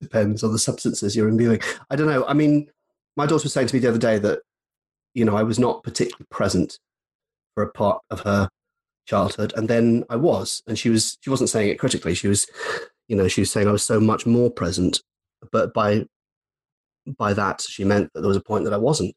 depends 0.00 0.42
on 0.42 0.52
the 0.52 0.58
substances 0.58 1.14
you're 1.14 1.28
imbuing. 1.28 1.60
I 1.90 1.96
don't 1.96 2.06
know. 2.06 2.24
I 2.26 2.32
mean, 2.32 2.70
my 3.18 3.26
daughter 3.26 3.44
was 3.44 3.52
saying 3.52 3.66
to 3.66 3.74
me 3.74 3.80
the 3.80 3.90
other 3.90 3.98
day 3.98 4.18
that, 4.18 4.40
you 5.12 5.26
know, 5.26 5.36
I 5.36 5.42
was 5.42 5.58
not 5.58 5.82
particularly 5.82 6.24
present 6.30 6.78
for 7.54 7.62
a 7.62 7.70
part 7.70 8.00
of 8.08 8.20
her 8.20 8.48
childhood, 9.06 9.52
and 9.56 9.68
then 9.68 10.04
I 10.08 10.16
was, 10.16 10.62
and 10.66 10.78
she 10.78 10.88
was. 10.88 11.18
She 11.20 11.28
wasn't 11.28 11.50
saying 11.50 11.68
it 11.68 11.78
critically. 11.78 12.14
She 12.14 12.28
was, 12.28 12.46
you 13.08 13.16
know, 13.16 13.28
she 13.28 13.42
was 13.42 13.50
saying 13.50 13.68
I 13.68 13.72
was 13.72 13.84
so 13.84 14.00
much 14.00 14.24
more 14.24 14.50
present, 14.50 15.02
but 15.52 15.74
by 15.74 16.06
by 17.16 17.32
that 17.34 17.60
she 17.62 17.84
meant 17.84 18.12
that 18.12 18.20
there 18.20 18.28
was 18.28 18.36
a 18.36 18.42
point 18.42 18.64
that 18.64 18.74
I 18.74 18.78
wasn't. 18.78 19.14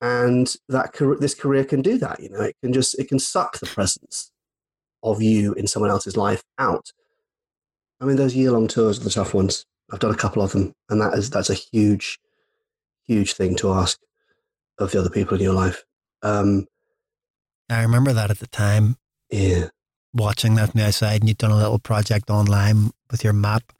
And 0.00 0.54
that 0.68 0.92
this 1.20 1.34
career 1.34 1.64
can 1.64 1.82
do 1.82 1.98
that, 1.98 2.20
you 2.20 2.30
know, 2.30 2.42
it 2.42 2.56
can 2.62 2.72
just 2.72 2.98
it 2.98 3.08
can 3.08 3.18
suck 3.18 3.58
the 3.58 3.66
presence 3.66 4.30
of 5.02 5.20
you 5.20 5.54
in 5.54 5.66
someone 5.66 5.90
else's 5.90 6.16
life 6.16 6.42
out. 6.58 6.92
I 8.00 8.04
mean, 8.04 8.16
those 8.16 8.36
year 8.36 8.52
long 8.52 8.68
tours 8.68 9.00
are 9.00 9.04
the 9.04 9.10
tough 9.10 9.34
ones. 9.34 9.64
I've 9.90 9.98
done 9.98 10.12
a 10.12 10.16
couple 10.16 10.42
of 10.42 10.52
them, 10.52 10.72
and 10.88 11.00
that 11.00 11.14
is 11.14 11.30
that's 11.30 11.50
a 11.50 11.54
huge, 11.54 12.20
huge 13.06 13.32
thing 13.32 13.56
to 13.56 13.72
ask 13.72 13.98
of 14.78 14.92
the 14.92 15.00
other 15.00 15.10
people 15.10 15.36
in 15.36 15.42
your 15.42 15.54
life. 15.54 15.84
Um, 16.22 16.66
I 17.70 17.82
remember 17.82 18.12
that 18.12 18.30
at 18.30 18.38
the 18.38 18.46
time, 18.46 18.96
yeah, 19.30 19.68
watching 20.12 20.54
that 20.54 20.70
from 20.70 20.80
the 20.80 20.86
outside, 20.86 21.20
and 21.22 21.28
you'd 21.28 21.38
done 21.38 21.50
a 21.50 21.56
little 21.56 21.78
project 21.78 22.30
online 22.30 22.90
with 23.10 23.24
your 23.24 23.32
map, 23.32 23.72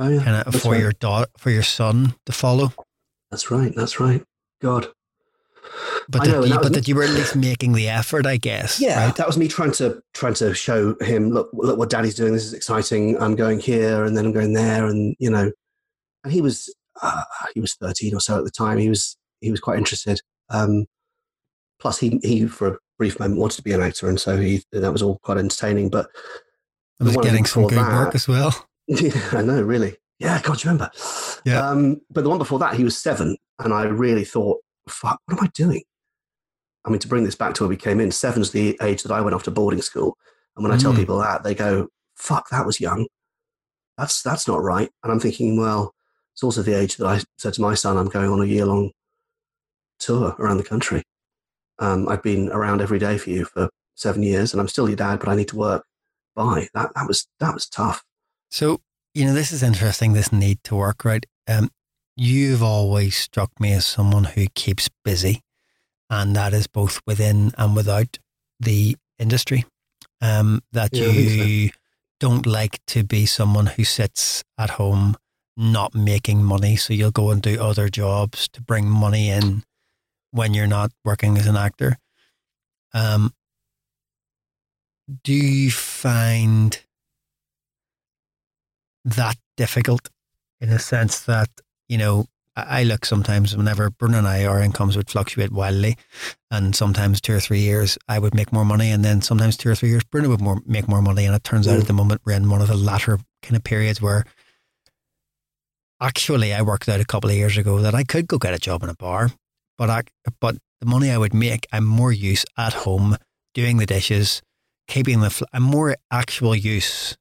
oh 0.00 0.08
yeah, 0.08 0.22
kind 0.22 0.42
of 0.46 0.54
for 0.60 0.72
right. 0.72 0.80
your 0.80 0.92
daughter, 0.92 1.30
for 1.38 1.50
your 1.50 1.62
son 1.62 2.14
to 2.26 2.32
follow. 2.32 2.72
that's 3.30 3.50
right, 3.50 3.72
that's 3.74 4.00
right. 4.00 4.24
God, 4.60 4.88
But 6.08 6.24
that, 6.24 6.28
know, 6.30 6.42
you, 6.42 6.50
that 6.50 6.62
but 6.62 6.72
that 6.74 6.88
you 6.88 6.94
were 6.94 7.04
at 7.04 7.10
least 7.10 7.36
making 7.36 7.72
the 7.72 7.88
effort, 7.88 8.26
I 8.26 8.36
guess. 8.36 8.80
yeah, 8.80 9.06
Right? 9.06 9.16
that 9.16 9.26
was 9.26 9.38
me 9.38 9.48
trying 9.48 9.72
to 9.72 10.02
trying 10.14 10.34
to 10.34 10.54
show 10.54 10.96
him, 11.00 11.30
look, 11.30 11.50
look 11.52 11.78
what 11.78 11.90
Daddy's 11.90 12.14
doing. 12.14 12.32
This 12.32 12.44
is 12.44 12.52
exciting. 12.52 13.20
I'm 13.20 13.36
going 13.36 13.60
here, 13.60 14.04
and 14.04 14.16
then 14.16 14.26
I'm 14.26 14.32
going 14.32 14.52
there, 14.52 14.86
and 14.86 15.14
you 15.18 15.30
know, 15.30 15.50
and 16.24 16.32
he 16.32 16.40
was 16.40 16.74
uh, 17.02 17.22
he 17.54 17.60
was 17.60 17.74
13 17.74 18.14
or 18.14 18.20
so 18.20 18.38
at 18.38 18.44
the 18.44 18.50
time. 18.50 18.78
He 18.78 18.88
was 18.88 19.16
he 19.40 19.50
was 19.50 19.60
quite 19.60 19.78
interested. 19.78 20.20
Um, 20.50 20.86
plus, 21.78 21.98
he 21.98 22.20
he 22.22 22.46
for 22.46 22.68
a 22.68 22.78
brief 22.98 23.18
moment 23.18 23.40
wanted 23.40 23.56
to 23.56 23.62
be 23.62 23.72
an 23.72 23.82
actor, 23.82 24.08
and 24.08 24.20
so 24.20 24.36
he 24.36 24.62
that 24.72 24.92
was 24.92 25.02
all 25.02 25.18
quite 25.22 25.38
entertaining. 25.38 25.88
But 25.88 26.08
I 27.00 27.04
was 27.04 27.16
getting 27.16 27.46
some 27.46 27.66
good 27.66 27.78
work 27.78 28.14
as 28.14 28.28
well. 28.28 28.66
Yeah, 28.90 29.28
I 29.32 29.42
know, 29.42 29.62
really. 29.62 29.96
Yeah, 30.18 30.40
God, 30.42 30.62
you 30.62 30.70
remember? 30.70 30.90
Yeah. 31.44 31.66
Um, 31.66 32.00
but 32.10 32.24
the 32.24 32.28
one 32.30 32.38
before 32.38 32.58
that, 32.58 32.74
he 32.74 32.84
was 32.84 32.98
seven, 32.98 33.36
and 33.58 33.72
I 33.72 33.84
really 33.84 34.24
thought, 34.24 34.58
"Fuck, 34.88 35.18
what 35.24 35.38
am 35.38 35.44
I 35.44 35.48
doing?" 35.54 35.82
I 36.84 36.90
mean, 36.90 36.98
to 36.98 37.08
bring 37.08 37.24
this 37.24 37.34
back 37.36 37.54
to 37.54 37.62
where 37.62 37.68
we 37.68 37.76
came 37.76 38.00
in, 38.00 38.10
seven's 38.10 38.50
the 38.50 38.76
age 38.82 39.02
that 39.04 39.12
I 39.12 39.20
went 39.20 39.34
off 39.34 39.44
to 39.44 39.50
boarding 39.50 39.80
school, 39.82 40.16
and 40.56 40.62
when 40.62 40.72
I 40.72 40.76
tell 40.76 40.92
Mm. 40.92 40.96
people 40.96 41.18
that, 41.20 41.42
they 41.42 41.54
go, 41.54 41.88
"Fuck, 42.16 42.50
that 42.50 42.66
was 42.66 42.80
young. 42.80 43.06
That's 43.96 44.22
that's 44.22 44.46
not 44.48 44.62
right." 44.62 44.90
And 45.02 45.12
I'm 45.12 45.20
thinking, 45.20 45.58
well, 45.58 45.94
it's 46.34 46.42
also 46.42 46.62
the 46.62 46.74
age 46.78 46.96
that 46.96 47.06
I 47.06 47.22
said 47.38 47.54
to 47.54 47.62
my 47.62 47.74
son, 47.74 47.96
"I'm 47.96 48.08
going 48.08 48.30
on 48.30 48.42
a 48.42 48.46
year 48.46 48.66
long 48.66 48.90
tour 49.98 50.34
around 50.38 50.56
the 50.58 50.64
country. 50.64 51.02
Um, 51.78 52.08
I've 52.08 52.22
been 52.22 52.50
around 52.50 52.82
every 52.82 52.98
day 52.98 53.16
for 53.18 53.30
you 53.30 53.44
for 53.46 53.70
seven 53.94 54.22
years, 54.22 54.52
and 54.52 54.60
I'm 54.60 54.68
still 54.68 54.88
your 54.88 54.96
dad, 54.96 55.20
but 55.20 55.28
I 55.28 55.36
need 55.36 55.48
to 55.48 55.56
work." 55.56 55.84
Bye. 56.34 56.68
That 56.74 56.92
that 56.94 57.06
was 57.08 57.26
that 57.38 57.54
was 57.54 57.66
tough. 57.68 58.02
So, 58.50 58.80
you 59.14 59.24
know, 59.24 59.32
this 59.32 59.52
is 59.52 59.62
interesting, 59.62 60.12
this 60.12 60.32
need 60.32 60.62
to 60.64 60.76
work, 60.76 61.04
right? 61.04 61.24
Um, 61.48 61.70
you've 62.16 62.62
always 62.62 63.16
struck 63.16 63.58
me 63.60 63.72
as 63.72 63.86
someone 63.86 64.24
who 64.24 64.46
keeps 64.54 64.88
busy, 65.04 65.42
and 66.08 66.34
that 66.36 66.52
is 66.52 66.66
both 66.66 67.00
within 67.06 67.52
and 67.56 67.76
without 67.76 68.18
the 68.58 68.96
industry. 69.18 69.64
Um, 70.20 70.62
that 70.72 70.92
Yeah, 70.92 71.12
think 71.12 71.30
so. 71.30 71.44
you 71.44 71.70
don't 72.18 72.46
like 72.46 72.80
to 72.88 73.04
be 73.04 73.24
someone 73.24 73.66
who 73.66 73.84
sits 73.84 74.44
at 74.58 74.70
home 74.70 75.16
not 75.56 75.94
making 75.94 76.42
money. 76.42 76.76
So 76.76 76.92
you'll 76.92 77.10
go 77.10 77.30
and 77.30 77.40
do 77.40 77.60
other 77.60 77.88
jobs 77.88 78.48
to 78.48 78.62
bring 78.62 78.88
money 78.88 79.30
in 79.30 79.62
when 80.30 80.54
you're 80.54 80.66
not 80.66 80.92
working 81.04 81.38
as 81.38 81.46
an 81.46 81.56
actor. 81.56 81.98
Um, 82.92 83.32
do 85.24 85.32
you 85.32 85.70
find 85.70 86.80
that 89.04 89.36
difficult 89.56 90.08
in 90.60 90.68
a 90.70 90.78
sense 90.78 91.20
that, 91.20 91.48
you 91.88 91.98
know, 91.98 92.26
I 92.56 92.82
look 92.82 93.06
sometimes 93.06 93.56
whenever 93.56 93.90
Bruno 93.90 94.18
and 94.18 94.26
I, 94.26 94.44
our 94.44 94.60
incomes 94.60 94.96
would 94.96 95.08
fluctuate 95.08 95.52
wildly. 95.52 95.96
And 96.50 96.74
sometimes 96.74 97.20
two 97.20 97.32
or 97.34 97.40
three 97.40 97.60
years 97.60 97.96
I 98.08 98.18
would 98.18 98.34
make 98.34 98.52
more 98.52 98.64
money. 98.64 98.90
And 98.90 99.04
then 99.04 99.22
sometimes 99.22 99.56
two 99.56 99.70
or 99.70 99.74
three 99.74 99.88
years 99.88 100.04
Bruno 100.04 100.28
would 100.30 100.40
more, 100.40 100.60
make 100.66 100.88
more 100.88 101.00
money. 101.00 101.24
And 101.24 101.34
it 101.34 101.44
turns 101.44 101.66
out 101.68 101.76
Mm. 101.76 101.80
at 101.82 101.86
the 101.86 101.92
moment 101.94 102.20
we're 102.24 102.32
in 102.34 102.50
one 102.50 102.60
of 102.60 102.68
the 102.68 102.76
latter 102.76 103.18
kind 103.42 103.56
of 103.56 103.64
periods 103.64 104.02
where 104.02 104.24
actually 106.00 106.52
I 106.52 106.62
worked 106.62 106.88
out 106.88 107.00
a 107.00 107.04
couple 107.04 107.30
of 107.30 107.36
years 107.36 107.56
ago 107.56 107.78
that 107.80 107.94
I 107.94 108.04
could 108.04 108.26
go 108.26 108.38
get 108.38 108.54
a 108.54 108.58
job 108.58 108.82
in 108.82 108.88
a 108.88 108.94
bar, 108.94 109.30
but 109.78 109.90
I, 109.90 110.02
but 110.40 110.56
the 110.80 110.86
money 110.86 111.10
I 111.10 111.18
would 111.18 111.34
make, 111.34 111.66
I'm 111.72 111.84
more 111.84 112.12
use 112.12 112.44
at 112.56 112.72
home 112.72 113.16
doing 113.54 113.76
the 113.78 113.86
dishes, 113.86 114.42
keeping 114.88 115.20
the, 115.20 115.30
fl- 115.30 115.44
I'm 115.52 115.62
more 115.62 115.96
actual 116.10 116.54
use 116.54 117.16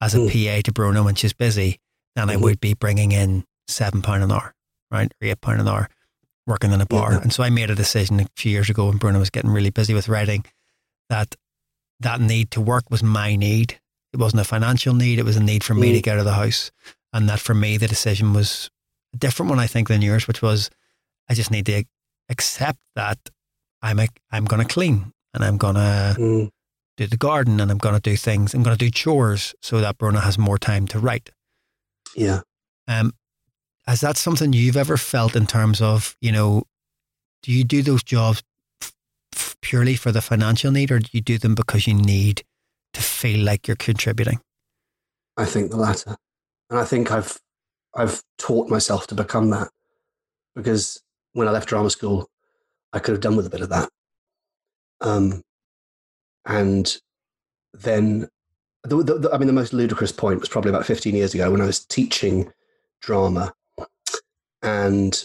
as 0.00 0.14
a 0.14 0.18
Mm. 0.18 0.30
PA 0.30 0.62
to 0.62 0.72
Bruno 0.72 1.02
when 1.04 1.14
she's 1.14 1.32
busy 1.32 1.78
than 2.14 2.30
I 2.30 2.36
Mhm. 2.36 2.40
would 2.42 2.60
be 2.60 2.74
bringing 2.74 3.12
in 3.12 3.44
seven 3.66 4.02
pound 4.02 4.22
an 4.22 4.32
hour, 4.32 4.54
right, 4.90 5.12
or 5.20 5.26
eight 5.28 5.40
pound 5.40 5.60
an 5.60 5.68
hour, 5.68 5.88
working 6.46 6.72
in 6.72 6.80
a 6.80 6.86
bar. 6.86 7.12
Yeah. 7.12 7.20
And 7.20 7.32
so 7.32 7.42
I 7.42 7.50
made 7.50 7.70
a 7.70 7.74
decision 7.74 8.20
a 8.20 8.26
few 8.36 8.50
years 8.52 8.70
ago 8.70 8.86
when 8.86 8.98
Bruno 8.98 9.18
was 9.18 9.30
getting 9.30 9.50
really 9.50 9.70
busy 9.70 9.94
with 9.94 10.08
writing 10.08 10.44
that 11.08 11.36
that 12.00 12.20
need 12.20 12.50
to 12.52 12.60
work 12.60 12.90
was 12.90 13.02
my 13.02 13.34
need. 13.36 13.80
It 14.12 14.18
wasn't 14.18 14.40
a 14.40 14.44
financial 14.44 14.94
need; 14.94 15.18
it 15.18 15.24
was 15.24 15.36
a 15.36 15.42
need 15.42 15.64
for 15.64 15.74
me 15.74 15.92
to 15.92 15.98
Mm. 15.98 16.02
get 16.02 16.12
out 16.14 16.18
of 16.20 16.24
the 16.24 16.34
house. 16.34 16.70
And 17.12 17.28
that 17.28 17.40
for 17.40 17.54
me, 17.54 17.76
the 17.76 17.88
decision 17.88 18.32
was 18.34 18.70
a 19.14 19.16
different 19.16 19.50
one, 19.50 19.58
I 19.58 19.66
think, 19.66 19.88
than 19.88 20.02
yours, 20.02 20.28
which 20.28 20.42
was 20.42 20.70
I 21.28 21.34
just 21.34 21.50
need 21.50 21.66
to 21.66 21.84
accept 22.28 22.78
that 22.94 23.18
I'm 23.82 23.98
a, 24.00 24.08
I'm 24.30 24.44
going 24.44 24.66
to 24.66 24.72
clean 24.72 25.12
and 25.34 25.44
I'm 25.44 25.56
going 25.58 25.74
to 25.74 26.16
Mm. 26.18 26.50
Do 26.98 27.06
the 27.06 27.16
garden 27.16 27.60
and 27.60 27.70
I'm 27.70 27.78
going 27.78 27.94
to 27.94 28.00
do 28.00 28.16
things. 28.16 28.52
I'm 28.52 28.62
going 28.62 28.76
to 28.76 28.84
do 28.84 28.90
chores 28.90 29.54
so 29.62 29.80
that 29.80 29.98
Bruno 29.98 30.18
has 30.18 30.36
more 30.36 30.58
time 30.58 30.86
to 30.88 30.98
write. 30.98 31.30
Yeah. 32.14 32.40
Um, 32.88 33.12
has 33.86 34.00
that 34.00 34.16
something 34.16 34.52
you've 34.52 34.76
ever 34.76 34.96
felt 34.96 35.36
in 35.36 35.46
terms 35.46 35.80
of, 35.80 36.16
you 36.20 36.32
know, 36.32 36.64
do 37.42 37.52
you 37.52 37.62
do 37.62 37.82
those 37.82 38.02
jobs 38.02 38.42
f- 38.82 38.92
f- 39.32 39.56
purely 39.62 39.94
for 39.94 40.10
the 40.10 40.20
financial 40.20 40.72
need 40.72 40.90
or 40.90 40.98
do 40.98 41.08
you 41.12 41.20
do 41.20 41.38
them 41.38 41.54
because 41.54 41.86
you 41.86 41.94
need 41.94 42.42
to 42.94 43.00
feel 43.00 43.44
like 43.44 43.68
you're 43.68 43.76
contributing? 43.76 44.40
I 45.36 45.44
think 45.44 45.70
the 45.70 45.76
latter. 45.76 46.16
And 46.68 46.78
I 46.78 46.84
think 46.84 47.12
I've 47.12 47.38
I've 47.94 48.22
taught 48.38 48.68
myself 48.68 49.06
to 49.06 49.14
become 49.14 49.50
that 49.50 49.68
because 50.54 51.00
when 51.32 51.48
I 51.48 51.52
left 51.52 51.68
drama 51.68 51.90
school, 51.90 52.28
I 52.92 52.98
could 52.98 53.12
have 53.12 53.22
done 53.22 53.36
with 53.36 53.46
a 53.46 53.50
bit 53.50 53.60
of 53.60 53.68
that. 53.70 53.88
Um, 55.00 55.42
and 56.48 56.98
then, 57.74 58.26
the, 58.82 59.02
the, 59.02 59.18
the, 59.18 59.32
I 59.32 59.38
mean, 59.38 59.46
the 59.46 59.52
most 59.52 59.74
ludicrous 59.74 60.12
point 60.12 60.40
was 60.40 60.48
probably 60.48 60.70
about 60.70 60.86
15 60.86 61.14
years 61.14 61.34
ago 61.34 61.50
when 61.50 61.60
I 61.60 61.66
was 61.66 61.84
teaching 61.84 62.50
drama, 63.02 63.52
and 64.62 65.22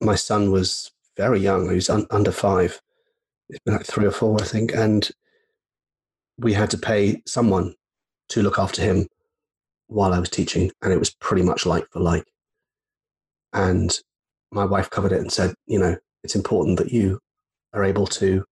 my 0.00 0.16
son 0.16 0.50
was 0.50 0.90
very 1.16 1.38
young. 1.38 1.68
He 1.68 1.76
was 1.76 1.88
un, 1.88 2.06
under 2.10 2.32
five. 2.32 2.80
it's 3.48 3.60
been 3.64 3.74
like 3.74 3.86
three 3.86 4.04
or 4.04 4.10
four, 4.10 4.40
I 4.42 4.44
think, 4.44 4.74
and 4.74 5.08
we 6.36 6.52
had 6.52 6.70
to 6.70 6.78
pay 6.78 7.22
someone 7.24 7.74
to 8.30 8.42
look 8.42 8.58
after 8.58 8.82
him 8.82 9.06
while 9.86 10.12
I 10.12 10.18
was 10.18 10.30
teaching, 10.30 10.72
and 10.82 10.92
it 10.92 10.98
was 10.98 11.14
pretty 11.14 11.42
much 11.42 11.64
like 11.64 11.86
for 11.92 12.00
like. 12.00 12.24
And 13.52 13.96
my 14.50 14.64
wife 14.64 14.90
covered 14.90 15.12
it 15.12 15.20
and 15.20 15.32
said, 15.32 15.54
you 15.66 15.78
know, 15.78 15.96
it's 16.24 16.34
important 16.34 16.78
that 16.78 16.92
you 16.92 17.20
are 17.72 17.84
able 17.84 18.06
to 18.08 18.44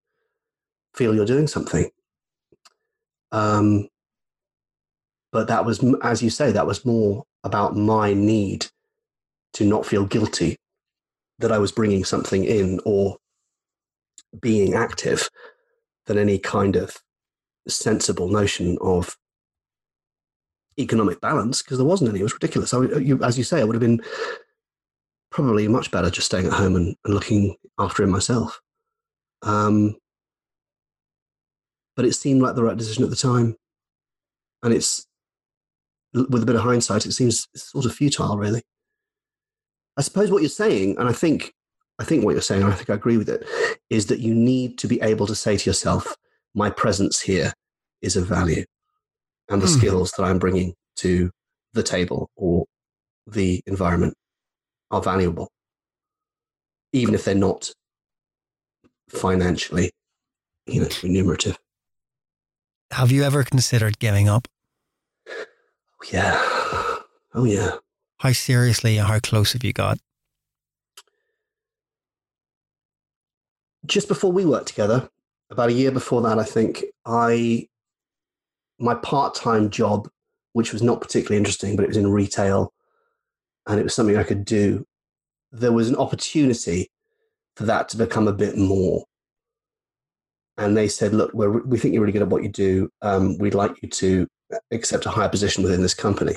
feel 0.95 1.15
you're 1.15 1.27
doing 1.27 1.47
something. 1.47 1.91
Um, 3.33 3.89
but 5.33 5.49
that 5.49 5.65
was, 5.65 5.85
as 6.03 6.23
you 6.23 6.31
say, 6.31 6.53
that 6.53 6.66
was 6.66 6.85
more 6.85 7.25
about 7.43 7.77
my 7.77 8.15
need 8.15 8.66
to 9.55 9.65
not 9.65 9.85
feel 9.85 10.05
guilty 10.07 10.57
that 11.41 11.53
I 11.53 11.59
was 11.59 11.73
bringing 11.73 12.05
something 12.05 12.45
in 12.45 12.81
or 12.85 13.16
being 14.41 14.75
active 14.75 15.29
than 16.07 16.19
any 16.19 16.39
kind 16.39 16.77
of 16.77 16.97
sensible 17.66 18.29
notion 18.29 18.79
of 18.81 19.16
economic 20.79 21.21
balance 21.21 21.62
because 21.62 21.79
there 21.79 21.87
wasn't 21.87 22.11
any. 22.11 22.21
It 22.21 22.25
was 22.25 22.35
ridiculous. 22.35 22.71
So, 22.71 22.83
you, 22.99 23.23
as 23.23 23.37
you 23.37 23.45
say, 23.45 23.61
I 23.61 23.65
would 23.65 23.75
have 23.75 23.81
been 23.81 24.03
probably 25.31 25.66
much 25.66 25.91
better 25.91 26.11
just 26.11 26.27
staying 26.27 26.47
at 26.47 26.53
home 26.53 26.77
and, 26.77 26.95
and 27.05 27.15
looking 27.15 27.57
after 27.79 28.05
him 28.05 28.11
myself. 28.11 28.61
Um, 29.43 29.97
but 31.97 32.05
it 32.05 32.15
seemed 32.15 32.43
like 32.43 32.55
the 32.55 32.62
right 32.62 32.77
decision 32.77 33.05
at 33.05 33.11
the 33.11 33.16
time. 33.16 33.57
And 34.62 34.73
it's, 34.73 35.07
with 36.12 36.43
a 36.43 36.47
bit 36.47 36.57
of 36.57 36.62
hindsight, 36.62 37.07
it 37.07 37.12
seems 37.12 37.49
sort 37.55 37.85
of 37.85 37.95
futile, 37.95 38.37
really. 38.39 38.62
I 39.97 40.03
suppose 40.03 40.31
what 40.31 40.43
you're 40.43 40.49
saying, 40.49 40.97
and 40.99 41.09
I 41.09 41.12
think, 41.12 41.53
I 41.99 42.05
think 42.05 42.25
what 42.25 42.33
you're 42.33 42.43
saying, 42.43 42.62
and 42.62 42.73
I 42.73 42.77
think 42.77 42.91
I 42.91 42.95
agree 42.95 43.16
with 43.16 43.29
it, 43.29 43.47
is 43.91 44.07
that 44.07 44.21
you 44.21 44.35
need 44.35 44.79
to 44.79 44.89
be 44.89 45.01
able 45.03 45.27
to 45.27 45.35
say 45.35 45.57
to 45.57 45.71
yourself, 45.71 46.16
my 46.55 46.71
presence 46.71 47.21
here 47.21 47.53
is 48.03 48.16
of 48.16 48.27
value 48.27 48.65
and 49.49 49.61
the 49.61 49.66
mm. 49.66 49.77
skills 49.77 50.12
that 50.12 50.25
I'm 50.25 50.39
bringing 50.39 50.75
to 50.97 51.31
the 51.73 51.83
table 51.83 52.31
or 52.37 52.65
the 53.27 53.61
environment 53.66 54.15
are 54.91 55.03
valuable, 55.03 55.51
even 56.93 57.15
if 57.15 57.25
they're 57.25 57.35
not 57.35 57.73
financially, 59.09 59.91
you 60.66 60.81
know, 60.81 60.89
remunerative. 61.03 61.59
Have 62.90 63.11
you 63.11 63.24
ever 63.24 63.44
considered 63.44 63.98
giving 63.98 64.28
up? 64.28 64.48
Oh, 65.28 66.06
yeah. 66.12 66.51
Oh, 67.36 67.43
yeah. 67.43 67.78
How 68.19 68.31
seriously 68.31 68.97
and 68.97 69.09
how 69.09 69.19
close 69.19 69.55
have 69.55 69.65
you 69.65 69.73
got? 69.73 69.98
Just 73.85 74.06
before 74.06 74.31
we 74.31 74.44
worked 74.44 74.69
together, 74.69 75.11
about 75.51 75.70
a 75.70 75.73
year 75.73 75.90
before 75.90 76.23
that, 76.23 76.39
I 76.39 76.44
think, 76.44 76.85
I 77.05 77.66
my 78.78 78.94
part-time 78.94 79.69
job, 79.70 80.09
which 80.52 80.73
was 80.73 80.81
not 80.81 81.01
particularly 81.01 81.39
interesting, 81.39 81.74
but 81.74 81.82
it 81.85 81.89
was 81.89 81.97
in 81.97 82.09
retail, 82.11 82.73
and 83.66 83.81
it 83.81 83.82
was 83.82 83.94
something 83.94 84.16
I 84.16 84.23
could 84.23 84.44
do. 84.44 84.86
There 85.51 85.73
was 85.73 85.89
an 85.89 85.97
opportunity 85.97 86.90
for 87.56 87.65
that 87.65 87.89
to 87.90 87.97
become 87.97 88.28
a 88.28 88.32
bit 88.32 88.56
more. 88.56 89.05
And 90.56 90.76
they 90.76 90.89
said, 90.89 91.12
"Look, 91.12 91.32
we 91.35 91.78
think 91.78 91.94
you're 91.94 92.02
really 92.02 92.12
good 92.12 92.22
at 92.22 92.28
what 92.28 92.43
you 92.43 92.48
do. 92.48 92.89
Um, 93.02 93.39
we'd 93.39 93.55
like 93.55 93.82
you 93.82 93.89
to 93.89 94.28
accept 94.70 95.06
a 95.06 95.10
higher 95.10 95.28
position 95.28 95.64
within 95.64 95.82
this 95.82 95.94
company. 95.94 96.36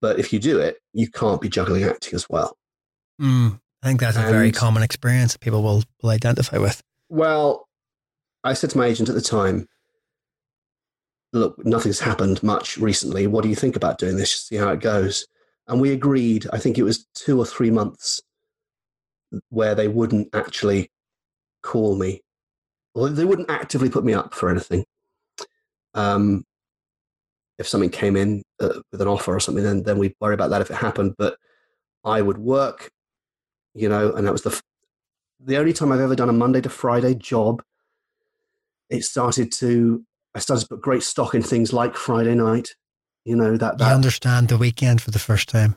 But 0.00 0.18
if 0.18 0.32
you 0.32 0.38
do 0.38 0.58
it, 0.58 0.78
you 0.92 1.08
can't 1.08 1.40
be 1.40 1.48
juggling 1.48 1.84
acting 1.84 2.14
as 2.14 2.28
well." 2.28 2.56
Mm, 3.20 3.60
I 3.82 3.86
think 3.86 4.00
that's 4.00 4.16
a 4.16 4.20
and, 4.20 4.30
very 4.30 4.50
common 4.50 4.82
experience 4.82 5.32
that 5.32 5.40
people 5.40 5.62
will, 5.62 5.84
will 6.02 6.10
identify 6.10 6.58
with. 6.58 6.82
Well, 7.08 7.68
I 8.42 8.54
said 8.54 8.70
to 8.70 8.78
my 8.78 8.86
agent 8.86 9.08
at 9.08 9.14
the 9.14 9.20
time, 9.20 9.68
look, 11.32 11.64
nothing's 11.64 12.00
happened 12.00 12.42
much 12.42 12.78
recently. 12.78 13.26
What 13.26 13.42
do 13.42 13.48
you 13.48 13.54
think 13.54 13.76
about 13.76 13.98
doing 13.98 14.16
this? 14.16 14.32
See 14.32 14.56
how 14.56 14.70
it 14.70 14.80
goes. 14.80 15.26
And 15.68 15.80
we 15.80 15.92
agreed, 15.92 16.46
I 16.52 16.58
think 16.58 16.78
it 16.78 16.82
was 16.82 17.06
two 17.14 17.38
or 17.38 17.46
three 17.46 17.70
months 17.70 18.20
where 19.50 19.74
they 19.74 19.86
wouldn't 19.86 20.34
actually 20.34 20.90
call 21.62 21.96
me, 21.96 22.22
or 22.94 23.08
they 23.08 23.24
wouldn't 23.24 23.50
actively 23.50 23.88
put 23.88 24.04
me 24.04 24.14
up 24.14 24.34
for 24.34 24.50
anything. 24.50 24.84
Um, 25.94 26.44
if 27.58 27.68
something 27.68 27.90
came 27.90 28.16
in 28.16 28.42
uh, 28.60 28.80
with 28.90 29.02
an 29.02 29.08
offer 29.08 29.34
or 29.34 29.40
something, 29.40 29.62
then 29.62 29.82
then 29.82 29.98
we'd 29.98 30.14
worry 30.20 30.34
about 30.34 30.50
that 30.50 30.62
if 30.62 30.70
it 30.70 30.76
happened. 30.76 31.14
But 31.18 31.36
I 32.04 32.22
would 32.22 32.38
work, 32.38 32.90
you 33.74 33.88
know, 33.88 34.12
and 34.14 34.26
that 34.26 34.32
was 34.32 34.42
the 34.42 34.50
f- 34.50 34.62
the 35.38 35.58
only 35.58 35.72
time 35.72 35.92
I've 35.92 36.00
ever 36.00 36.16
done 36.16 36.28
a 36.28 36.34
Monday 36.34 36.60
to 36.62 36.68
Friday 36.70 37.14
job. 37.14 37.62
It 38.88 39.04
started 39.04 39.52
to 39.58 40.04
I 40.34 40.38
started 40.38 40.62
to 40.62 40.68
put 40.68 40.80
great 40.80 41.02
stock 41.02 41.34
in 41.34 41.42
things 41.42 41.72
like 41.72 41.94
Friday 41.94 42.34
night. 42.34 42.70
You 43.24 43.36
know 43.36 43.56
that, 43.56 43.78
that 43.78 43.88
you 43.88 43.94
understand 43.94 44.48
the 44.48 44.56
weekend 44.56 45.02
for 45.02 45.10
the 45.10 45.18
first 45.18 45.48
time 45.48 45.76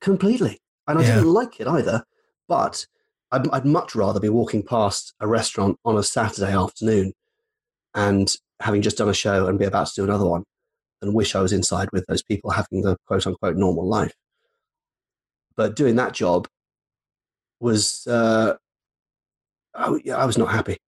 completely, 0.00 0.58
and 0.86 0.98
I 0.98 1.02
yeah. 1.02 1.16
didn't 1.16 1.32
like 1.32 1.60
it 1.60 1.66
either. 1.66 2.04
But 2.48 2.86
I'd, 3.30 3.48
I'd 3.50 3.64
much 3.64 3.94
rather 3.94 4.20
be 4.20 4.28
walking 4.28 4.62
past 4.62 5.14
a 5.20 5.26
restaurant 5.26 5.78
on 5.84 5.96
a 5.96 6.02
Saturday 6.02 6.52
afternoon 6.52 7.12
and 7.94 8.34
having 8.60 8.82
just 8.82 8.98
done 8.98 9.08
a 9.08 9.14
show 9.14 9.46
and 9.46 9.58
be 9.58 9.64
about 9.64 9.88
to 9.88 9.94
do 9.94 10.04
another 10.04 10.26
one 10.26 10.44
than 11.00 11.12
wish 11.12 11.34
I 11.34 11.40
was 11.40 11.52
inside 11.52 11.88
with 11.92 12.06
those 12.06 12.22
people 12.22 12.50
having 12.50 12.82
the 12.82 12.96
quote 13.06 13.26
unquote 13.26 13.56
normal 13.56 13.86
life. 13.86 14.14
But 15.56 15.76
doing 15.76 15.96
that 15.96 16.12
job 16.12 16.48
was, 17.60 18.06
uh, 18.06 18.54
I, 19.74 19.98
I 20.14 20.24
was 20.24 20.38
not 20.38 20.50
happy 20.50 20.78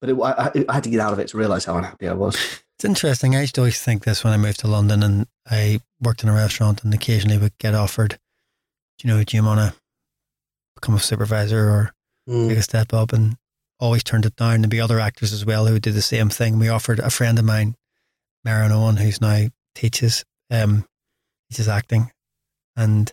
but 0.00 0.10
it, 0.10 0.16
I, 0.20 0.64
I, 0.68 0.74
had 0.74 0.84
to 0.84 0.90
get 0.90 1.00
out 1.00 1.12
of 1.12 1.18
it 1.18 1.28
to 1.28 1.38
realize 1.38 1.64
how 1.64 1.76
unhappy 1.76 2.08
I 2.08 2.14
was. 2.14 2.36
It's 2.78 2.84
interesting. 2.84 3.34
I 3.34 3.40
used 3.40 3.54
to 3.54 3.62
always 3.62 3.80
think 3.80 4.04
this 4.04 4.22
when 4.22 4.34
I 4.34 4.36
moved 4.36 4.60
to 4.60 4.68
London 4.68 5.02
and 5.02 5.26
I 5.50 5.80
worked 5.98 6.22
in 6.22 6.28
a 6.28 6.34
restaurant 6.34 6.84
and 6.84 6.92
occasionally 6.92 7.38
would 7.38 7.56
get 7.56 7.74
offered, 7.74 8.18
do 8.98 9.08
you 9.08 9.14
know, 9.14 9.24
do 9.24 9.34
you 9.34 9.42
want 9.42 9.60
to 9.60 9.80
become 10.76 10.94
a 10.94 11.00
supervisor 11.00 11.68
or 11.68 11.92
mm. 12.28 12.48
take 12.48 12.58
a 12.58 12.62
step 12.62 12.94
up? 12.94 13.12
And 13.12 13.36
always 13.78 14.04
turned 14.04 14.26
it 14.26 14.36
down. 14.36 14.60
There'd 14.60 14.70
be 14.70 14.80
other 14.80 15.00
actors 15.00 15.32
as 15.32 15.44
well 15.44 15.66
who 15.66 15.74
would 15.74 15.82
do 15.82 15.92
the 15.92 16.02
same 16.02 16.30
thing. 16.30 16.58
We 16.58 16.68
offered 16.68 16.98
a 16.98 17.10
friend 17.10 17.38
of 17.38 17.44
mine, 17.44 17.76
Marion 18.44 18.72
Owen, 18.72 18.96
who's 18.96 19.20
now 19.20 19.48
teaches, 19.74 20.24
um, 20.50 20.86
teaches 21.50 21.68
acting. 21.68 22.10
And 22.76 23.12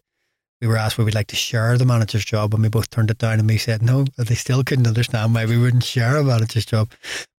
we 0.62 0.68
were 0.68 0.78
asked 0.78 0.98
would 0.98 1.06
we 1.06 1.12
like 1.12 1.28
to 1.28 1.36
share 1.36 1.78
the 1.78 1.86
manager's 1.86 2.26
job, 2.26 2.54
and 2.54 2.64
we 2.64 2.70
both 2.70 2.90
turned 2.90 3.12
it 3.12 3.18
down. 3.18 3.40
And 3.40 3.50
we 3.50 3.58
said 3.58 3.82
no, 3.82 4.06
they 4.18 4.36
still 4.36 4.64
couldn't 4.64 4.88
understand 4.88 5.34
why 5.34 5.46
we 5.46 5.58
wouldn't 5.58 5.84
share 5.84 6.16
a 6.18 6.24
manager's 6.24 6.66
job. 6.66 6.92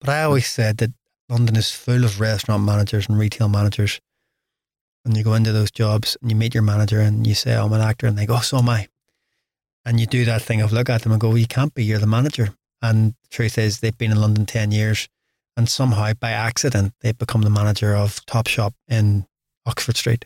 But 0.02 0.10
I 0.10 0.24
always 0.24 0.48
said 0.48 0.78
that 0.78 0.92
London 1.30 1.56
is 1.56 1.72
full 1.72 2.04
of 2.04 2.20
restaurant 2.20 2.64
managers 2.64 3.08
and 3.08 3.18
retail 3.18 3.48
managers. 3.48 4.02
And 5.06 5.18
you 5.18 5.24
go 5.24 5.34
into 5.34 5.52
those 5.52 5.72
jobs 5.72 6.18
and 6.22 6.32
you 6.32 6.36
meet 6.36 6.54
your 6.54 6.64
manager 6.64 7.00
and 7.02 7.28
you 7.28 7.34
say, 7.34 7.56
I'm 7.56 7.74
an 7.74 7.82
actor, 7.82 8.08
and 8.08 8.18
they 8.18 8.26
go, 8.26 8.40
so 8.40 8.58
am 8.58 8.70
I. 8.70 8.88
And 9.86 10.00
you 10.00 10.06
do 10.06 10.26
that 10.26 10.42
thing 10.42 10.62
of 10.62 10.72
look 10.72 10.90
at 10.90 11.02
them 11.02 11.12
and 11.12 11.20
go, 11.20 11.30
well, 11.30 11.38
you 11.38 11.48
can't 11.48 11.74
be, 11.74 11.84
you're 11.84 12.00
the 12.00 12.08
manager. 12.08 12.50
And 12.82 13.12
the 13.22 13.30
truth 13.30 13.58
is, 13.58 13.80
they've 13.80 13.98
been 13.98 14.12
in 14.12 14.22
London 14.22 14.46
10 14.46 14.72
years 14.72 15.08
and 15.56 15.70
somehow 15.70 16.14
by 16.14 16.32
accident, 16.32 16.94
they've 17.02 17.18
become 17.18 17.42
the 17.42 17.50
manager 17.50 17.96
of 17.96 18.26
Topshop 18.26 18.74
in 18.88 19.26
Oxford 19.66 19.98
Street 19.98 20.26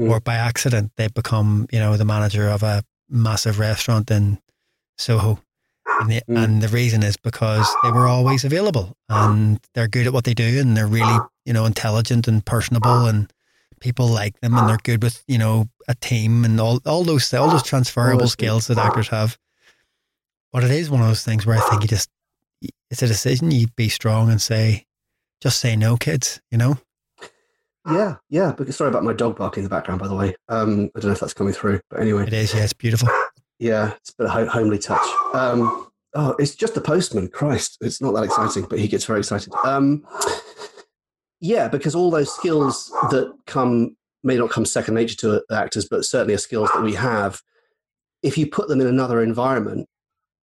mm. 0.00 0.08
or 0.08 0.20
by 0.20 0.34
accident 0.34 0.92
they've 0.96 1.12
become, 1.12 1.66
you 1.70 1.78
know, 1.78 1.96
the 1.96 2.04
manager 2.04 2.48
of 2.48 2.62
a 2.62 2.82
massive 3.08 3.58
restaurant 3.58 4.10
in 4.10 4.38
Soho. 4.98 5.40
And 6.00 6.10
the, 6.10 6.22
mm. 6.28 6.42
and 6.42 6.62
the 6.62 6.68
reason 6.68 7.02
is 7.02 7.16
because 7.16 7.68
they 7.82 7.90
were 7.90 8.06
always 8.06 8.44
available 8.44 8.96
and 9.08 9.60
they're 9.74 9.88
good 9.88 10.06
at 10.06 10.12
what 10.12 10.24
they 10.24 10.34
do 10.34 10.60
and 10.60 10.76
they're 10.76 10.86
really, 10.86 11.18
you 11.44 11.52
know, 11.52 11.66
intelligent 11.66 12.26
and 12.26 12.44
personable 12.44 13.06
and 13.06 13.30
people 13.82 14.06
like 14.06 14.40
them 14.40 14.54
and 14.54 14.68
they're 14.68 14.78
good 14.78 15.02
with, 15.02 15.22
you 15.26 15.36
know, 15.36 15.68
a 15.88 15.94
team 15.96 16.44
and 16.44 16.60
all, 16.60 16.80
all 16.86 17.02
those 17.02 17.34
all 17.34 17.50
those 17.50 17.62
transferable 17.62 18.28
skills 18.28 18.68
that 18.68 18.78
actors 18.78 19.08
have. 19.08 19.36
But 20.52 20.64
it 20.64 20.70
is 20.70 20.88
one 20.88 21.00
of 21.00 21.08
those 21.08 21.24
things 21.24 21.44
where 21.44 21.58
I 21.58 21.68
think 21.68 21.82
you 21.82 21.88
just 21.88 22.08
it's 22.90 23.02
a 23.02 23.06
decision. 23.06 23.50
You 23.50 23.66
be 23.76 23.88
strong 23.88 24.30
and 24.30 24.40
say, 24.40 24.86
just 25.40 25.58
say 25.58 25.76
no, 25.76 25.96
kids, 25.96 26.40
you 26.50 26.58
know? 26.58 26.78
Yeah, 27.90 28.16
yeah. 28.28 28.52
Because 28.52 28.76
sorry 28.76 28.90
about 28.90 29.02
my 29.02 29.12
dog 29.12 29.36
barking 29.36 29.62
in 29.62 29.64
the 29.64 29.74
background, 29.74 30.00
by 30.00 30.08
the 30.08 30.14
way. 30.14 30.36
Um, 30.48 30.90
I 30.94 31.00
don't 31.00 31.08
know 31.08 31.12
if 31.12 31.20
that's 31.20 31.34
coming 31.34 31.52
through, 31.52 31.80
but 31.90 32.00
anyway. 32.00 32.26
It 32.26 32.32
is, 32.32 32.54
yeah, 32.54 32.62
it's 32.62 32.72
beautiful. 32.72 33.08
Yeah, 33.58 33.94
it's 33.94 34.10
a 34.10 34.14
bit 34.16 34.30
of 34.30 34.36
a 34.36 34.50
homely 34.50 34.78
touch. 34.78 35.06
Um, 35.34 35.90
oh, 36.14 36.36
it's 36.38 36.54
just 36.54 36.74
the 36.74 36.80
postman. 36.80 37.28
Christ, 37.28 37.78
it's 37.80 38.00
not 38.00 38.12
that 38.14 38.24
exciting, 38.24 38.66
but 38.68 38.78
he 38.78 38.86
gets 38.86 39.04
very 39.04 39.20
excited. 39.20 39.52
Um, 39.64 40.06
yeah, 41.42 41.66
because 41.66 41.96
all 41.96 42.10
those 42.10 42.32
skills 42.32 42.88
that 43.10 43.34
come 43.46 43.96
may 44.22 44.36
not 44.36 44.50
come 44.50 44.64
second 44.64 44.94
nature 44.94 45.16
to 45.16 45.44
actors, 45.50 45.86
but 45.90 46.04
certainly 46.04 46.34
are 46.34 46.38
skills 46.38 46.70
that 46.72 46.84
we 46.84 46.94
have. 46.94 47.42
If 48.22 48.38
you 48.38 48.46
put 48.46 48.68
them 48.68 48.80
in 48.80 48.86
another 48.86 49.20
environment, 49.20 49.88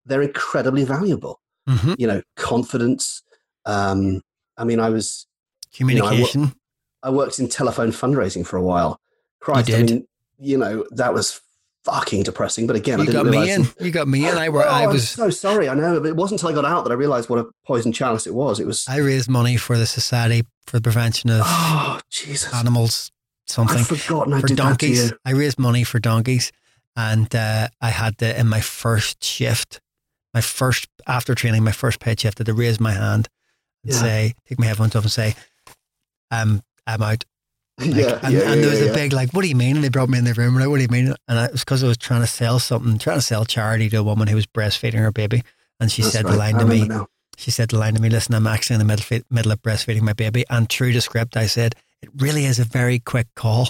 they're 0.06 0.22
incredibly 0.22 0.84
valuable. 0.84 1.40
Mm-hmm. 1.70 1.94
You 1.98 2.08
know, 2.08 2.22
confidence. 2.36 3.24
Um, 3.66 4.22
I 4.58 4.66
mean, 4.66 4.82
I 4.82 4.90
was 4.90 5.26
Communication. 5.74 6.42
You 6.42 6.48
know, 6.48 6.54
I, 7.04 7.08
I, 7.08 7.12
worked 7.12 7.40
in 7.40 7.48
telephone 7.48 7.92
fundraising 7.92 8.46
for 8.46 8.58
a 8.58 8.64
while. 8.64 9.00
Christ, 9.40 9.70
I 9.70 9.78
did. 9.78 9.90
mean, 9.90 10.08
you 10.38 10.58
know, 10.58 10.86
that 10.92 11.14
was 11.14 11.40
fucking 11.86 12.24
depressing. 12.24 12.68
But 12.68 12.76
again, 12.76 13.00
I 13.00 13.04
you 13.04 13.12
didn't 13.12 13.24
got 13.26 13.32
me 13.32 13.38
realize. 13.40 13.76
in. 13.78 13.86
You 13.86 13.92
got 13.92 14.08
me 14.08 14.28
in. 14.28 14.38
I 14.38 14.50
were. 14.50 14.64
Oh, 14.64 14.68
I 14.70 14.88
was. 14.88 15.10
so 15.10 15.30
sorry. 15.30 15.70
I 15.70 15.74
know, 15.74 16.00
but 16.00 16.08
it 16.10 16.16
wasn't 16.16 16.42
until 16.42 16.50
I 16.58 16.62
got 16.62 16.70
out 16.70 16.84
that 16.86 16.92
I 16.92 16.96
realized 16.96 17.30
what 17.30 17.40
a 17.40 17.46
poison 17.66 17.92
chalice 17.92 18.28
it 18.28 18.34
was. 18.34 18.60
It 18.60 18.68
was. 18.68 18.86
I 18.88 18.98
raised 18.98 19.30
money 19.30 19.58
for 19.58 19.78
the 19.78 19.86
Society 19.86 20.44
for 20.68 20.78
the 20.78 20.82
Prevention 20.82 21.30
of 21.30 21.42
oh 21.44 22.00
Jesus! 22.12 22.54
Animals 22.54 23.12
something 23.48 23.78
I've 23.78 23.88
forgotten 23.88 24.34
I 24.34 24.42
for 24.42 24.48
did 24.48 24.58
donkeys. 24.58 25.04
that 25.04 25.10
to 25.10 25.14
you. 25.16 25.20
I 25.26 25.40
raised 25.40 25.58
money 25.60 25.84
for 25.84 26.00
donkeys, 26.00 26.52
and 26.96 27.34
uh, 27.36 27.68
I 27.82 27.90
had 27.90 28.18
to 28.20 28.40
in 28.40 28.48
my 28.48 28.62
first 28.62 29.24
shift, 29.24 29.80
my 30.34 30.42
first 30.42 30.88
after 31.08 31.34
training, 31.34 31.64
my 31.64 31.72
first 31.72 32.00
paid 32.00 32.20
shift, 32.20 32.40
I 32.40 32.42
had 32.42 32.46
to 32.48 32.54
raise 32.54 32.80
my 32.80 32.92
hand 32.92 33.28
and 33.84 33.94
Yeah. 33.94 34.00
say, 34.00 34.34
take 34.48 34.60
my 34.60 34.66
headphones 34.68 34.96
off 34.96 35.04
and 35.04 35.12
say, 35.12 35.36
"I'm 36.32 36.62
I'm 36.86 37.02
out." 37.02 37.26
Like, 37.80 37.96
yeah, 37.96 38.20
and, 38.24 38.34
yeah, 38.34 38.52
and 38.52 38.62
there 38.64 38.70
was 38.70 38.82
yeah, 38.82 38.88
a 38.88 38.94
big 38.94 39.14
like, 39.14 39.32
"What 39.32 39.42
do 39.42 39.48
you 39.48 39.56
mean?" 39.56 39.76
And 39.76 39.84
they 39.84 39.90
brought 39.90 40.10
me 40.10 40.18
in 40.18 40.26
the 40.26 40.34
room, 40.34 40.56
and 40.56 40.64
I, 40.64 40.68
"What 40.68 40.78
do 40.78 40.84
you 40.84 40.90
mean?" 40.90 41.14
And 41.28 41.40
I, 41.40 41.46
it 41.46 41.52
was 41.54 41.62
because 41.62 41.84
I 41.84 41.88
was 41.88 41.98
trying 41.98 42.22
to 42.22 42.28
sell 42.28 42.60
something, 42.60 42.98
trying 42.98 43.18
to 43.18 43.22
sell 43.22 43.46
charity 43.46 43.90
to 43.90 43.98
a 43.98 44.04
woman 44.04 44.28
who 44.28 44.36
was 44.36 44.46
breastfeeding 44.46 45.00
her 45.00 45.12
baby, 45.12 45.44
and 45.80 45.92
she 45.92 46.02
That's 46.02 46.14
said 46.14 46.26
right. 46.26 46.32
the 46.32 46.38
line 46.38 46.56
I 46.56 46.60
to 46.60 46.66
me, 46.66 46.88
now. 46.88 47.08
she 47.38 47.52
said 47.52 47.70
the 47.70 47.78
line 47.78 47.94
to 47.96 48.02
me, 48.02 48.10
listen, 48.10 48.36
I'm 48.36 48.48
actually 48.48 48.76
in 48.76 48.80
the 48.80 48.86
middle, 48.86 49.04
fe- 49.04 49.24
middle 49.30 49.52
of 49.52 49.62
breastfeeding 49.62 50.02
my 50.02 50.14
baby. 50.14 50.46
And 50.50 50.70
true 50.70 50.92
to 50.92 51.02
script, 51.02 51.38
I 51.38 51.46
said, 51.48 51.76
it 52.02 52.10
really 52.18 52.46
is 52.46 52.60
a 52.60 52.66
very 52.66 53.00
quick 53.00 53.28
call. 53.36 53.70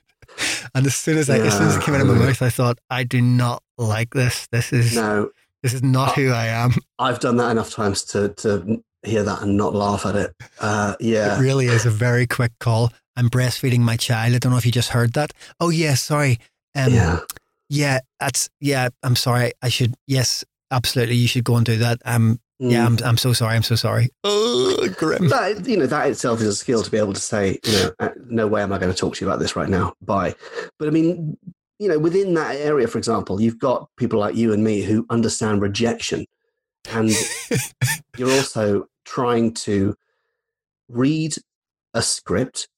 and 0.74 0.86
as 0.86 0.94
soon 0.96 1.18
as 1.18 1.30
I, 1.30 1.38
as 1.38 1.56
soon 1.56 1.68
as 1.68 1.76
it 1.76 1.82
came 1.82 1.94
out 1.94 2.00
of 2.00 2.08
my 2.08 2.14
mouth, 2.14 2.42
I 2.42 2.50
thought, 2.50 2.78
I 2.90 3.04
do 3.04 3.20
not 3.20 3.62
like 3.78 4.12
this. 4.14 4.48
This 4.48 4.72
is, 4.72 4.94
No, 4.96 5.30
this 5.62 5.72
is 5.72 5.82
not 5.82 6.14
who 6.14 6.30
I 6.32 6.46
am. 6.46 6.72
I've 6.98 7.20
done 7.20 7.36
that 7.36 7.50
enough 7.50 7.70
times 7.70 8.02
to 8.06 8.30
to 8.34 8.82
hear 9.02 9.22
that 9.22 9.42
and 9.42 9.56
not 9.56 9.74
laugh 9.74 10.06
at 10.06 10.16
it. 10.16 10.34
Uh, 10.60 10.94
yeah, 11.00 11.36
It 11.36 11.40
really 11.40 11.66
is 11.66 11.86
a 11.86 11.90
very 11.90 12.26
quick 12.26 12.52
call. 12.60 12.92
I'm 13.16 13.30
breastfeeding 13.30 13.80
my 13.80 13.96
child. 13.96 14.34
I 14.34 14.38
don't 14.38 14.52
know 14.52 14.58
if 14.58 14.66
you 14.66 14.72
just 14.72 14.90
heard 14.90 15.12
that. 15.14 15.32
Oh 15.60 15.70
yeah, 15.70 15.94
sorry. 15.94 16.38
Um, 16.74 16.92
yeah. 16.92 17.20
yeah, 17.68 18.00
that's, 18.20 18.50
yeah, 18.60 18.88
I'm 19.02 19.16
sorry. 19.16 19.52
I 19.62 19.68
should, 19.70 19.94
yes, 20.06 20.44
absolutely. 20.70 21.14
You 21.16 21.28
should 21.28 21.44
go 21.44 21.56
and 21.56 21.64
do 21.64 21.76
that. 21.78 21.98
Um, 22.04 22.40
yeah, 22.58 22.86
Mm. 22.86 23.02
I'm, 23.02 23.08
I'm 23.08 23.16
so 23.18 23.34
sorry. 23.34 23.54
I'm 23.54 23.62
so 23.62 23.74
sorry. 23.74 24.08
Oh, 24.24 24.88
grim. 24.96 25.28
that 25.28 25.66
you 25.68 25.76
know 25.76 25.86
that 25.86 26.08
itself 26.08 26.40
is 26.40 26.46
a 26.48 26.54
skill 26.54 26.82
to 26.82 26.90
be 26.90 26.96
able 26.96 27.12
to 27.12 27.20
say 27.20 27.58
you 27.64 27.72
know 27.72 27.90
uh, 27.98 28.08
no 28.28 28.46
way 28.46 28.62
am 28.62 28.72
i 28.72 28.78
going 28.78 28.90
to 28.90 28.96
talk 28.96 29.14
to 29.16 29.24
you 29.24 29.30
about 29.30 29.40
this 29.40 29.56
right 29.56 29.68
now 29.68 29.92
bye 30.00 30.34
but 30.78 30.88
i 30.88 30.90
mean 30.90 31.36
you 31.78 31.86
know 31.88 31.98
within 31.98 32.32
that 32.34 32.56
area 32.56 32.86
for 32.88 32.96
example 32.96 33.40
you've 33.42 33.58
got 33.58 33.88
people 33.98 34.18
like 34.18 34.34
you 34.36 34.52
and 34.54 34.64
me 34.64 34.80
who 34.80 35.04
understand 35.10 35.60
rejection 35.60 36.24
and 36.90 37.10
you're 38.16 38.30
also 38.30 38.86
trying 39.04 39.52
to 39.54 39.94
read 40.88 41.34
a 41.94 42.02
script 42.02 42.68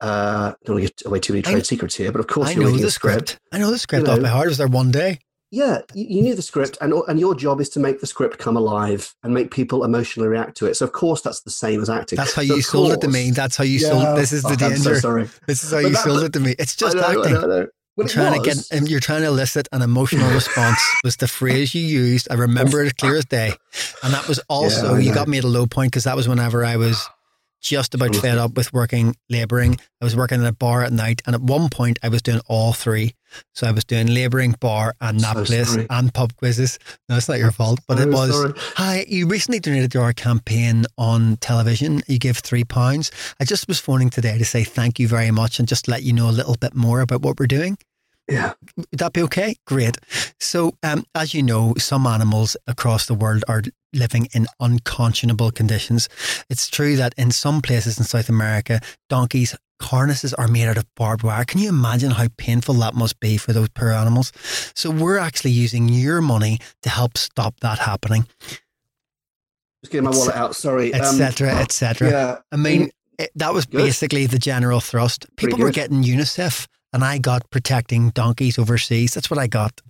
uh 0.00 0.52
don't 0.64 0.76
want 0.76 0.86
to 0.86 0.92
give 1.04 1.10
away 1.10 1.18
too 1.18 1.32
many 1.32 1.44
I- 1.44 1.50
trade 1.50 1.66
secrets 1.66 1.96
here 1.96 2.12
but 2.12 2.20
of 2.20 2.26
course 2.28 2.48
I 2.48 2.52
you're 2.52 2.62
know 2.64 2.68
reading 2.70 2.84
the 2.84 2.90
script, 2.90 3.30
script. 3.30 3.42
I 3.52 3.58
know 3.58 3.70
the 3.70 3.78
script 3.78 4.06
You 4.06 4.12
off 4.12 4.18
know, 4.18 4.22
by 4.22 4.28
heart. 4.28 4.44
I 4.44 4.48
was 4.48 4.58
there 4.58 4.68
one 4.68 4.92
day. 4.92 5.18
yeah 5.50 5.80
you, 5.92 6.04
you 6.08 6.22
knew 6.22 6.34
the 6.36 6.42
script 6.42 6.78
and 6.80 6.92
and 7.08 7.18
your 7.18 7.34
job 7.34 7.60
is 7.60 7.68
to 7.70 7.80
make 7.80 8.00
the 8.00 8.06
script 8.06 8.38
come 8.38 8.56
alive 8.56 9.12
and 9.24 9.34
make 9.34 9.50
people 9.50 9.82
emotionally 9.82 10.28
react 10.28 10.56
to 10.58 10.66
it 10.66 10.76
so 10.76 10.84
of 10.84 10.92
course 10.92 11.20
that's 11.22 11.40
the 11.40 11.50
same 11.50 11.82
as 11.82 11.90
acting 11.90 12.16
That's 12.16 12.34
how 12.34 12.42
So 12.42 12.54
you 12.54 12.62
sold 12.62 12.92
it 12.92 13.00
to 13.00 13.08
me. 13.08 13.32
That's 13.32 13.56
how 13.56 13.64
you 13.64 13.80
Yeah, 13.80 13.88
sold. 13.88 14.18
This 14.18 14.32
is 14.32 14.42
the 14.42 14.50
fuck, 14.50 14.62
I'm 14.62 14.76
so 14.76 14.84
danger. 14.90 15.00
sorry 15.00 15.28
This 15.48 15.64
is 15.64 15.70
how 15.72 15.78
But 15.82 15.88
you 15.88 15.94
that- 15.94 16.04
sold 16.04 16.22
it 16.22 16.32
to 16.34 16.40
me. 16.40 16.54
It's 16.60 16.76
just 16.76 16.96
I 16.96 17.00
know, 17.00 17.22
I 17.22 17.26
acting. 17.32 17.68
Know, 18.06 18.22
I 18.22 18.30
know. 18.30 18.30
Well, 18.30 18.42
You're 18.42 18.42
trying 18.42 18.42
to 18.42 18.48
get. 18.48 18.80
was. 18.80 18.90
You're 18.90 19.00
trying 19.00 19.22
to 19.22 19.28
elicit 19.28 19.68
an 19.72 19.82
emotional 19.82 20.30
response. 20.30 20.80
Was 21.04 21.16
the 21.16 21.28
phrase 21.28 21.74
you 21.74 21.82
used? 21.82 22.28
I 22.30 22.34
remember 22.34 22.82
it 22.82 22.96
clear 22.96 23.16
as 23.16 23.24
day, 23.24 23.52
and 24.02 24.12
that 24.14 24.28
was 24.28 24.40
also 24.48 24.94
I 24.94 24.98
you 25.00 25.12
got 25.14 25.28
me 25.28 25.38
at 25.38 25.44
a 25.44 25.48
low 25.48 25.66
point 25.66 25.92
because 25.92 26.04
that 26.04 26.16
was 26.16 26.28
whenever 26.28 26.64
I 26.64 26.76
was 26.76 27.08
just 27.60 27.94
about 27.94 28.14
fed 28.14 28.38
up 28.38 28.56
with 28.56 28.72
working 28.72 29.16
labouring. 29.28 29.78
I 30.00 30.04
was 30.04 30.14
working 30.16 30.40
in 30.40 30.46
a 30.46 30.52
bar 30.52 30.84
at 30.84 30.92
night, 30.92 31.22
and 31.26 31.34
at 31.34 31.40
one 31.42 31.68
point 31.70 31.98
I 32.02 32.08
was 32.08 32.22
doing 32.22 32.40
all 32.46 32.72
three. 32.72 33.14
So 33.54 33.66
I 33.66 33.70
was 33.72 33.84
doing 33.84 34.06
labouring, 34.08 34.54
bar, 34.60 34.94
and 35.00 35.20
nap 35.20 35.36
So 35.38 35.44
place, 35.44 35.70
sorry. 35.72 35.86
and 35.90 36.12
pub 36.12 36.34
quizzes. 36.36 36.78
No, 37.08 37.16
it's 37.16 37.28
not 37.28 37.38
your 37.38 37.50
fault, 37.52 37.80
but 37.86 37.98
it 37.98 38.02
I'm 38.04 38.12
was. 38.12 38.30
sorry. 38.30 38.52
Hi, 38.76 39.04
you 39.08 39.26
recently 39.26 39.60
donated 39.60 39.92
to 39.92 40.00
our 40.02 40.12
campaign 40.12 40.84
on 40.96 41.36
television. 41.38 42.02
You 42.06 42.18
gave 42.18 42.38
three 42.38 42.64
pounds. 42.64 43.10
I 43.40 43.44
just 43.44 43.68
was 43.68 43.78
phoning 43.80 44.10
today 44.10 44.38
to 44.38 44.44
say 44.44 44.64
thank 44.64 44.98
you 44.98 45.08
very 45.08 45.30
much 45.30 45.58
and 45.58 45.68
just 45.68 45.88
let 45.88 46.02
you 46.02 46.12
know 46.12 46.28
a 46.28 46.32
little 46.32 46.56
bit 46.56 46.74
more 46.74 47.00
about 47.00 47.22
what 47.22 47.38
we're 47.38 47.46
doing. 47.46 47.78
Yeah. 48.30 48.52
Would 48.76 48.86
that 48.92 49.14
be 49.14 49.22
okay? 49.22 49.56
Great. 49.66 49.96
So, 50.38 50.72
um, 50.82 51.06
as 51.14 51.32
you 51.32 51.42
know, 51.42 51.72
some 51.78 52.06
animals 52.06 52.58
across 52.66 53.06
the 53.06 53.14
world 53.14 53.42
are 53.48 53.62
living 53.94 54.28
in 54.34 54.46
unconscionable 54.60 55.50
conditions. 55.50 56.10
It's 56.50 56.68
true 56.68 56.96
that 56.96 57.14
in 57.16 57.30
some 57.30 57.62
places 57.62 57.96
in 57.98 58.04
South 58.04 58.28
America, 58.28 58.80
donkeys' 59.08 59.56
harnesses 59.80 60.34
are 60.34 60.48
made 60.48 60.66
out 60.68 60.76
of 60.76 60.86
barbed 60.94 61.22
wire. 61.22 61.44
Can 61.44 61.60
you 61.60 61.68
imagine 61.68 62.10
how 62.12 62.26
painful 62.36 62.74
that 62.76 62.94
must 62.94 63.18
be 63.20 63.36
for 63.36 63.52
those 63.52 63.68
poor 63.68 63.90
animals? 63.90 64.32
So, 64.74 64.90
we're 64.90 65.18
actually 65.18 65.52
using 65.52 65.88
your 65.88 66.20
money 66.20 66.58
to 66.82 66.90
help 66.90 67.16
stop 67.18 67.60
that 67.60 67.78
happening, 67.78 68.26
Just 69.82 69.92
getting 69.92 70.04
my 70.04 70.10
wallet 70.16 70.34
out. 70.34 70.56
Sorry. 70.56 70.92
um, 70.94 71.00
etc., 71.00 71.50
etc. 71.54 72.10
Yeah. 72.10 72.38
I 72.52 72.56
mean, 72.56 72.90
it, 73.18 73.30
that 73.34 73.52
was 73.52 73.66
Good. 73.66 73.78
basically 73.78 74.26
the 74.26 74.38
general 74.38 74.80
thrust. 74.80 75.26
People 75.36 75.58
were 75.58 75.70
getting 75.70 76.02
UNICEF, 76.02 76.66
and 76.92 77.04
I 77.04 77.18
got 77.18 77.48
protecting 77.50 78.10
donkeys 78.10 78.58
overseas. 78.58 79.14
That's 79.14 79.30
what 79.30 79.38
I 79.38 79.46
got. 79.46 79.80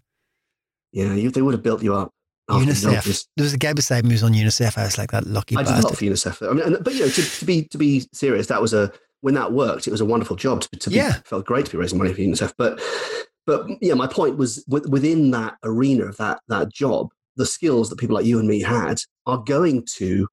Yeah, 0.92 1.12
you, 1.14 1.30
they 1.30 1.42
would 1.42 1.52
have 1.54 1.62
built 1.62 1.82
you 1.82 1.94
up. 1.94 2.12
the 2.48 2.54
UNICEF. 2.54 2.92
donkeys. 2.92 3.28
There 3.36 3.44
was 3.44 3.52
a 3.52 3.58
guy 3.58 3.74
beside 3.74 4.04
me 4.04 4.10
who 4.10 4.14
was 4.14 4.22
on 4.22 4.32
UNICEF. 4.32 4.78
I 4.78 4.84
was 4.84 4.96
like, 4.96 5.10
that 5.10 5.26
lucky 5.26 5.56
I 5.56 5.62
did 5.62 5.70
a 5.70 5.74
lot 5.74 5.82
bastard. 5.82 5.98
for 5.98 6.04
UNICEF. 6.04 6.50
I 6.50 6.52
mean, 6.70 6.82
but 6.82 6.94
you 6.94 7.00
know, 7.00 7.08
to, 7.08 7.22
to 7.22 7.44
be 7.44 7.64
to 7.64 7.78
be 7.78 8.06
serious, 8.12 8.46
that 8.46 8.62
was 8.62 8.72
a 8.72 8.90
when 9.20 9.34
that 9.34 9.52
worked, 9.52 9.86
it 9.86 9.90
was 9.90 10.00
a 10.00 10.04
wonderful 10.06 10.36
job. 10.36 10.60
To, 10.62 10.68
to 10.78 10.90
be, 10.90 10.96
Yeah. 10.96 11.14
felt 11.24 11.44
great 11.46 11.66
to 11.66 11.72
be 11.72 11.78
raising 11.78 11.98
money 11.98 12.12
for 12.12 12.20
UNICEF. 12.20 12.52
But 12.56 12.80
but 13.46 13.66
yeah, 13.80 13.94
my 13.94 14.06
point 14.06 14.36
was 14.36 14.62
with, 14.68 14.86
within 14.88 15.30
that 15.32 15.56
arena 15.64 16.04
of 16.04 16.16
that 16.18 16.40
that 16.48 16.72
job, 16.72 17.08
the 17.36 17.46
skills 17.46 17.88
that 17.90 17.98
people 17.98 18.14
like 18.16 18.26
you 18.26 18.38
and 18.38 18.48
me 18.48 18.60
had 18.62 18.98
are 19.26 19.38
going 19.38 19.86
to 19.96 20.28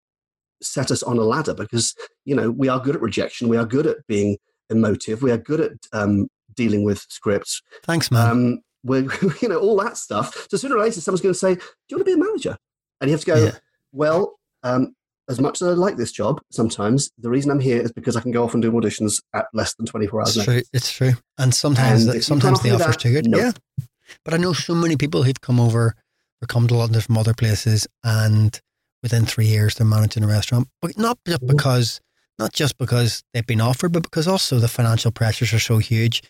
set 0.62 0.90
us 0.92 1.04
on 1.04 1.18
a 1.18 1.22
ladder 1.22 1.54
because 1.54 1.94
you 2.26 2.36
know 2.36 2.50
we 2.52 2.68
are 2.68 2.80
good 2.80 2.96
at 2.96 3.02
rejection, 3.02 3.48
we 3.50 3.58
are 3.58 3.66
good 3.66 3.86
at 3.88 3.98
being 4.08 4.38
emotive, 4.70 5.22
we 5.22 5.32
are 5.32 5.38
good 5.38 5.60
at 5.62 5.72
um, 5.94 6.28
dealing 6.56 6.84
with 6.84 7.06
scripts, 7.10 7.62
Thanks, 7.84 8.10
man. 8.12 8.30
um, 8.30 8.60
we're, 8.84 9.08
you 9.42 9.50
know, 9.50 9.58
all 9.60 9.76
that 9.78 9.98
stuff. 9.98 10.48
So 10.50 10.58
sooner 10.58 10.76
or 10.78 10.84
later, 10.84 11.02
someone's 11.02 11.22
going 11.22 11.34
to 11.34 11.40
say, 11.40 11.56
"Do 11.56 11.62
you 11.90 11.98
want 11.98 12.06
to 12.08 12.16
be 12.16 12.22
a 12.22 12.24
manager?" 12.24 12.58
And 13.02 13.10
you 13.10 13.14
have 13.14 13.22
to 13.22 13.26
go, 13.28 13.44
Yeah. 13.46 13.52
"Well, 13.92 14.40
um, 14.64 14.95
as 15.28 15.40
much 15.40 15.62
as 15.62 15.68
I 15.70 15.72
like 15.72 15.98
this 15.98 16.12
job, 16.12 16.42
sometimes 16.52 17.10
the 17.18 17.30
reason 17.30 17.52
I'm 17.52 17.60
here 17.60 17.82
is 17.82 17.92
because 17.92 18.16
I 18.16 18.22
can 18.22 18.32
go 18.32 18.44
off 18.44 18.54
and 18.54 18.62
do 18.62 18.72
auditions 18.72 19.22
at 19.34 19.46
less 19.54 19.74
than 19.76 19.86
24 19.86 20.22
hours." 20.22 20.36
it's 20.38 20.46
true. 20.46 20.62
It's 20.74 20.92
true. 20.92 21.14
And 21.38 21.54
sometimes, 21.54 22.06
And 22.06 22.24
sometimes 22.24 22.62
the 22.62 22.72
offer's 22.72 22.96
that, 22.96 23.00
too 23.00 23.12
good. 23.12 23.28
no. 23.28 23.38
Yeah. 23.38 23.52
But 24.24 24.34
I 24.34 24.38
know 24.38 24.54
so 24.54 24.76
many 24.76 24.96
people 24.98 25.24
who've 25.24 25.42
come 25.42 25.60
over 25.60 25.96
or 26.42 26.48
come 26.48 26.68
to 26.68 26.76
London 26.76 27.02
from 27.02 27.18
other 27.18 27.34
places 27.34 27.88
and 28.04 28.60
within 29.02 29.26
three 29.26 29.48
years 29.48 29.76
they're 29.76 29.88
managing 29.88 30.24
a 30.24 30.28
restaurant. 30.28 30.68
But 30.82 30.98
not 30.98 31.18
just 31.28 31.42
Mhm. 31.42 31.48
because 31.48 32.02
not 32.38 32.52
just 32.54 32.78
because 32.78 33.24
they've 33.34 33.48
been 33.48 33.62
offered, 33.62 33.94
but 33.94 34.04
because 34.04 34.28
also 34.28 34.60
the 34.60 34.68
financial 34.68 35.10
pressures 35.10 35.54
are 35.54 35.60
so 35.60 35.78
huge 35.78 36.22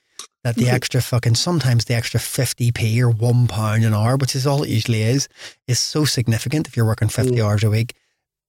that 0.43 0.55
the 0.55 0.65
Mhm. 0.65 0.73
extra 0.73 1.01
fucking 1.01 1.34
sometimes 1.34 1.85
the 1.85 1.95
extra 1.95 2.19
fifty 2.19 2.72
P 2.72 3.01
or 3.01 3.09
one 3.09 3.47
pound 3.47 3.84
an 3.84 3.93
hour, 3.95 4.15
which 4.15 4.35
is 4.35 4.45
all 4.45 4.61
it 4.61 4.69
usually 4.69 5.01
is, 5.01 5.27
is 5.67 5.80
so 5.80 6.05
significant 6.05 6.67
if 6.67 6.77
you're 6.77 6.85
working 6.85 7.09
fifty 7.09 7.38
Mm. 7.38 7.43
hours 7.45 7.63
a 7.63 7.69
week, 7.72 7.95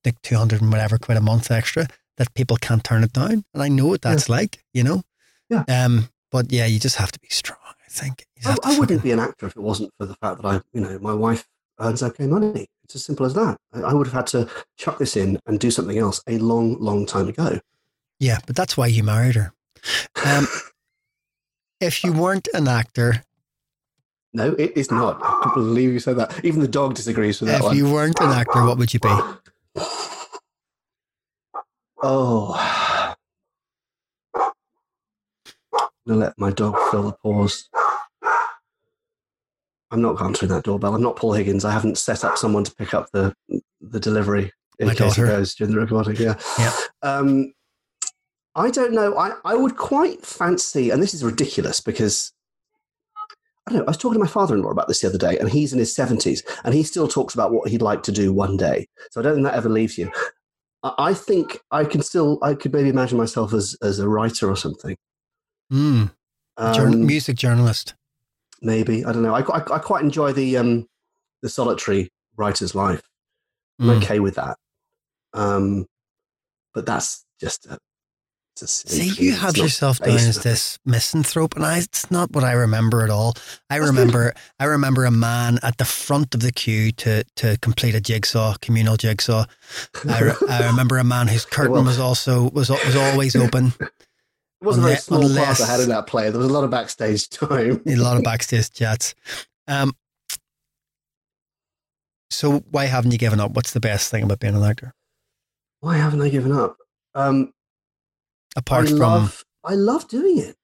like 0.07 0.21
two 0.23 0.37
hundred 0.37 0.63
and 0.63 0.71
whatever 0.71 0.97
quid 0.99 1.19
a 1.19 1.21
month 1.21 1.51
extra, 1.51 1.87
that 2.17 2.33
people 2.35 2.57
can't 2.57 2.83
turn 2.83 3.05
it 3.05 3.13
down. 3.13 3.45
And 3.53 3.63
I 3.63 3.69
know 3.69 3.87
what 3.87 4.03
that's 4.03 4.29
like, 4.29 4.65
you 4.73 4.83
know? 4.83 5.03
Yeah. 5.51 5.65
Um, 5.69 6.09
but 6.31 6.51
yeah, 6.51 6.67
you 6.67 6.79
just 6.79 6.97
have 6.97 7.13
to 7.13 7.21
be 7.21 7.29
strong, 7.29 7.59
I 7.69 7.89
think. 7.91 8.25
I, 8.45 8.57
I 8.65 8.79
wouldn't 8.79 9.03
be 9.03 9.13
an 9.13 9.21
actor 9.21 9.47
if 9.47 9.57
it 9.57 9.63
wasn't 9.63 9.93
for 9.99 10.07
the 10.07 10.15
fact 10.15 10.41
that 10.43 10.49
I, 10.49 10.61
you 10.73 10.81
know, 10.81 10.99
my 11.01 11.13
wife 11.13 11.47
earns 11.79 12.03
okay 12.03 12.27
money. 12.27 12.67
It's 12.85 12.95
as 12.95 13.05
simple 13.05 13.27
as 13.27 13.35
that. 13.35 13.59
I, 13.73 13.81
I 13.81 13.93
would 13.93 14.07
have 14.07 14.15
had 14.15 14.27
to 14.29 14.49
chuck 14.77 14.99
this 14.99 15.17
in 15.17 15.39
and 15.47 15.61
do 15.61 15.71
something 15.71 15.99
else 15.99 16.23
a 16.27 16.39
long, 16.39 16.79
long 16.81 17.05
time 17.07 17.29
ago. 17.29 17.61
Yeah, 18.19 18.39
but 18.47 18.57
that's 18.57 18.77
why 18.77 18.87
you 18.87 19.03
married 19.03 19.35
her. 19.35 19.53
Um, 20.25 20.47
if 21.81 22.03
you 22.03 22.13
weren't 22.13 22.49
an 22.55 22.67
actor, 22.69 23.23
No, 24.33 24.53
it 24.53 24.77
is 24.77 24.91
not. 24.91 25.21
I 25.23 25.41
can't 25.43 25.55
believe 25.55 25.93
you 25.93 26.01
said 26.01 26.17
that. 26.17 26.45
Even 26.45 26.61
the 26.61 26.69
dog 26.69 26.95
disagrees 26.95 27.41
with 27.41 27.51
that 27.51 27.59
if 27.59 27.65
one. 27.65 27.77
you 27.77 27.91
weren't 27.93 28.21
an 28.21 28.31
actor, 28.31 28.65
what 28.65 28.79
would 28.79 28.93
you 28.95 29.01
be? 29.01 29.09
Oh, 32.03 33.15
gonna 36.07 36.21
let 36.21 36.35
my 36.39 36.51
dog 36.51 36.77
fill 36.91 37.05
the 37.05 37.13
pause. 37.23 37.69
I'm 39.91 40.03
not 40.03 40.21
answering 40.21 40.51
that 40.53 40.65
doorbell. 40.65 40.95
I'm 40.95 41.03
not 41.03 41.17
Paul 41.17 41.33
Higgins. 41.33 41.65
I 41.65 41.73
haven't 41.73 41.99
set 41.99 42.25
up 42.25 42.37
someone 42.37 42.65
to 42.65 42.75
pick 42.75 42.93
up 42.95 43.09
the 43.13 43.35
the 43.81 44.01
delivery 44.01 44.53
in 44.79 44.89
My 44.89 44.95
case 44.95 45.17
daughter. 45.17 45.27
it 45.27 45.31
goes 45.31 45.55
during 45.55 45.75
the 45.75 45.81
recording. 45.81 46.17
Yeah. 46.17 46.39
Yeah. 46.59 46.73
Um, 47.03 47.53
I 48.55 48.71
don't 48.71 48.93
know. 48.93 49.17
I, 49.17 49.33
I 49.45 49.55
would 49.55 49.77
quite 49.77 50.25
fancy, 50.25 50.91
and 50.91 51.03
this 51.03 51.15
is 51.15 51.23
ridiculous 51.25 51.81
because 51.81 52.33
I 53.67 53.73
don't 53.73 53.79
know. 53.81 53.85
I 53.87 53.91
was 53.91 53.97
talking 53.97 54.15
to 54.19 54.25
my 54.25 54.31
father-in-law 54.31 54.71
about 54.71 54.87
this 54.89 55.01
the 55.01 55.09
other 55.09 55.19
day, 55.19 55.39
and 55.39 55.49
he's 55.51 55.73
in 55.73 55.79
his 55.79 55.95
seventies, 55.95 56.43
and 56.65 56.73
he 56.73 56.83
still 56.85 57.09
talks 57.09 57.35
about 57.35 57.53
what 57.53 57.69
he'd 57.69 57.83
like 57.83 58.03
to 58.05 58.13
do 58.13 58.33
one 58.33 58.57
day. 58.57 58.87
So 59.11 59.21
I 59.21 59.25
don't 59.25 59.35
think 59.35 59.45
that 59.47 59.55
ever 59.55 59.69
leaves 59.69 59.99
you. 59.99 60.11
I, 60.85 61.15
think 61.15 61.59
I 61.73 61.85
can 61.85 62.01
still. 62.01 62.39
I 62.43 62.55
could 62.55 62.73
maybe 62.73 62.89
imagine 62.91 63.19
myself 63.19 63.53
as 63.53 63.77
as 63.83 63.99
a 63.99 64.09
writer 64.09 64.49
or 64.49 64.57
something. 64.57 64.97
Mm, 65.73 66.13
journ- 66.75 66.95
Um, 66.95 67.07
music 67.07 67.37
journalist. 67.37 67.95
maybe 68.63 69.05
I 69.05 69.13
don't 69.13 69.23
know. 69.25 69.35
I, 69.35 69.41
I, 69.41 69.59
I 69.75 69.79
quite 69.81 70.05
enjoy 70.05 70.33
the 70.33 70.57
um 70.59 70.87
the 71.43 71.49
solitary 71.49 72.09
writer's 72.37 72.75
life. 72.77 73.03
I'm 73.81 73.87
Mm. 73.89 74.03
okay 74.03 74.21
with 74.21 74.37
that. 74.37 74.57
Um, 75.33 75.87
but 76.73 76.87
that's 76.87 77.25
just 77.41 77.67
a. 77.67 77.79
See, 78.59 79.09
you 79.23 79.33
It's 79.33 79.43
have 79.43 79.57
yourself 79.59 79.99
down 79.99 80.17
as 80.17 80.43
this 80.43 80.79
misanthrope, 80.87 81.57
and 81.57 81.65
I, 81.65 81.79
it's 81.79 82.11
not 82.11 82.31
what 82.33 82.43
I 82.43 82.53
remember 82.53 83.03
at 83.03 83.11
all. 83.11 83.35
I 83.69 83.77
remember, 83.77 84.33
I 84.59 84.65
remember 84.65 85.05
a 85.05 85.11
man 85.11 85.59
at 85.63 85.77
the 85.77 85.85
front 85.85 86.35
of 86.35 86.41
the 86.41 86.53
queue 86.53 86.91
to 86.93 87.25
to 87.37 87.59
complete 87.59 87.95
a 87.95 88.01
jigsaw, 88.01 88.55
communal 88.63 88.97
jigsaw. 88.97 89.45
I, 90.09 90.23
re- 90.23 90.33
I 90.49 90.67
remember 90.71 90.97
a 90.97 91.05
man 91.05 91.29
whose 91.29 91.45
curtain 91.45 91.73
Well- 91.73 91.85
was 91.85 91.99
also 91.99 92.51
was 92.51 92.71
was 92.71 92.97
always 92.97 93.37
open. 93.37 93.73
It 94.63 94.65
wasn't 94.65 94.87
a 94.87 94.97
small 94.97 95.21
part 95.37 95.61
I 95.61 95.67
had 95.67 95.81
in 95.81 95.91
that 95.91 96.07
play. 96.07 96.31
There 96.31 96.39
was 96.41 96.49
a 96.49 96.53
lot 96.53 96.65
of 96.65 96.71
backstage 96.71 97.29
time. 97.31 97.83
a 97.87 97.95
lot 97.97 98.17
of 98.17 98.23
backstage 98.25 98.71
chats. 98.73 99.15
Um, 99.69 99.93
so 102.31 102.61
why 102.71 102.87
haven't 102.87 103.11
you 103.13 103.19
given 103.19 103.39
up? 103.39 103.53
What's 103.53 103.73
the 103.73 103.81
best 103.81 104.11
thing 104.11 104.23
about 104.25 104.41
being 104.41 104.55
an 104.57 104.63
actor 104.63 104.95
Why 105.81 105.99
haven't 105.99 106.23
I 106.23 106.31
given 106.31 106.53
up? 106.53 106.79
Um, 107.15 107.53
apart 108.57 108.87
I 108.87 108.91
from? 108.91 108.99
love, 108.99 109.45
I 109.65 109.75
love 109.75 110.09
doing 110.09 110.39
it, 110.39 110.57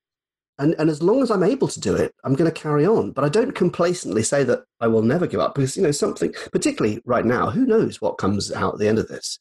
and 0.59 0.75
and 0.79 0.89
as 0.91 1.03
long 1.03 1.23
as 1.23 1.31
I'm 1.31 1.43
able 1.43 1.69
to 1.69 1.81
do 1.81 1.95
it, 1.95 2.15
I'm 2.25 2.35
going 2.35 2.51
to 2.51 2.61
carry 2.61 2.87
on. 2.87 3.13
But 3.13 3.25
I 3.25 3.29
don't 3.29 3.53
complacently 3.55 4.23
say 4.23 4.43
that 4.45 4.65
I 4.81 4.87
will 4.89 5.03
never 5.03 5.27
give 5.27 5.41
up 5.41 5.55
because 5.55 5.77
you 5.77 5.83
know 5.83 5.91
something, 5.93 6.33
particularly 6.53 7.01
right 7.05 7.25
now, 7.25 7.51
who 7.51 7.65
knows 7.67 8.01
what 8.01 8.19
comes 8.19 8.51
out 8.53 8.75
at 8.75 8.79
the 8.81 8.89
end 8.89 8.99
of 8.99 9.09
this. 9.09 9.39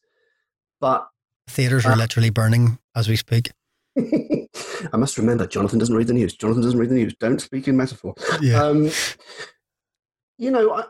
But 0.80 1.08
Theaters 1.48 1.86
are 1.86 1.94
Ah. 1.94 1.96
literally 1.96 2.30
burning 2.30 2.78
as 2.96 3.08
we 3.10 3.16
speak. 3.16 3.52
I 3.98 4.98
must 4.98 5.18
remember, 5.18 5.46
Jonathan 5.46 5.80
doesn't 5.80 5.96
read 5.96 6.08
the 6.08 6.14
news. 6.14 6.34
Jonathan 6.34 6.64
doesn't 6.64 6.80
read 6.80 6.90
the 6.90 6.96
news. 6.96 7.14
Don't 7.20 7.42
speak 7.42 7.68
in 7.68 7.76
metaphor. 7.78 8.16
Um, 8.56 8.90
you 10.38 10.50
know, 10.50 10.74
I, 10.74 10.86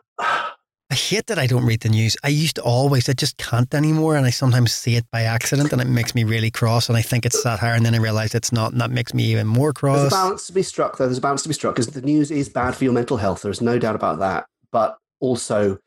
I 0.91 0.93
hate 0.95 1.27
that 1.27 1.39
I 1.39 1.47
don't 1.47 1.65
read 1.65 1.79
the 1.79 1.89
news. 1.89 2.17
I 2.21 2.27
used 2.27 2.57
to 2.57 2.63
always, 2.63 3.07
I 3.07 3.13
just 3.13 3.37
can't 3.37 3.73
anymore. 3.73 4.17
And 4.17 4.25
I 4.25 4.29
sometimes 4.29 4.73
see 4.73 4.97
it 4.97 5.05
by 5.09 5.21
accident 5.21 5.71
and 5.71 5.81
it 5.81 5.87
makes 5.87 6.13
me 6.13 6.25
really 6.25 6.51
cross. 6.51 6.89
And 6.89 6.97
I 6.97 7.01
think 7.01 7.25
it's 7.25 7.41
satire. 7.41 7.73
And 7.73 7.85
then 7.85 7.95
I 7.95 7.97
realize 7.97 8.35
it's 8.35 8.51
not. 8.51 8.73
And 8.73 8.81
that 8.81 8.91
makes 8.91 9.13
me 9.13 9.23
even 9.23 9.47
more 9.47 9.71
cross. 9.71 9.99
there's 9.99 10.11
a 10.11 10.15
balance 10.15 10.47
to 10.47 10.53
be 10.53 10.63
struck, 10.63 10.97
though. 10.97 11.05
There's 11.05 11.19
a 11.19 11.21
balance 11.21 11.43
to 11.43 11.47
be 11.49 11.53
struck 11.53 11.75
because 11.75 11.87
the 11.87 12.01
news 12.01 12.29
is 12.29 12.49
bad 12.49 12.75
for 12.75 12.83
your 12.83 12.91
mental 12.91 13.15
health. 13.15 13.41
There's 13.41 13.61
no 13.61 13.79
doubt 13.79 13.95
about 13.95 14.19
that. 14.19 14.47
But 14.73 14.97
also, 15.21 15.77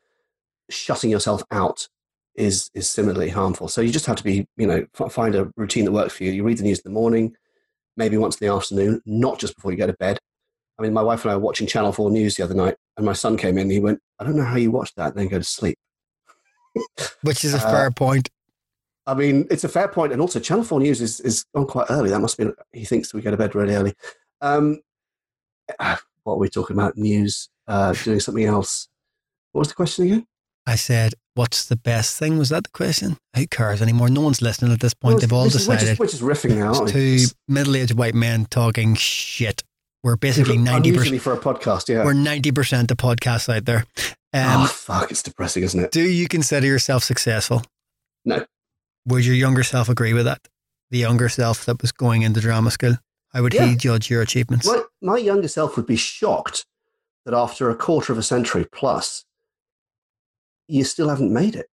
shutting 0.71 1.11
yourself 1.11 1.43
out 1.51 1.87
is 2.33 2.71
is 2.73 2.89
similarly 2.89 3.29
harmful. 3.29 3.67
So 3.67 3.81
you 3.81 3.91
just 3.91 4.07
have 4.07 4.17
to 4.17 4.23
be, 4.23 4.47
you 4.57 4.65
know, 4.65 4.87
f- 4.99 5.13
find 5.13 5.35
a 5.35 5.51
routine 5.55 5.85
that 5.85 5.91
works 5.91 6.15
for 6.15 6.23
you. 6.23 6.31
You 6.31 6.43
read 6.43 6.57
the 6.57 6.63
news 6.63 6.79
in 6.79 6.91
the 6.91 6.99
morning, 6.99 7.35
maybe 7.95 8.17
once 8.17 8.37
in 8.41 8.47
the 8.47 8.53
afternoon, 8.53 9.03
not 9.05 9.37
just 9.37 9.55
before 9.55 9.71
you 9.71 9.77
go 9.77 9.85
to 9.85 9.93
bed. 9.93 10.17
I 10.77 10.83
mean, 10.83 10.93
my 10.93 11.01
wife 11.01 11.23
and 11.23 11.31
I 11.31 11.35
were 11.35 11.41
watching 11.41 11.67
Channel 11.67 11.91
4 11.93 12.11
News 12.11 12.35
the 12.35 12.43
other 12.43 12.53
night, 12.53 12.75
and 12.97 13.05
my 13.05 13.13
son 13.13 13.37
came 13.37 13.57
in 13.57 13.63
and 13.63 13.71
he 13.71 13.79
went, 13.79 13.99
I 14.19 14.23
don't 14.25 14.35
know 14.35 14.43
how 14.43 14.57
you 14.57 14.71
watch 14.71 14.93
that 14.95 15.09
and 15.11 15.15
then 15.17 15.27
go 15.29 15.37
to 15.37 15.43
sleep. 15.43 15.77
Which 17.21 17.45
is 17.45 17.53
a 17.53 17.57
Uh, 17.57 17.71
fair 17.71 17.91
point. 17.91 18.29
I 19.07 19.13
mean, 19.13 19.45
it's 19.51 19.63
a 19.63 19.69
fair 19.69 19.87
point, 19.87 20.11
and 20.11 20.19
also 20.21 20.39
Channel 20.39 20.63
Four 20.63 20.79
News 20.79 20.99
is 20.99 21.19
is 21.19 21.45
on 21.53 21.67
quite 21.67 21.87
early. 21.91 22.09
That 22.09 22.19
must 22.21 22.37
be 22.37 22.47
he 22.73 22.85
thinks 22.85 23.13
we 23.13 23.21
go 23.21 23.29
to 23.31 23.37
bed 23.37 23.53
really 23.53 23.75
early. 23.75 23.93
Um, 24.41 24.79
ah, 25.79 26.01
what 26.23 26.33
are 26.33 26.37
we 26.39 26.49
talking 26.49 26.75
about? 26.75 26.97
News, 26.97 27.49
uh, 27.67 27.93
doing 27.93 28.19
something 28.19 28.45
else. 28.45 28.87
What 29.51 29.59
was 29.59 29.67
the 29.69 29.75
question 29.75 30.05
again? 30.05 30.27
I 30.67 30.75
said, 30.75 31.13
what's 31.35 31.67
the 31.67 31.75
best 31.75 32.17
thing? 32.17 32.39
Was 32.39 32.49
that 32.49 32.63
the 32.63 32.71
question? 32.71 33.17
Who 33.35 33.45
cares 33.45 33.79
anymore? 33.83 34.09
No 34.09 34.21
one's 34.21 34.41
listening 34.41 34.71
at 34.73 34.79
this 34.79 34.95
point. 34.95 35.13
Well, 35.13 35.19
They've 35.21 35.33
all 35.33 35.43
we're 35.43 35.49
decided 35.51 35.85
just, 35.87 35.99
we're 35.99 36.07
just 36.07 36.23
riffing 36.23 36.57
now. 36.57 36.71
it's 36.83 36.91
two 36.91 37.25
middle 37.47 37.75
aged 37.75 37.93
white 37.95 38.15
men 38.15 38.45
talking 38.49 38.95
shit. 38.95 39.63
We're 40.05 40.17
basically 40.17 40.57
90%. 40.59 40.77
Unusually 40.77 41.17
for 41.17 41.33
a 41.33 41.37
podcast, 41.39 41.89
yeah. 41.89 42.05
We're 42.05 42.13
90% 42.13 42.89
the 42.89 42.95
podcast 42.95 43.51
out 43.51 43.65
there. 43.65 43.87
Um, 44.33 44.61
oh 44.61 44.67
fuck! 44.67 45.09
It's 45.09 45.23
depressing, 45.23 45.63
isn't 45.63 45.79
it? 45.83 45.91
Do 45.91 46.03
you 46.07 46.27
consider 46.27 46.67
yourself 46.67 47.03
successful? 47.03 47.63
No. 48.23 48.45
Would 49.07 49.25
your 49.25 49.33
younger 49.33 49.63
self 49.63 49.89
agree 49.89 50.13
with 50.13 50.25
that? 50.25 50.47
The 50.91 50.99
younger 50.99 51.27
self 51.27 51.65
that 51.65 51.81
was 51.81 51.91
going 51.91 52.21
into 52.21 52.39
drama 52.39 52.69
school? 52.69 52.97
How 53.33 53.41
would 53.41 53.55
Yeah. 53.55 53.65
he 53.65 53.75
judge 53.75 54.11
your 54.11 54.21
achievements? 54.21 54.67
My, 54.67 54.83
my 55.01 55.17
younger 55.17 55.47
self 55.47 55.75
would 55.75 55.87
be 55.87 55.95
shocked 55.95 56.67
that 57.25 57.33
after 57.33 57.71
a 57.71 57.75
quarter 57.75 58.13
of 58.13 58.19
a 58.19 58.23
century 58.23 58.67
plus, 58.71 59.25
you 60.67 60.83
still 60.83 61.09
haven't 61.09 61.33
made 61.33 61.55
it. 61.55 61.65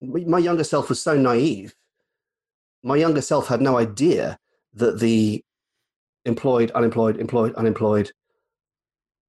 My 0.00 0.38
younger 0.38 0.62
self 0.62 0.88
was 0.88 1.02
so 1.02 1.16
naive. 1.16 1.74
My 2.84 2.94
younger 2.94 3.22
self 3.22 3.48
had 3.48 3.60
no 3.60 3.76
idea 3.76 4.38
that 4.74 5.00
the 5.00 5.44
employed, 6.24 6.70
unemployed, 6.72 7.16
employed, 7.16 7.54
unemployed, 7.54 8.12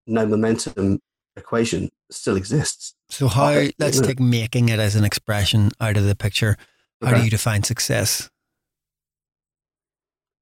no 0.06 0.26
momentum 0.26 0.99
equation 1.36 1.90
still 2.11 2.36
exists. 2.36 2.95
So 3.10 3.28
how, 3.28 3.49
Okay, 3.49 3.72
let's 3.80 3.99
take 3.99 4.20
making 4.20 4.70
it 4.70 4.80
as 4.80 4.95
an 4.95 5.03
expression 5.03 5.72
out 5.80 5.98
of 5.98 6.06
the 6.06 6.15
picture. 6.15 6.57
How 7.02 7.15
do 7.15 7.24
you 7.24 7.30
define 7.30 7.64
success? 7.64 8.30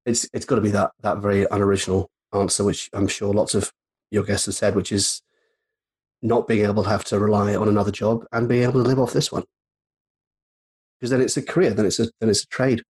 It's 0.05 0.27
it's 0.33 0.45
got 0.45 0.55
to 0.55 0.61
be 0.61 0.71
that 0.71 0.91
that 1.01 1.19
very 1.19 1.45
unoriginal 1.49 2.09
answer, 2.33 2.63
which 2.63 2.89
I'm 2.93 3.07
sure 3.07 3.33
lots 3.33 3.55
of 3.55 3.71
your 4.09 4.23
guests 4.23 4.45
have 4.47 4.55
said, 4.55 4.75
which 4.75 4.91
is 4.91 5.21
not 6.21 6.47
being 6.47 6.65
able 6.65 6.83
to 6.83 6.89
have 6.89 7.03
to 7.05 7.19
rely 7.19 7.55
on 7.55 7.67
another 7.67 7.91
job 7.91 8.25
and 8.31 8.47
being 8.47 8.63
able 8.63 8.83
to 8.83 8.87
live 8.87 8.99
off 8.99 9.13
this 9.13 9.31
one. 9.31 9.43
Because 10.99 11.11
then 11.11 11.21
it's 11.21 11.37
a 11.37 11.41
career, 11.41 11.71
then 11.71 11.85
it's 11.85 11.99
a 11.99 12.09
then 12.19 12.29
it's 12.29 12.43
a 12.43 12.47
trade, 12.47 12.83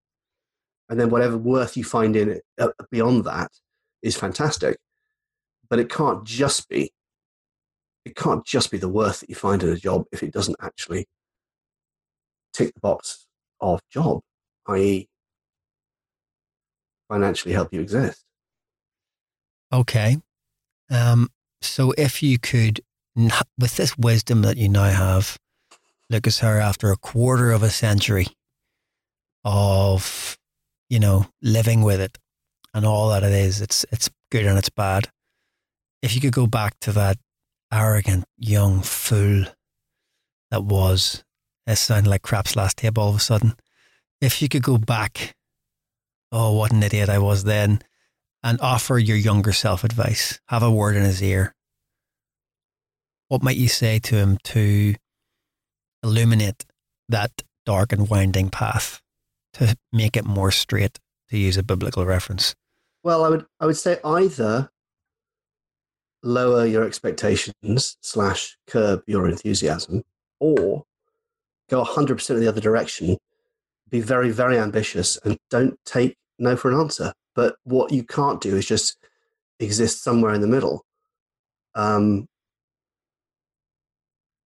and 0.91 0.99
then 0.99 1.09
whatever 1.09 1.38
worth 1.38 1.77
you 1.77 1.85
find 1.85 2.18
in 2.18 2.30
it 2.30 2.43
uh, 2.59 2.68
beyond 2.91 3.23
that 3.23 3.49
is 4.03 4.18
fantastic. 4.18 4.77
But 5.69 5.80
it 5.80 5.89
can't 5.89 6.26
just 6.26 6.68
be 6.68 6.91
it 8.03 8.15
can't 8.15 8.45
just 8.45 8.72
be 8.72 8.77
the 8.77 8.89
worth 8.89 9.22
that 9.22 9.30
you 9.30 9.35
find 9.35 9.63
in 9.63 9.69
a 9.69 9.77
job 9.77 10.05
if 10.11 10.22
it 10.22 10.34
doesn't 10.34 10.57
actually 10.61 11.07
tick 12.53 12.73
the 12.73 12.81
box 12.81 13.26
of 13.61 13.80
job, 13.89 14.19
i.e., 14.68 15.07
financially 17.07 17.53
help 17.53 17.72
you 17.72 17.80
exist. 17.80 18.26
Okay. 19.72 20.18
Um, 20.89 21.30
so 21.61 21.93
if 21.97 22.23
you 22.23 22.39
could, 22.39 22.81
with 23.15 23.77
this 23.77 23.97
wisdom 23.97 24.41
that 24.41 24.57
you 24.57 24.68
now 24.68 24.89
have, 24.89 25.38
Lucas 26.09 26.39
Hare, 26.39 26.59
after 26.59 26.91
a 26.91 26.97
quarter 26.97 27.51
of 27.51 27.61
a 27.61 27.69
century 27.69 28.27
of, 29.45 30.39
you 30.91 30.99
know, 30.99 31.26
living 31.41 31.81
with 31.84 32.01
it 32.01 32.18
and 32.73 32.85
all 32.85 33.09
that 33.09 33.23
it 33.23 33.31
is, 33.31 33.61
it's 33.61 33.85
it's 33.93 34.09
good 34.30 34.45
and 34.45 34.57
it's 34.57 34.69
bad. 34.69 35.07
If 36.01 36.13
you 36.13 36.19
could 36.19 36.34
go 36.34 36.47
back 36.47 36.77
to 36.81 36.91
that 36.91 37.18
arrogant 37.72 38.26
young 38.38 38.81
fool 38.81 39.45
that 40.51 40.65
was, 40.65 41.23
it 41.65 41.77
sounded 41.77 42.09
like 42.09 42.23
Krapp's 42.23 42.57
Last 42.57 42.76
Tape 42.77 42.97
all 42.97 43.09
of 43.09 43.15
a 43.15 43.19
sudden. 43.19 43.53
If 44.19 44.41
you 44.41 44.49
could 44.49 44.63
go 44.63 44.77
back, 44.77 45.34
oh, 46.30 46.57
what 46.57 46.73
an 46.73 46.84
idiot 46.84 47.07
I 47.07 47.19
was 47.19 47.45
then 47.45 47.80
and 48.43 48.59
offer 48.59 48.99
your 48.99 49.18
younger 49.18 49.53
self 49.53 49.85
advice. 49.85 50.41
Have 50.49 50.61
a 50.61 50.69
word 50.69 50.97
in 50.97 51.03
his 51.03 51.23
ear. 51.23 51.55
What 53.30 53.43
might 53.43 53.55
you 53.55 53.69
say 53.69 53.99
to 53.99 54.18
him 54.18 54.38
to 54.43 54.95
illuminate 56.03 56.65
that 57.07 57.31
dark 57.65 57.93
and 57.93 58.09
winding 58.09 58.49
path 58.49 59.00
to 59.53 59.75
make 59.91 60.15
it 60.15 60.25
more 60.25 60.51
straight, 60.51 60.99
to 61.29 61.37
use 61.37 61.57
a 61.57 61.63
biblical 61.63 62.05
reference? 62.05 62.55
Well, 63.03 63.23
I 63.23 63.29
would 63.29 63.45
I 63.59 63.65
would 63.65 63.77
say 63.77 63.99
either 64.03 64.69
lower 66.23 66.65
your 66.65 66.83
expectations 66.83 67.97
slash 68.01 68.57
curb 68.67 69.01
your 69.07 69.27
enthusiasm, 69.27 70.03
or 70.39 70.83
go 71.69 71.83
hundred 71.83 72.15
percent 72.15 72.37
in 72.37 72.43
the 72.43 72.49
other 72.49 72.61
direction. 72.61 73.17
Be 73.89 74.01
very 74.01 74.29
very 74.31 74.57
ambitious 74.57 75.17
and 75.25 75.37
don't 75.49 75.77
take 75.85 76.15
no 76.39 76.55
for 76.55 76.71
an 76.71 76.79
answer. 76.79 77.13
But 77.33 77.55
what 77.63 77.91
you 77.91 78.03
can't 78.03 78.41
do 78.41 78.55
is 78.55 78.65
just 78.65 78.97
exist 79.59 80.03
somewhere 80.03 80.33
in 80.33 80.41
the 80.41 80.47
middle. 80.47 80.85
Um, 81.75 82.27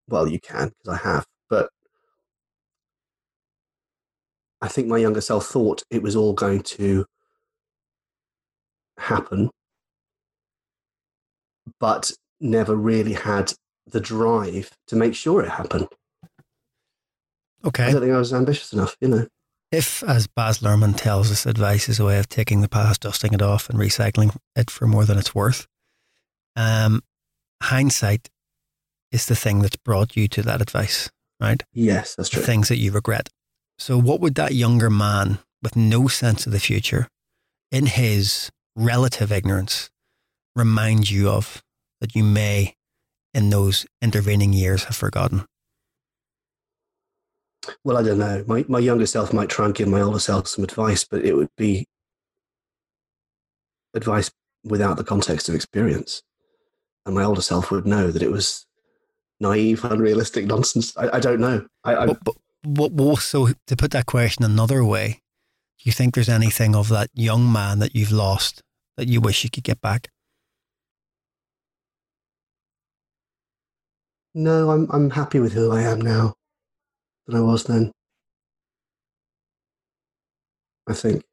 well, 0.08 0.28
you 0.28 0.40
can 0.40 0.70
because 0.70 1.00
I 1.00 1.08
have, 1.08 1.26
but 1.50 1.70
I 4.66 4.68
think 4.68 4.88
my 4.88 4.98
younger 4.98 5.22
self 5.22 5.46
thought 5.46 5.84
it 5.92 6.02
was 6.02 6.16
all 6.16 6.34
going 6.34 6.64
to 6.64 7.06
happen, 8.98 9.52
but 11.80 12.12
never 12.40 12.76
really 12.76 13.14
had 13.14 13.54
the 13.86 14.00
drive 14.00 14.72
to 14.88 14.96
make 14.96 15.14
sure 15.14 15.44
it 15.44 15.50
happened. 15.50 15.88
Okay. 17.64 17.84
I 17.84 17.92
don't 17.92 18.02
think 18.02 18.14
I 18.14 18.18
was 18.18 18.34
ambitious 18.34 18.74
enough, 18.74 18.98
you 19.00 19.08
know. 19.08 19.28
If, 19.72 20.02
as 20.04 20.26
Baz 20.26 20.60
Luhrmann 20.60 20.98
tells 20.98 21.32
us, 21.32 21.46
advice 21.46 21.88
is 21.88 22.00
a 22.00 22.06
way 22.06 22.18
of 22.18 22.28
taking 22.28 22.62
the 22.62 22.68
past, 22.68 23.02
dusting 23.02 23.34
it 23.34 23.42
off, 23.44 23.70
and 23.70 23.78
recycling 23.78 24.36
it 24.56 24.72
for 24.72 24.88
more 24.88 25.06
than 25.06 25.20
it's 25.20 25.36
worth, 25.36 25.68
um, 26.56 27.04
hindsight 27.62 28.30
is 29.12 29.28
the 29.28 29.36
thing 29.36 29.60
that's 29.62 29.76
brought 29.76 30.16
you 30.16 30.28
to 30.30 30.42
that 30.42 30.62
advice, 30.62 31.12
right? 31.40 31.64
Yes, 31.72 32.16
that's 32.16 32.30
true. 32.30 32.42
The 32.42 32.46
true. 32.46 32.54
things 32.54 32.70
that 32.70 32.78
you 32.78 32.92
regret. 32.92 33.30
So, 33.78 34.00
what 34.00 34.22
would 34.22 34.36
that 34.36 34.54
younger 34.54 34.90
man 34.90 35.40
with 35.62 35.76
no 35.76 36.08
sense 36.08 36.46
of 36.46 36.52
the 36.52 36.60
future, 36.60 37.08
in 37.72 37.88
his 37.88 38.52
relative 38.76 39.32
ignorance, 39.32 39.90
remind 40.56 41.10
you 41.10 41.30
of 41.30 41.62
that 42.00 42.16
you 42.16 42.24
may, 42.24 42.76
in 43.34 43.50
those 43.50 43.86
intervening 44.02 44.54
years, 44.54 44.86
have 44.86 44.96
forgotten? 44.96 45.46
Well, 47.84 47.98
I 47.98 48.04
don't 48.04 48.20
know. 48.20 48.44
My 48.48 48.64
my 48.68 48.80
younger 48.80 49.06
self 49.06 49.34
might 49.34 49.50
try 49.50 49.66
and 49.66 49.76
give 49.76 49.88
my 49.88 50.02
older 50.02 50.20
self 50.20 50.48
some 50.48 50.64
advice, 50.64 51.04
but 51.04 51.26
it 51.26 51.36
would 51.36 51.50
be 51.58 51.86
advice 53.94 54.32
without 54.64 54.98
the 54.98 55.04
context 55.04 55.50
of 55.50 55.56
experience. 55.56 56.22
And 57.06 57.16
my 57.16 57.24
older 57.24 57.42
self 57.42 57.72
would 57.72 57.86
know 57.86 58.12
that 58.12 58.22
it 58.24 58.32
was 58.32 58.66
naive, 59.40 59.84
unrealistic 59.84 60.46
nonsense. 60.46 60.96
I, 60.98 61.18
I 61.18 61.20
don't 61.20 61.40
know. 61.40 61.66
I, 61.84 61.96
I 61.96 62.06
But, 62.08 62.24
but 62.24 62.36
what, 62.66 63.20
so 63.20 63.50
to 63.68 63.76
put 63.76 63.92
that 63.92 64.06
question 64.06 64.44
another 64.44 64.84
way, 64.84 65.22
do 65.80 65.84
you 65.90 65.92
think 65.92 66.14
there's 66.14 66.30
anything 66.30 66.76
of 66.76 66.90
that 66.90 67.10
young 67.14 67.52
man 67.52 67.80
that 67.80 67.96
you've 67.96 68.12
lost 68.12 68.62
that 68.98 69.08
you 69.08 69.22
wish 69.22 69.44
you 69.44 69.50
could 69.50 69.64
get 69.64 69.82
back? 69.82 70.10
no, 74.36 74.70
I'm 74.70 74.88
I'm 74.92 75.10
happy 75.10 75.40
with 75.40 75.54
who 75.54 75.72
I 75.72 75.82
am 75.84 76.02
now 76.02 76.36
than 77.26 77.38
I 77.38 77.42
was 77.42 77.64
then. 77.64 77.92
I 80.88 80.94
think. 80.94 81.24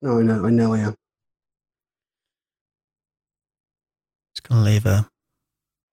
No, 0.00 0.20
I 0.20 0.22
know. 0.22 0.46
I 0.46 0.50
know 0.50 0.72
I 0.72 0.78
am. 0.78 0.94
Just 4.34 4.48
going 4.48 4.64
to 4.64 4.70
leave 4.70 4.86
a 4.86 5.08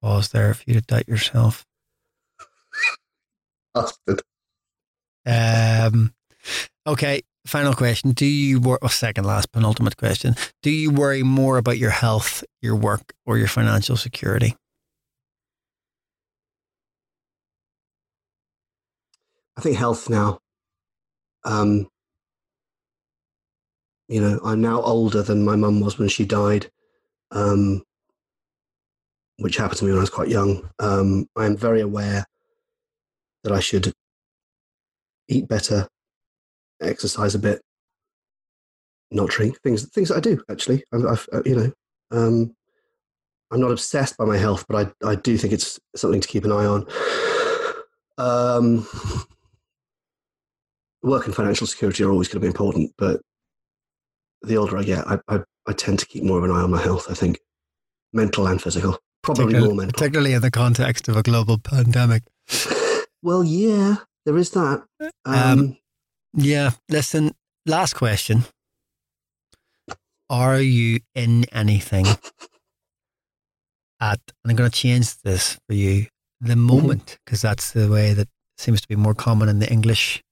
pause 0.02 0.30
there 0.30 0.54
for 0.54 0.64
you 0.68 0.76
to 0.76 0.82
doubt 0.82 1.08
yourself. 1.08 1.66
Bastard. 3.74 4.22
Um, 5.26 6.14
okay, 6.86 7.22
final 7.46 7.74
question. 7.74 8.12
Do 8.12 8.26
you 8.26 8.60
work, 8.60 8.80
oh, 8.82 8.88
second 8.88 9.26
last, 9.26 9.52
penultimate 9.52 9.98
question. 9.98 10.36
Do 10.62 10.70
you 10.70 10.92
worry 10.92 11.24
more 11.24 11.58
about 11.58 11.78
your 11.78 11.92
health, 11.92 12.44
your 12.62 12.76
work, 12.76 13.14
or 13.26 13.38
your 13.38 13.48
financial 13.48 13.98
security? 13.98 14.56
I 19.58 19.62
think 19.62 19.78
health 19.78 20.10
now. 20.10 20.40
Um, 21.46 21.88
you 24.08 24.22
know, 24.22 24.40
I'm 24.44 24.62
now 24.62 24.82
older 24.82 25.22
than 25.22 25.46
my 25.46 25.56
mum 25.56 25.80
was 25.80 25.98
when 25.98 26.10
she 26.10 26.26
died, 26.26 26.70
um, 27.32 27.84
which 29.38 29.58
happened 29.58 29.80
to 29.80 29.86
me 29.86 29.92
when 29.92 30.00
I 30.00 30.02
was 30.02 30.10
quite 30.10 30.30
young. 30.30 30.70
Um, 30.80 31.28
I 31.36 31.46
am 31.46 31.56
very 31.56 31.82
aware 31.82 32.26
that 33.44 33.54
I 33.54 33.60
should 33.60 33.94
eat 35.34 35.48
better, 35.48 35.88
exercise 36.82 37.36
a 37.36 37.40
bit, 37.40 37.62
not 39.12 39.30
drink 39.30 39.60
things 39.62 39.88
things 39.90 40.10
that 40.10 40.18
I 40.18 40.22
do 40.22 40.42
actually. 40.50 40.84
I've, 40.94 41.06
I've 41.06 41.30
uh, 41.34 41.42
you 41.46 41.56
know, 41.56 41.72
um, 42.12 42.56
I'm 43.52 43.62
not 43.62 43.72
obsessed 43.72 44.18
by 44.18 44.26
my 44.26 44.38
health, 44.38 44.66
but 44.68 44.94
I 45.04 45.10
I 45.10 45.16
do 45.16 45.38
think 45.38 45.54
it's 45.54 45.80
something 45.96 46.22
to 46.22 46.28
keep 46.28 46.46
an 46.46 46.52
eye 46.52 46.66
on. 46.66 46.88
Um, 48.18 48.88
work 51.02 51.26
and 51.26 51.36
financial 51.36 51.68
security 51.68 52.04
are 52.04 52.12
always 52.12 52.28
going 52.28 52.40
to 52.42 52.46
be 52.46 52.48
important, 52.48 52.92
but 52.98 53.22
the 54.42 54.58
older 54.58 54.78
I 54.78 54.84
get, 54.84 55.08
I, 55.08 55.20
I, 55.28 55.40
I 55.68 55.74
tend 55.74 56.00
to 56.00 56.06
keep 56.06 56.24
more 56.24 56.38
of 56.38 56.44
an 56.44 56.52
eye 56.52 56.62
on 56.62 56.72
my 56.72 56.82
health. 56.82 57.08
I 57.10 57.14
think 57.14 57.40
mental 58.12 58.48
and 58.48 58.62
physical, 58.62 58.98
probably 59.22 59.60
more 59.60 59.74
mental. 59.74 59.94
Particularly 59.94 60.34
in 60.34 60.42
the 60.42 60.52
context 60.52 61.08
of 61.08 61.18
a 61.18 61.24
global 61.24 61.58
pandemic. 61.58 62.24
Well, 63.22 63.44
yeah, 63.44 63.98
there 64.26 64.38
is 64.38 64.52
that. 64.52 64.84
Um, 65.26 65.34
Um, 65.36 65.78
Yeah. 66.34 66.72
Listen, 66.90 67.36
last 67.66 67.94
question. 67.96 68.46
Are 70.30 70.60
you 70.60 71.00
in 71.14 71.46
anything 71.52 72.06
at, 74.00 74.20
and 74.44 74.52
I'm 74.52 74.56
going 74.56 74.70
to 74.70 74.76
change 74.76 75.18
this 75.22 75.58
for 75.68 75.76
you, 75.76 76.08
the 76.42 76.56
moment, 76.56 77.20
because 77.26 77.42
that's 77.42 77.72
the 77.72 77.90
way 77.90 78.14
that 78.14 78.28
seems 78.58 78.82
to 78.82 78.88
be 78.88 78.96
more 78.96 79.14
common 79.14 79.48
in 79.50 79.60
the 79.60 79.72
English. 79.72 80.24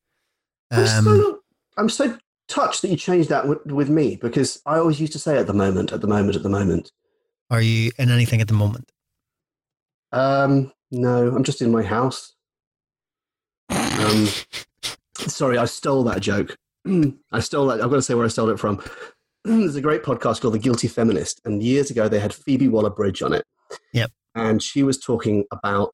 I'm, 0.72 0.80
Um, 0.80 1.03
so, 1.05 1.39
I'm 1.77 1.89
so 1.89 2.18
touched 2.47 2.81
that 2.81 2.89
you 2.89 2.97
changed 2.97 3.30
that 3.30 3.47
with, 3.47 3.65
with 3.65 3.89
me 3.89 4.15
because 4.15 4.61
I 4.65 4.77
always 4.77 4.99
used 4.99 5.13
to 5.13 5.19
say 5.19 5.38
at 5.38 5.47
the 5.47 5.53
moment, 5.53 5.91
at 5.93 6.01
the 6.01 6.07
moment, 6.07 6.35
at 6.35 6.43
the 6.43 6.49
moment. 6.49 6.91
are 7.49 7.61
you 7.61 7.91
in 7.97 8.09
anything 8.09 8.41
at 8.41 8.47
the 8.47 8.53
moment? 8.53 8.91
Um, 10.11 10.72
no, 10.91 11.34
I'm 11.34 11.43
just 11.43 11.61
in 11.61 11.72
my 11.72 11.84
house. 11.84 12.34
Um, 14.02 14.28
sorry, 15.15 15.57
I 15.57 15.65
stole 15.65 16.03
that 16.06 16.22
joke. 16.22 16.57
I 16.86 17.40
stole 17.40 17.68
that. 17.68 17.82
I've 17.82 17.90
got 17.90 17.98
to 17.98 18.02
say 18.02 18.15
where 18.15 18.26
I 18.26 18.30
stole 18.30 18.49
it 18.49 18.60
from. 18.60 18.84
There's 19.44 19.76
a 19.76 19.82
great 19.82 20.03
podcast 20.03 20.41
called 20.41 20.53
The 20.53 20.60
Guilty 20.60 20.88
Feminist, 20.88 21.41
and 21.45 21.64
years 21.64 21.91
ago 21.91 22.07
they 22.07 22.19
had 22.19 22.34
Phoebe 22.34 22.68
Waller-Bridge 22.68 23.22
on 23.22 23.34
it. 23.34 23.45
Yep. 23.94 24.11
And 24.36 24.61
she 24.61 24.84
was 24.84 24.99
talking 24.99 25.45
about 25.52 25.94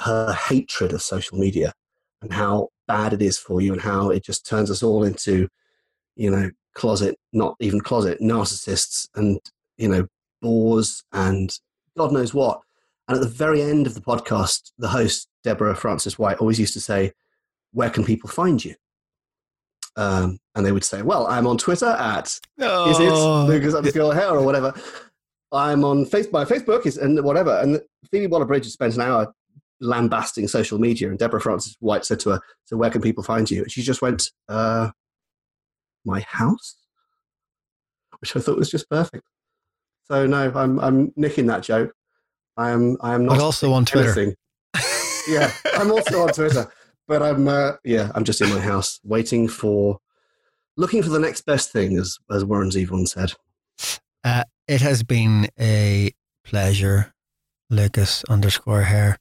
her 0.00 0.32
hatred 0.32 0.92
of 0.92 1.02
social 1.02 1.38
media 1.38 1.72
and 2.22 2.32
how 2.32 2.68
bad 2.88 3.12
it 3.12 3.22
is 3.22 3.38
for 3.38 3.60
you, 3.60 3.72
and 3.72 3.82
how 3.82 4.10
it 4.10 4.24
just 4.24 4.46
turns 4.46 4.70
us 4.70 4.82
all 4.82 5.04
into, 5.04 5.48
you 6.16 6.30
know, 6.30 6.50
closet, 6.74 7.16
not 7.32 7.54
even 7.60 7.80
closet, 7.80 8.20
narcissists, 8.20 9.08
and 9.14 9.40
you 9.76 9.88
know, 9.88 10.06
bores, 10.42 11.02
and 11.12 11.58
God 11.96 12.12
knows 12.12 12.34
what. 12.34 12.60
And 13.08 13.16
at 13.16 13.22
the 13.22 13.28
very 13.28 13.62
end 13.62 13.86
of 13.86 13.94
the 13.94 14.00
podcast, 14.00 14.72
the 14.78 14.88
host, 14.88 15.28
Deborah 15.44 15.76
Frances-White, 15.76 16.38
always 16.38 16.58
used 16.58 16.74
to 16.74 16.80
say, 16.80 17.12
Where 17.72 17.90
can 17.90 18.04
people 18.04 18.28
find 18.28 18.64
you? 18.64 18.74
Um, 19.96 20.40
and 20.56 20.66
they 20.66 20.72
would 20.72 20.84
say, 20.84 21.02
Well, 21.02 21.26
I'm 21.26 21.46
on 21.46 21.58
Twitter 21.58 21.86
at 21.86 22.26
is 22.26 22.40
Oh, 22.60 23.48
it 23.48 23.58
because 23.58 23.74
I'm 23.74 23.84
girl 23.84 24.10
hair 24.10 24.30
or 24.30 24.42
whatever. 24.42 24.74
I'm 25.52 25.84
on 25.84 26.04
Facebook. 26.06 26.32
My 26.32 26.44
Facebook 26.44 26.84
is 26.84 26.96
and 26.96 27.22
whatever. 27.22 27.60
And 27.60 27.80
Phoebe 28.10 28.26
Waller-Bridge 28.26 28.66
spent 28.66 28.96
an 28.96 29.02
hour 29.02 29.32
lambasting 29.80 30.48
social 30.48 30.78
media, 30.78 31.08
and 31.08 31.18
Deborah 31.18 31.40
Frances-White 31.40 32.04
said 32.04 32.18
to 32.20 32.30
her, 32.30 32.40
"So 32.64 32.76
where 32.76 32.90
can 32.90 33.02
people 33.02 33.22
find 33.22 33.48
you?" 33.50 33.62
And 33.62 33.70
she 33.70 33.82
just 33.82 34.02
went, 34.02 34.30
uh, 34.48 34.90
"My 36.04 36.20
house," 36.20 36.76
which 38.18 38.34
I 38.34 38.40
thought 38.40 38.58
was 38.58 38.70
just 38.70 38.88
perfect. 38.90 39.24
So 40.04 40.26
no, 40.26 40.52
I'm 40.54 40.78
I'm 40.80 41.12
nicking 41.16 41.46
that 41.46 41.62
joke. 41.62 41.92
I 42.56 42.70
am 42.70 42.96
I 43.00 43.14
am 43.14 43.26
not 43.26 43.38
but 43.38 43.44
also 43.44 43.72
on 43.72 43.84
Twitter. 43.84 44.08
anything. 44.08 44.34
Yeah, 45.28 45.52
I'm 45.74 45.90
also 45.90 46.22
on 46.22 46.28
Twitter, 46.32 46.70
but 47.08 47.22
I'm 47.22 47.48
uh, 47.48 47.72
yeah, 47.84 48.10
I'm 48.14 48.24
just 48.24 48.40
in 48.40 48.48
my 48.50 48.60
house 48.60 49.00
waiting 49.04 49.48
for, 49.48 49.98
looking 50.76 51.02
for 51.02 51.08
the 51.10 51.18
next 51.18 51.42
best 51.42 51.72
thing, 51.72 51.96
as 51.98 52.18
as 52.30 52.44
Warren 52.44 52.70
Zevon 52.70 53.08
said. 53.08 53.32
Uh, 54.22 54.44
it 54.68 54.80
has 54.80 55.02
been 55.02 55.48
a 55.60 56.10
pleasure, 56.44 57.12
Lucas 57.70 58.24
underscore 58.28 58.82
Hare. 58.82 59.18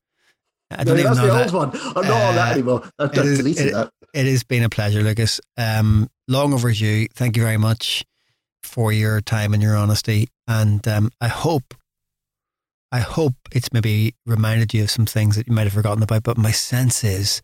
I 0.72 0.84
don't 0.84 0.96
no, 0.96 1.02
even 1.02 1.14
that's 1.14 1.18
know 1.18 1.28
the 1.28 1.34
that. 1.34 1.54
old 1.54 1.72
one. 1.74 1.80
I'm 1.96 2.08
not 2.08 2.22
on 2.22 2.36
that 2.36 2.48
Uh, 2.50 2.52
anymore. 2.54 2.90
I've 3.00 3.12
it 3.18 3.26
is- 3.26 3.38
deleted 3.38 3.68
it- 3.68 3.74
that. 3.74 3.92
It 4.14 4.28
has 4.28 4.44
been 4.44 4.64
a 4.64 4.70
pleasure, 4.70 5.02
Lucas. 5.02 5.42
Um, 5.58 6.08
long 6.28 6.54
overdue. 6.54 7.08
Thank 7.16 7.36
you 7.36 7.42
very 7.42 7.58
much 7.58 8.06
for 8.62 8.92
your 8.94 9.22
time 9.22 9.56
and 9.56 9.64
your 9.64 9.76
honesty. 9.76 10.30
And 10.48 10.88
um, 10.88 11.10
I 11.20 11.30
hope, 11.30 11.74
I 12.94 13.00
hope 13.00 13.34
it's 13.52 13.74
maybe 13.74 14.14
reminded 14.28 14.72
you 14.72 14.84
of 14.84 14.92
some 14.92 15.08
things 15.08 15.36
that 15.36 15.48
you 15.48 15.54
might 15.54 15.64
have 15.64 15.74
forgotten 15.74 16.04
about. 16.04 16.22
But 16.22 16.38
my 16.38 16.52
sense 16.52 17.04
is 17.04 17.42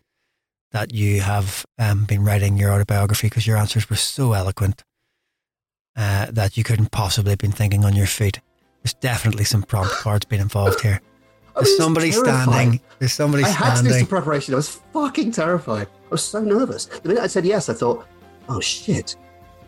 that 0.70 0.94
you 0.94 1.22
have 1.22 1.66
um, 1.76 2.04
been 2.04 2.24
writing 2.24 2.56
your 2.56 2.72
autobiography 2.72 3.26
because 3.26 3.48
your 3.48 3.56
answers 3.56 3.90
were 3.90 3.96
so 3.96 4.32
eloquent 4.32 4.84
uh, 5.96 6.26
that 6.30 6.56
you 6.56 6.62
couldn't 6.62 6.92
possibly 6.92 7.30
have 7.30 7.40
been 7.40 7.50
thinking 7.50 7.84
on 7.84 7.96
your 7.96 8.06
feet. 8.06 8.40
There's 8.84 8.94
definitely 8.94 9.42
some 9.42 9.64
prompt 9.64 9.90
cards 9.94 10.24
being 10.24 10.40
involved 10.40 10.82
here. 10.82 11.00
There's 11.56 11.76
somebody 11.76 12.12
standing. 12.12 12.80
There's 13.00 13.12
somebody 13.12 13.42
standing. 13.42 13.62
I 13.62 13.70
had 13.70 13.82
to 13.82 13.88
do 13.88 13.98
some 13.98 14.06
preparation. 14.06 14.54
I 14.54 14.58
was 14.58 14.80
fucking 14.92 15.32
terrified. 15.32 15.88
I 15.88 16.10
was 16.10 16.22
so 16.22 16.40
nervous. 16.40 16.86
The 16.86 17.08
minute 17.08 17.24
I 17.24 17.26
said 17.26 17.44
yes, 17.44 17.68
I 17.68 17.74
thought, 17.74 18.06
oh 18.48 18.60
shit. 18.60 19.16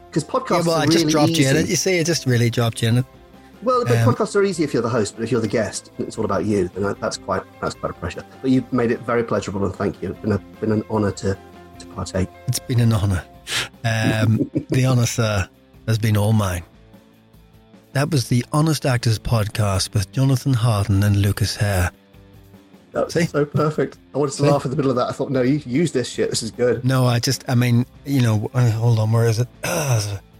Because 0.07 0.23
podcasts 0.23 0.61
Yeah, 0.65 0.69
well, 0.69 0.77
are 0.77 0.83
I 0.83 0.85
really 0.85 0.95
just 0.95 1.09
dropped 1.09 1.31
easy. 1.31 1.43
you 1.43 1.49
in 1.49 1.57
it. 1.57 1.69
You 1.69 1.75
see, 1.75 1.99
it 1.99 2.07
just 2.07 2.25
really 2.25 2.51
dropped 2.51 2.83
you 2.83 2.89
in 2.89 2.99
it. 2.99 3.07
Well, 3.63 3.85
but 3.85 3.97
Um, 3.99 4.15
podcasts 4.15 4.35
are 4.37 4.43
easy 4.43 4.65
if 4.65 4.73
you're 4.75 4.83
the 4.83 4.89
host, 4.89 5.15
but 5.17 5.23
if 5.25 5.31
you're 5.31 5.41
the 5.41 5.49
guest, 5.49 5.91
it's 5.99 6.19
all 6.19 6.25
about 6.25 6.45
you. 6.45 6.69
Then 6.75 6.83
that- 6.85 7.01
that's 7.01 7.17
quite 7.17 7.43
that's 7.61 7.75
quite 7.75 7.91
a 7.91 7.95
pressure. 7.95 8.25
But 8.41 8.51
you 8.51 8.65
made 8.73 8.91
it 8.91 9.01
very 9.07 9.23
pleasurable, 9.25 9.65
and 9.65 9.75
thank 9.75 10.03
you. 10.03 10.11
It's 10.11 10.19
been, 10.21 10.33
a, 10.33 10.39
been 10.61 10.73
an 10.73 10.85
honour 10.91 11.13
to 11.13 11.37
to 11.79 11.87
partake. 11.89 12.29
It's 12.49 12.59
been 12.59 12.81
an 12.81 12.93
honour. 12.93 13.25
Um, 13.85 14.51
the 14.71 14.87
honour, 14.87 15.07
sir, 15.07 15.49
has 15.87 15.99
been 15.99 16.17
all 16.17 16.33
mine. 16.33 16.63
That 17.93 18.11
was 18.11 18.29
the 18.29 18.45
Honest 18.53 18.87
Actors 18.87 19.19
podcast 19.19 19.93
with 19.93 20.11
Jonathan 20.13 20.55
Harden 20.55 21.03
and 21.03 21.17
Lucas 21.21 21.57
Hare. 21.57 21.91
That 22.93 23.07
was 23.07 23.15
See? 23.15 23.25
so 23.27 23.45
perfect. 23.45 23.99
I 24.15 24.19
wanted 24.19 24.33
to 24.33 24.43
See? 24.43 24.51
laugh 24.51 24.65
in 24.65 24.71
the 24.71 24.77
middle 24.77 24.91
of 24.91 24.97
that. 24.97 25.09
I 25.09 25.13
thought, 25.13 25.31
no, 25.31 25.43
you 25.43 25.61
use 25.67 25.93
this 25.93 26.09
shit. 26.09 26.31
This 26.31 26.43
is 26.43 26.51
good. 26.51 26.85
No, 26.85 27.07
I 27.07 27.19
just, 27.19 27.45
I 27.49 27.55
mean, 27.55 27.85
you 28.07 28.21
know, 28.23 28.51
uh, 28.55 28.71
hold 28.71 28.99
on, 28.99 29.13
where 29.13 29.27
is 29.27 29.39
it? 29.41 29.49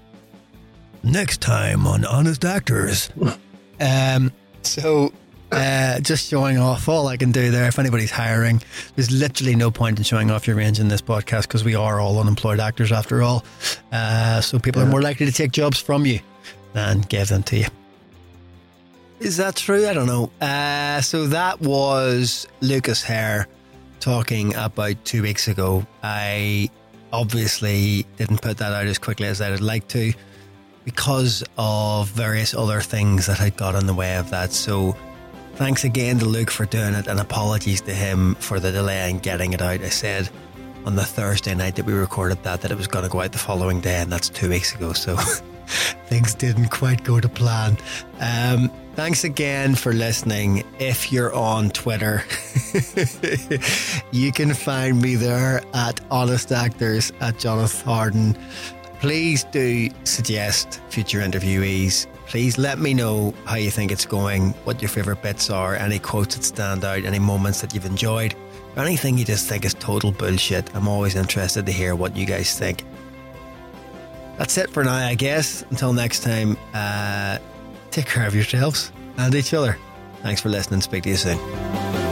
Next 1.05 1.41
time 1.41 1.87
on 1.87 2.05
Honest 2.05 2.45
Actors. 2.45 3.11
um, 3.81 4.31
so, 4.63 5.13
uh, 5.51 5.99
just 5.99 6.29
showing 6.29 6.59
off 6.59 6.89
all 6.89 7.09
I 7.09 7.17
can 7.17 7.33
do 7.33 7.51
there. 7.51 7.67
If 7.67 7.81
anybody's 7.81 8.13
hiring, 8.13 8.63
there's 8.95 9.11
literally 9.11 9.57
no 9.57 9.73
point 9.73 9.99
in 9.99 10.05
showing 10.05 10.31
off 10.31 10.47
your 10.47 10.55
range 10.57 10.79
in 10.79 10.87
this 10.87 11.03
podcast 11.03 11.43
because 11.43 11.65
we 11.65 11.75
are 11.75 11.99
all 11.99 12.21
unemployed 12.21 12.61
actors 12.61 12.93
after 12.93 13.21
all. 13.21 13.45
Uh, 13.91 14.41
so 14.41 14.61
people 14.61 14.81
are 14.81 14.87
more 14.87 15.03
likely 15.03 15.27
to 15.27 15.33
take 15.33 15.51
jobs 15.51 15.81
from 15.81 16.07
you 16.07 16.21
than 16.73 17.01
give 17.01 17.29
them 17.29 17.43
to 17.45 17.59
you. 17.59 17.67
Is 19.19 19.37
that 19.39 19.57
true? 19.57 19.89
I 19.89 19.95
don't 19.95 20.07
know. 20.07 20.31
Uh, 20.41 21.01
so 21.01 21.27
that 21.27 21.61
was 21.61 22.47
Lucas 22.61 23.03
Hare 23.03 23.49
talking 23.99 24.55
about 24.55 25.05
two 25.05 25.23
weeks 25.23 25.49
ago. 25.49 25.85
I 26.03 26.71
obviously 27.13 28.07
didn't 28.17 28.41
put 28.41 28.59
that 28.59 28.73
out 28.73 28.87
as 28.87 28.99
quickly 28.99 29.27
as 29.27 29.41
I'd 29.41 29.61
like 29.61 29.87
to 29.89 30.13
because 30.85 31.45
of 31.59 32.09
various 32.09 32.55
other 32.55 32.81
things 32.81 33.27
that 33.27 33.39
had 33.39 33.57
got 33.57 33.75
in 33.75 33.87
the 33.87 33.95
way 33.95 34.17
of 34.17 34.31
that. 34.31 34.53
So 34.53 34.97
thanks 35.55 35.85
again 35.85 36.19
to 36.19 36.25
Luke 36.25 36.51
for 36.51 36.67
doing 36.67 36.95
it 36.95 37.07
and 37.07 37.21
apologies 37.21 37.81
to 37.83 37.95
him 37.95 38.35
for 38.37 38.59
the 38.59 38.73
delay 38.73 39.11
in 39.11 39.19
getting 39.19 39.53
it 39.53 39.63
out. 39.63 39.81
I 39.81 39.89
said 39.89 40.29
on 40.85 40.97
the 40.97 41.05
Thursday 41.05 41.55
night 41.55 41.77
that 41.77 41.85
we 41.85 41.93
recorded 41.93 42.43
that 42.43 42.61
that 42.63 42.71
it 42.71 42.77
was 42.77 42.89
going 42.89 43.05
to 43.05 43.11
go 43.11 43.21
out 43.21 43.33
the 43.33 43.39
following 43.39 43.81
day 43.81 43.97
and 44.01 44.11
that's 44.11 44.29
two 44.29 44.49
weeks 44.49 44.75
ago. 44.75 44.93
So 44.93 45.17
things 46.07 46.35
didn't 46.35 46.69
quite 46.69 47.05
go 47.05 47.21
to 47.21 47.29
plan. 47.29 47.77
Um, 48.21 48.71
thanks 48.95 49.25
again 49.25 49.75
for 49.75 49.93
listening. 49.93 50.65
If 50.79 51.13
you're 51.13 51.33
on 51.35 51.71
Twitter, 51.71 52.25
you 54.13 54.33
can 54.33 54.55
find 54.55 55.01
me 55.01 55.15
there 55.15 55.63
at 55.75 56.01
Honest 56.11 56.53
Actors 56.53 57.13
at 57.21 57.39
Jonathan 57.39 57.85
Harden. 57.85 58.37
Please 59.03 59.43
do 59.43 59.89
suggest 60.05 60.81
future 60.89 61.19
interviewees. 61.19 62.07
Please 62.29 62.57
let 62.57 62.79
me 62.79 62.95
know 62.95 63.35
how 63.47 63.57
you 63.57 63.69
think 63.69 63.91
it's 63.91 64.07
going, 64.07 64.51
what 64.63 64.81
your 64.81 64.89
favourite 64.89 65.21
bits 65.25 65.51
are, 65.51 65.75
any 65.75 65.99
quotes 65.99 66.37
that 66.37 66.45
stand 66.45 66.85
out, 66.85 67.05
any 67.05 67.19
moments 67.19 67.61
that 67.63 67.75
you've 67.75 67.85
enjoyed, 67.85 68.37
or 68.77 68.85
anything 68.85 69.19
you 69.19 69.25
just 69.25 69.49
think 69.49 69.65
is 69.65 69.75
total 69.75 70.13
bullshit. 70.13 70.73
I'm 70.77 70.87
always 70.87 71.17
interested 71.17 71.67
to 71.67 71.73
hear 71.73 71.97
what 71.97 72.17
you 72.17 72.27
guys 72.27 72.57
think. 72.57 72.85
That's 74.39 74.57
it 74.57 74.71
for 74.71 74.85
now, 74.85 74.95
I 74.95 75.17
guess. 75.17 75.65
Until 75.71 75.93
next 75.93 76.21
time, 76.21 76.57
uh, 76.73 77.39
take 77.91 78.07
care 78.07 78.25
of 78.25 78.37
yourselves 78.37 78.93
and 79.17 79.35
each 79.35 79.53
other. 79.53 79.77
Thanks 80.23 80.41
for 80.41 80.49
listening. 80.49 80.81
Speak 80.81 81.03
to 81.03 81.09
you 81.09 81.17
soon. 81.17 82.12